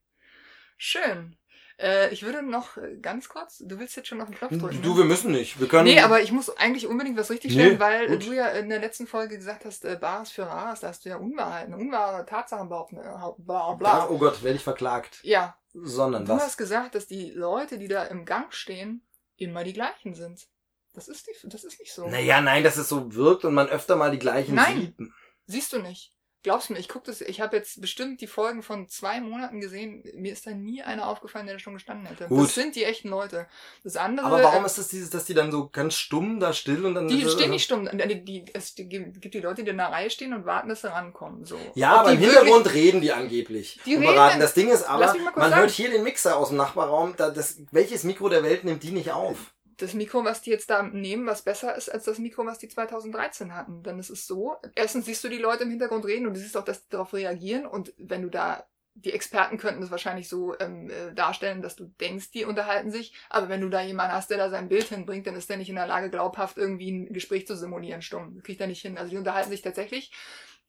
Schön. 0.78 1.36
Äh, 1.80 2.10
ich 2.14 2.24
würde 2.24 2.42
noch 2.44 2.76
äh, 2.76 2.98
ganz 2.98 3.30
kurz, 3.30 3.60
du 3.60 3.80
willst 3.80 3.96
jetzt 3.96 4.08
schon 4.10 4.20
auf 4.20 4.28
den 4.28 4.38
Knopf 4.38 4.52
drücken. 4.52 4.82
Du, 4.82 4.92
ne? 4.92 4.98
wir 4.98 5.06
müssen 5.06 5.32
nicht. 5.32 5.60
Wir 5.62 5.68
können. 5.70 5.86
Nee, 5.86 6.02
aber 6.02 6.22
ich 6.22 6.32
muss 6.34 6.50
eigentlich 6.58 6.88
unbedingt 6.88 7.18
was 7.18 7.30
richtig 7.30 7.56
Nee, 7.56 7.80
weil 7.80 8.08
gut. 8.08 8.26
du 8.28 8.34
ja 8.34 8.48
in 8.50 8.68
der 8.68 8.80
letzten 8.80 9.08
Folge 9.08 9.38
gesagt 9.38 9.64
hast, 9.64 9.86
äh, 9.86 9.96
Bares 10.00 10.30
für 10.30 10.46
Rares, 10.46 10.82
da 10.82 10.90
hast 10.90 11.06
du 11.06 11.10
ja 11.10 11.16
Unwahrheiten, 11.16 11.74
unwahre 11.74 12.26
Tatsachen 12.26 12.68
behaupten, 12.68 12.98
äh, 12.98 13.02
bla 13.38 13.74
bla. 13.76 14.10
oh 14.10 14.18
Gott, 14.18 14.44
werde 14.44 14.58
ich 14.58 14.64
verklagt. 14.64 15.20
Ja, 15.24 15.56
Sondern 15.74 16.26
du 16.26 16.34
was? 16.34 16.44
hast 16.44 16.58
gesagt, 16.58 16.96
dass 16.96 17.08
die 17.08 17.32
Leute, 17.32 17.78
die 17.78 17.88
da 17.88 18.04
im 18.04 18.26
Gang 18.26 18.54
stehen, 18.54 19.08
immer 19.38 19.64
die 19.64 19.74
gleichen 19.74 20.16
sind. 20.16 20.48
Das 20.94 21.08
ist, 21.08 21.28
die, 21.28 21.48
das 21.48 21.64
ist 21.64 21.80
nicht 21.80 21.94
so. 21.94 22.10
Naja, 22.10 22.42
nein, 22.42 22.64
dass 22.64 22.76
es 22.76 22.90
so 22.90 23.14
wirkt 23.14 23.46
und 23.46 23.54
man 23.54 23.70
öfter 23.70 23.96
mal 23.96 24.12
die 24.12 24.20
gleichen 24.20 24.56
Nein. 24.56 24.94
sieht. 24.98 25.10
Siehst 25.46 25.72
du 25.72 25.80
nicht. 25.80 26.14
Glaubst 26.42 26.70
du 26.70 26.74
mir, 26.74 26.80
ich 26.80 26.88
guck 26.88 27.04
das, 27.04 27.20
ich 27.20 27.42
habe 27.42 27.58
jetzt 27.58 27.82
bestimmt 27.82 28.22
die 28.22 28.28
Folgen 28.28 28.64
von 28.64 28.88
zwei 28.88 29.20
Monaten 29.20 29.60
gesehen. 29.60 30.04
Mir 30.16 30.32
ist 30.32 30.48
da 30.48 30.52
nie 30.52 30.82
einer 30.82 31.08
aufgefallen, 31.10 31.46
der 31.48 31.56
da 31.56 31.60
schon 31.60 31.74
gestanden 31.74 32.06
hätte. 32.08 32.28
Gut. 32.28 32.46
Das 32.48 32.56
sind 32.56 32.78
die 32.78 32.86
echten 32.86 33.10
Leute. 33.10 33.46
Das 33.84 33.98
andere. 33.98 34.26
Aber 34.28 34.42
warum 34.42 34.64
äh, 34.64 34.66
ist 34.66 34.78
das 34.78 34.88
dieses, 34.88 35.10
dass 35.10 35.26
die 35.26 35.34
dann 35.34 35.52
so 35.52 35.68
ganz 35.70 35.96
stumm 35.96 36.40
da 36.40 36.54
still 36.54 36.86
und 36.86 36.96
dann. 36.96 37.10
die 37.10 37.24
äh, 37.24 37.30
stehen 37.30 37.52
nicht 37.52 37.66
stumm. 37.66 37.90
Die, 37.92 38.24
die, 38.24 38.46
es 38.54 38.74
gibt 38.76 39.34
die 39.34 39.40
Leute, 39.42 39.64
die 39.66 39.72
in 39.72 39.78
der 39.78 39.88
Reihe 39.92 40.10
stehen 40.10 40.34
und 40.34 40.46
warten, 40.46 40.70
dass 40.70 40.80
sie 40.82 40.90
rankommen. 40.92 41.44
So. 41.44 41.60
Ja, 41.76 41.96
Ob 41.96 42.00
aber 42.02 42.12
im 42.14 42.20
Hintergrund 42.20 42.66
wirklich- 42.66 42.84
reden 42.86 43.02
die 43.02 43.12
angeblich. 43.12 43.80
Die 43.86 43.96
reden- 43.96 44.04
beraten. 44.06 44.40
Das 44.40 44.54
Ding 44.54 44.70
ist 44.70 44.84
aber, 44.84 45.08
man 45.14 45.36
sagen. 45.36 45.56
hört 45.56 45.72
hier 45.72 45.92
den 45.92 46.04
Mixer 46.04 46.38
aus 46.38 46.48
dem 46.50 46.58
Nachbarraum. 46.58 47.16
Da, 47.18 47.32
das, 47.32 47.58
welches 47.72 48.06
Mikro 48.06 48.30
der 48.30 48.44
Welt 48.44 48.64
nimmt 48.64 48.82
die 48.84 48.92
nicht 48.92 49.12
auf? 49.12 49.54
Das 49.82 49.94
Mikro, 49.94 50.24
was 50.24 50.42
die 50.42 50.52
jetzt 50.52 50.70
da 50.70 50.84
nehmen, 50.84 51.26
was 51.26 51.42
besser 51.42 51.76
ist 51.76 51.90
als 51.90 52.06
das 52.06 52.20
Mikro, 52.20 52.46
was 52.46 52.60
die 52.60 52.68
2013 52.68 53.56
hatten. 53.56 53.84
Denn 53.84 54.00
es 54.00 54.10
ist 54.10 54.28
so, 54.28 54.56
erstens 54.76 55.06
siehst 55.06 55.24
du 55.24 55.30
die 55.30 55.38
Leute 55.38 55.64
im 55.64 55.70
Hintergrund 55.70 56.06
reden 56.06 56.28
und 56.28 56.34
du 56.34 56.40
siehst 56.40 56.58
auch, 56.58 56.66
dass 56.66 56.84
die 56.84 56.90
darauf 56.90 57.14
reagieren 57.14 57.66
und 57.66 57.94
wenn 57.98 58.22
du 58.22 58.30
da 58.30 58.66
die 58.96 59.14
Experten 59.14 59.58
könnten 59.58 59.82
das 59.82 59.92
wahrscheinlich 59.92 60.28
so 60.28 60.58
ähm, 60.60 60.90
äh, 60.90 61.14
darstellen, 61.14 61.62
dass 61.62 61.76
du 61.76 61.86
denkst, 62.02 62.32
die 62.32 62.44
unterhalten 62.44 62.92
sich. 62.92 63.14
Aber 63.30 63.48
wenn 63.48 63.62
du 63.62 63.70
da 63.70 63.82
jemanden 63.82 64.14
hast, 64.14 64.30
der 64.30 64.38
da 64.38 64.50
sein 64.50 64.68
Bild 64.68 64.86
hinbringt, 64.90 65.26
dann 65.26 65.36
ist 65.36 65.50
der 65.50 65.58
nicht 65.58 65.70
in 65.70 65.76
der 65.76 65.88
Lage, 65.88 66.10
glaubhaft 66.10 66.58
irgendwie 66.58 66.92
ein 66.92 67.14
Gespräch 67.14 67.48
zu 67.48 67.56
simulieren, 67.56 68.02
stumm. 68.02 68.42
Kriegt 68.44 68.60
er 68.60 68.68
nicht 68.68 68.82
hin. 68.82 68.98
Also 68.98 69.12
die 69.12 69.18
unterhalten 69.18 69.52
sich 69.52 69.62
tatsächlich. 69.62 70.12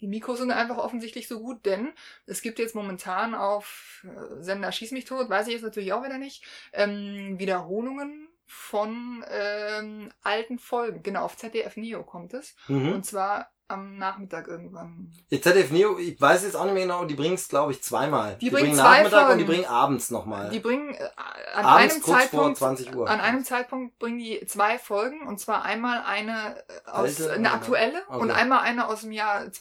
Die 0.00 0.06
Mikros 0.06 0.38
sind 0.38 0.50
einfach 0.50 0.78
offensichtlich 0.78 1.28
so 1.28 1.40
gut, 1.40 1.66
denn 1.66 1.92
es 2.26 2.40
gibt 2.40 2.58
jetzt 2.58 2.74
momentan 2.74 3.34
auf 3.34 4.04
äh, 4.04 4.42
Sender 4.42 4.72
Schieß 4.72 4.92
mich 4.92 5.04
tot, 5.04 5.28
weiß 5.28 5.46
ich 5.48 5.54
jetzt 5.54 5.62
natürlich 5.62 5.92
auch 5.92 6.04
wieder 6.04 6.18
nicht, 6.18 6.44
ähm, 6.72 7.38
Wiederholungen 7.38 8.29
von 8.52 9.24
ähm, 9.30 10.12
alten 10.22 10.58
Folgen. 10.58 11.04
Genau, 11.04 11.22
auf 11.22 11.36
ZDF 11.36 11.76
Neo 11.76 12.02
kommt 12.02 12.34
es. 12.34 12.56
Mhm. 12.66 12.92
Und 12.94 13.06
zwar 13.06 13.52
am 13.68 13.96
Nachmittag 13.96 14.48
irgendwann. 14.48 15.12
Die 15.30 15.40
ZDF 15.40 15.70
Neo, 15.70 15.96
ich 15.98 16.20
weiß 16.20 16.42
jetzt 16.42 16.56
auch 16.56 16.64
nicht 16.64 16.74
mehr 16.74 16.82
genau, 16.82 17.04
die 17.04 17.14
bringen 17.14 17.34
es, 17.34 17.48
glaube 17.48 17.70
ich, 17.70 17.80
zweimal. 17.80 18.36
Die 18.40 18.50
bringen 18.50 18.70
bringen 18.70 18.78
zwei 18.78 18.98
Nachmittag 18.98 19.20
und 19.20 19.26
Folgen. 19.26 19.38
die 19.38 19.44
bringen 19.44 19.64
abends 19.66 20.10
nochmal. 20.10 20.50
Die 20.50 20.58
bringen 20.58 20.92
äh, 20.94 21.08
an 21.54 21.64
Abends 21.64 21.94
einem 21.94 22.02
kurz 22.02 22.06
vor 22.06 22.18
Zeitpunkt 22.18 22.58
20 22.58 22.96
Uhr. 22.96 23.08
An 23.08 23.20
einem 23.20 23.44
Zeitpunkt 23.44 23.98
bringen 24.00 24.18
die 24.18 24.44
zwei 24.46 24.78
Folgen 24.78 25.26
und 25.28 25.38
zwar 25.38 25.64
einmal 25.64 26.02
eine 26.04 26.56
äh, 26.56 26.90
aus 26.90 27.20
Alte, 27.20 27.32
eine 27.32 27.52
aktuelle 27.52 28.02
Okay. 28.08 28.18
und 28.18 28.32
einmal 28.32 28.60
eine 28.60 28.88
aus 28.88 29.02
dem 29.02 29.12
Jahr 29.12 29.52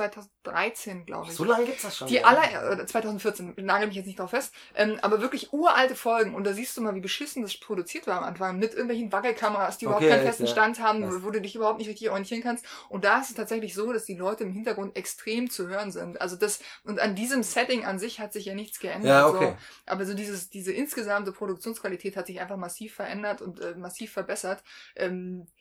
2013, 0.49 1.05
glaube 1.05 1.27
ich. 1.29 1.35
So 1.35 1.43
lange 1.43 1.65
gibt's 1.65 1.83
das 1.83 1.97
schon. 1.97 2.07
Die 2.07 2.23
aller, 2.23 2.71
oder 2.71 2.85
2014, 2.85 3.53
nagel 3.57 3.87
mich 3.87 3.95
jetzt 3.95 4.05
nicht 4.05 4.19
drauf 4.19 4.31
fest, 4.31 4.53
ähm, 4.75 4.97
aber 5.01 5.21
wirklich 5.21 5.53
uralte 5.53 5.95
Folgen 5.95 6.35
und 6.35 6.43
da 6.43 6.53
siehst 6.53 6.75
du 6.77 6.81
mal, 6.81 6.95
wie 6.95 6.99
beschissen 6.99 7.41
das 7.41 7.57
produziert 7.57 8.07
war 8.07 8.17
am 8.17 8.23
Anfang, 8.23 8.57
mit 8.57 8.71
irgendwelchen 8.71 9.11
Wackelkameras, 9.11 9.77
die 9.77 9.85
überhaupt 9.85 10.03
Okay, 10.03 10.13
keinen 10.13 10.25
festen 10.25 10.45
ja. 10.45 10.51
Stand 10.51 10.79
haben, 10.79 11.01
Krass. 11.01 11.23
wo, 11.23 11.31
du 11.31 11.41
dich 11.41 11.55
überhaupt 11.55 11.79
nicht 11.79 11.89
richtig 11.89 12.09
orientieren 12.09 12.41
kannst. 12.41 12.65
Und 12.89 13.05
da 13.05 13.19
ist 13.19 13.29
es 13.29 13.35
tatsächlich 13.35 13.73
so, 13.73 13.91
dass 13.93 14.05
die 14.05 14.15
Leute 14.15 14.43
im 14.43 14.51
Hintergrund 14.51 14.95
extrem 14.95 15.49
zu 15.49 15.67
hören 15.67 15.91
sind. 15.91 16.21
Also 16.21 16.35
das, 16.35 16.59
und 16.83 16.99
an 16.99 17.15
diesem 17.15 17.43
Setting 17.43 17.85
an 17.85 17.99
sich 17.99 18.19
hat 18.19 18.33
sich 18.33 18.45
ja 18.45 18.55
nichts 18.55 18.79
geändert. 18.79 19.09
Ja, 19.09 19.27
okay. 19.27 19.49
So. 19.49 19.91
Aber 19.91 20.05
so 20.05 20.13
dieses, 20.13 20.49
diese 20.49 20.71
insgesamte 20.71 21.31
Produktionsqualität 21.31 22.15
hat 22.15 22.27
sich 22.27 22.39
einfach 22.39 22.57
massiv 22.57 22.93
verändert 22.95 23.41
und 23.41 23.59
äh, 23.59 23.75
massiv 23.75 24.11
verbessert. 24.11 24.63
Ähm, 24.95 25.19
äh, 25.39 25.58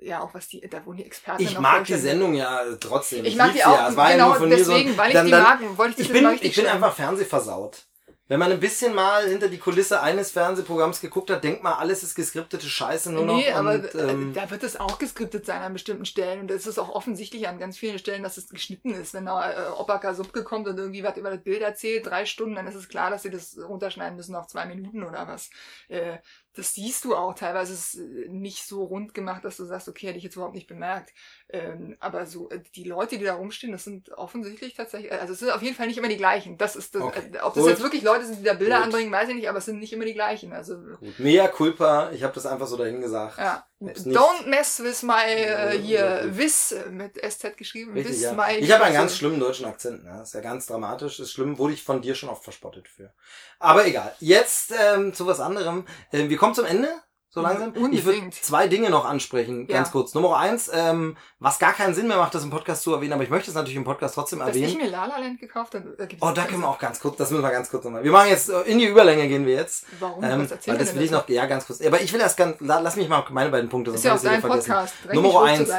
ja, 0.00 0.20
auch 0.20 0.34
was 0.34 0.48
die, 0.48 0.60
da 0.60 0.84
wurden 0.84 0.98
die 0.98 1.04
Experten 1.04 1.42
Ich 1.42 1.54
noch 1.54 1.60
mag 1.60 1.84
die. 1.84 1.94
Sendung 1.94 2.34
ja 2.34 2.62
trotzdem. 2.80 3.24
Ich 3.24 3.36
mag 3.36 3.52
die 3.52 3.64
auch, 3.64 3.76
Ja. 3.76 3.88
Es 3.88 3.96
war 3.96 4.12
genau 4.12 4.34
von 4.34 4.48
mir 4.48 4.64
so 4.64 4.72
deswegen, 4.72 4.96
weil 4.96 5.08
ich 5.08 5.14
dann, 5.14 5.26
die 5.26 5.32
dann, 5.32 5.42
mag, 5.42 5.60
wollte 5.78 6.00
ich 6.00 6.08
das 6.08 6.16
Ich 6.16 6.22
bin, 6.22 6.38
ich 6.40 6.56
bin 6.56 6.66
einfach 6.66 6.94
fernsehversaut. 6.94 7.84
Wenn 8.30 8.38
man 8.38 8.52
ein 8.52 8.60
bisschen 8.60 8.94
mal 8.94 9.26
hinter 9.26 9.48
die 9.48 9.58
Kulisse 9.58 10.02
eines 10.02 10.30
Fernsehprogramms 10.30 11.00
geguckt 11.00 11.32
hat, 11.32 11.42
denkt 11.42 11.64
man, 11.64 11.72
alles 11.72 12.04
ist 12.04 12.14
geskriptete 12.14 12.68
Scheiße 12.68 13.10
nur 13.10 13.24
noch. 13.24 13.34
Nee, 13.34 13.50
aber 13.50 13.72
und, 13.72 13.92
ähm, 13.96 14.30
äh, 14.30 14.34
da 14.34 14.48
wird 14.52 14.62
es 14.62 14.78
auch 14.78 15.00
geskriptet 15.00 15.46
sein 15.46 15.62
an 15.62 15.72
bestimmten 15.72 16.04
Stellen. 16.04 16.42
Und 16.42 16.50
es 16.52 16.64
ist 16.64 16.78
auch 16.78 16.90
offensichtlich 16.90 17.48
an 17.48 17.58
ganz 17.58 17.76
vielen 17.76 17.98
Stellen, 17.98 18.22
dass 18.22 18.36
es 18.36 18.48
geschnitten 18.48 18.94
ist. 18.94 19.14
Wenn 19.14 19.26
da 19.26 19.50
äh, 19.50 19.70
Opaka 19.70 20.14
Subke 20.14 20.44
kommt 20.44 20.68
und 20.68 20.78
irgendwie 20.78 21.02
was 21.02 21.16
über 21.16 21.30
das 21.30 21.42
Bild 21.42 21.60
erzählt, 21.60 22.06
drei 22.06 22.24
Stunden, 22.24 22.54
dann 22.54 22.68
ist 22.68 22.76
es 22.76 22.88
klar, 22.88 23.10
dass 23.10 23.24
sie 23.24 23.30
das 23.30 23.58
runterschneiden 23.58 24.16
müssen 24.16 24.36
auf 24.36 24.46
zwei 24.46 24.64
Minuten 24.64 25.02
oder 25.02 25.26
was. 25.26 25.50
Äh, 25.88 26.18
das 26.54 26.74
siehst 26.74 27.04
du 27.04 27.14
auch. 27.16 27.34
Teilweise 27.34 27.72
ist 27.74 27.94
äh, 27.94 28.28
nicht 28.28 28.64
so 28.66 28.84
rund 28.84 29.14
gemacht, 29.14 29.44
dass 29.44 29.56
du 29.56 29.64
sagst, 29.64 29.88
okay, 29.88 30.08
hätte 30.08 30.18
ich 30.18 30.24
jetzt 30.24 30.36
überhaupt 30.36 30.54
nicht 30.54 30.66
bemerkt. 30.68 31.12
Ähm, 31.52 31.96
aber 31.98 32.26
so, 32.26 32.48
äh, 32.50 32.60
die 32.74 32.84
Leute, 32.84 33.18
die 33.18 33.24
da 33.24 33.34
rumstehen, 33.34 33.72
das 33.72 33.82
sind 33.84 34.10
offensichtlich 34.12 34.74
tatsächlich, 34.74 35.12
also 35.12 35.32
es 35.32 35.40
sind 35.40 35.50
auf 35.50 35.62
jeden 35.62 35.74
Fall 35.74 35.88
nicht 35.88 35.98
immer 35.98 36.08
die 36.08 36.16
gleichen. 36.16 36.56
Das 36.58 36.76
ist 36.76 36.94
das, 36.94 37.02
Okay. 37.02 37.22
äh, 37.32 37.38
ob 37.40 37.54
das 37.54 37.62
Gut. 37.64 37.70
jetzt 37.70 37.82
wirklich 37.82 38.02
Leute 38.02 38.24
sind, 38.24 38.38
die 38.38 38.44
da 38.44 38.54
Bilder 38.54 38.76
Gut. 38.76 38.84
anbringen, 38.84 39.10
weiß 39.10 39.28
ich 39.30 39.34
nicht, 39.34 39.48
aber 39.48 39.58
es 39.58 39.64
sind 39.64 39.80
nicht 39.80 39.92
immer 39.92 40.04
die 40.04 40.14
gleichen. 40.14 40.52
Also 40.52 40.76
gut. 40.76 41.18
Mea 41.18 41.48
culpa, 41.48 42.10
ich 42.12 42.22
habe 42.22 42.34
das 42.34 42.46
einfach 42.46 42.66
so 42.66 42.76
dahin 42.76 43.00
gesagt. 43.00 43.38
ja. 43.38 43.66
Don't 43.82 44.46
mess 44.46 44.82
with 44.82 45.02
my, 45.02 45.24
äh, 45.24 45.78
hier. 45.78 46.28
Wiss, 46.32 46.72
äh, 46.72 46.90
mit 46.90 47.16
SZ 47.16 47.56
geschrieben, 47.56 47.94
Richtig, 47.94 48.16
with 48.16 48.22
ja. 48.22 48.32
my... 48.34 48.58
Ich 48.58 48.70
habe 48.70 48.84
einen 48.84 48.94
ganz 48.94 49.16
schlimmen 49.16 49.40
deutschen 49.40 49.64
Akzent, 49.64 50.04
ne? 50.04 50.20
Ist 50.22 50.34
ja 50.34 50.40
ganz 50.40 50.66
dramatisch. 50.66 51.18
Ist 51.18 51.32
schlimm, 51.32 51.56
wurde 51.56 51.72
ich 51.72 51.82
von 51.82 52.02
dir 52.02 52.14
schon 52.14 52.28
oft 52.28 52.44
verspottet 52.44 52.88
für. 52.88 53.10
Aber 53.58 53.86
egal. 53.86 54.14
Jetzt 54.20 54.74
ähm, 54.78 55.14
zu 55.14 55.26
was 55.26 55.40
anderem. 55.40 55.86
Ähm, 56.12 56.28
wir 56.28 56.36
kommen 56.36 56.54
zum 56.54 56.66
Ende. 56.66 56.90
So 57.32 57.40
langsam. 57.42 57.72
Ich 57.92 58.04
würde 58.04 58.28
zwei 58.30 58.66
Dinge 58.66 58.90
noch 58.90 59.04
ansprechen, 59.04 59.66
Ja. 59.68 59.76
ganz 59.76 59.92
kurz. 59.92 60.14
Nummer 60.14 60.36
eins, 60.36 60.68
ähm, 60.74 61.16
was 61.38 61.60
gar 61.60 61.72
keinen 61.72 61.94
Sinn 61.94 62.08
mehr 62.08 62.16
macht, 62.16 62.34
das 62.34 62.42
im 62.42 62.50
Podcast 62.50 62.82
zu 62.82 62.92
erwähnen, 62.92 63.12
aber 63.12 63.22
ich 63.22 63.30
möchte 63.30 63.50
es 63.50 63.54
natürlich 63.54 63.76
im 63.76 63.84
Podcast 63.84 64.16
trotzdem 64.16 64.40
Dass 64.40 64.48
erwähnen. 64.48 64.68
ich 64.68 64.76
mir 64.76 64.88
La 64.90 65.04
La 65.06 65.16
Land 65.18 65.38
gekauft 65.38 65.76
habe, 65.76 65.94
gibt's 66.08 66.16
Oh, 66.26 66.32
da 66.32 66.44
können 66.44 66.62
wir 66.62 66.68
auch 66.68 66.78
ganz 66.80 66.98
kurz, 66.98 67.16
das 67.18 67.30
müssen 67.30 67.44
wir 67.44 67.50
ganz 67.52 67.70
kurz 67.70 67.84
nochmal. 67.84 68.02
Wir 68.02 68.10
machen 68.10 68.30
jetzt, 68.30 68.48
äh, 68.50 68.62
in 68.62 68.78
die 68.80 68.86
Überlänge 68.86 69.28
gehen 69.28 69.46
wir 69.46 69.54
jetzt. 69.54 69.86
Warum? 70.00 70.24
Ähm, 70.24 70.40
erzählen 70.40 70.76
weil 70.76 70.84
das 70.84 70.92
will 70.94 71.02
ich 71.02 71.12
noch, 71.12 71.28
ja, 71.28 71.46
ganz 71.46 71.66
kurz. 71.66 71.80
Aber 71.80 72.00
ich 72.00 72.12
will 72.12 72.20
erst 72.20 72.36
ganz, 72.36 72.56
la- 72.60 72.80
lass 72.80 72.96
mich 72.96 73.08
mal 73.08 73.24
meine 73.30 73.50
beiden 73.50 73.70
Punkte, 73.70 73.92
sonst 73.92 74.00
Ist 74.00 74.04
ja 74.06 74.16
auch 74.16 74.20
dein. 74.22 74.42
Podcast. 74.42 74.94
Nummer 75.12 75.42
eins. 75.44 75.70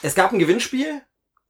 Es 0.00 0.14
gab 0.14 0.32
ein 0.32 0.38
Gewinnspiel 0.38 1.02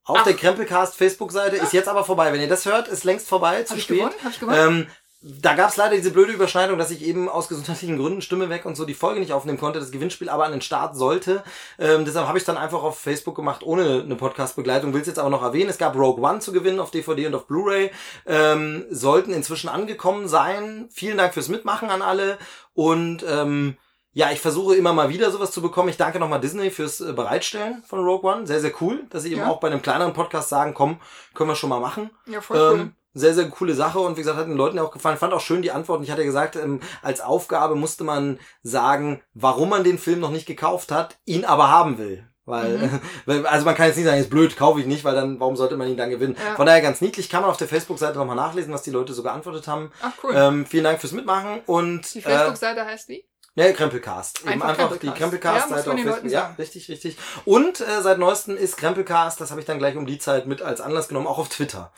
auf 0.02 0.18
Ach. 0.20 0.24
der 0.24 0.34
Krempelcast 0.34 0.96
Facebook-Seite, 0.96 1.56
ist 1.56 1.72
jetzt 1.72 1.88
aber 1.88 2.04
vorbei. 2.04 2.32
Wenn 2.32 2.40
ihr 2.40 2.48
das 2.48 2.66
hört, 2.66 2.88
ist 2.88 3.04
längst 3.04 3.28
vorbei, 3.28 3.62
zu 3.62 3.70
Hab 3.70 3.78
ich 3.78 3.84
spät. 3.84 3.98
gewonnen? 3.98 4.14
Hab 4.24 4.32
ich 4.32 4.40
gewonnen? 4.40 4.58
Ähm, 4.80 4.86
da 5.26 5.54
gab 5.54 5.70
es 5.70 5.76
leider 5.76 5.96
diese 5.96 6.10
blöde 6.10 6.32
Überschneidung, 6.32 6.76
dass 6.78 6.90
ich 6.90 7.02
eben 7.02 7.30
aus 7.30 7.48
gesundheitlichen 7.48 7.96
Gründen 7.96 8.20
Stimme 8.20 8.50
weg 8.50 8.66
und 8.66 8.76
so 8.76 8.84
die 8.84 8.92
Folge 8.92 9.20
nicht 9.20 9.32
aufnehmen 9.32 9.58
konnte, 9.58 9.78
das 9.80 9.90
Gewinnspiel 9.90 10.28
aber 10.28 10.44
an 10.44 10.52
den 10.52 10.60
Start 10.60 10.96
sollte. 10.96 11.42
Ähm, 11.78 12.04
deshalb 12.04 12.28
habe 12.28 12.36
ich 12.36 12.44
dann 12.44 12.58
einfach 12.58 12.82
auf 12.82 12.98
Facebook 12.98 13.34
gemacht, 13.34 13.62
ohne 13.62 14.02
eine 14.02 14.16
Podcast-Begleitung. 14.16 14.92
Will 14.92 15.00
es 15.00 15.06
jetzt 15.06 15.18
aber 15.18 15.30
noch 15.30 15.42
erwähnen. 15.42 15.70
Es 15.70 15.78
gab 15.78 15.96
Rogue 15.96 16.22
One 16.22 16.40
zu 16.40 16.52
gewinnen 16.52 16.78
auf 16.78 16.90
DVD 16.90 17.26
und 17.28 17.34
auf 17.34 17.46
Blu-ray. 17.46 17.90
Ähm, 18.26 18.84
sollten 18.90 19.32
inzwischen 19.32 19.68
angekommen 19.70 20.28
sein. 20.28 20.88
Vielen 20.92 21.16
Dank 21.16 21.32
fürs 21.32 21.48
Mitmachen 21.48 21.88
an 21.88 22.02
alle. 22.02 22.36
Und 22.74 23.24
ähm, 23.26 23.78
ja, 24.12 24.30
ich 24.30 24.40
versuche 24.40 24.76
immer 24.76 24.92
mal 24.92 25.08
wieder 25.08 25.30
sowas 25.30 25.52
zu 25.52 25.62
bekommen. 25.62 25.88
Ich 25.88 25.96
danke 25.96 26.18
nochmal 26.20 26.40
Disney 26.40 26.70
fürs 26.70 27.00
äh, 27.00 27.12
Bereitstellen 27.14 27.82
von 27.86 28.00
Rogue 28.04 28.30
One. 28.30 28.46
Sehr, 28.46 28.60
sehr 28.60 28.72
cool, 28.82 29.06
dass 29.10 29.22
sie 29.22 29.32
eben 29.32 29.40
Ja. 29.40 29.48
auch 29.48 29.58
bei 29.58 29.68
einem 29.68 29.80
kleineren 29.80 30.12
Podcast 30.12 30.50
sagen, 30.50 30.74
komm, 30.74 30.98
können 31.34 31.48
wir 31.48 31.56
schon 31.56 31.70
mal 31.70 31.80
machen. 31.80 32.10
ja, 32.26 32.40
voll 32.40 32.56
cool. 32.78 32.92
Sehr, 33.14 33.32
sehr 33.34 33.48
coole 33.48 33.74
Sache 33.74 34.00
und 34.00 34.16
wie 34.16 34.20
gesagt, 34.22 34.38
hat 34.38 34.48
den 34.48 34.56
Leuten 34.56 34.76
ja 34.76 34.82
auch 34.82 34.90
gefallen. 34.90 35.16
Fand 35.18 35.32
auch 35.32 35.40
schön 35.40 35.62
die 35.62 35.70
Antworten. 35.70 36.02
Ich 36.02 36.10
hatte 36.10 36.22
ja 36.22 36.26
gesagt, 36.26 36.56
ähm, 36.56 36.80
als 37.00 37.20
Aufgabe 37.20 37.76
musste 37.76 38.02
man 38.04 38.38
sagen, 38.62 39.22
warum 39.34 39.68
man 39.70 39.84
den 39.84 39.98
Film 39.98 40.20
noch 40.20 40.30
nicht 40.30 40.46
gekauft 40.46 40.90
hat, 40.90 41.16
ihn 41.24 41.44
aber 41.44 41.70
haben 41.70 41.96
will. 41.98 42.26
Weil, 42.46 42.76
Mhm. 43.26 43.46
also 43.46 43.64
man 43.64 43.74
kann 43.74 43.86
jetzt 43.86 43.96
nicht 43.96 44.04
sagen, 44.04 44.20
ist 44.20 44.28
blöd, 44.28 44.56
kaufe 44.56 44.78
ich 44.80 44.86
nicht, 44.86 45.04
weil 45.04 45.14
dann, 45.14 45.40
warum 45.40 45.56
sollte 45.56 45.76
man 45.76 45.88
ihn 45.88 45.96
dann 45.96 46.10
gewinnen? 46.10 46.36
Ja. 46.44 46.56
Von 46.56 46.66
daher 46.66 46.82
ganz 46.82 47.00
niedlich, 47.00 47.30
kann 47.30 47.40
man 47.40 47.50
auf 47.50 47.56
der 47.56 47.68
Facebook-Seite 47.68 48.18
nochmal 48.18 48.36
nachlesen, 48.36 48.72
was 48.72 48.82
die 48.82 48.90
Leute 48.90 49.14
so 49.14 49.22
geantwortet 49.22 49.66
haben. 49.66 49.92
Ach, 50.02 50.12
cool. 50.22 50.32
Ähm, 50.36 50.66
vielen 50.66 50.84
Dank 50.84 51.00
fürs 51.00 51.12
Mitmachen 51.12 51.60
und 51.66 52.12
die 52.14 52.18
äh, 52.18 52.22
Facebook-Seite 52.22 52.84
heißt 52.84 53.08
wie? 53.08 53.24
Ja, 53.56 53.72
Krempelcast. 53.72 54.40
Eben 54.40 54.50
Einfach 54.50 54.68
einfach 54.70 54.88
Krempelcast. 54.88 55.16
die 55.16 55.20
Krempelcast-Seite 55.20 55.88
Ja, 55.88 55.94
man 55.94 56.08
auf 56.08 56.12
Facebook. 56.12 56.32
Ja, 56.32 56.54
richtig, 56.58 56.88
richtig. 56.88 57.16
Und 57.44 57.80
äh, 57.80 58.02
seit 58.02 58.18
neuestem 58.18 58.56
ist 58.56 58.76
Krempelcast, 58.76 59.40
das 59.40 59.50
habe 59.50 59.60
ich 59.60 59.66
dann 59.66 59.78
gleich 59.78 59.96
um 59.96 60.06
die 60.06 60.18
Zeit 60.18 60.46
mit 60.46 60.60
als 60.60 60.80
Anlass 60.80 61.06
genommen, 61.06 61.28
auch 61.28 61.38
auf 61.38 61.48
Twitter. 61.48 61.92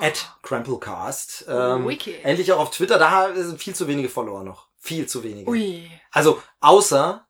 At 0.00 0.32
Krempelcast. 0.42 1.44
Ähm, 1.48 1.86
Wicked. 1.86 2.24
endlich 2.24 2.52
auch 2.52 2.60
auf 2.60 2.70
Twitter, 2.70 2.98
da 2.98 3.34
sind 3.34 3.60
viel 3.60 3.74
zu 3.74 3.88
wenige 3.88 4.08
Follower 4.08 4.42
noch. 4.42 4.68
Viel 4.78 5.06
zu 5.06 5.22
wenige. 5.22 5.50
Ui. 5.50 5.90
Also, 6.10 6.42
außer, 6.60 7.26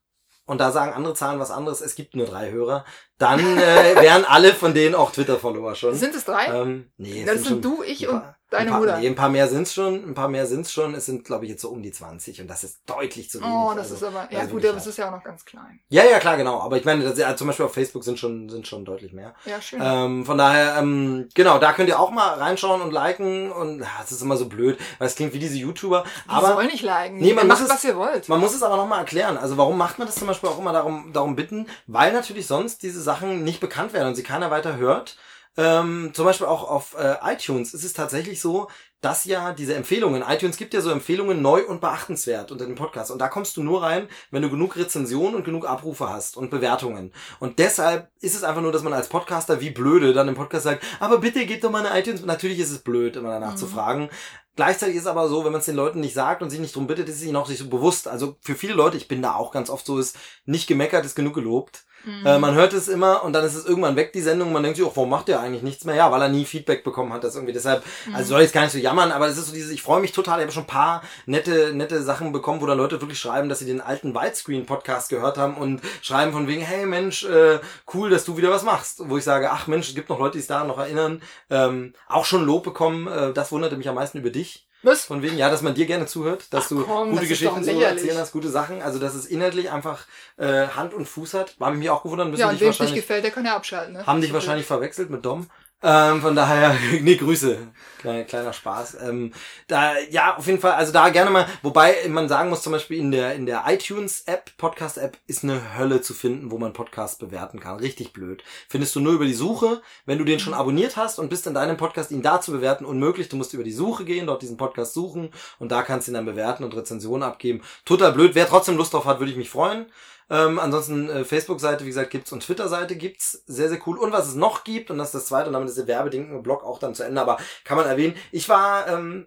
und 0.47 0.59
da 0.59 0.71
sagen 0.71 0.93
andere 0.93 1.15
Zahlen 1.15 1.41
was 1.41 1.51
anderes, 1.51 1.81
es 1.81 1.97
gibt 1.97 2.15
nur 2.15 2.27
drei 2.27 2.53
Hörer, 2.53 2.85
dann 3.19 3.41
äh, 3.59 3.97
wären 4.01 4.25
alle 4.25 4.55
von 4.55 4.75
denen 4.75 4.95
auch 4.95 5.11
Twitter-Follower 5.11 5.75
schon. 5.75 5.97
Sind 5.97 6.15
es 6.15 6.25
drei? 6.25 6.47
Ähm, 6.47 6.93
nee, 6.99 7.21
es 7.21 7.27
das 7.27 7.35
sind 7.39 7.49
schon 7.49 7.63
du, 7.63 7.83
ich 7.83 8.09
ein 8.09 8.15
und 8.15 8.23
deine 8.53 8.67
ein 8.67 8.71
paar, 8.71 8.81
Mutter. 8.81 8.99
Nee, 8.99 9.07
ein 9.09 9.15
paar 9.15 9.29
mehr 9.29 9.49
sind's 9.49 9.75
schon, 9.75 9.95
ein 10.11 10.15
paar 10.15 10.29
mehr 10.29 10.47
sind's 10.47 10.73
schon. 10.73 10.95
Es 10.95 11.07
sind, 11.07 11.25
glaube 11.25 11.45
ich, 11.45 11.51
jetzt 11.51 11.63
so 11.63 11.71
um 11.71 11.83
die 11.83 11.91
20 11.93 12.41
und 12.41 12.49
das 12.49 12.63
ist 12.65 12.79
deutlich 12.87 13.31
zu 13.31 13.41
wenig. 13.41 13.53
Oh, 13.53 13.73
das 13.75 13.91
also, 13.91 13.95
ist 13.95 14.03
aber, 14.05 14.29
ja 14.31 14.39
also 14.41 14.53
gut, 14.53 14.63
wirklich 14.63 14.69
aber 14.71 14.79
es 14.79 14.85
hart. 14.85 14.91
ist 14.91 14.97
ja 14.99 15.09
auch 15.09 15.13
noch 15.13 15.25
ganz 15.25 15.45
klein. 15.45 15.81
Ja, 15.89 16.05
ja, 16.05 16.19
klar, 16.19 16.37
genau. 16.37 16.61
Aber 16.61 16.77
ich 16.77 16.85
meine, 16.85 17.03
das, 17.05 17.19
ja, 17.19 17.35
zum 17.37 17.47
Beispiel 17.49 17.67
auf 17.67 17.75
Facebook 17.75 18.05
sind 18.05 18.19
schon, 18.19 18.49
sind 18.49 18.67
schon 18.67 18.85
deutlich 18.85 19.13
mehr. 19.13 19.35
Ja, 19.47 19.61
schön. 19.61 19.81
Ähm, 19.83 20.25
von 20.25 20.39
daher, 20.39 20.77
ähm, 20.79 21.29
genau, 21.35 21.59
da 21.59 21.73
könnt 21.73 21.89
ihr 21.89 21.99
auch 21.99 22.11
mal 22.11 22.35
reinschauen 22.35 22.81
und 22.83 22.93
liken 22.93 23.51
und 23.51 23.81
ja, 23.81 23.87
es 24.05 24.13
ist 24.13 24.23
immer 24.23 24.37
so 24.37 24.47
blöd, 24.47 24.79
weil 24.99 25.09
es 25.09 25.15
klingt 25.17 25.33
wie 25.35 25.39
diese 25.39 25.57
YouTuber. 25.59 26.05
Die 26.27 26.31
Aber 26.31 26.55
sollen 26.55 26.67
nicht 26.69 26.83
liken. 26.83 27.19
Nee, 27.19 27.33
man 27.35 27.47
Macht, 27.47 27.63
es- 27.63 27.71
was 27.71 27.85
ihr 27.85 27.97
wollt. 27.97 28.29
man 28.29 28.41
muss 28.41 28.55
es 28.55 28.63
aber 28.63 28.77
nochmal 28.77 28.99
erklären. 29.01 29.37
Also 29.37 29.57
warum 29.57 29.77
macht 29.79 29.99
man 29.99 30.07
das 30.07 30.17
zum 30.17 30.29
Beispiel 30.29 30.49
auch 30.49 30.59
immer 30.59 30.73
darum, 30.73 31.11
darum 31.13 31.37
bitten? 31.37 31.67
Weil 31.87 32.13
natürlich 32.13 32.47
sonst 32.47 32.83
diese 32.83 33.01
Sachen 33.03 33.45
nicht 33.45 33.61
bekannt 33.61 33.93
werden 33.93 34.09
und 34.09 34.15
sie 34.15 34.23
keiner 34.23 34.51
weiter 34.51 34.77
hört. 34.77 35.17
Ähm, 35.57 36.13
zum 36.15 36.25
Beispiel 36.25 36.47
auch 36.47 36.69
auf 36.69 36.97
äh, 36.99 37.17
iTunes 37.25 37.75
ist 37.75 37.85
es 37.85 37.93
tatsächlich 37.93 38.41
so, 38.41 38.69
dass 39.03 39.25
ja 39.25 39.53
diese 39.53 39.75
Empfehlungen, 39.75 40.23
iTunes 40.27 40.57
gibt 40.57 40.73
ja 40.75 40.81
so 40.81 40.91
Empfehlungen 40.91 41.43
neu 41.43 41.67
und 41.67 41.81
beachtenswert 41.81 42.53
unter 42.53 42.65
dem 42.67 42.77
Podcast. 42.77 43.11
Und 43.11 43.19
da 43.19 43.29
kommst 43.29 43.57
du 43.57 43.63
nur 43.63 43.83
rein, 43.83 44.09
wenn 44.31 44.43
du 44.43 44.49
genug 44.49 44.77
Rezensionen 44.77 45.35
und 45.35 45.45
genug 45.45 45.67
Abrufe 45.69 46.09
hast 46.09 46.37
und 46.37 46.51
Bewertungen. 46.51 47.13
Und 47.41 47.59
deshalb 47.59 48.09
ist 48.21 48.35
es 48.37 48.45
einfach 48.45 48.63
nur, 48.63 48.73
dass 48.73 48.85
man 48.85 48.93
als 48.95 49.09
Podcaster 49.09 49.61
wie 49.61 49.71
blöde 49.71 50.13
dann 50.15 50.29
im 50.29 50.37
Podcast 50.37 50.65
sagt, 50.65 50.85
aber 51.01 51.19
bitte 51.19 51.45
gib 51.45 51.61
doch 51.61 51.71
mal 51.71 51.85
eine 51.85 51.99
iTunes. 52.01 52.25
Natürlich 52.25 52.61
ist 52.61 52.71
es 52.71 52.79
blöd, 52.79 53.17
immer 53.17 53.31
danach 53.31 53.53
Mhm. 53.53 53.57
zu 53.59 53.67
fragen. 53.67 54.09
Gleichzeitig 54.55 54.97
ist 54.97 55.07
aber 55.07 55.29
so, 55.29 55.45
wenn 55.45 55.53
man 55.53 55.61
es 55.61 55.67
den 55.67 55.77
Leuten 55.77 56.01
nicht 56.01 56.15
sagt 56.15 56.43
und 56.43 56.51
sie 56.51 56.59
nicht 56.61 56.77
drum 56.77 56.87
bittet, 56.87 57.09
ist 57.09 57.17
es 57.17 57.23
ihnen 57.25 57.37
auch 57.37 57.49
nicht 57.49 57.59
so 57.59 57.69
bewusst. 57.69 58.07
Also 58.07 58.37
für 58.41 58.55
viele 58.55 58.75
Leute, 58.75 58.97
ich 58.99 59.09
bin 59.09 59.21
da 59.21 59.35
auch 59.35 59.51
ganz 59.51 59.69
oft 59.69 59.85
so, 59.85 59.99
ist 59.99 60.17
nicht 60.45 60.67
gemeckert, 60.67 61.05
ist 61.05 61.17
genug 61.17 61.35
gelobt. 61.35 61.85
Mhm. 62.05 62.27
Äh, 62.27 62.39
man 62.39 62.55
hört 62.55 62.73
es 62.73 62.89
immer 62.89 63.23
und 63.25 63.33
dann 63.33 63.45
ist 63.45 63.55
es 63.55 63.65
irgendwann 63.65 63.97
weg, 63.97 64.13
die 64.13 64.21
Sendung. 64.21 64.49
und 64.49 64.55
Man 64.55 64.63
denkt 64.63 64.77
sich, 64.77 64.85
oh, 64.87 64.93
warum 64.95 65.11
macht 65.11 65.29
der 65.29 65.41
eigentlich 65.41 65.63
nichts 65.63 65.85
mehr? 65.85 65.95
Ja, 65.95 66.11
weil 66.11 66.21
er 66.23 66.29
nie 66.29 66.45
Feedback 66.45 66.83
bekommen 66.85 67.13
hat, 67.13 67.23
das 67.25 67.35
irgendwie. 67.35 67.53
Deshalb, 67.53 67.85
Mhm. 68.07 68.15
also 68.17 68.29
soll 68.31 68.41
jetzt 68.43 68.53
gar 68.53 68.63
nicht 68.63 68.73
so 68.73 68.79
jammern, 68.79 69.13
aber 69.13 69.29
es 69.29 69.39
ist 69.39 69.47
so 69.47 69.53
dieses, 69.53 69.71
ich 69.71 69.83
freue 69.83 70.01
mich 70.01 70.13
total. 70.13 70.39
Ich 70.39 70.43
habe 70.45 70.53
schon 70.53 70.65
ein 70.65 70.67
paar 70.67 71.03
nette, 71.27 71.73
nette 71.75 72.03
Sachen 72.03 72.33
bekommen, 72.33 72.61
wo 72.61 72.67
dann 72.67 72.79
Leute 72.79 73.01
wirklich 73.01 73.19
schreiben, 73.21 73.49
dass 73.49 73.61
sie 73.61 73.67
den 73.67 73.81
alten 73.81 74.15
Widescreen-Podcast 74.15 75.09
gehört 75.11 75.39
haben 75.39 75.57
und 75.57 75.81
schreiben 76.03 76.33
von 76.33 76.47
wegen, 76.49 76.63
hey 76.63 76.87
Mensch, 76.87 77.25
äh, 77.25 77.59
cool, 77.95 78.11
dass 78.11 78.25
du 78.25 78.37
wieder 78.37 78.51
was 78.51 78.63
machst. 78.65 79.03
Wo 79.09 79.17
ich 79.17 79.25
sage, 79.25 79.51
ach 79.51 79.67
Mensch, 79.67 79.89
es 79.89 79.95
gibt 79.95 80.09
noch 80.09 80.19
Leute, 80.19 80.33
die 80.33 80.39
sich 80.41 80.49
daran 80.49 80.69
noch 80.69 80.79
erinnern. 80.79 81.23
Ähm, 81.51 81.93
auch 82.09 82.25
schon 82.25 82.45
Lob 82.45 82.65
bekommen, 82.65 83.07
äh, 83.07 83.33
das 83.33 83.53
wunderte 83.53 83.77
mich 83.77 83.89
am 83.89 83.95
meisten 83.95 84.19
über 84.19 84.31
dich. 84.31 84.67
Was? 84.83 85.05
Von 85.05 85.23
wegen, 85.23 85.37
ja, 85.39 85.49
dass 85.49 85.63
man 85.63 85.75
dir 85.75 85.87
gerne 85.87 86.07
zuhört, 86.07 86.47
dass 86.51 86.65
Ach 86.65 86.69
du 86.71 86.85
komm, 86.85 87.11
gute 87.11 87.21
das 87.21 87.29
Geschichten 87.29 87.61
lächerlich. 87.63 87.83
erzählen 87.85 88.19
hast, 88.19 88.33
gute 88.33 88.49
Sachen. 88.49 88.83
Also, 88.83 88.99
dass 88.99 89.15
es 89.15 89.27
inhaltlich 89.27 89.71
einfach 89.71 90.07
äh, 90.37 90.67
Hand 90.69 90.93
und 90.95 91.07
Fuß 91.07 91.35
hat. 91.35 91.59
War 91.61 91.71
mich 91.71 91.89
auch 91.91 92.03
gewundert, 92.03 92.29
müssen 92.29 92.41
Ja, 92.41 92.49
dich 92.49 92.55
und 92.57 92.61
wem 92.61 92.71
es 92.71 92.81
nicht 92.81 92.95
gefällt, 92.95 93.23
der 93.25 93.31
kann 93.31 93.45
ja 93.45 93.55
abschalten. 93.57 93.95
Ne? 93.95 94.07
haben 94.07 94.21
dich 94.21 94.33
wahrscheinlich 94.33 94.67
verwechselt 94.67 95.11
mit 95.11 95.25
Dom. 95.25 95.49
Ähm, 95.83 96.21
von 96.21 96.37
daher, 96.37 96.77
nee, 97.01 97.17
Grüße. 97.17 97.59
Kleiner, 97.99 98.25
kleiner 98.25 98.53
Spaß. 98.53 98.99
Ähm, 99.03 99.33
da, 99.69 99.99
ja, 100.11 100.37
auf 100.37 100.47
jeden 100.47 100.61
Fall, 100.61 100.73
also 100.73 100.93
da 100.93 101.09
gerne 101.09 101.31
mal, 101.31 101.47
wobei 101.63 101.95
man 102.09 102.29
sagen 102.29 102.51
muss, 102.51 102.63
zum 102.63 102.73
Beispiel 102.73 102.99
in 102.99 103.11
der, 103.11 103.35
in 103.35 103.47
der 103.47 103.65
iTunes-App, 103.67 104.57
Podcast-App, 104.57 105.17
ist 105.27 105.45
eine 105.45 105.79
Hölle 105.79 106.01
zu 106.01 106.15
finden, 106.15 106.51
wo 106.51 106.59
man 106.59 106.73
Podcasts 106.73 107.19
bewerten 107.19 107.61
kann. 107.61 107.79
Richtig 107.79 108.13
blöd. 108.13 108.43
Findest 108.69 108.95
du 108.97 109.01
nur 109.01 109.13
über 109.13 109.25
die 109.25 109.35
Suche. 109.35 109.83
Wenn 110.07 110.19
du 110.19 110.25
den 110.25 110.41
schon 110.41 110.55
abonniert 110.55 110.97
hast 110.97 111.19
und 111.19 111.31
bist 111.31 111.47
in 111.47 111.55
deinem 111.55 111.77
Podcast, 111.77 112.11
ihn 112.11 112.23
da 112.23 112.41
zu 112.41 112.53
bewerten, 112.53 112.85
unmöglich. 112.85 113.29
Du 113.29 113.37
musst 113.37 113.55
über 113.55 113.65
die 113.65 113.73
Suche 113.73 114.05
gehen, 114.05 114.27
dort 114.27 114.43
diesen 114.43 114.57
Podcast 114.57 114.95
suchen 114.95 115.31
und 115.59 115.73
da 115.73 115.83
kannst 115.83 116.07
du 116.07 116.13
ihn 116.13 116.15
dann 116.15 116.27
bewerten 116.27 116.65
und 116.65 116.77
Rezensionen 116.77 117.23
abgeben. 117.23 117.63
Total 117.85 118.13
blöd. 118.13 118.35
Wer 118.35 118.49
trotzdem 118.49 118.77
Lust 118.77 118.95
drauf 118.95 119.05
hat, 119.05 119.19
würde 119.21 119.33
ich 119.33 119.39
mich 119.39 119.51
freuen. 119.51 119.87
Ähm, 120.33 120.59
ansonsten 120.59 121.11
äh, 121.11 121.25
Facebook-Seite, 121.27 121.85
wie 121.85 121.89
gesagt, 121.89 122.11
gibt's 122.11 122.33
und 122.33 122.43
Twitter-Seite 122.43 122.97
gibt's. 122.97 123.43
Sehr, 123.47 123.69
sehr 123.69 123.87
cool. 123.87 123.99
Und 123.99 124.13
was 124.13 124.29
es 124.29 124.35
noch 124.35 124.65
gibt, 124.65 124.91
und 124.91 124.97
das 124.97 125.09
ist 125.09 125.15
das 125.15 125.27
zweite, 125.27 125.49
und 125.49 125.53
damit 125.53 125.69
ist 125.69 125.77
der 125.77 125.87
Werbeding 125.87 126.43
Blog 126.43 126.65
auch 126.65 126.79
dann 126.79 126.95
zu 126.95 127.03
Ende, 127.03 127.21
aber 127.21 127.37
kann 127.65 127.77
man 127.77 127.87
erwähnen. 127.87 128.17
Ich 128.31 128.49
war 128.49 128.89
ähm, 128.89 129.27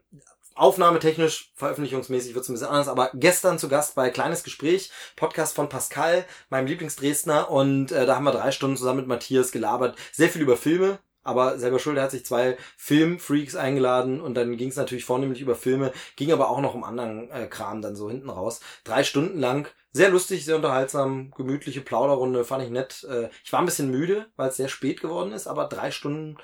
aufnahmetechnisch, 0.55 1.51
veröffentlichungsmäßig 1.55 2.33
wird's 2.33 2.49
ein 2.49 2.53
bisschen 2.53 2.69
anders, 2.69 2.87
aber 2.87 3.11
gestern 3.13 3.59
zu 3.59 3.69
Gast 3.69 3.93
bei 3.93 4.09
Kleines 4.09 4.43
Gespräch, 4.43 4.91
Podcast 5.15 5.55
von 5.55 5.69
Pascal, 5.69 6.25
meinem 6.49 6.65
Lieblingsdresdner, 6.65 7.51
und 7.51 7.91
äh, 7.91 8.07
da 8.07 8.15
haben 8.15 8.23
wir 8.23 8.31
drei 8.31 8.51
Stunden 8.51 8.75
zusammen 8.75 9.01
mit 9.01 9.07
Matthias 9.07 9.51
gelabert. 9.51 9.95
Sehr 10.11 10.29
viel 10.29 10.41
über 10.41 10.57
Filme, 10.57 10.97
aber 11.25 11.59
selber 11.59 11.79
schuld, 11.79 11.97
er 11.97 12.03
hat 12.03 12.11
sich 12.11 12.25
zwei 12.25 12.55
Filmfreaks 12.77 13.55
eingeladen 13.55 14.21
und 14.21 14.35
dann 14.35 14.55
ging 14.55 14.69
es 14.69 14.77
natürlich 14.77 15.03
vornehmlich 15.03 15.41
über 15.41 15.55
Filme, 15.55 15.91
ging 16.15 16.31
aber 16.31 16.49
auch 16.49 16.61
noch 16.61 16.75
um 16.75 16.85
anderen 16.85 17.29
äh, 17.31 17.47
Kram 17.47 17.81
dann 17.81 17.95
so 17.95 18.09
hinten 18.09 18.29
raus. 18.29 18.61
Drei 18.85 19.03
Stunden 19.03 19.39
lang, 19.39 19.67
sehr 19.91 20.09
lustig, 20.09 20.45
sehr 20.45 20.55
unterhaltsam, 20.55 21.31
gemütliche 21.31 21.81
Plauderrunde, 21.81 22.45
fand 22.45 22.63
ich 22.63 22.69
nett. 22.69 23.05
Äh, 23.09 23.29
ich 23.43 23.51
war 23.51 23.59
ein 23.59 23.65
bisschen 23.65 23.91
müde, 23.91 24.27
weil 24.37 24.49
es 24.49 24.57
sehr 24.57 24.69
spät 24.69 25.01
geworden 25.01 25.33
ist, 25.33 25.47
aber 25.47 25.65
drei 25.65 25.91
Stunden 25.91 26.37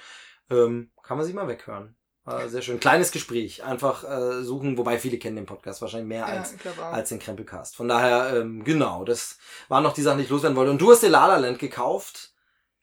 ähm, 0.50 0.92
kann 1.04 1.18
man 1.18 1.26
sich 1.26 1.36
mal 1.36 1.48
weghören. 1.48 1.96
War 2.24 2.48
sehr 2.50 2.62
schön. 2.62 2.80
Kleines 2.80 3.12
Gespräch, 3.12 3.64
einfach 3.64 4.04
äh, 4.04 4.44
suchen, 4.44 4.78
wobei 4.78 5.00
viele 5.00 5.18
kennen 5.18 5.38
den 5.38 5.48
Podcast 5.48 5.82
wahrscheinlich 5.82 6.08
mehr 6.08 6.28
Ja, 6.28 6.38
als 6.38 6.56
als 6.80 7.10
den 7.10 7.20
Krempelcast. 7.20 7.76
Von 7.76 7.88
daher, 7.88 8.38
ähm, 8.38 8.64
genau, 8.64 9.04
das 9.04 9.38
waren 9.70 9.84
noch 9.84 9.94
die 9.94 10.04
Sachen, 10.04 10.20
die 10.20 10.26
ich 10.26 10.30
loswerden 10.30 10.56
wollte. 10.56 10.72
Und 10.72 10.82
du 10.82 10.92
hast 10.92 11.02
dir 11.02 11.10
La 11.10 11.26
La 11.26 11.38
Land 11.38 11.58
gekauft. 11.58 12.31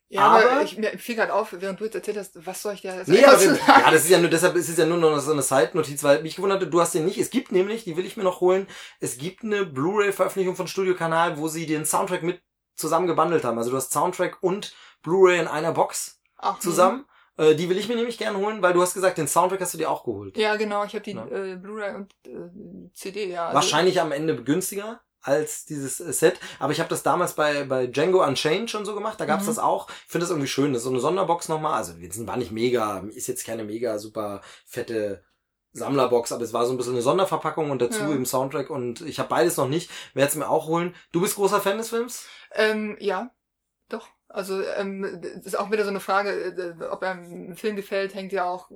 Ja, 0.08 0.22
aber, 0.22 0.50
aber- 0.50 0.62
ich, 0.62 0.76
mir 0.78 0.96
fiel 0.98 1.16
gerade 1.16 1.34
auf, 1.34 1.54
während 1.58 1.80
du 1.80 1.84
jetzt 1.84 1.94
erzählt 1.94 2.16
hast, 2.16 2.46
was 2.46 2.62
soll 2.62 2.74
ich 2.74 2.80
dir 2.82 2.94
jetzt 2.94 3.08
Nee, 3.08 3.24
aber 3.24 3.38
sagen? 3.38 3.58
ja, 3.66 3.90
das 3.90 4.04
ist 4.04 4.10
ja 4.10 4.18
nur, 4.18 4.30
deshalb 4.30 4.56
ist 4.56 4.68
es 4.68 4.76
ja 4.78 4.86
nur 4.86 4.98
noch 4.98 5.18
so 5.20 5.32
eine 5.32 5.42
Side-Notiz, 5.42 6.02
weil 6.02 6.22
mich 6.22 6.36
gewundert 6.36 6.62
hat, 6.62 6.72
du 6.72 6.80
hast 6.80 6.94
den 6.94 7.04
nicht. 7.04 7.18
Es 7.18 7.30
gibt 7.30 7.52
nämlich, 7.52 7.84
die 7.84 7.96
will 7.96 8.06
ich 8.06 8.16
mir 8.16 8.24
noch 8.24 8.40
holen, 8.40 8.66
es 9.00 9.18
gibt 9.18 9.44
eine 9.44 9.66
Blu-ray-Veröffentlichung 9.66 10.56
von 10.56 10.66
Studio 10.66 10.94
Kanal, 10.94 11.38
wo 11.38 11.48
sie 11.48 11.66
den 11.66 11.84
Soundtrack 11.84 12.22
mit 12.22 12.40
zusammen 12.76 13.06
gebundelt 13.06 13.44
haben. 13.44 13.58
Also 13.58 13.70
du 13.70 13.76
hast 13.76 13.92
Soundtrack 13.92 14.38
und 14.42 14.74
Blu-ray 15.02 15.40
in 15.40 15.48
einer 15.48 15.72
Box 15.72 16.20
Ach, 16.36 16.58
zusammen. 16.60 17.04
Äh, 17.36 17.54
die 17.54 17.68
will 17.68 17.76
ich 17.78 17.88
mir 17.88 17.96
nämlich 17.96 18.18
gerne 18.18 18.38
holen, 18.38 18.62
weil 18.62 18.72
du 18.72 18.80
hast 18.82 18.94
gesagt, 18.94 19.18
den 19.18 19.28
Soundtrack 19.28 19.60
hast 19.60 19.74
du 19.74 19.78
dir 19.78 19.90
auch 19.90 20.04
geholt. 20.04 20.36
Ja, 20.36 20.56
genau, 20.56 20.84
ich 20.84 20.94
habe 20.94 21.02
die 21.04 21.12
Ja. 21.12 21.26
äh, 21.26 21.56
Blu-ray 21.56 21.94
und 21.94 22.12
äh, 22.26 22.90
CD, 22.94 23.26
ja. 23.30 23.46
Also, 23.46 23.56
Wahrscheinlich 23.56 24.00
am 24.00 24.10
Ende 24.12 24.42
günstiger 24.42 25.00
als 25.20 25.64
dieses 25.64 26.00
äh, 26.00 26.12
Set. 26.12 26.38
Aber 26.58 26.72
ich 26.72 26.80
habe 26.80 26.88
das 26.88 27.02
damals 27.02 27.32
bei, 27.34 27.64
bei 27.64 27.86
Django 27.86 28.24
Unchained 28.24 28.70
schon 28.70 28.84
so 28.84 28.94
gemacht. 28.94 29.20
Da 29.20 29.24
gab's 29.26 29.44
Mhm. 29.44 29.48
das 29.48 29.58
auch. 29.58 29.88
Ich 29.90 30.10
finde 30.12 30.24
das 30.24 30.30
irgendwie 30.30 30.48
schön. 30.48 30.72
Das 30.72 30.80
ist 30.80 30.84
so 30.84 30.90
eine 30.90 31.00
Sonderbox 31.00 31.48
nochmal. 31.48 31.74
Also 31.74 31.92
jetzt 31.94 32.24
war 32.26 32.36
nicht 32.36 32.52
mega, 32.52 32.98
ist 33.14 33.26
jetzt 33.26 33.44
keine 33.46 33.64
mega 33.64 33.98
super 33.98 34.40
fette 34.66 35.22
Sammlerbox, 35.72 36.32
aber 36.32 36.42
es 36.42 36.52
war 36.52 36.64
so 36.66 36.72
ein 36.72 36.76
bisschen 36.78 36.94
eine 36.94 37.02
Sonderverpackung 37.02 37.70
und 37.70 37.82
dazu 37.82 38.00
Ja. 38.00 38.10
im 38.10 38.24
Soundtrack 38.26 38.70
und 38.70 39.02
ich 39.02 39.18
habe 39.18 39.28
beides 39.28 39.56
noch 39.56 39.68
nicht. 39.68 39.90
Werde 40.14 40.30
es 40.30 40.34
mir 40.36 40.48
auch 40.48 40.66
holen. 40.66 40.94
Du 41.12 41.20
bist 41.20 41.36
großer 41.36 41.60
Fan 41.60 41.78
des 41.78 41.90
Films? 41.90 42.26
Ähm, 42.52 42.96
ja, 43.00 43.30
doch. 43.88 44.08
Also 44.28 44.60
ähm, 44.62 45.20
das 45.22 45.46
ist 45.46 45.58
auch 45.58 45.70
wieder 45.70 45.84
so 45.84 45.90
eine 45.90 46.00
Frage, 46.00 46.30
äh, 46.80 46.84
ob 46.84 47.02
einem 47.02 47.50
ein 47.50 47.56
Film 47.56 47.76
gefällt, 47.76 48.14
hängt 48.14 48.32
ja 48.32 48.44
auch 48.44 48.70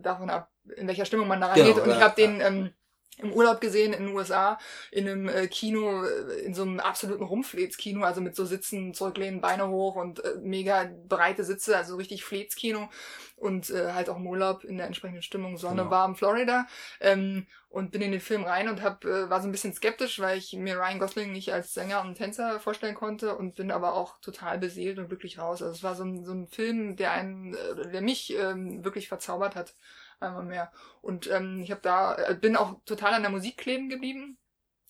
davon 0.00 0.30
ab, 0.30 0.50
in 0.76 0.86
welcher 0.88 1.04
Stimmung 1.04 1.28
man 1.28 1.40
da 1.40 1.52
Genau, 1.54 1.66
reingeht. 1.66 1.82
Und 1.82 1.90
ja, 1.90 1.96
ich 1.96 2.02
habe 2.02 2.14
den 2.16 2.40
ähm, 2.40 2.70
im 3.18 3.32
Urlaub 3.32 3.60
gesehen 3.60 3.92
in 3.92 4.06
den 4.06 4.14
USA, 4.14 4.58
in 4.90 5.08
einem 5.08 5.28
äh, 5.28 5.46
Kino, 5.48 6.04
äh, 6.04 6.40
in 6.40 6.54
so 6.54 6.62
einem 6.62 6.80
absoluten 6.80 7.24
Rumpfleets-Kino, 7.24 8.04
also 8.04 8.20
mit 8.20 8.36
so 8.36 8.44
Sitzen, 8.44 8.94
zurücklehnen, 8.94 9.40
Beine 9.40 9.68
hoch 9.68 9.96
und 9.96 10.22
äh, 10.24 10.34
mega 10.42 10.90
breite 11.08 11.44
Sitze, 11.44 11.76
also 11.76 11.96
richtig 11.96 12.24
Fleets-Kino 12.24 12.88
und 13.36 13.70
äh, 13.70 13.92
halt 13.92 14.08
auch 14.08 14.16
im 14.16 14.26
Urlaub 14.26 14.64
in 14.64 14.76
der 14.78 14.86
entsprechenden 14.86 15.22
Stimmung, 15.22 15.56
Sonne, 15.56 15.82
Genau. 15.82 15.90
warm, 15.90 16.16
Florida. 16.16 16.66
Ähm, 17.00 17.46
und 17.68 17.90
bin 17.90 18.00
in 18.00 18.12
den 18.12 18.20
Film 18.22 18.44
rein 18.44 18.68
und 18.70 18.82
hab, 18.82 19.04
äh, 19.04 19.28
war 19.28 19.42
so 19.42 19.48
ein 19.48 19.52
bisschen 19.52 19.74
skeptisch, 19.74 20.18
weil 20.18 20.38
ich 20.38 20.54
mir 20.54 20.78
Ryan 20.78 20.98
Gosling 20.98 21.32
nicht 21.32 21.52
als 21.52 21.74
Sänger 21.74 22.00
und 22.00 22.14
Tänzer 22.14 22.58
vorstellen 22.58 22.94
konnte 22.94 23.36
und 23.36 23.54
bin 23.54 23.70
aber 23.70 23.92
auch 23.94 24.18
total 24.20 24.58
beseelt 24.58 24.98
und 24.98 25.08
glücklich 25.08 25.38
raus. 25.38 25.60
Also 25.60 25.74
es 25.74 25.82
war 25.82 25.94
so 25.94 26.04
ein, 26.04 26.24
so 26.24 26.32
ein 26.32 26.46
Film, 26.46 26.96
der 26.96 27.12
einen, 27.12 27.52
äh, 27.54 27.90
der 27.92 28.00
mich 28.00 28.34
ähm, 28.34 28.82
wirklich 28.82 29.08
verzaubert 29.08 29.56
hat, 29.56 29.74
einmal 30.20 30.44
mehr. 30.44 30.72
Und 31.02 31.30
ähm, 31.30 31.60
ich 31.62 31.70
habe 31.70 31.80
da, 31.82 32.14
äh, 32.16 32.34
bin 32.34 32.56
auch 32.56 32.80
total 32.84 33.14
an 33.14 33.22
der 33.22 33.30
Musik 33.30 33.56
kleben 33.58 33.88
geblieben. 33.88 34.38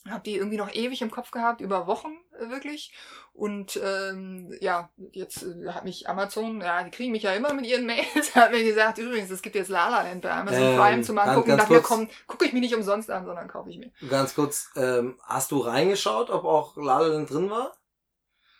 Hab 0.09 0.23
die 0.23 0.37
irgendwie 0.37 0.57
noch 0.57 0.73
ewig 0.73 1.03
im 1.03 1.11
Kopf 1.11 1.33
gehabt, 1.33 1.61
über 1.61 1.89
Wochen 1.89 2.17
äh, 2.39 2.49
wirklich. 2.49 2.95
Und 3.33 3.79
ähm, 3.83 4.57
ja, 4.61 4.89
jetzt 5.11 5.43
äh, 5.43 5.69
hat 5.73 5.83
mich 5.85 6.09
Amazon, 6.09 6.61
ja, 6.61 6.85
die 6.85 6.93
kriegen 6.93 7.11
mich 7.11 7.25
ja 7.25 7.33
immer 7.33 7.53
mit 7.55 7.67
ihren 7.67 7.87
Mails, 7.87 8.35
hat 8.37 8.53
mir 8.53 8.63
gesagt, 8.63 8.99
übrigens, 8.99 9.31
es 9.31 9.43
gibt 9.43 9.57
jetzt 9.57 9.69
La 9.69 9.89
La 9.89 10.03
Land 10.03 10.23
bei 10.23 10.31
Amazon 10.31 10.63
Ähm, 10.63 10.77
Prime 10.79 11.03
zum 11.03 11.17
ganz- 11.17 11.29
Angucken. 11.31 11.49
ganz 11.49 11.63
Dachte 11.63 11.73
mir, 11.73 11.79
kurz. 11.81 11.89
komm, 11.89 12.09
gucke 12.29 12.45
ich 12.45 12.53
mir 12.53 12.61
nicht 12.61 12.77
umsonst 12.77 13.11
an, 13.11 13.27
sondern 13.27 13.49
kaufe 13.49 13.71
ich 13.71 13.79
mir. 13.79 13.91
Ganz 14.09 14.37
kurz, 14.37 14.71
ähm, 14.77 15.19
hast 15.25 15.51
du 15.51 15.59
reingeschaut, 15.59 16.31
ob 16.31 16.45
auch 16.45 16.77
La 16.77 17.01
La 17.01 17.09
Land 17.09 17.31
drin 17.31 17.51
war? 17.51 17.77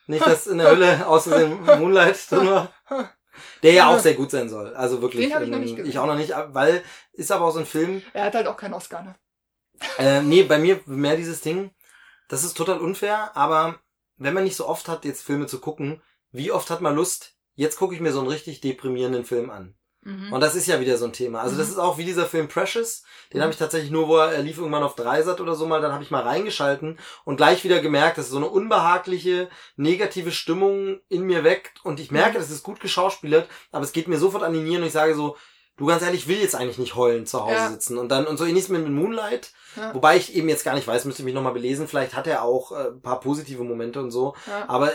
Nicht, 0.09 0.27
dass 0.27 0.49
in 0.49 0.59
der 0.59 0.69
Hölle 0.71 1.07
außer 1.07 1.39
dem 1.39 1.65
Moonlight 1.65 2.29
drin 2.29 2.47
war? 2.51 2.73
Der 3.63 3.73
ja 3.73 3.89
auch 3.89 3.99
sehr 3.99 4.15
gut 4.15 4.31
sein 4.31 4.49
soll. 4.49 4.75
Also 4.75 5.03
wirklich. 5.03 5.27
Den 5.27 5.35
hab 5.35 5.43
ich 5.43 5.49
noch 5.49 5.57
ähm, 5.57 5.65
nicht 5.65 5.77
gesehen. 5.77 5.91
Ich 5.91 5.99
auch 5.99 6.07
noch 6.07 6.17
nicht, 6.17 6.33
weil 6.49 6.83
ist 7.13 7.33
aber 7.33 7.47
auch 7.47 7.53
so 7.53 7.61
ein 7.61 7.67
Film, 7.67 8.03
Er 8.13 8.25
hat 8.25 8.35
halt 8.35 8.47
auch 8.47 8.57
keinen 8.57 8.75
Oscar, 8.75 9.03
ne? 9.03 9.15
Äh, 9.99 10.23
nee, 10.23 10.43
bei 10.43 10.59
mir 10.59 10.81
mehr 10.87 11.17
dieses 11.17 11.41
Ding, 11.41 11.71
das 12.29 12.45
ist 12.45 12.57
total 12.57 12.79
unfair, 12.79 13.37
aber 13.37 13.79
wenn 14.17 14.35
man 14.35 14.45
nicht 14.45 14.57
so 14.57 14.67
oft 14.67 14.89
hat, 14.89 15.05
jetzt 15.05 15.23
Filme 15.23 15.47
zu 15.47 15.61
gucken, 15.61 16.03
wie 16.31 16.51
oft 16.51 16.71
hat 16.71 16.81
man 16.81 16.95
Lust, 16.95 17.37
jetzt 17.55 17.77
gucke 17.77 17.95
ich 17.95 18.01
mir 18.01 18.13
so 18.13 18.21
einen 18.21 18.29
richtig 18.29 18.61
deprimierenden 18.61 19.25
Film 19.25 19.51
an. 19.51 19.77
Mhm. 20.07 20.33
Und 20.33 20.41
das 20.41 20.55
ist 20.55 20.67
ja 20.69 20.79
wieder 20.81 20.97
so 20.99 21.05
ein 21.07 21.13
Thema. 21.13 21.41
Also 21.41 21.57
das 21.57 21.67
Mhm. 21.67 21.73
ist 21.73 21.79
auch 21.79 21.99
wie 21.99 22.05
dieser 22.05 22.27
Film 22.27 22.47
Precious. 22.49 23.03
Den 23.33 23.39
Mhm. 23.39 23.43
habe 23.43 23.53
ich 23.53 23.59
tatsächlich 23.59 23.91
nur, 23.91 24.07
wo 24.09 24.17
er, 24.19 24.41
lief 24.43 24.59
irgendwann 24.59 24.83
auf 24.85 24.95
Dreisat 24.95 25.41
oder 25.41 25.55
so 25.57 25.67
mal, 25.67 25.81
dann 25.81 25.93
habe 25.93 26.05
ich 26.05 26.11
mal 26.13 26.23
reingeschalten 26.23 26.99
und 27.25 27.37
gleich 27.37 27.65
wieder 27.65 27.81
gemerkt, 27.81 28.19
dass 28.19 28.27
es 28.27 28.31
so 28.31 28.37
eine 28.37 28.47
unbehagliche, 28.49 29.49
negative 29.77 30.31
Stimmung 30.31 31.01
in 31.09 31.23
mir 31.23 31.43
weckt. 31.45 31.85
Und 31.85 31.99
ich 32.01 32.11
merke, 32.11 32.39
Mhm. 32.39 32.43
das 32.43 32.51
ist 32.51 32.63
gut 32.63 32.81
geschauspielert, 32.81 33.49
aber 33.73 33.85
es 33.85 33.93
geht 33.93 34.07
mir 34.09 34.19
sofort 34.19 34.43
an 34.45 34.53
die 34.53 34.61
Nieren 34.61 34.83
und 34.83 34.87
ich 34.89 34.93
sage 34.93 35.15
so, 35.15 35.37
du 35.77 35.87
ganz 35.87 36.03
ehrlich, 36.03 36.23
ich 36.23 36.29
will 36.29 36.39
jetzt 36.41 36.55
eigentlich 36.55 36.79
nicht 36.79 36.95
heulen 36.95 37.27
zu 37.27 37.43
Hause 37.43 37.55
Ja. 37.55 37.69
sitzen. 37.71 37.99
Und 37.99 38.09
dann, 38.09 38.27
und 38.27 38.37
so 38.39 38.45
ähnlich 38.45 38.69
mit 38.69 38.87
Moonlight, 38.89 39.51
Ja. 39.77 39.95
wobei 39.95 40.17
ich 40.17 40.35
eben 40.35 40.49
jetzt 40.49 40.65
gar 40.65 40.75
nicht 40.75 40.87
weiß, 40.87 41.05
müsste 41.05 41.23
ich 41.23 41.25
mich 41.27 41.35
nochmal 41.35 41.53
belesen, 41.53 41.89
vielleicht 41.89 42.15
hat 42.17 42.27
er 42.27 42.43
auch 42.43 42.73
äh, 42.73 42.89
ein 42.89 43.01
paar 43.01 43.21
positive 43.21 43.63
Momente 43.63 44.01
und 44.01 44.11
so. 44.11 44.35
Ja. 44.47 44.65
Aber 44.69 44.93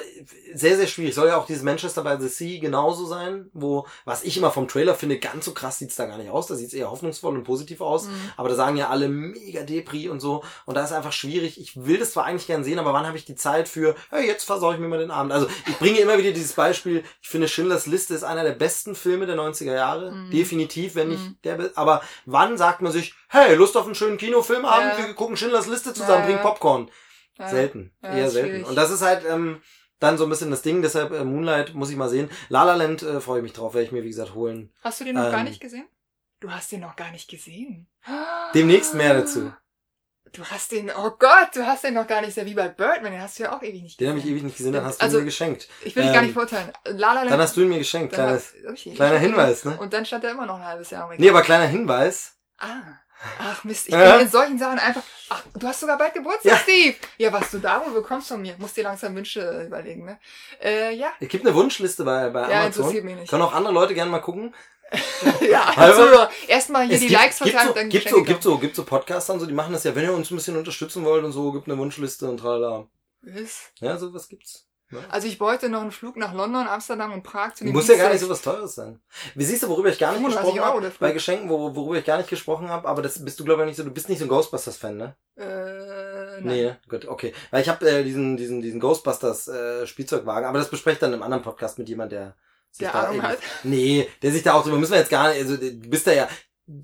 sehr, 0.54 0.78
sehr 0.78 0.88
schwierig. 0.88 1.16
Soll 1.16 1.28
ja 1.28 1.38
auch 1.38 1.46
dieses 1.46 1.64
Manchester 1.64 2.04
by 2.04 2.22
the 2.22 2.28
Sea 2.28 2.60
genauso 2.60 3.06
sein, 3.06 3.50
wo, 3.54 3.86
was 4.06 4.24
ich 4.24 4.38
immer 4.38 4.52
vom 4.52 4.68
Trailer 4.68 4.96
finde, 4.96 5.20
ganz 5.20 5.46
so 5.46 5.54
krass 5.54 5.78
sieht's 5.78 5.96
da 5.96 6.06
gar 6.06 6.18
nicht 6.18 6.30
aus. 6.30 6.48
Da 6.48 6.56
sieht's 6.56 6.74
eher 6.74 6.90
hoffnungsvoll 6.92 7.36
und 7.36 7.44
positiv 7.44 7.82
aus. 7.82 8.06
Mhm. 8.08 8.12
Aber 8.38 8.50
da 8.50 8.56
sagen 8.56 8.78
ja 8.78 8.90
alle 8.90 9.08
mega 9.10 9.62
Depri 9.64 10.10
und 10.10 10.20
so. 10.20 10.44
Und 10.66 10.76
da 10.76 10.84
ist 10.84 10.92
einfach 10.92 11.12
schwierig. 11.14 11.60
Ich 11.60 11.86
will 11.86 11.98
das 11.98 12.12
zwar 12.14 12.26
eigentlich 12.26 12.48
gern 12.48 12.64
sehen, 12.64 12.80
aber 12.80 12.94
wann 12.94 13.06
habe 13.08 13.18
ich 13.18 13.26
die 13.26 13.36
Zeit 13.36 13.68
für, 13.68 13.96
hey, 14.10 14.26
jetzt 14.26 14.44
versau 14.46 14.72
ich 14.74 14.80
mir 14.80 14.88
mal 14.88 15.00
den 15.00 15.12
Abend. 15.12 15.32
Also 15.32 15.48
ich 15.68 15.78
bringe 15.78 16.00
immer 16.00 16.18
wieder 16.18 16.32
dieses 16.32 16.54
Beispiel. 16.54 17.04
Ich 17.22 17.30
finde 17.30 17.48
Schindlers 17.48 17.86
Liste 17.86 18.14
ist 18.14 18.24
einer 18.24 18.44
der 18.44 18.52
besten 18.54 18.96
Filme 18.96 19.26
der 19.26 19.36
90er 19.38 19.74
Jahre. 19.74 20.12
Mhm. 20.12 20.32
Definitiv, 20.32 20.96
wenn 20.96 21.10
nicht 21.10 21.22
Mhm. 21.22 21.36
der, 21.44 21.56
be- 21.56 21.72
aber 21.76 22.02
wann 22.26 22.58
sagt 22.58 22.82
man 22.82 22.92
sich, 22.92 23.14
hey, 23.32 23.56
Lust 23.56 23.76
auf 23.76 23.86
einen 23.86 23.96
schönen 23.96 24.18
Kinofilmabend? 24.18 25.00
Ja. 25.00 25.08
Wir 25.08 25.14
gucken 25.16 25.36
Schindlers 25.38 25.68
Liste 25.68 25.94
zusammen, 25.94 26.22
Ja, 26.22 26.26
bringen. 26.28 26.42
Popcorn. 26.42 26.92
Ja. 27.38 27.50
Selten. 27.50 27.92
Ja, 28.04 28.14
Eher 28.16 28.30
selten. 28.30 28.50
schwierig. 28.50 28.68
Und 28.68 28.76
das 28.76 28.92
ist 28.92 29.02
halt 29.02 29.26
ähm, 29.28 29.62
dann 30.00 30.18
so 30.18 30.26
ein 30.26 30.30
bisschen 30.30 30.52
das 30.52 30.62
Ding, 30.62 30.82
deshalb 30.82 31.12
äh, 31.12 31.24
Moonlight 31.24 31.74
muss 31.74 31.90
ich 31.90 31.96
mal 31.98 32.10
sehen. 32.10 32.30
La 32.50 32.64
La 32.64 32.76
Land 32.76 33.02
äh, 33.04 33.20
freue 33.22 33.40
ich 33.40 33.44
mich 33.44 33.54
drauf, 33.54 33.74
werde 33.74 33.86
ich 33.86 33.92
mir 33.92 34.04
wie 34.04 34.10
gesagt 34.10 34.34
holen. 34.36 34.72
Hast 34.84 35.00
du 35.00 35.06
den 35.06 35.16
noch 35.16 35.32
gar 35.32 35.40
Ähm, 35.40 35.46
nicht 35.46 35.60
gesehen? 35.62 35.88
Du 36.40 36.52
hast 36.52 36.72
den 36.72 36.82
noch 36.82 36.96
gar 36.96 37.12
nicht 37.12 37.30
gesehen. 37.30 37.88
Demnächst 38.54 38.94
mehr 38.96 39.14
dazu. 39.14 39.54
Du 40.34 40.46
hast 40.46 40.72
den, 40.72 40.90
oh 40.90 41.12
Gott, 41.20 41.50
du 41.56 41.66
hast 41.66 41.84
den 41.84 41.94
noch 41.94 42.08
gar 42.08 42.22
nicht, 42.22 42.38
ja 42.38 42.46
wie 42.46 42.54
bei 42.54 42.70
Birdman, 42.70 43.12
den 43.12 43.22
hast 43.22 43.38
du 43.38 43.44
ja 43.44 43.56
auch 43.58 43.62
ewig 43.62 43.82
nicht 43.84 44.00
Den 44.00 44.06
gesehen. 44.06 44.10
habe 44.10 44.20
ich 44.20 44.26
ewig 44.32 44.44
nicht 44.44 44.58
gesehen, 44.58 44.72
dann 44.74 44.86
hast 44.86 45.02
du 45.02 45.04
Also, 45.04 45.18
ihn 45.18 45.22
mir 45.22 45.26
geschenkt. 45.26 45.68
Ich 45.84 45.94
will 45.96 46.04
dich 46.04 46.12
gar 46.14 46.20
ähm, 46.22 46.28
nicht 46.28 46.34
verurteilen. 46.34 46.72
La 46.86 46.94
La 47.14 47.14
Land. 47.22 47.32
Dann 47.32 47.42
hast 47.42 47.58
du 47.58 47.62
ihn 47.62 47.68
mir 47.70 47.80
geschenkt, 47.80 48.14
kleines, 48.14 48.54
hat- 48.54 48.72
okay. 48.72 48.94
kleiner 48.96 49.18
Hinweis, 49.20 49.66
ne? 49.66 49.78
Und 49.78 49.92
dann 49.94 50.06
stand 50.06 50.24
er 50.24 50.32
immer 50.32 50.46
noch 50.46 50.56
ein 50.56 50.66
halbes 50.66 50.90
Jahr 50.90 51.10
Regal. 51.10 51.18
Nee, 51.22 51.30
aber 51.30 51.42
kleiner 51.42 51.66
Hinweis. 51.68 52.38
Ah. 52.60 52.82
Ach 53.40 53.64
Mist, 53.64 53.88
ich 53.88 53.94
Ja. 53.94 54.14
bin 54.18 54.26
in 54.26 54.32
solchen 54.32 54.58
Sachen 54.58 54.80
einfach. 54.80 55.04
Ach, 55.30 55.44
du 55.58 55.68
hast 55.68 55.80
sogar 55.80 55.98
bald 55.98 56.14
Geburtstag, 56.14 56.52
Ja. 56.52 56.58
Steve. 56.58 56.96
Ja, 57.18 57.32
was 57.32 57.52
du 57.52 57.60
da 57.60 57.86
wohl 57.86 57.94
bekommst 57.94 58.28
von 58.30 58.42
mir. 58.42 58.56
Musst 58.58 58.76
dir 58.78 58.84
langsam 58.84 59.16
Wünsche 59.16 59.64
überlegen, 59.66 60.06
ne? 60.06 60.20
Äh, 60.62 60.94
ja. 60.96 61.12
Es 61.20 61.28
gibt 61.30 61.46
eine 61.46 61.56
Wunschliste 61.56 62.04
bei, 62.04 62.30
bei 62.30 62.42
Ja, 62.50 62.62
Amazon. 62.62 62.66
interessiert 62.84 63.06
mich 63.06 63.16
nicht. 63.16 63.30
Können 63.30 63.44
auch 63.44 63.54
andere 63.54 63.74
Leute 63.74 63.94
gerne 63.94 64.12
mal 64.12 64.20
gucken. 64.20 64.54
ja, 65.50 65.72
Also, 65.78 66.02
also, 66.04 66.28
erstmal 66.48 66.86
hier 66.86 66.98
die 67.00 67.08
gibt, 67.08 67.22
Likes 67.22 67.38
verteilen, 67.38 67.68
so, 67.70 67.74
dann 67.74 67.88
gibt, 67.90 68.10
so, 68.10 68.24
gibt, 68.24 68.44
so, 68.44 68.58
gibt 68.58 68.76
so 68.76 68.84
Podcaster 68.84 69.34
und 69.34 69.40
so, 69.40 69.46
die 69.46 69.54
machen 69.54 69.72
das 69.72 69.86
ja, 69.86 69.96
wenn 69.96 70.04
ihr 70.04 70.14
uns 70.14 70.30
ein 70.32 70.36
bisschen 70.36 70.58
unterstützen 70.58 71.06
wollt 71.06 71.24
und 71.24 71.32
so, 71.32 71.54
gibt 71.54 71.70
eine 71.70 71.78
Wunschliste 71.78 72.28
und 72.30 72.38
tralala. 72.40 72.88
Ist- 73.22 73.72
Ja, 73.80 73.98
sowas 73.98 74.28
gibt's. 74.28 74.68
Ja. 74.92 75.00
Also 75.10 75.28
ich 75.28 75.40
wollte 75.40 75.70
noch 75.70 75.82
einen 75.82 75.92
Flug 75.92 76.18
nach 76.18 76.34
London, 76.34 76.68
Amsterdam 76.68 77.14
und 77.14 77.24
Prag 77.24 77.54
zu 77.54 77.64
den 77.64 77.74
Muss 77.74 77.88
ja 77.88 77.96
gar 77.96 78.10
nicht 78.10 78.20
so 78.20 78.30
was 78.30 78.42
Teures 78.42 78.76
sein. 78.76 79.00
Wie 79.36 79.44
siehst 79.44 79.64
du, 79.64 79.70
worüber 79.70 79.90
ich 79.90 80.00
gar 80.00 80.12
nicht 80.12 80.22
35 80.22 80.54
gesprochen 80.54 80.74
habe? 80.74 80.92
Bei 81.00 81.12
Geschenken, 81.12 81.50
wo, 81.50 81.76
worüber 81.76 81.98
ich 81.98 82.06
gar 82.06 82.18
nicht 82.18 82.30
gesprochen 82.30 82.70
habe, 82.70 82.88
aber 82.88 83.02
das 83.02 83.24
bist 83.24 83.40
du, 83.40 83.46
glaube 83.46 83.62
ich, 83.64 83.68
nicht 83.68 83.78
so, 83.78 83.84
du 83.84 83.92
bist 83.92 84.10
nicht 84.10 84.20
so 84.20 84.26
ein 84.26 84.30
Ghostbusters-Fan, 84.30 84.98
ne? 84.98 85.16
Äh, 85.38 86.42
nein. 86.42 86.44
Nee, 86.44 86.76
gut, 86.90 87.06
okay. 87.06 87.34
Weil 87.52 87.62
ich 87.62 87.70
habe 87.70 87.90
äh, 87.90 88.04
diesen, 88.04 88.38
diesen, 88.38 88.62
diesen 88.62 88.80
Ghostbusters 88.80 89.48
äh, 89.48 89.86
aber 90.26 90.60
das 90.60 90.70
bespreche 90.70 90.96
ich 90.96 91.00
dann 91.00 91.14
im 91.14 91.24
anderen 91.24 91.44
Podcast 91.44 91.80
mit 91.80 91.88
jemand, 91.88 92.12
der 92.12 92.36
sich 92.72 92.80
Der 92.80 92.92
da 92.92 93.04
Ahnung 93.04 93.22
hat. 93.24 93.38
Nee, 93.64 94.10
der 94.22 94.32
sich 94.32 94.44
da 94.44 94.54
auch 94.54 94.64
drüber, 94.64 94.78
müssen 94.78 94.92
wir 94.92 95.00
jetzt 95.00 95.10
gar 95.12 95.30
nicht, 95.30 95.40
also 95.40 95.58
du 95.58 95.90
bist 95.90 96.08
da 96.08 96.12
ja 96.12 96.28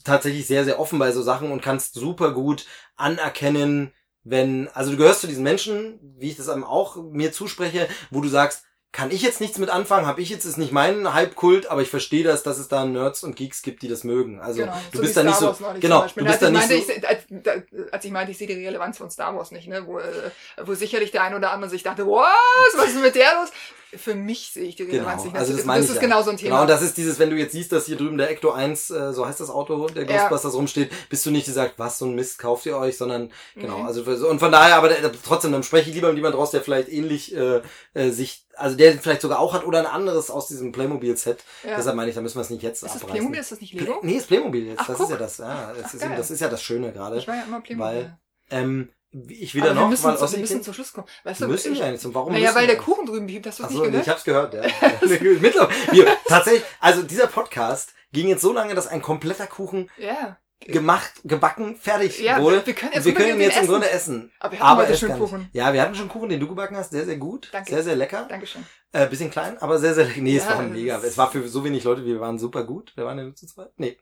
tatsächlich 0.03 0.47
sehr, 0.47 0.65
sehr 0.65 0.79
offen 0.79 0.99
bei 0.99 1.11
so 1.11 1.21
Sachen 1.21 1.51
und 1.51 1.61
kannst 1.61 1.93
super 1.95 2.31
gut 2.31 2.65
anerkennen, 2.95 3.93
wenn, 4.29 4.67
also 4.69 4.91
du 4.91 4.97
gehörst 4.97 5.21
zu 5.21 5.27
diesen 5.27 5.43
Menschen, 5.43 5.99
wie 6.17 6.29
ich 6.29 6.37
das 6.37 6.49
einem 6.49 6.63
auch 6.63 6.97
mir 6.97 7.31
zuspreche, 7.31 7.87
wo 8.11 8.21
du 8.21 8.27
sagst, 8.27 8.63
kann 8.91 9.11
ich 9.11 9.21
jetzt 9.21 9.41
nichts 9.41 9.57
mit 9.59 9.69
anfangen, 9.69 10.07
habe 10.07 10.21
ich 10.21 10.29
jetzt 10.29 10.45
ist 10.45 10.57
nicht 10.57 10.71
mein 10.71 11.13
Hype-Kult, 11.13 11.69
aber 11.69 11.81
ich 11.81 11.89
verstehe 11.89 12.23
das, 12.23 12.41
dass 12.41 12.57
es 12.57 12.67
da 12.67 12.85
Nerds 12.85 13.23
und 13.23 13.35
Geeks 13.35 13.61
gibt, 13.61 13.83
die 13.83 13.87
das 13.87 14.03
mögen. 14.03 14.39
Also 14.39 14.61
genau, 14.61 14.73
du 14.91 14.97
so 14.97 15.03
bist 15.03 15.17
da 15.17 15.23
nicht 15.23 15.35
so, 15.35 15.55
genau, 15.79 16.07
du 16.07 16.23
bist 16.25 16.27
als 16.27 16.39
da 16.39 16.47
ich 16.47 16.53
nicht 16.53 16.69
meinte, 16.69 16.85
so, 16.85 16.93
ich, 16.93 17.07
als, 17.07 17.93
als 17.93 18.05
ich 18.05 18.11
meinte, 18.11 18.31
ich 18.31 18.37
sehe 18.37 18.47
die 18.47 18.65
Relevanz 18.65 18.97
von 18.97 19.11
Star 19.11 19.35
Wars 19.35 19.51
nicht, 19.51 19.67
ne? 19.67 19.85
wo, 19.85 19.99
äh, 19.99 20.31
wo 20.63 20.73
sicherlich 20.73 21.11
der 21.11 21.23
eine 21.23 21.35
oder 21.35 21.51
andere 21.51 21.69
sich 21.69 21.83
dachte, 21.83 22.07
was, 22.07 22.77
was 22.77 22.87
ist 22.87 23.01
mit 23.01 23.13
der 23.13 23.33
los? 23.35 23.49
Für 23.95 24.15
mich 24.15 24.51
sehe 24.51 24.64
ich 24.65 24.76
die 24.76 24.84
Relevanz 24.84 25.22
Genau, 25.23 25.31
nicht. 25.34 25.35
also 25.39 25.51
das 25.53 25.61
das, 25.61 25.65
meine 25.65 25.80
das 25.81 25.89
ich 25.89 25.95
ist 25.95 26.01
ja. 26.01 26.07
genau 26.07 26.22
so 26.22 26.30
ein 26.31 26.38
Thema. 26.38 26.49
Genau, 26.49 26.61
und 26.64 26.68
das 26.69 26.81
ist 26.81 26.97
dieses, 26.97 27.19
wenn 27.19 27.30
du 27.30 27.38
jetzt 27.38 27.53
siehst, 27.53 27.72
dass 27.72 27.85
hier 27.85 27.95
drüben 27.95 28.18
der 28.18 28.30
Ecto 28.30 28.51
1, 28.51 28.89
äh, 28.89 29.14
so 29.14 29.26
heißt 29.26 29.39
das 29.39 29.49
Auto, 29.49 29.88
der 29.88 30.03
Ja. 30.05 30.18
Ghostbusters 30.23 30.53
rumsteht, 30.55 30.91
bist 31.09 31.26
du 31.26 31.31
nicht 31.31 31.45
gesagt, 31.45 31.76
was 31.77 31.97
so 31.97 32.05
ein 32.05 32.14
Mist 32.15 32.38
kauft 32.39 32.65
ihr 32.65 32.77
euch, 32.77 32.97
sondern 32.97 33.31
genau, 33.55 33.77
Nee. 33.80 33.84
also 33.85 34.03
und 34.27 34.39
von 34.39 34.51
daher, 34.51 34.76
aber 34.76 34.89
trotzdem, 35.23 35.51
dann 35.53 35.64
spreche 35.64 35.89
ich 35.89 35.95
lieber 35.95 36.09
mit 36.09 36.18
jemand 36.18 36.35
raus, 36.35 36.51
der 36.51 36.61
vielleicht 36.61 36.89
ähnlich 36.89 37.34
äh, 37.35 37.61
äh, 37.93 38.09
sich, 38.09 38.45
also 38.55 38.76
der 38.76 38.93
vielleicht 38.99 39.22
sogar 39.22 39.39
auch 39.39 39.53
hat 39.53 39.65
oder 39.65 39.80
ein 39.80 39.85
anderes 39.85 40.30
aus 40.30 40.47
diesem 40.49 40.72
Playmobil-Set. 40.73 41.43
ja. 41.64 41.77
Deshalb 41.77 41.95
meine 41.95 42.09
ich, 42.09 42.15
da 42.15 42.22
müssen 42.22 42.35
wir 42.38 42.41
es 42.41 42.49
nicht 42.49 42.64
jetzt 42.64 42.84
ist 42.84 42.93
das 42.93 42.95
abreißen. 42.95 43.11
Playmobil, 43.11 43.39
ist 43.39 43.51
das 43.53 43.61
nicht 43.61 43.73
Lego? 43.73 43.99
Play- 43.99 44.07
Nee, 44.11 44.18
ist 44.18 44.27
Playmobil 44.27 44.65
jetzt. 44.68 44.80
Ach, 44.81 44.88
das 44.88 44.97
guck. 44.97 45.05
ist 45.05 45.11
ja 45.11 45.18
das. 45.18 45.38
Ja, 45.38 45.73
das, 45.73 45.85
Ach, 45.88 45.93
ist, 45.93 45.99
geil. 46.01 46.14
das 46.18 46.31
ist 46.31 46.39
ja 46.41 46.49
das 46.49 46.61
Schöne 46.61 46.91
gerade. 46.91 47.18
Ich 47.18 47.27
war 47.27 47.35
ja 47.35 47.43
immer 47.43 47.61
Playmobil. 47.61 47.93
Weil, 47.95 48.18
Ähm, 48.49 48.89
ich 49.27 49.56
wieder 49.56 49.68
Aber 49.68 49.76
wir 49.76 49.81
noch, 49.81 49.89
müssen, 49.89 50.03
weil 50.06 50.18
zu, 50.18 50.31
wir 50.31 50.39
müssen 50.39 50.64
zum 50.64 50.73
Schluss 50.73 50.94
kommen. 50.94 51.07
Weißt 51.23 51.41
du, 51.41 51.48
müssen 51.48 51.73
ich, 51.73 51.80
wir 51.80 51.85
eigentlich. 51.85 52.06
Und 52.06 52.14
warum 52.15 52.34
naja, 52.34 52.53
weil 52.56 52.61
wir 52.61 52.68
der 52.76 52.77
Kuchen 52.77 53.06
drüben 53.06 53.27
piept, 53.27 53.45
hast 53.48 53.60
du 53.60 53.64
es 53.64 53.69
Achso, 53.69 53.80
nicht 53.80 53.88
ich 53.88 53.91
gehört? 53.94 54.07
hab's 54.07 54.23
gehört, 54.23 54.53
ja. 54.53 54.61
Mittlerweile, 55.41 55.69
wir, 55.91 56.18
tatsächlich, 56.27 56.64
also 56.80 57.03
dieser 57.03 57.27
Podcast 57.27 57.94
ging 58.11 58.27
jetzt 58.27 58.41
so 58.41 58.53
lange, 58.53 58.76
dass 58.76 58.88
ein 58.88 59.02
kompletter 59.02 59.48
Kuchen 59.48 59.89
Ja. 59.98 60.38
gemacht, 60.61 61.11
gebacken, 61.23 61.76
fertig 61.76 62.19
Ja, 62.19 62.41
wurde. 62.41 62.65
wir 62.65 62.73
können 62.73 62.94
jetzt 62.94 63.06
wir 63.06 63.14
können 63.14 63.35
ihn 63.35 63.41
jetzt 63.41 63.57
im 63.57 63.64
essen. 63.64 63.72
Grunde 63.72 63.89
essen. 63.89 64.31
Aber 64.39 64.52
wir 64.53 64.60
hatten 64.60 64.68
Aber 64.69 64.88
heute 64.88 65.06
nicht. 65.06 65.18
Kuchen. 65.18 65.49
Ja, 65.53 65.73
wir 65.73 65.81
hatten 65.81 65.95
schon 65.95 66.10
Kuchen, 66.10 66.30
den 66.30 66.39
du 66.39 66.48
gebacken 66.48 66.76
hast, 66.77 66.91
sehr, 66.91 67.06
sehr 67.06 67.18
gut. 67.18 67.49
Danke. 67.52 67.69
Sehr, 67.72 67.84
sehr 67.84 67.95
lecker. 67.95 68.26
Dankeschön. 68.30 68.65
Äh, 68.94 69.06
bisschen 69.07 69.30
klein, 69.30 69.57
aber 69.60 69.77
sehr, 69.80 69.94
sehr 69.94 70.06
lecker. 70.06 70.22
Nee, 70.22 70.38
es 70.38 70.45
Ja, 70.45 70.52
war 70.56 70.64
das 70.64 70.72
mega. 70.72 70.98
Es 70.98 71.18
war 71.18 71.30
für 71.30 71.48
so 71.48 71.64
wenig 71.64 71.84
Leute, 71.84 72.06
wir 72.06 72.19
waren 72.19 72.39
super 72.39 72.64
gut. 72.64 72.94
Wir 72.95 73.06
waren 73.06 73.18
ja 73.18 73.26
nur 73.26 73.35
zu 73.35 73.45
zweit. 73.45 73.72
Nee. 73.77 73.98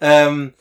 Ähm, 0.00 0.52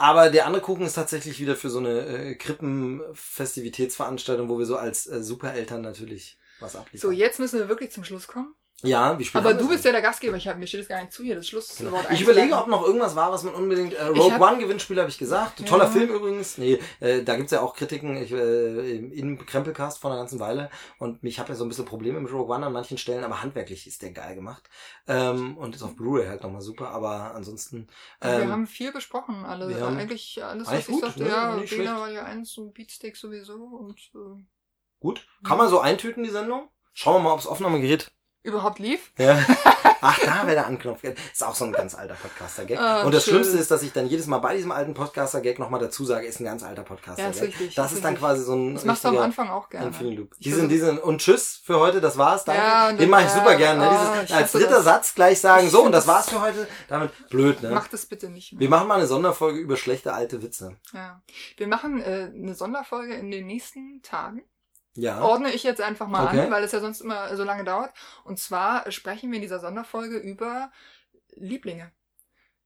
aber 0.00 0.30
der 0.30 0.46
andere 0.46 0.62
Kuchen 0.62 0.86
ist 0.86 0.94
tatsächlich 0.94 1.40
wieder 1.40 1.56
für 1.56 1.68
so 1.68 1.78
eine 1.78 2.06
äh, 2.06 2.34
Krippen-Festivitätsveranstaltung, 2.34 4.48
wo 4.48 4.58
wir 4.58 4.64
so 4.64 4.78
als 4.78 5.06
äh, 5.06 5.22
Supereltern 5.22 5.82
natürlich 5.82 6.38
was 6.58 6.74
abliefern. 6.74 7.10
So, 7.10 7.14
jetzt 7.14 7.38
müssen 7.38 7.58
wir 7.58 7.68
wirklich 7.68 7.92
zum 7.92 8.04
Schluss 8.04 8.26
kommen. 8.26 8.54
Ja, 8.82 9.18
wie 9.18 9.24
spät 9.24 9.40
Aber 9.42 9.54
du 9.54 9.68
bist 9.68 9.84
ja 9.84 9.92
der 9.92 10.02
Gastgeber. 10.02 10.36
Ich 10.36 10.48
hab, 10.48 10.56
mir 10.58 10.66
steht 10.66 10.80
es 10.80 10.88
gar 10.88 11.00
nicht 11.00 11.12
zu, 11.12 11.22
hier 11.22 11.34
das 11.36 11.46
Schlusswort 11.48 11.90
Genau. 11.90 12.12
Ich 12.12 12.20
überlege, 12.22 12.56
ob 12.56 12.66
noch 12.66 12.84
irgendwas 12.86 13.14
war, 13.16 13.30
was 13.32 13.42
man 13.42 13.54
unbedingt. 13.54 13.94
Äh, 13.94 14.04
Rogue 14.06 14.26
Ich 14.26 14.32
hab- 14.32 14.40
One 14.40 14.58
Gewinnspiel 14.58 14.98
habe 14.98 15.08
ich 15.10 15.18
gesagt. 15.18 15.66
Toller 15.66 15.84
Ja. 15.84 15.90
Film 15.90 16.10
übrigens. 16.10 16.58
Nee, 16.58 16.78
äh, 17.00 17.22
da 17.22 17.36
gibt's 17.36 17.52
ja 17.52 17.60
auch 17.60 17.74
Kritiken 17.74 18.16
ich, 18.16 18.32
äh, 18.32 18.96
im- 18.96 19.44
Krempelcast 19.44 19.98
vor 19.98 20.10
einer 20.10 20.20
ganzen 20.20 20.40
Weile. 20.40 20.70
Und 20.98 21.22
ich 21.22 21.38
habe 21.38 21.50
ja 21.50 21.54
so 21.54 21.64
ein 21.64 21.68
bisschen 21.68 21.84
Probleme 21.84 22.20
mit 22.20 22.32
Rogue 22.32 22.54
One 22.54 22.66
an 22.66 22.72
manchen 22.72 22.98
Stellen, 22.98 23.24
aber 23.24 23.42
handwerklich 23.42 23.86
ist 23.86 24.02
der 24.02 24.12
geil 24.12 24.34
gemacht. 24.34 24.68
Ähm, 25.06 25.56
und 25.58 25.74
ist 25.74 25.82
auf 25.82 25.96
Blu-ray 25.96 26.26
halt 26.26 26.42
nochmal 26.42 26.62
super. 26.62 26.88
Aber 26.90 27.34
ansonsten. 27.34 27.88
Also 28.20 28.36
wir 28.38 28.44
Ähm, 28.44 28.52
haben 28.52 28.66
viel 28.66 28.92
besprochen, 28.92 29.44
alle, 29.44 29.68
wir 29.68 29.80
haben- 29.80 29.96
eigentlich 29.98 30.42
alles, 30.42 30.66
was 30.68 30.78
ich 30.80 30.86
gut, 30.86 31.00
sagte. 31.02 31.22
ne? 31.24 31.28
Ja, 31.28 31.56
Bela 31.56 32.00
war 32.00 32.10
ja 32.10 32.24
eins 32.24 32.56
und 32.58 32.74
Beatsteak 32.74 33.16
sowieso 33.16 33.54
und 33.54 33.98
äh, 34.14 34.42
gut. 35.00 35.26
Kann 35.46 35.58
man 35.58 35.68
so 35.68 35.80
eintüten, 35.80 36.22
die 36.24 36.30
Sendung? 36.30 36.68
Schauen 36.92 37.16
wir 37.22 37.28
mal, 37.28 37.32
ob's 37.34 37.46
Aufnahmegerät. 37.46 38.10
Überhaupt 38.42 38.78
lief. 38.78 39.12
Ja. 39.18 39.38
Ach, 40.02 40.18
da 40.18 40.46
wäre 40.46 40.54
der 40.54 40.66
Anknopf. 40.66 41.04
Ist 41.04 41.44
auch 41.44 41.54
so 41.54 41.66
ein 41.66 41.72
ganz 41.72 41.94
alter 41.94 42.14
Podcaster-Gag. 42.14 42.78
Ah, 42.78 43.02
und 43.02 43.12
das 43.14 43.24
schön. 43.24 43.34
Schlimmste 43.34 43.58
ist, 43.58 43.70
dass 43.70 43.82
ich 43.82 43.92
dann 43.92 44.06
jedes 44.06 44.26
Mal 44.26 44.38
bei 44.38 44.56
diesem 44.56 44.72
alten 44.72 44.94
Podcaster-Gag 44.94 45.58
nochmal 45.58 45.78
dazu 45.80 46.06
sage, 46.06 46.26
ist 46.26 46.40
ein 46.40 46.44
ganz 46.44 46.62
alter 46.62 46.82
Ja, 46.82 46.88
Podcaster-Gag. 46.88 47.42
richtig. 47.42 47.74
das 47.74 47.92
ist 47.92 48.02
dann 48.02 48.16
quasi 48.16 48.42
so 48.42 48.54
ein 48.54 48.74
Das 48.74 48.84
machst 48.86 49.04
du 49.04 49.08
am 49.08 49.18
Anfang 49.18 49.50
auch 49.50 49.68
gerne. 49.68 49.90
Loop. 50.00 50.30
Diesen, 50.38 50.70
diesen, 50.70 50.98
und 50.98 51.20
tschüss 51.20 51.60
für 51.62 51.78
heute, 51.78 52.00
das 52.00 52.16
war's, 52.16 52.44
danke. 52.46 52.62
Ja, 52.62 52.92
Den 52.92 53.10
mache 53.10 53.24
ich 53.24 53.30
super 53.30 53.52
ja, 53.52 53.58
gerne. 53.58 53.80
Ne? 53.80 53.88
oh, 53.90 54.12
Dieses, 54.14 54.30
ich 54.30 54.34
als 54.36 54.52
dritter 54.52 54.70
das. 54.70 54.84
Satz 54.84 55.14
gleich 55.14 55.38
sagen, 55.38 55.68
so, 55.68 55.82
und 55.84 55.92
das 55.92 56.06
das- 56.06 56.14
war's 56.14 56.30
für 56.30 56.40
heute. 56.40 56.66
Damit 56.88 57.10
blöd, 57.28 57.62
ne? 57.62 57.70
Mach 57.70 57.88
das 57.88 58.06
bitte 58.06 58.30
nicht 58.30 58.52
mehr. 58.52 58.60
Wir 58.60 58.68
machen 58.70 58.88
mal 58.88 58.94
eine 58.94 59.06
Sonderfolge 59.06 59.58
über 59.58 59.76
schlechte 59.76 60.14
alte 60.14 60.42
Witze. 60.42 60.76
Ja. 60.94 61.20
Wir 61.58 61.68
machen 61.68 62.00
äh, 62.02 62.30
eine 62.34 62.54
Sonderfolge 62.54 63.14
in 63.14 63.30
den 63.30 63.46
nächsten 63.46 64.00
Tagen. 64.02 64.42
Ja. 64.94 65.20
Ordne 65.22 65.52
ich 65.52 65.62
jetzt 65.62 65.80
einfach 65.80 66.08
mal 66.08 66.26
Okay. 66.26 66.40
an, 66.40 66.50
weil 66.50 66.64
es 66.64 66.72
ja 66.72 66.80
sonst 66.80 67.00
immer 67.00 67.36
so 67.36 67.44
lange 67.44 67.64
dauert. 67.64 67.92
Und 68.24 68.38
zwar 68.38 68.90
sprechen 68.90 69.30
wir 69.30 69.36
in 69.36 69.42
dieser 69.42 69.60
Sonderfolge 69.60 70.16
über 70.18 70.72
Lieblinge. 71.36 71.92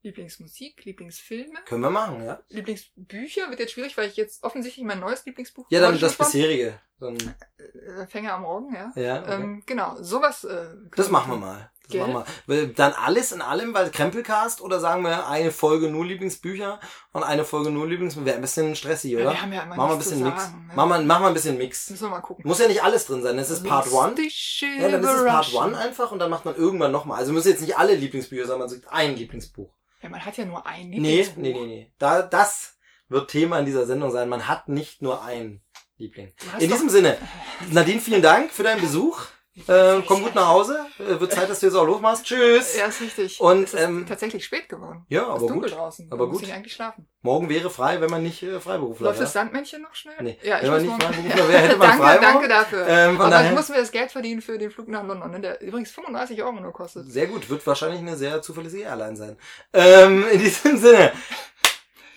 Lieblingsmusik, 0.02 0.84
Lieblingsfilme, 0.84 1.60
Können 1.64 1.80
wir 1.82 1.88
machen, 1.90 2.22
ja. 2.22 2.38
Lieblingsbücher. 2.50 3.48
Wird 3.48 3.58
jetzt 3.60 3.72
schwierig, 3.72 3.96
weil 3.96 4.08
ich 4.08 4.16
jetzt 4.16 4.44
offensichtlich 4.44 4.84
mein 4.84 5.00
neues 5.00 5.24
Lieblingsbuch 5.24 5.66
Ja, 5.70 5.80
dann 5.80 5.98
das 5.98 6.16
bisherige. 6.18 6.78
Dann, 7.00 7.16
Äh, 7.56 8.06
Fänger 8.06 8.34
am 8.34 8.42
Morgen, 8.42 8.74
ja. 8.74 8.92
ja, 8.96 9.22
okay. 9.22 9.32
Ähm, 9.34 9.62
genau, 9.64 9.96
sowas. 10.02 10.44
Äh, 10.44 10.74
Das 10.94 11.08
machen 11.10 11.32
wir 11.32 11.38
mal. 11.38 11.70
Das 11.86 11.92
Gell? 11.92 12.06
machen 12.06 12.24
wir. 12.46 12.66
Dann 12.72 12.92
alles 12.92 13.30
in 13.32 13.42
allem, 13.42 13.74
weil 13.74 13.90
Krempelcast 13.90 14.60
oder 14.62 14.80
sagen 14.80 15.02
wir 15.02 15.28
eine 15.28 15.50
Folge 15.50 15.90
nur 15.90 16.04
Lieblingsbücher 16.06 16.80
und 17.12 17.22
eine 17.22 17.44
Folge 17.44 17.70
nur 17.70 17.86
Lieblingsbücher. 17.86 18.24
Wäre 18.26 18.36
ein 18.36 18.40
bisschen 18.42 18.74
stressig, 18.74 19.12
Ja, 19.12 19.20
oder? 19.20 19.30
wir 19.32 19.42
haben 19.42 19.52
ja 19.52 19.62
immer 19.64 19.76
machen 19.76 19.88
wir 19.90 19.92
ein 19.94 19.98
bisschen 19.98 20.22
Mix. 20.22 20.42
sagen, 20.44 20.66
ne? 20.68 20.74
Machen 20.74 20.88
wir, 20.88 20.98
machen 21.02 21.22
wir 21.24 21.28
ein 21.28 21.34
bisschen 21.34 21.58
Mix. 21.58 21.90
Müssen 21.90 22.04
wir 22.04 22.10
mal 22.10 22.20
gucken. 22.20 22.42
Muss 22.46 22.58
ja 22.58 22.68
nicht 22.68 22.82
alles 22.82 23.04
drin 23.06 23.22
sein. 23.22 23.36
Das 23.36 23.50
ist 23.50 23.64
Part 23.66 23.84
1. 23.86 24.16
Mystische 24.16 24.66
Ja, 24.66 24.88
dann 24.88 25.00
ist 25.02 25.06
es 25.08 25.12
Part 25.12 25.20
Überraschung. 25.20 25.62
1 25.74 25.76
einfach 25.78 26.10
und 26.10 26.18
dann 26.20 26.30
macht 26.30 26.44
man 26.46 26.56
irgendwann 26.56 26.90
nochmal. 26.92 27.18
Also 27.18 27.32
müssen 27.34 27.48
jetzt 27.48 27.60
nicht 27.60 27.76
alle 27.76 27.94
Lieblingsbücher 27.94 28.46
sein, 28.46 28.58
man 28.58 28.68
sagt 28.68 28.88
ein 28.90 29.14
Lieblingsbuch. 29.16 29.70
Ja, 30.02 30.08
man 30.08 30.24
hat 30.24 30.36
ja 30.38 30.44
nur 30.46 30.66
ein 30.66 30.88
Nee, 30.88 30.96
Lieblingsbuch. 31.22 31.36
nee, 31.42 31.52
nee, 31.52 31.66
nee. 31.66 31.92
Da, 31.98 32.22
das 32.22 32.76
wird 33.10 33.30
Thema 33.30 33.58
in 33.58 33.66
dieser 33.66 33.84
Sendung 33.86 34.10
sein. 34.10 34.28
Man 34.30 34.48
hat 34.48 34.68
nicht 34.70 35.02
nur 35.02 35.22
einen 35.22 35.60
Liebling. 35.98 36.32
In 36.58 36.70
diesem 36.70 36.88
Sinne, 36.88 37.18
Nadine, 37.70 38.00
vielen 38.00 38.22
Dank 38.22 38.50
für 38.50 38.62
deinen 38.62 38.80
Besuch. 38.80 39.20
Äh, 39.68 40.02
komm 40.08 40.22
gut 40.24 40.34
nach 40.34 40.48
Hause. 40.48 40.84
Äh, 40.98 41.20
wird 41.20 41.30
Zeit, 41.32 41.48
dass 41.48 41.60
du 41.60 41.66
jetzt 41.66 41.76
auch 41.76 41.84
losmachst. 41.86 42.24
Tschüss. 42.24 42.76
Ja, 42.76 42.86
ist 42.86 43.00
richtig. 43.00 43.40
Und, 43.40 43.64
es 43.64 43.74
ist 43.74 43.80
ähm, 43.80 44.04
tatsächlich 44.08 44.44
spät 44.44 44.68
geworden. 44.68 45.06
Ja, 45.08 45.26
aber 45.28 45.36
ist 45.36 45.42
dunkel 45.50 45.70
gut. 45.70 45.78
draußen. 45.78 46.08
Aber 46.10 46.24
Man 46.24 46.32
muss 46.32 46.40
gut. 46.40 46.48
ich 46.48 46.54
eigentlich 46.54 46.72
schlafen. 46.72 47.06
Morgen 47.22 47.48
wäre 47.48 47.70
frei, 47.70 48.00
wenn 48.00 48.10
man 48.10 48.22
nicht 48.24 48.42
äh, 48.42 48.58
Freiberufler 48.58 49.06
Läuft 49.06 49.18
wäre. 49.20 49.24
das 49.26 49.32
Sandmännchen 49.32 49.80
noch 49.82 49.94
schnell? 49.94 50.16
Nee. 50.20 50.38
Ja, 50.42 50.56
ich 50.56 50.64
Wenn 50.64 50.70
man 50.72 50.82
nicht 50.82 51.02
Freiberufler 51.02 51.48
wäre, 51.48 51.58
hätte 51.62 51.76
man 51.78 51.88
danke, 51.88 52.02
frei 52.04 52.18
danke 52.18 52.48
dafür. 52.48 52.86
Ähm, 52.88 53.20
Aber 53.20 53.30
daher- 53.30 53.50
ich 53.50 53.56
muss 53.56 53.68
mir 53.68 53.76
das 53.76 53.92
Geld 53.92 54.10
verdienen 54.10 54.42
für 54.42 54.58
den 54.58 54.72
Flug 54.72 54.88
nach 54.88 55.04
London, 55.04 55.30
ne? 55.30 55.40
der 55.40 55.60
übrigens 55.60 55.92
35 55.92 56.42
Euro 56.42 56.52
nur 56.52 56.72
kostet. 56.72 57.10
Sehr 57.12 57.28
gut, 57.28 57.48
wird 57.48 57.64
wahrscheinlich 57.66 58.00
eine 58.00 58.16
sehr 58.16 58.42
zuverlässige 58.42 58.82
Airline 58.84 59.16
sein. 59.16 59.36
Ähm, 59.72 60.24
in 60.32 60.40
diesem 60.40 60.78
Sinne. 60.78 61.12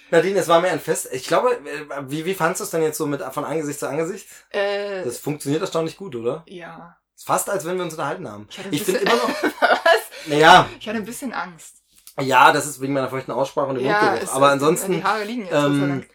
Nadine, 0.10 0.40
es 0.40 0.48
war 0.48 0.62
mir 0.62 0.70
ein 0.70 0.80
Fest. 0.80 1.10
Ich 1.12 1.28
glaube, 1.28 1.52
äh, 1.54 1.86
wie, 2.08 2.26
wie 2.26 2.34
fandst 2.34 2.62
du 2.62 2.64
es 2.64 2.70
denn 2.72 2.82
jetzt 2.82 2.98
so 2.98 3.06
mit 3.06 3.22
von 3.22 3.44
Angesicht 3.46 3.80
zu 3.80 3.88
Angesicht? 3.90 4.28
Äh, 4.52 5.04
Das 5.04 5.18
funktioniert 5.20 5.62
erstaunlich 5.62 5.98
gut, 5.98 6.16
oder? 6.16 6.44
ja. 6.48 6.98
Ist 7.18 7.26
fast, 7.26 7.50
als 7.50 7.66
wenn 7.66 7.78
wir 7.78 7.84
uns 7.84 7.94
unterhalten 7.96 8.30
haben. 8.30 8.48
Ich 8.50 8.58
hatte 8.60 8.70
ein 8.70 8.74
Ich 8.74 8.84
finde 8.84 9.00
bisschen- 9.02 9.20
immer 9.20 9.28
noch, 9.28 9.44
Was? 9.62 10.28
naja, 10.28 10.70
Ich 10.80 10.88
hatte 10.88 11.00
ein 11.00 11.06
bisschen 11.06 11.34
Angst. 11.34 11.78
ja, 12.22 12.52
das 12.52 12.68
ist 12.68 12.80
wegen 12.80 12.94
meiner 12.94 13.10
feuchten 13.10 13.32
Aussprache 13.34 13.68
und 13.70 13.76
dem 13.76 13.86
Ja, 13.86 14.02
Mundgeruch. 14.04 14.34
Aber 14.34 14.50
äh, 14.50 14.52
ansonsten, 14.52 14.92
Die 14.94 15.04
Haare 15.04 15.24
liegen 15.24 15.42
jetzt. 15.46 15.54
Ähm, 15.54 16.06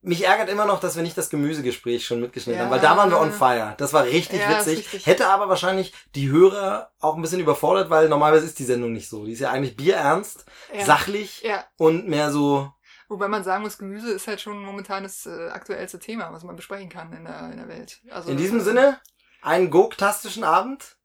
mich 0.00 0.24
ärgert 0.26 0.48
immer 0.48 0.64
noch, 0.64 0.80
dass 0.80 0.96
wir 0.96 1.02
nicht 1.02 1.16
das 1.16 1.30
Gemüsegespräch 1.30 2.04
schon 2.04 2.20
mitgeschnitten 2.20 2.58
Ja. 2.58 2.64
haben, 2.64 2.70
weil 2.72 2.80
da 2.80 2.96
waren 2.96 3.10
wir 3.10 3.20
on 3.20 3.32
fire. 3.32 3.74
Das 3.78 3.92
war 3.92 4.04
richtig 4.04 4.40
Ja, 4.40 4.58
witzig. 4.58 4.78
richtig. 4.78 5.06
Hätte 5.06 5.28
aber 5.28 5.48
wahrscheinlich 5.48 5.94
die 6.14 6.28
Hörer 6.28 6.90
auch 6.98 7.14
ein 7.16 7.22
bisschen 7.22 7.40
überfordert, 7.40 7.88
weil 7.88 8.08
normalerweise 8.08 8.46
ist 8.46 8.58
die 8.58 8.64
Sendung 8.64 8.92
nicht 8.92 9.08
so. 9.08 9.24
Die 9.24 9.32
ist 9.32 9.40
ja 9.40 9.50
eigentlich 9.50 9.76
bierernst, 9.76 10.44
ja. 10.74 10.84
sachlich 10.84 11.44
und 11.76 12.08
mehr 12.08 12.30
so, 12.32 12.72
Wobei 13.10 13.26
man 13.28 13.42
sagen 13.42 13.62
muss, 13.62 13.78
Gemüse 13.78 14.10
ist 14.10 14.26
halt 14.28 14.38
schon 14.40 14.62
momentan 14.62 15.02
das 15.04 15.24
äh, 15.24 15.48
aktuellste 15.48 15.98
Thema, 15.98 16.30
was 16.30 16.42
man 16.44 16.56
besprechen 16.56 16.90
kann 16.90 17.10
in 17.14 17.24
der, 17.24 17.50
in 17.52 17.56
der 17.56 17.66
Welt. 17.68 18.00
Also, 18.10 18.30
in 18.30 18.36
diesem 18.36 18.60
Sinne, 18.60 19.00
einen 19.42 19.70
gokastischen 19.70 20.44
Abend. 20.44 20.96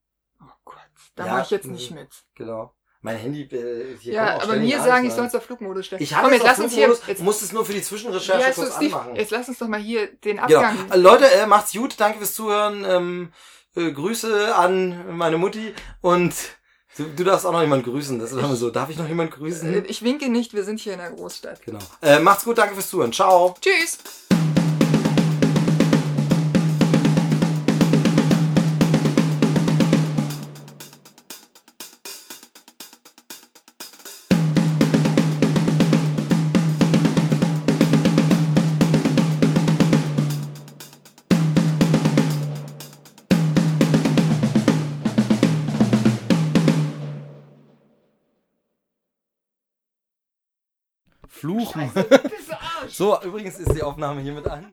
Oh 0.41 0.45
Gott, 0.65 0.77
da 1.15 1.25
Ja, 1.25 1.33
mache 1.33 1.43
ich 1.43 1.49
jetzt 1.51 1.65
mhm. 1.65 1.73
nicht 1.73 1.91
mit. 1.91 2.09
Genau. 2.35 2.73
Mein 3.01 3.17
Handy, 3.17 3.41
äh, 3.43 3.97
hier 3.99 4.13
Ja, 4.13 4.41
aber 4.41 4.55
mir 4.55 4.81
sagen, 4.81 5.05
ich 5.05 5.11
soll 5.13 5.25
es 5.25 5.35
auf 5.35 5.43
Flugmodus 5.43 5.87
stellen. 5.87 6.01
Ich 6.01 6.15
habe 6.15 6.31
jetzt 6.33 6.45
jetzt 6.45 6.57
auf 6.57 6.63
uns 6.65 6.73
hier. 6.73 6.85
Flugmodus, 6.85 7.07
Jetzt, 7.07 7.21
muss 7.21 7.41
es 7.41 7.51
nur 7.51 7.65
für 7.65 7.73
die 7.73 7.81
Zwischenrecherche 7.81 8.51
du, 8.51 8.61
kurz 8.61 8.77
anmachen. 8.77 9.15
Jetzt 9.17 9.31
lass 9.31 9.49
uns 9.49 9.57
doch 9.59 9.67
mal 9.67 9.79
hier 9.79 10.07
den 10.07 10.37
Genau. 10.37 10.43
Abgang. 10.43 10.89
Äh, 10.89 10.97
Leute, 10.97 11.29
äh, 11.29 11.45
macht's 11.45 11.73
gut, 11.73 11.95
danke 11.99 12.19
fürs 12.19 12.33
Zuhören. 12.33 12.85
Ähm, 12.87 13.33
äh, 13.75 13.91
Grüße 13.91 14.55
an 14.55 15.17
meine 15.17 15.37
Mutti 15.37 15.73
und 15.99 16.33
du, 16.95 17.03
du 17.03 17.23
darfst 17.25 17.45
auch 17.45 17.51
noch 17.51 17.61
jemand 17.61 17.83
grüßen. 17.83 18.19
Das 18.19 18.31
ist 18.31 18.37
immer 18.37 18.55
so. 18.55 18.69
Darf 18.69 18.89
ich 18.89 18.97
noch 18.97 19.07
jemand 19.07 19.33
Äh, 19.33 19.37
grüßen? 19.37 19.85
Ich 19.89 20.01
winke 20.03 20.29
nicht, 20.29 20.53
wir 20.53 20.63
sind 20.63 20.79
hier 20.79 20.93
in 20.93 20.99
der 20.99 21.11
Großstadt. 21.11 21.61
Genau. 21.63 21.79
Äh, 22.01 22.19
macht's 22.19 22.45
gut, 22.45 22.57
danke 22.57 22.75
fürs 22.75 22.89
Zuhören. 22.89 23.11
Ciao. 23.11 23.53
Tschüss! 23.59 23.97
Fluchen. 51.43 51.91
Scheiße, 51.93 52.03
du 52.03 52.29
bist 52.29 52.47
so 52.47 52.53
Arsch. 52.53 52.93
So, 52.93 53.21
übrigens 53.21 53.59
ist 53.59 53.73
die 53.73 53.83
Aufnahme 53.83 54.21
hiermit 54.21 54.47
an. 54.47 54.71